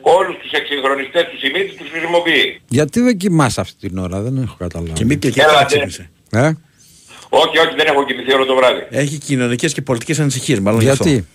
Όλους 0.08 0.36
τους 0.42 0.50
εξυγχρονιστές 0.50 1.22
του 1.30 1.38
Σιμίτη 1.38 1.72
τους 1.76 1.88
χρησιμοποιεί. 1.90 2.60
Γιατί 2.68 3.00
δοκιμάς 3.00 3.58
αυτή 3.58 3.88
την 3.88 3.98
ώρα, 3.98 4.20
δεν 4.20 4.42
έχω 4.42 4.56
καταλάβει. 4.58 4.92
Και 4.92 5.04
μη 5.04 5.16
και 5.16 5.28
εκεί 5.28 5.38
Έλα, 5.40 5.48
καλά 5.48 5.60
ναι. 5.60 5.66
ξύπνησε. 5.66 6.10
Ε, 6.30 6.52
Όχι, 7.28 7.58
όχι, 7.58 7.74
δεν 7.76 7.86
έχω 7.86 8.04
κοιμηθεί 8.04 8.32
όλο 8.32 8.44
το 8.44 8.54
βράδυ. 8.54 8.86
Έχει 8.90 9.18
κοινωνικές 9.18 9.72
και 9.72 9.82
πολιτικές 9.82 10.20
ανησυχίες 10.20 10.60
μάλλον 10.60 10.80
γι' 10.80 10.88
αυτό. 10.88 11.08
γιατί; 11.08 11.26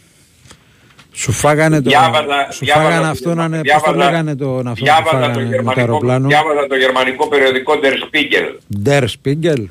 Σου 1.14 1.32
φάγανε 1.32 1.82
το. 1.82 1.90
Διάβαζα- 1.90 2.52
σου 2.52 2.66
διάβαζα 2.66 2.88
φάγανε 2.90 3.06
το 3.06 3.10
αυτό 3.12 3.34
να 3.36 3.44
είναι. 3.46 3.58
Πώς 3.62 3.72
το 3.74 3.80
διάβαζα- 3.92 3.96
λέγανε 4.12 4.36
τον 4.36 4.68
αυτό 4.68 4.80
που 4.80 4.84
Διάβαζα 4.84 5.04
το, 5.04 5.10
φάγανε 5.18 5.28
με 5.28 5.44
το 5.44 5.50
γερμανικό, 5.50 5.80
αεροπλάνο; 5.80 6.28
διάβαζα 6.28 6.68
το 6.68 6.76
γερμανικό 6.76 7.28
περιοδικό 7.28 7.74
Der 7.84 7.96
Spiegel. 8.06 8.48
Der 8.88 9.04
Spiegel; 9.16 9.62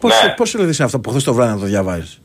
Πώς, 0.00 0.12
Ναι. 0.24 0.34
πώς 0.36 0.48
σου 0.48 0.58
λέει 0.58 0.66
είναι 0.66 0.84
αυτό 0.84 0.98
που 1.00 1.10
χθες 1.10 1.24
το 1.24 1.34
βράδυ 1.34 1.52
να 1.52 1.58
το 1.58 1.66
διαβάζεις; 1.66 2.20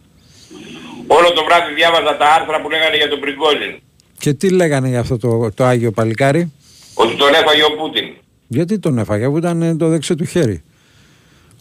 Όλο 1.08 1.32
το 1.32 1.44
βράδυ 1.44 1.74
διάβαζα 1.74 2.18
τα 2.18 2.28
άρθρα 2.38 2.62
που 2.62 2.70
λέγανε 2.70 2.96
για 2.96 3.10
τον 3.10 3.20
Πριγκόζιν. 3.20 3.74
Και 4.22 4.34
τι 4.34 4.50
λέγανε 4.50 4.88
για 4.88 5.00
αυτό 5.00 5.18
το, 5.18 5.52
το 5.56 5.64
Άγιο 5.64 5.92
Παλικάρι; 5.92 6.52
Ότι 6.94 7.16
τον 7.16 7.34
έφαγε 7.34 7.64
ο 7.64 7.72
Πούτιν. 7.78 8.06
Γιατί 8.48 8.80
τον 8.80 8.98
έφαγε, 8.98 9.30
που 9.30 9.38
ήταν 9.38 9.62
ε, 9.62 9.76
το 9.76 9.88
δεξί 9.88 10.16
του 10.16 10.26
χέρι. 10.26 10.64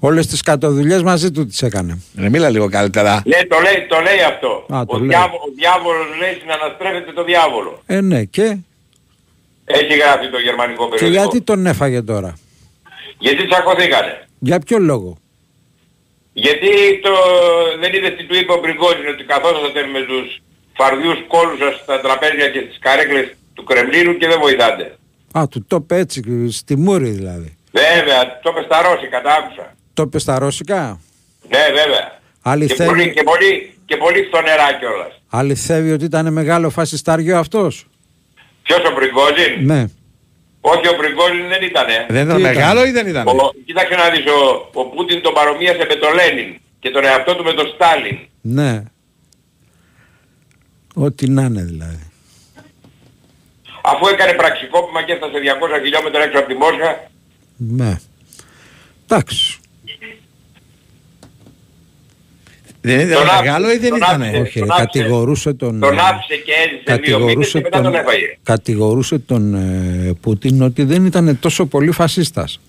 Όλες 0.01 0.27
τις 0.27 0.43
κατοδουλειές 0.43 1.03
μαζί 1.03 1.31
του 1.31 1.47
τις 1.47 1.62
έκανε. 1.62 2.03
Ρε 2.19 2.28
μίλα 2.28 2.49
λίγο 2.49 2.69
καλύτερα. 2.69 3.23
Ναι, 3.27 3.37
το 3.49 3.57
λέει, 3.61 3.87
το 3.89 4.01
λέει 4.01 4.20
αυτό. 4.32 4.66
Α, 4.77 4.85
το 4.87 4.97
ο, 4.97 4.99
λέει. 4.99 5.09
διάβο- 5.09 5.37
ο 5.37 5.49
διάβολος 5.57 6.07
λέει 6.20 6.35
συναναστρέφεται 6.41 7.12
το 7.12 7.24
διάβολο. 7.24 7.82
Ε, 7.87 8.01
ναι, 8.01 8.24
και, 8.24 8.57
Έχει 9.65 9.95
γράφει 10.03 10.31
το 10.31 10.39
γερμανικό 10.39 10.85
και 10.85 10.91
περιοδικό. 10.97 11.23
γιατί 11.23 11.41
τον 11.41 11.66
έφαγε 11.66 12.03
τώρα; 12.03 12.35
Γιατί 13.19 13.47
τσακωθήκανε. 13.49 14.27
Για 14.39 14.59
ποιο 14.59 14.78
λόγο; 14.78 15.16
Γιατί 16.32 16.69
το... 17.03 17.11
δεν 17.81 17.93
είδες 17.95 18.12
τι 18.16 18.24
του 18.24 18.35
είπε 18.37 18.53
ο 18.53 18.61
Πριγκόζιν 18.61 19.07
ότι 19.15 19.24
καθόσατε 19.24 19.81
με 19.95 20.01
τους 20.11 20.27
φαρδιούς 20.77 21.19
κόλους 21.29 21.59
σας 21.59 21.75
στα 21.83 22.01
τραπέζια 22.01 22.49
και 22.49 22.61
στις 22.67 22.79
καρέκλες 22.81 23.27
του 23.55 23.65
Κρεμλίνου 23.65 24.17
και 24.17 24.27
δεν 24.27 24.39
βοηθάτε. 24.41 24.99
Α, 25.39 25.49
του 25.51 25.65
το 25.67 25.77
είπε 25.77 25.97
έτσι, 25.97 26.49
στη 26.51 26.77
Μούρη 26.77 27.09
δηλαδή. 27.11 27.57
Βέβαια, 27.73 28.41
το 28.43 28.51
είπε 28.53 28.63
στα 28.65 28.83
Ρώσικα, 28.83 29.21
τα 29.21 29.33
άκουσα. 29.33 29.75
Το 29.95 30.03
είπε 30.03 30.19
στα 30.19 30.39
ρώσικα; 30.39 31.01
Ναι, 31.49 31.59
βέβαια. 31.75 32.19
Και 32.43 32.49
Αληθεύει, 32.51 32.89
πολύ, 32.91 33.13
και 33.13 33.23
πολύ, 33.23 33.79
και 33.85 33.97
πολύ 33.97 34.23
φθονερά 34.23 34.73
κιόλας. 34.79 35.23
αληθεύει 35.31 35.93
ότι 35.93 36.05
ήταν 36.05 36.33
μεγάλο 36.33 36.71
φασιστάριο 36.71 37.39
αυτός; 37.39 37.87
Ποιος 38.63 38.79
ο 38.91 38.93
Πριγκόζιν; 38.95 39.67
Ναι. 39.67 39.85
Όχι, 40.61 40.89
ο 40.89 40.97
Πριγκόζιν 40.97 41.49
δεν 41.49 41.63
ήτανε. 41.63 42.07
Δεν 42.09 42.25
ήταν 42.25 42.37
Τι 42.37 42.43
ήταν; 42.43 42.55
μεγάλο 42.55 42.87
ή 42.87 42.91
δεν 42.91 43.07
ήταν; 43.07 43.27
Ο, 43.29 43.33
κοίταξε 43.67 43.95
να 43.95 44.11
δεις, 44.11 44.25
ο, 44.27 44.69
ο 44.81 44.85
Πούτιν 44.85 45.21
τον 45.23 45.33
παρομοίασε 45.35 45.87
με 45.89 45.95
τον 45.95 46.15
Λένιν 46.15 46.61
και 46.81 46.91
τον 46.91 47.05
εαυτό 47.05 47.37
του 47.37 47.45
με 47.45 47.53
τον 47.53 47.67
Στάλιν. 47.75 48.19
Ναι. 48.41 48.83
Ό,τι 51.05 51.29
να 51.31 51.43
είναι 51.43 51.63
δηλαδή. 51.63 51.99
Αφού 53.83 54.07
έκανε 54.13 54.33
πραξικόπημα 54.33 55.03
και 55.05 55.13
έφτασε 55.13 55.33
200 55.79 55.83
χιλιόμετρα 55.83 56.23
έξω 56.23 56.39
από 56.39 56.49
τη 56.49 56.55
Μόσχα, 56.55 57.11
Ναι. 57.57 57.97
Εντάξει. 59.09 59.55
Δεν 62.83 63.01
ήταν 63.01 63.13
Τον 63.13 63.27
άφησε, 63.27 63.43
μεγάλο 63.43 63.73
ή 63.73 63.77
δεν 63.79 63.89
τον 63.91 63.99
ήταν. 63.99 64.23
άφησε. 64.23 64.37
Όχι, 64.41 64.59
ρε, 64.59 64.67
τον 64.67 64.71
άφησε. 64.71 64.87
κατηγορούσε 64.87 65.53
τον... 65.53 65.81
τον 65.81 65.99
ε, 65.99 66.01
άφησε 66.01 66.37
και 66.37 66.53
έζησε 66.65 67.03
δύο 67.03 67.19
μήνες 67.19 67.51
και 67.51 67.61
μετά 67.61 67.81
τον 67.83 67.95
έφαγε. 67.95 68.39
κατηγορούσε 68.43 69.19
τον 69.19 69.55
ε, 69.55 70.13
Πούτιν 70.21 70.63
ότι 70.63 70.85
δεν 70.85 71.05
ήταν 71.07 71.39
τόσο 71.41 71.67
πολύ 71.67 71.91
φασίστας. 71.91 72.61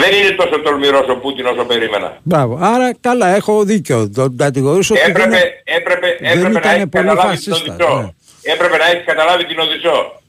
Δεν 0.00 0.12
είναι 0.18 0.30
τόσο 0.30 0.60
τολμηρός 0.60 1.08
ο 1.08 1.16
Πούτιν 1.16 1.46
όσο 1.46 1.64
περίμενα. 1.64 2.18
Μπράβο. 2.22 2.58
Άρα 2.60 2.94
καλά, 3.00 3.34
έχω 3.34 3.64
δίκιο. 3.64 4.10
Τον 4.10 4.36
κατηγορούσε 4.36 4.92
ότι 4.92 5.02
δεν, 5.02 5.10
Έπρεπε, 5.10 5.62
έπρεπε, 5.64 6.16
δεν 6.20 6.30
έπρεπε 6.38 6.52
να 6.52 6.58
ήταν 6.58 6.72
έχεις 6.72 6.88
πολύ 6.88 7.04
καταλάβει 7.04 7.36
την 7.36 7.52
φασίστας. 7.52 7.60
Οδυσσό. 7.68 8.00
ναι. 8.00 8.52
Έπρεπε 8.52 8.76
να 8.76 8.86
έχεις 8.90 9.04
καταλάβει 9.04 9.44
την 9.46 9.58
Οδυσσό. 9.58 10.20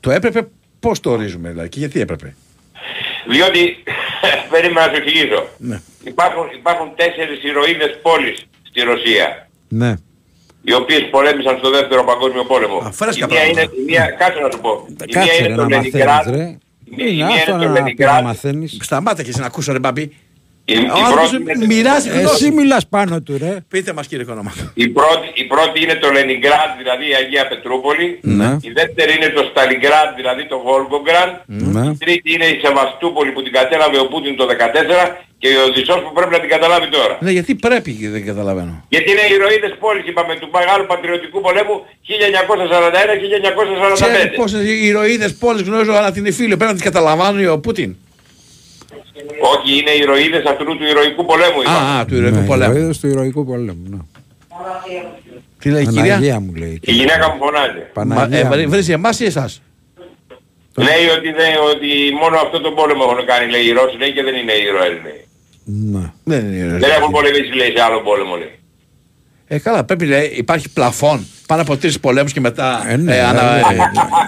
Το 0.00 0.10
έπρεπε 0.10 0.48
πώς 0.80 1.00
το 1.00 1.10
ορίζουμε 1.10 1.48
δηλαδή 1.48 1.68
και 1.68 1.78
γιατί 1.78 2.00
έπρεπε; 2.00 2.34
Διότι, 3.28 3.82
περίμενα 4.52 4.86
να 4.86 4.92
σου 4.94 5.00
εξηγήσω. 5.02 5.46
Ναι. 5.58 5.80
Υπάρχουν, 6.04 6.44
υπάρχουν 6.54 6.88
τέσσερις 6.96 7.42
ηρωίδες 7.44 7.98
πόλεις 8.02 8.46
στη 8.68 8.80
Ρωσία. 8.80 9.48
Ναι. 9.68 9.94
οι 10.64 10.72
οποίες 10.74 11.08
πολέμησαν 11.10 11.56
στο 11.58 11.70
δεύτερο 11.70 12.04
παγκόσμιο 12.04 12.44
πόλεμο. 12.44 12.76
Α, 12.78 12.90
φρέσκα 12.92 13.26
η 13.26 13.32
μία 13.32 13.44
είναι, 13.44 13.52
πράγματα. 13.52 13.76
η 13.80 13.84
μία, 13.84 14.04
κάτσε 14.18 14.40
να 14.40 14.50
σου 14.52 14.60
πω. 14.60 14.86
Η 14.88 14.94
μία 15.14 15.20
Κάτσε 15.20 15.38
είναι 15.38 15.48
ρε, 15.48 15.54
το 15.54 15.60
να 15.62 15.68
μαθαίνεις 15.76 15.92
Λενιγκράδ. 15.94 16.26
Ρε. 16.96 17.02
Η 17.02 17.04
μία- 17.04 17.12
η 17.12 17.14
Είναι 17.14 17.24
μία 17.26 17.34
αυτό 17.34 17.50
είναι 17.50 17.60
το 17.62 17.68
να, 17.68 17.72
να 17.74 17.78
Λενιγκράδ. 17.78 18.22
μαθαίνεις. 18.24 18.78
Σταμάτα 18.82 19.22
και 19.22 19.28
εσύ 19.30 19.40
να 19.40 19.46
ακούσω 19.46 19.72
ρε 19.72 19.78
μπαμπή. 19.78 20.02
Η, 20.64 20.74
η 20.74 20.76
Ο 20.76 20.96
άνθρωπος 20.96 21.28
πρώτη 21.30 21.36
είναι 21.42 21.52
το- 21.58 21.66
μοιράζει 21.66 22.08
Εσύ 22.08 22.18
γνώση. 22.18 22.50
μιλάς 22.50 22.86
πάνω 22.88 23.20
του 23.22 23.36
ρε. 23.38 23.56
Πείτε 23.68 23.92
μας 23.92 24.06
κύριε 24.06 24.24
Κονόμα. 24.24 24.52
η 24.74 24.88
πρώτη, 24.88 25.26
η 25.42 25.44
πρώτη 25.44 25.82
είναι 25.82 25.94
το 25.94 26.08
Λενιγκράντ, 26.10 26.70
δηλαδή 26.80 27.04
η 27.12 27.14
Αγία 27.20 27.48
Πετρούπολη. 27.48 28.18
Ναι. 28.22 28.50
Η 28.68 28.70
δεύτερη 28.78 29.12
είναι 29.16 29.28
το 29.38 29.42
Σταλιγκράντ, 29.50 30.10
δηλαδή 30.20 30.42
το 30.52 30.56
Βόλγκογκραντ. 30.66 31.32
Ναι. 31.46 31.84
Η 31.86 31.96
τρίτη 32.04 32.28
είναι 32.34 32.44
η 32.54 32.56
Σεβαστούπολη 32.64 33.30
που 33.34 33.42
την 33.42 33.52
κατέλαβε 33.52 33.98
ο 34.04 34.06
Πούτιν 34.12 34.36
το 34.36 34.44
14 34.46 35.16
και 35.42 35.48
η 35.48 35.56
Οδυσσός 35.68 36.00
που 36.04 36.12
πρέπει 36.16 36.32
να 36.36 36.40
την 36.40 36.48
καταλάβει 36.54 36.88
τώρα. 36.96 37.14
Ναι 37.20 37.30
γιατί 37.30 37.54
πρέπει 37.54 37.90
δεν 38.14 38.24
καταλαβαίνω. 38.30 38.84
Γιατί 38.88 39.10
είναι 39.10 39.20
οι 39.30 39.34
ηρωίδες 39.34 39.74
πόλεις, 39.78 40.04
είπαμε, 40.10 40.34
του 40.40 40.48
Μεγάλου 40.52 40.86
Πατριωτικού 40.86 41.40
Πολέμου 41.40 41.76
1941-1945. 41.82 41.86
Ξέρεις 43.94 44.36
πόσες 44.36 44.62
ηρωίδες 44.88 45.34
πόλεις 45.34 45.62
γνωρίζω 45.62 45.92
αλλά 45.92 46.12
την 46.12 46.32
φίλη 46.32 46.48
πρέπει 46.56 46.64
να 46.64 46.72
τις 46.72 46.82
καταλαμβάνει 46.82 47.46
ο 47.46 47.58
Πούτιν. 47.58 47.96
Όχι, 49.52 49.78
είναι 49.78 49.90
οι 49.90 49.98
ηρωίδες 50.00 50.44
αυτού 50.44 50.64
του 50.64 50.84
ηρωικού 50.92 51.24
πολέμου. 51.24 51.60
είπαμε. 51.60 51.76
Α, 51.76 51.98
α, 51.98 52.04
του 52.04 52.14
ηρωικού 52.16 52.36
Ναι, 52.40 52.46
πολέμου. 52.46 52.72
ηρωίδες 52.74 52.98
του 53.00 53.06
ηρωικού 53.08 53.44
πολέμου. 53.46 53.82
Ναι. 53.90 53.98
Τι 55.58 55.70
λέει 55.70 55.82
η 55.82 55.86
κυρία; 55.86 56.02
Παναγία 56.02 56.40
μου 56.40 56.54
λέει. 56.54 56.80
Η 56.84 56.92
γυναίκα 56.92 57.28
μου 57.30 57.36
φωνάζει. 57.44 57.78
Μα, 57.94 58.02
Παναγία 58.04 58.38
ε, 58.38 58.44
μου. 58.44 58.50
βρει- 58.50 58.68
βρίζει 58.68 58.92
εμάς 58.92 59.20
ή 59.20 59.24
εσάς; 59.24 59.62
Λέει 60.76 61.06
ότι, 61.16 61.30
δεν, 61.32 61.52
ότι 61.72 61.88
μόνο 62.20 62.36
αυτό 62.36 62.60
τον 62.60 62.74
πόλεμο 62.74 63.02
έχουν 63.10 63.26
κάνει, 63.26 63.50
λέει 63.50 63.64
οι 63.66 63.72
Ρώσοι, 63.72 63.96
λέει 63.96 64.12
και 64.12 64.22
δεν 64.22 64.34
είναι 64.34 64.52
ήρωες, 64.52 64.96
λέει. 65.04 65.26
Ναι. 65.64 66.12
Δεν 66.24 66.46
είναι 66.46 66.56
ηρωίδες. 66.56 66.80
Δεν 66.80 66.90
έχουν 66.90 67.10
πολεμήσει, 67.12 67.54
λέει, 67.54 67.70
σε 67.76 67.82
άλλο 67.82 68.00
πόλεμο, 68.00 68.36
λέει. 68.36 68.58
Ε, 69.46 69.58
καλά, 69.58 69.84
πρέπει 69.84 70.06
λέει, 70.06 70.32
υπάρχει 70.36 70.68
πλαφόν 70.68 71.26
πάνω 71.46 71.62
από 71.62 71.76
τρεις 71.76 72.00
πολέμους 72.00 72.32
και 72.32 72.40
μετά 72.40 72.84
Ε, 72.88 72.96
ναι, 72.96 73.16
ε, 73.16 73.20
ανα- 73.22 73.56
ε, 73.56 73.60
ε, 73.60 73.64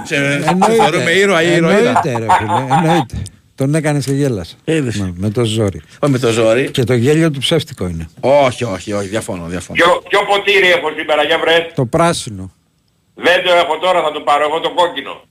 σε- 0.04 0.42
σε 0.64 0.72
θεωρούμε 0.72 1.10
ήρωα 1.10 1.42
ή 1.42 1.54
ηρωίδα. 1.54 1.76
Εννοείται 2.04 2.18
ρε 2.18 2.26
φίλε, 2.38 2.74
εννοείται. 2.76 3.22
Τον 3.54 3.74
έκανε 3.74 3.98
και 4.00 4.12
γέλασε. 4.12 4.56
Είδες. 4.64 4.96
Ναι, 4.96 5.12
με 5.16 5.30
το 5.30 5.44
ζόρι. 5.44 5.82
Όχι 6.00 6.12
με 6.12 6.18
το 6.18 6.30
ζόρι. 6.30 6.70
Και 6.70 6.84
το 6.84 6.94
γέλιο 6.94 7.30
του 7.30 7.38
ψεύτικο 7.38 7.86
είναι. 7.88 8.08
Όχι, 8.20 8.64
όχι, 8.64 8.92
όχι, 8.92 9.08
διαφώνω, 9.08 9.46
διαφώνω. 9.46 9.82
Ποιο, 9.82 10.02
ποιο 10.08 10.20
ποτήρι 10.24 10.70
έχω 10.70 10.88
σήμερα, 10.98 11.22
για 11.24 11.38
βρες. 11.38 11.66
Το 11.74 11.84
πράσινο. 11.86 12.52
Δεν 13.14 13.42
το 13.44 13.50
έχω 13.52 13.78
τώρα, 13.78 14.02
θα 14.02 14.12
το 14.12 14.20
πάρω 14.20 14.44
εγώ 14.44 14.60
το 14.60 14.70
κόκκινο. 14.70 15.22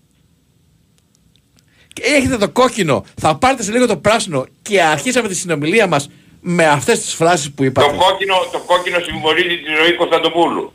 Και 1.94 2.02
Έχετε 2.06 2.38
το 2.38 2.49
κόκκινο, 2.49 3.06
θα 3.22 3.36
πάρετε 3.36 3.64
σε 3.64 3.72
λίγο 3.72 3.88
το 3.88 3.98
πράσινο 3.98 4.45
και 4.61 4.82
αρχίσαμε 4.82 5.28
τη 5.28 5.36
συνομιλία 5.36 5.88
μας 5.88 6.10
με 6.41 6.65
αυτές 6.68 6.99
τις 7.02 7.14
φράσεις 7.14 7.48
που 7.48 7.56
Το 7.56 7.64
είπατε. 7.64 7.95
κόκκινο, 7.98 8.36
το 8.52 8.60
κόκκινο 8.65 8.99
συμβολίζει 8.99 9.48
τη 9.57 9.72
ζωή 9.84 9.95
Κωνσταντοπούλου. 9.95 10.74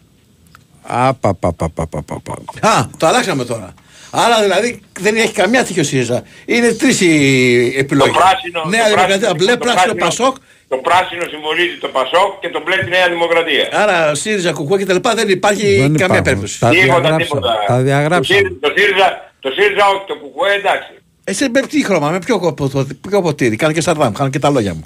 Απαπαπαπαπαπαπα. 0.82 2.32
Α, 2.60 2.86
το 2.96 3.06
αλλάξαμε 3.06 3.44
τώρα. 3.44 3.74
Άρα 4.10 4.42
δηλαδή 4.42 4.80
δεν 5.00 5.16
έχει 5.16 5.32
καμιά 5.32 5.64
τύχη 5.64 5.80
ο 5.80 5.84
ΣΥΡΙΖΑ. 5.84 6.22
Είναι 6.46 6.72
τρεις 6.72 7.00
οι 7.00 7.74
επιλογές. 7.76 8.12
Το 8.12 8.18
πράσινο, 8.18 8.62
Νέα 8.68 8.82
το 8.82 8.88
Δημοκρατία, 8.88 9.18
πράσινο- 9.18 9.34
μπλε, 9.36 9.52
το 9.52 9.58
πράσινο, 9.64 9.94
Πασόκ. 9.94 10.36
Το 10.68 10.76
πράσινο 10.76 11.24
συμβολίζει 11.30 11.76
το 11.80 11.88
Πασόκ 11.88 12.40
και 12.40 12.48
το 12.48 12.62
μπλε 12.64 12.76
τη 12.76 12.88
Νέα 12.90 13.08
Δημοκρατία. 13.08 13.68
Άρα 13.72 14.14
ΣΥΡΙΖΑ, 14.14 14.52
Κουκουέ 14.52 14.78
και 14.78 14.84
τα 14.86 14.92
λοιπά 14.92 15.14
δεν 15.14 15.28
υπάρχει 15.28 15.66
Δεν 15.66 15.78
καμία 15.80 15.96
υπάρχουν. 15.96 16.22
περίπτωση. 16.22 16.60
Τα 16.60 16.68
Τίποτα, 16.68 17.00
διαγράψαμε. 17.00 17.22
τίποτα. 17.40 17.64
Τα 17.66 17.76
Το 17.76 17.82
διαγράψαμε. 17.82 18.24
ΣΥΡΙΖΑ, 18.40 18.58
το 18.60 18.68
ΣΥΡΙΖΑ, 18.76 19.32
το 19.40 19.48
ΣΥΡΙΖΑ 19.56 19.84
όχι, 19.92 20.04
το 20.06 20.14
κουκουέ 20.22 20.52
εντάξει. 20.54 20.90
Εσύ 21.30 21.48
με 21.52 21.60
τι 21.60 21.84
χρώμα, 21.84 22.10
με 22.10 22.18
ποιο, 22.18 22.38
κοπο- 22.38 22.86
ποιο 23.08 23.22
ποτήρι. 23.22 23.56
Κάνω 23.56 23.72
και 23.72 23.80
σαρδάμ, 23.80 24.12
κάνω 24.12 24.30
και 24.30 24.38
τα 24.38 24.50
λόγια 24.50 24.74
μου. 24.74 24.84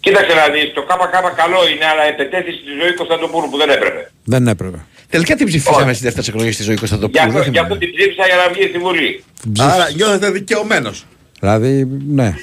Κοίταξε 0.00 0.34
να 0.34 0.46
δεις, 0.54 0.72
το 0.74 0.82
ΚΚ 0.82 1.34
καλό 1.36 1.68
είναι, 1.74 1.84
αλλά 1.92 2.02
επετέθη 2.12 2.50
στη 2.52 2.70
ζωή 2.82 2.94
Κωνσταντοπούλου 2.94 3.50
που 3.50 3.56
δεν 3.56 3.70
έπρεπε. 3.70 4.10
Δεν 4.24 4.46
έπρεπε. 4.48 4.78
Τελικά 5.08 5.34
τι 5.36 5.44
ψηφίσαμε 5.44 5.92
στις 5.92 6.00
δεύτερες 6.04 6.28
εκλογές 6.28 6.54
στη 6.54 6.62
ζωή 6.62 6.74
Γι' 6.74 6.78
Κωνσταντοπούλου. 6.78 7.38
αυτό, 7.38 7.50
γι' 7.50 7.58
αυτό 7.58 7.76
την 7.78 7.90
ψήφισα 7.94 8.26
για 8.26 8.36
να 8.36 8.52
βγει 8.52 8.62
στη 8.68 8.78
Βουλή. 8.78 9.24
Άρα 9.58 9.90
νιώθετε 9.96 10.30
δικαιωμένος. 10.30 11.04
Δηλαδή, 11.40 11.88
ναι. 12.08 12.34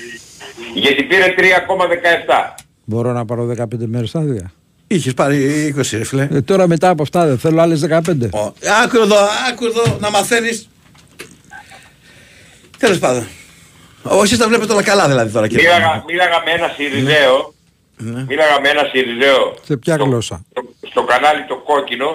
Γιατί 0.73 1.03
πήρε 1.03 1.33
3,17. 1.37 2.55
Μπορώ 2.85 3.11
να 3.13 3.25
πάρω 3.25 3.45
15 3.45 3.65
μέρες 3.85 4.15
άδεια. 4.15 4.51
Είχες 4.87 5.13
πάρει 5.13 5.37
20, 5.77 5.97
ρε 5.97 6.03
φίλε. 6.03 6.27
Ε, 6.31 6.41
τώρα 6.41 6.67
μετά 6.67 6.89
από 6.89 7.01
αυτά 7.03 7.25
δεν 7.27 7.37
θέλω 7.39 7.61
άλλες 7.61 7.79
15. 7.79 8.29
Ω, 8.31 8.53
Άκου 8.83 8.97
εδώ, 8.97 9.15
άκου 9.51 9.65
εδώ 9.65 9.97
να 9.99 10.09
μαθαίνεις. 10.09 10.69
Τέλος 12.79 12.99
πάντων. 12.99 13.27
Όχι, 14.03 14.37
τα 14.37 14.47
βλέπετε 14.47 14.73
όλα 14.73 14.83
καλά 14.83 15.07
δηλαδή 15.07 15.31
τώρα 15.31 15.47
κύριε. 15.47 15.63
Μίλαγα, 15.63 16.03
μίλαγα 16.07 16.41
με 16.45 16.51
ένα 16.51 16.67
Σιριζέο, 16.75 17.53
Ναι. 17.97 18.21
μίλαγα 18.27 18.57
με 18.61 18.69
ένα 18.69 18.83
Σιριζέο 18.91 19.43
Σε 19.67 19.77
ποια 19.77 19.95
γλώσσα; 19.95 20.45
στο 20.91 21.01
κανάλι 21.03 21.45
το 21.51 21.55
κόκκινο 21.69 22.09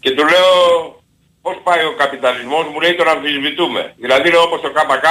και 0.00 0.10
του 0.10 0.24
λέω 0.32 0.50
πώς 1.42 1.56
πάει 1.66 1.82
ο 1.90 1.94
καπιταλισμός, 2.02 2.64
μου 2.72 2.80
λέει 2.84 2.94
τον 3.00 3.08
αμφισβητούμε. 3.14 3.82
Δηλαδή 4.04 4.26
λέω 4.32 4.42
όπως 4.48 4.60
το 4.64 4.70
ΚΚ, 4.76 5.06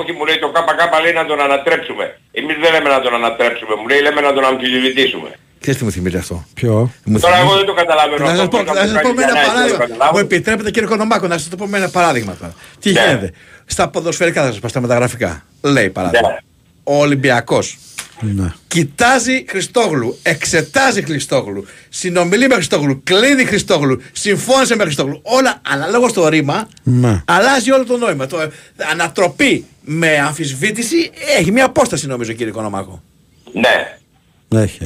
όχι 0.00 0.12
μου 0.16 0.24
λέει 0.28 0.38
το 0.44 0.48
ΚΚ 0.54 0.80
λέει 1.04 1.12
να 1.20 1.24
τον 1.30 1.38
ανατρέψουμε. 1.46 2.04
Εμείς 2.40 2.56
δεν 2.62 2.70
λέμε 2.74 2.88
να 2.96 3.00
τον 3.04 3.12
ανατρέψουμε, 3.18 3.72
μου 3.80 3.86
λέει 3.90 4.00
λέμε 4.06 4.20
να 4.26 4.32
τον 4.36 4.44
αμφισβητήσουμε. 4.50 5.30
Ξέρεις 5.62 5.78
τι 5.80 5.84
μου 5.86 5.92
θυμίζει 5.96 6.16
αυτό; 6.16 6.44
Ποιο; 6.54 6.74
Μου 7.04 7.18
Τώρα 7.20 7.34
θυμίζει- 7.36 7.48
εγώ 7.48 7.56
δεν 7.60 7.66
το 7.70 7.74
καταλαβαίνω. 7.82 8.24
Να 8.24 8.30
σας 8.30 8.38
αυτό, 8.40 8.56
πω, 8.56 8.62
μπορεί 8.62 8.78
να 8.78 8.82
σας 8.84 8.92
μου 8.92 9.00
πω 9.00 9.08
κάνει 9.08 9.16
με 9.16 9.22
ένα 9.22 9.32
κανένα, 9.32 9.42
δεν 9.42 9.52
το 9.52 9.52
παράδειγμα. 9.52 9.84
καταλάβω. 9.86 10.12
Μου 10.12 10.18
επιτρέπετε 10.26 10.70
κύριε 10.70 10.88
Κονομάκο 10.88 11.26
να 11.26 11.38
σας 11.38 11.48
το 11.48 11.56
πω 11.56 11.66
με 11.66 11.76
ένα 11.78 11.88
παράδειγμα 11.96 12.32
τώρα. 12.40 12.54
Τι 12.80 12.92
Ναι. 12.92 13.00
γίνεται; 13.00 13.32
Στα 13.66 13.88
ποδοσφαιρικά 13.88 14.42
θα 14.42 14.50
σας 14.50 14.58
πω, 14.60 14.68
στα 14.68 14.80
μεταγραφικά. 14.80 15.44
Λέει 15.60 15.90
παράδειγμα. 15.90 16.28
Ναι. 16.28 16.36
Ο 16.84 16.96
Ολυμπιακός 17.00 17.78
Ναι. 18.20 18.52
κοιτάζει 18.68 19.44
Χριστόγλου, 19.48 20.18
εξετάζει 20.22 21.02
Χριστόγλου, 21.02 21.64
συνομιλεί 21.88 22.46
με 22.48 22.54
Χριστόγλου, 22.54 23.00
κλείνει 23.04 23.44
Χριστόγλου, 23.44 24.00
συμφώνησε 24.12 24.76
με 24.76 24.82
Χριστόγλου. 24.82 25.20
Όλα 25.22 25.60
αναλόγως 25.68 26.10
στο 26.10 26.28
ρήμα 26.28 26.68
Ναι. 26.82 27.22
αλλάζει 27.24 27.70
όλο 27.72 27.84
το 27.84 27.96
νόημα. 27.96 28.26
Το, 28.26 28.50
ανατροπή 28.90 29.64
με 29.84 30.18
αμφισβήτηση 30.18 31.10
έχει 31.38 31.52
μια 31.52 31.64
απόσταση 31.64 32.06
νομίζω 32.06 32.32
κύριε 32.32 32.52
Κονομάκο. 32.52 33.02
Ναι. 33.52 33.98
Έχει, 34.60 34.78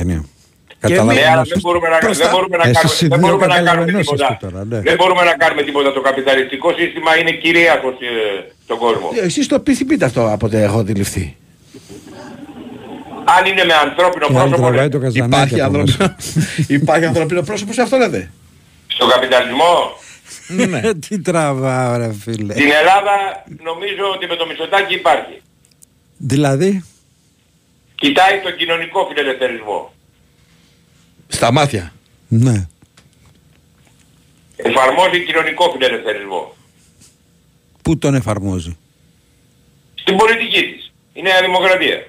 ναι. 0.81 0.89
Ναι, 0.89 0.97
Καταλαβαίνω. 0.97 1.33
αλλά 1.33 1.43
δεν 1.43 1.59
μπορούμε 1.61 1.89
να, 1.89 1.99
δεν 1.99 2.31
μπορούμε 2.31 2.57
να 2.57 2.63
Εσείς 2.69 2.99
κάνουμε, 2.99 2.99
οι 3.01 3.09
δεν 3.09 3.19
δύο 3.19 3.29
μπορούμε 3.29 3.47
να 3.47 3.55
κάνουμε 3.55 3.93
καταλαβαίνόσαστε 3.93 4.27
τίποτα. 4.35 4.39
τώρα, 4.51 4.65
ναι. 4.65 4.81
Δεν 4.81 4.97
μπορούμε 4.97 5.23
να 5.25 5.35
κάνουμε 5.43 5.63
τίποτα. 5.63 5.93
Το 5.93 6.01
καπιταλιστικό 6.01 6.69
σύστημα 6.79 7.19
είναι 7.19 7.33
κυρίαρχος 7.33 7.95
ε, 8.01 8.53
στον 8.65 8.79
κόσμο. 8.79 9.09
Εσείς 9.23 9.47
το 9.47 9.55
πείτε 9.85 10.05
αυτό 10.05 10.31
από 10.33 10.47
ό,τι 10.47 10.57
έχω 10.57 10.79
αντιληφθεί. 10.79 11.37
Αν 13.39 13.47
είναι 13.47 13.65
με 13.65 13.75
ανθρώπινο 13.75 14.27
Και 14.27 14.33
αν 14.33 14.39
πρόσωπο, 14.39 14.61
τραβάει 14.63 14.85
ναι. 14.87 14.89
το 14.89 14.99
καζανάκι 14.99 15.27
Υπάρχει, 15.35 15.61
από 15.61 15.79
ανθρωπίνο, 15.79 16.15
μέσα. 16.17 16.17
υπάρχει 16.81 17.05
ανθρωπίνο 17.05 17.43
πρόσωπο 17.43 17.73
σε 17.73 17.83
αυτό 17.83 17.97
λέτε. 17.97 18.31
στον 18.87 19.09
καπιταλισμό, 19.09 19.75
ναι. 20.49 20.81
Τι 21.09 21.21
τραβάω 21.21 21.97
ρε 21.97 22.13
φίλε. 22.23 22.53
στην 22.53 22.71
Ελλάδα 22.81 23.45
νομίζω 23.63 24.05
ότι 24.15 24.27
με 24.27 24.37
το 24.37 24.47
Μητσοτάκι 24.47 24.95
υπάρχει. 24.95 25.37
Δηλαδή; 26.17 26.85
Κοιτάει 27.95 28.41
τον 28.43 28.57
κοινωνικό 28.57 29.07
φιλελευθερισμό. 29.09 29.93
Στα 31.29 31.53
μάτια. 31.53 31.93
Ναι. 32.29 32.67
Εφαρμόζει 34.57 35.25
κοινωνικό 35.25 35.71
φιλελευθερισμό. 35.71 36.55
Πού 37.83 37.99
τον 37.99 38.15
εφαρμόζει; 38.15 38.77
Στην 39.95 40.17
πολιτική 40.17 40.63
της. 40.63 40.93
Η 41.13 41.23
Νέα 41.23 41.41
Δημοκρατία. 41.41 42.07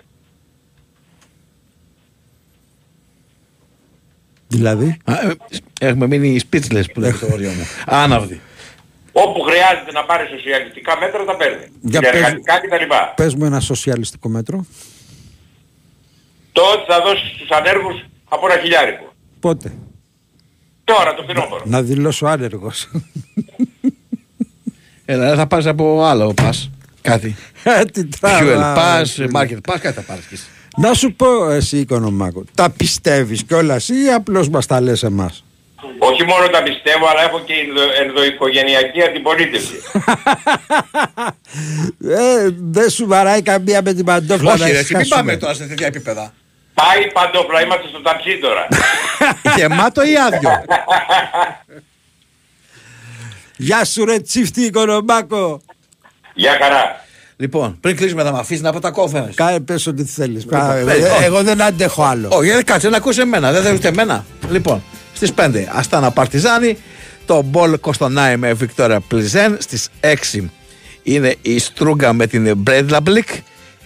Δηλαδή; 4.48 4.98
Α, 5.04 5.14
ε, 5.14 5.36
Έχουμε 5.80 6.08
μείνει 6.08 6.40
speechless 6.50 6.84
που 6.94 7.00
λέει 7.00 7.12
το 7.12 7.28
όριο 7.34 7.50
μου. 7.50 7.68
Άναυδη. 8.02 8.42
Όπου 9.12 9.42
χρειάζεται 9.42 9.92
να 9.92 10.06
πάρει 10.06 10.28
σοσιαλιστικά 10.28 10.98
μέτρα 10.98 11.26
τα 11.26 11.36
παίρνει. 11.36 11.66
Για 11.82 12.02
Συνεργατικά 12.04 12.60
κτλ. 12.60 12.94
Πες 13.16 13.36
μου 13.36 13.46
ένα 13.46 13.60
σοσιαλιστικό 13.60 14.30
μέτρο. 14.30 14.66
Το 16.52 16.62
ότι 16.62 16.84
θα 16.92 17.02
δώσει 17.02 17.26
στους 17.36 17.50
ανέργους 17.50 18.02
από 18.30 18.48
ένα 18.52 18.62
χιλιάρικο. 18.62 19.07
Πότε; 19.40 19.74
Τώρα 20.84 21.14
το 21.14 21.24
φθινόπωρο. 21.24 21.62
Να 21.66 21.82
δηλώσω 21.82 22.26
άνεργος. 22.26 22.88
Έλα, 25.06 25.36
θα 25.36 25.48
πας 25.48 25.66
από 25.66 26.04
άλλο 26.04 26.34
πας. 26.34 26.70
Κάτι. 27.02 27.36
Ε, 27.64 27.86
Τι 27.86 28.06
τραβάω, 28.06 28.40
Fuel 28.40 28.46
ρε 28.48 28.74
pass, 28.78 29.04
φίλε. 29.06 29.28
market 29.34 29.72
pass, 29.74 29.78
κάτι 29.82 29.96
θα 29.96 30.02
πάρεις 30.02 30.26
κι 30.26 30.34
εσύ. 30.34 30.44
Να 30.78 30.94
σου 30.94 31.14
πω 31.14 31.50
εσύ 31.50 31.78
Οικονομάκο, 31.78 32.44
τα 32.56 32.70
πιστεύεις 32.70 33.44
κιόλας 33.44 33.90
ή 33.90 34.10
απλώς 34.16 34.50
μας 34.50 34.66
τα 34.66 34.82
λες 34.82 35.04
εμάς; 35.04 35.44
Όχι 36.00 36.24
μόνο 36.24 36.48
τα 36.48 36.64
πιστεύω, 36.64 37.08
αλλά 37.08 37.22
έχω 37.24 37.40
και 37.40 37.54
ενδο- 37.54 37.92
ενδοοικογενειακή 38.06 39.02
αντιπολίτευση. 39.02 39.74
Ε, 42.10 42.50
δεν 42.60 42.90
σου 42.90 43.08
βαράει 43.08 43.42
καμία 43.42 43.82
με 43.82 43.94
την 43.94 44.06
παντόφλα 44.06 44.52
Όχι 44.54 44.62
να 44.62 44.68
ρε, 44.68 44.78
εσύ, 44.78 44.96
μην 44.96 45.06
σκάσουμε. 45.06 45.30
πάμε 45.32 45.38
τώρα 45.42 45.54
σε 45.54 45.66
τέτοια 45.68 45.88
επίπεδα. 45.88 46.34
Πάει 46.82 47.02
η 47.04 47.12
παντόφλα, 47.12 47.62
είμαστε 47.64 47.88
στο 47.88 48.02
ταψί 48.02 48.40
τώρα. 48.40 48.68
Γεμάτο 49.58 50.02
ή 50.04 50.18
άδειο; 50.28 50.52
Γεια 53.58 53.86
σου 53.86 54.06
ρε 54.06 54.20
τσίφτη 54.20 54.62
Οικονομάκο. 54.62 55.62
Γεια 56.34 56.58
χαρά. 56.62 57.06
Λοιπόν, 57.38 57.78
πριν 57.80 57.96
κλείσουμε 57.96 58.24
θα 58.24 58.32
με 58.32 58.40
αφήσεις 58.40 58.62
να 58.62 58.72
πω 58.72 58.80
τα 58.80 58.90
κόφερες; 58.92 59.36
Κάνε 59.36 59.60
πες 59.60 59.88
ό,τι 59.88 60.04
θέλεις. 60.06 60.44
Λοιπόν, 60.44 60.60
Κα- 60.60 60.82
πες, 60.86 61.04
ε, 61.04 61.10
όχι. 61.10 61.24
Εγώ 61.24 61.44
δεν 61.44 61.62
αντέχω 61.62 62.04
άλλο. 62.04 62.30
Όχι, 62.32 62.50
ε, 62.50 62.64
κάτσε 62.64 62.90
να 62.90 62.98
ακούσει 62.98 63.22
εμένα. 63.22 63.52
Δεν 63.52 63.62
θέλεις 63.64 63.78
ούτε 63.78 63.88
εμένα. 63.88 64.26
Λοιπόν, 64.50 64.84
στις 65.14 65.34
5 65.34 65.68
Αστάνα 65.72 66.12
Παρτιζάνι. 66.12 66.78
Τομπόλ 67.26 67.80
Κοστανάι 67.80 68.36
με 68.38 68.54
Βικτόρια 68.54 69.00
Πλζεν. 69.00 69.58
Στις 69.60 69.90
6 70.00 70.52
είναι 71.04 71.36
η 71.42 71.60
Στρούγκα 71.60 72.14
με 72.14 72.28
την 72.28 72.58
Μπρέινταμπλικ. 72.58 73.28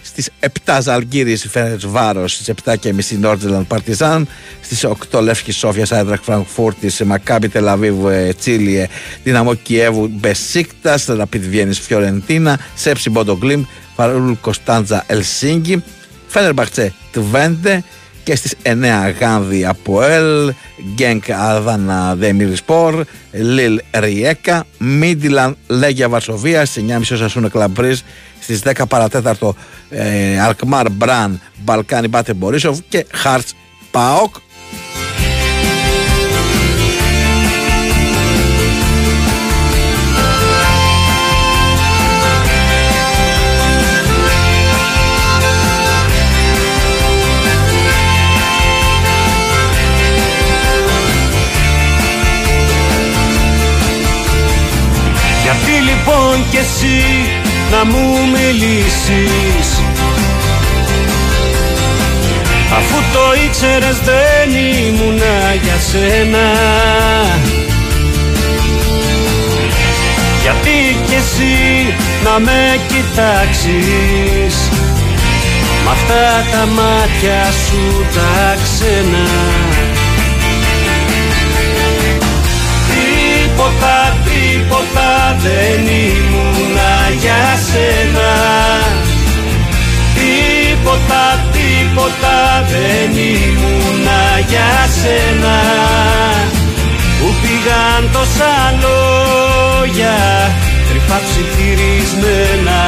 Στις 0.02 0.30
7 0.64 0.78
Ζαλγκίρις 0.80 1.36
Φερεντσβάρος. 1.36 2.32
Στις 2.32 2.48
7 2.48 2.76
και 2.80 2.92
μισή 2.92 3.18
Νόρτζελαντ 3.18 3.66
Παρτιζάν. 3.66 4.28
Στις 4.60 4.84
8 4.84 5.20
Λέφσκι 5.20 5.56
Σόφιας 5.56 5.92
Άιντραχτ 5.92 6.22
Φρανκφούρτης. 6.22 7.04
Μακάμπι 7.04 7.48
Τελ 7.48 7.74
Αβίβ 7.74 8.08
ε, 8.08 8.32
Τσέλιε. 8.32 8.86
Δυναμό 9.24 9.54
Κιέβου 9.54 10.08
Μπεσίκτα. 10.12 10.98
Ραπίδ 11.06 11.44
Βιέννης 11.48 11.80
Φιωρεντίνα. 11.80 12.58
Σέψι 12.74 13.10
Μπόντο 13.10 13.35
Γκλιμτ. 13.35 13.64
Φαρούλ 13.96 14.32
Κωνστάντζα 14.40 15.04
Ελσίνκι. 15.06 15.82
Φένερμπαχτσε 16.26 16.94
Τβέντε 17.12 17.84
και 18.24 18.36
στις 18.36 18.54
9 18.62 18.74
Γάνδη 19.20 19.64
από 19.64 20.02
Ελ, 20.02 20.52
Γκένκ 20.94 21.30
Αδάνα 21.30 22.14
Δέμιρ 22.14 22.56
Σπορ, 22.56 23.04
Λίλ 23.32 23.80
Ριέκα, 23.90 24.64
Μίντιλαν 24.78 25.56
Λέγια 25.66 26.08
Βαρσοβία, 26.08 26.64
στις 26.64 26.84
9.30 26.88 27.00
ο 27.12 27.16
Σασούνε 27.16 27.48
Κλαμπρίζ, 27.48 28.00
στις 28.40 28.62
10 28.64 28.82
παρατέταρτο 28.88 29.54
ε, 29.90 30.40
Αλκμάρ 30.40 30.90
Μπραν, 30.90 31.40
Μπαλκάνι 31.64 32.08
Μπάτε 32.08 32.34
Μπορίσοφ 32.34 32.78
και 32.88 33.06
Χάρτς 33.12 33.54
Πάοκ. 33.90 34.34
Κι 56.52 56.58
εσύ 56.58 57.02
να 57.70 57.84
μου 57.84 58.06
μιλήσεις. 58.32 59.68
Αφού 62.76 62.96
το 63.12 63.24
ήξερες 63.46 63.98
δεν 63.98 64.48
ήμουνα 64.50 65.54
για 65.62 65.78
σένα. 65.90 66.48
Γιατί 70.42 70.76
κι 71.06 71.14
εσύ 71.14 71.94
να 72.24 72.38
με 72.38 72.80
κοιτάξεις. 72.88 74.54
Μ' 75.84 75.88
αυτά 75.88 76.44
τα 76.52 76.66
μάτια 76.66 77.52
σου 77.64 78.04
τα 78.14 78.56
ξένα. 78.62 79.26
Τίποτα, 82.88 84.16
τίποτα 84.24 85.36
δεν 85.42 85.86
ήμουνα 85.86 86.41
για 87.22 87.44
σένα. 87.68 88.30
Τίποτα, 90.18 91.24
τίποτα 91.54 92.36
δεν 92.72 93.10
ήμουνα 93.16 94.22
για 94.48 94.72
σένα. 95.00 95.58
Που 97.18 97.28
πήγαν 97.40 98.02
τόσα 98.12 98.54
λόγια 98.82 100.16
κρυφά 100.88 101.18
ψιθυρισμένα. 101.26 102.80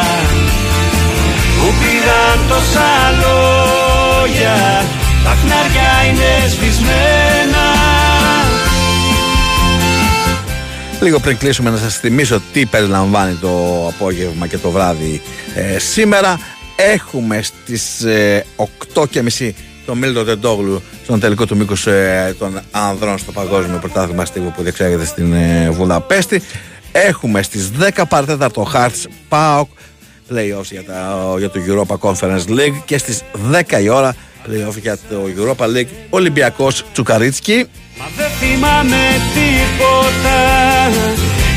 Που 1.58 1.68
πήγαν 1.80 2.38
τόσα 2.48 2.92
λόγια 3.22 4.56
τα 5.24 5.36
χνάρια 5.40 5.90
είναι 6.08 6.48
σβησμένα 6.52 7.73
Λίγο 11.04 11.20
πριν 11.20 11.38
κλείσουμε 11.38 11.70
να 11.70 11.76
σας 11.76 11.96
θυμίσω 11.98 12.40
τι 12.52 12.66
περιλαμβάνει 12.66 13.34
το 13.34 13.48
απόγευμα 13.88 14.46
και 14.46 14.58
το 14.58 14.70
βράδυ 14.70 15.22
ε, 15.54 15.78
σήμερα. 15.78 16.38
Έχουμε 16.76 17.42
στις 17.42 18.02
ε, 18.02 18.44
8.30 18.94 19.50
τον 19.86 19.98
Μίλτο 19.98 20.24
Τεντόγλου 20.24 20.82
στον 21.02 21.20
τελικό 21.20 21.46
του 21.46 21.56
μήκους 21.56 21.86
ε, 21.86 22.34
των 22.38 22.60
ανδρών 22.70 23.18
στο 23.18 23.32
παγκόσμιο 23.32 23.78
πρωτάθλημα 23.78 24.24
στίβου 24.24 24.52
που 24.56 24.62
διεξάγεται 24.62 25.04
στην 25.04 25.32
ε, 25.32 25.70
Βουδαπέστη. 25.70 26.42
Έχουμε 26.92 27.42
στις 27.42 27.70
10 27.96 28.02
παρατέταρτο 28.08 28.70
Hearts 28.74 29.04
ΠΑΟΚ 29.28 29.68
playoffs 30.30 30.70
για, 30.70 30.84
τα, 30.84 31.34
για 31.38 31.50
το 31.50 31.60
Europa 31.68 32.10
Conference 32.10 32.46
League 32.48 32.82
και 32.84 32.98
στις 32.98 33.22
10 33.70 33.82
η 33.82 33.88
ώρα 33.88 34.14
playoff 34.46 34.80
για 34.80 34.96
το 35.08 35.22
Europa 35.36 35.64
League 35.64 35.88
Ολυμπιακός 36.10 36.84
Τσουκαρίτσκι. 36.92 37.66
Μα 37.98 38.04
δεν 38.16 38.30
θυμάμαι 38.40 38.96
τίποτα 39.34 40.38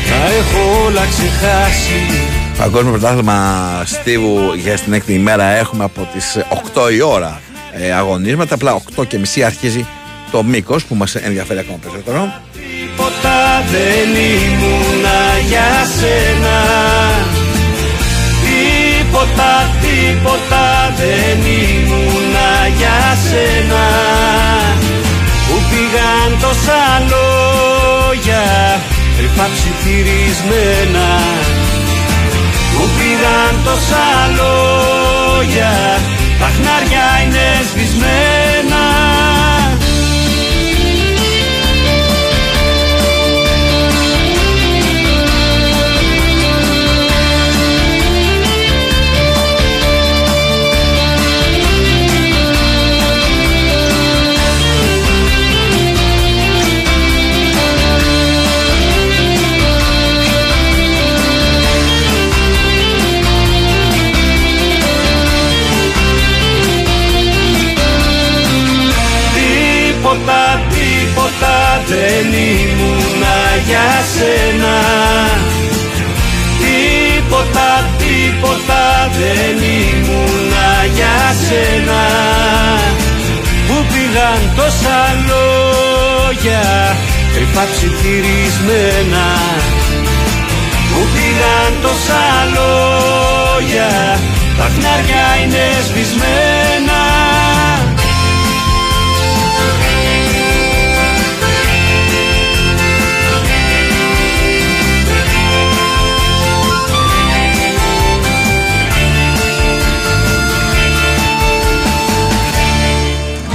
Τα 0.08 0.32
έχω 0.38 0.84
όλα 0.86 1.06
ξεχάσει 1.06 2.28
Παγκόσμιο 2.58 2.90
πρωτάθλημα 2.90 3.82
Στίβου 3.84 4.54
για 4.54 4.76
στην 4.76 4.92
έκτη 4.92 5.12
ημέρα 5.14 5.44
έχουμε 5.44 5.84
από 5.84 6.08
τις 6.12 6.38
8 6.74 6.92
η 6.92 7.00
ώρα 7.00 7.40
ε, 7.72 7.92
αγωνίσματα. 7.92 8.54
Απλά 8.54 8.82
8 8.96 9.06
και 9.06 9.18
μισή 9.18 9.42
αρχίζει 9.42 9.86
το 10.30 10.42
μήκος 10.42 10.84
που 10.84 10.94
μας 10.94 11.14
ενδιαφέρει 11.14 11.58
ακόμα 11.58 11.78
περισσότερο. 11.82 12.32
Τίποτα 12.52 13.62
δεν 13.70 14.08
ήμουνα 14.14 15.38
για 15.48 15.86
σένα 15.98 16.56
Τίποτα, 18.44 19.70
τίποτα 20.18 20.94
δεν 20.96 21.38
ήμουνα 21.46 22.50
για 22.76 22.98
σένα. 23.28 23.84
Που 25.46 25.56
πήγαν 25.70 26.30
τόσα 26.40 26.82
λόγια 27.12 28.44
κρυφά 29.16 29.46
ψιθυρισμένα. 29.54 31.08
Που 32.74 32.84
πήγαν 32.96 33.54
τόσα 33.64 34.06
λόγια 34.38 35.72
τα 36.40 36.48
χνάρια 36.56 37.06
είναι 37.22 37.46
σβησμένα 37.70 39.07
δεν 71.90 72.26
ήμουνα 72.32 73.38
για 73.68 73.88
σένα. 74.14 74.76
Τίποτα, 76.62 77.70
τίποτα 77.98 78.82
δεν 79.18 79.56
ήμουνα 79.82 80.70
για 80.94 81.16
σένα. 81.46 82.02
Που 83.66 83.76
πήγαν 83.90 84.40
τόσα 84.56 85.00
λόγια 85.28 86.66
κρυφά 87.34 87.64
ψιθυρισμένα. 87.72 89.26
Που 90.90 91.00
πήγαν 91.12 91.72
τόσα 91.82 92.24
λόγια 92.54 93.90
τα 94.58 94.70
χνάρια 94.74 95.26
είναι 95.42 95.64
σβησμένα 95.86 97.00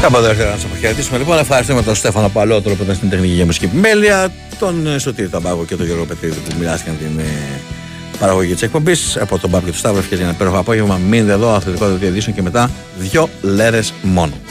Κάπου 0.04 0.18
εδώ 0.18 0.32
ήθελα 0.32 0.50
να 0.50 0.58
σα 0.58 0.66
αποχαιρετήσουμε. 0.66 1.18
Λοιπόν, 1.18 1.38
ευχαριστούμε 1.38 1.82
τον 1.82 1.96
Στέφανο 1.96 2.30
Παλότρο 2.30 2.76
που 2.76 2.84
ήταν 2.84 2.96
στην 2.96 3.10
τεχνική 3.10 3.36
και 3.36 3.46
μουσική 3.46 3.66
επιμέλεια, 3.66 4.32
τον 4.60 4.88
ε, 4.88 4.98
Σωτήρη 4.98 5.30
Ταμπάγο 5.30 5.66
και 5.66 5.76
τον 5.76 5.86
Γιώργο 5.86 6.06
Πετρίδη 6.06 6.40
που 6.40 6.56
μοιράστηκαν 6.60 6.98
την 6.98 7.20
ε, 7.20 7.24
παραγωγή 8.20 8.54
της 8.54 8.62
εκπομπής. 8.62 9.18
Από 9.18 9.40
τον 9.40 9.50
Παύλο 9.50 9.72
του 9.72 9.78
Σταύρο, 9.78 10.00
ευχαριστώ 10.00 10.16
για 10.16 10.26
ένα 10.26 10.34
υπέροχο 10.34 10.58
απόγευμα. 10.58 10.98
Μείνετε 10.98 11.32
εδώ, 11.32 11.54
αθλητικό 11.54 11.88
διαδίκτυο 11.88 12.34
και 12.34 12.42
μετά 12.42 12.70
δύο 12.98 13.30
λέρες 13.42 13.94
μόνο. 14.02 14.34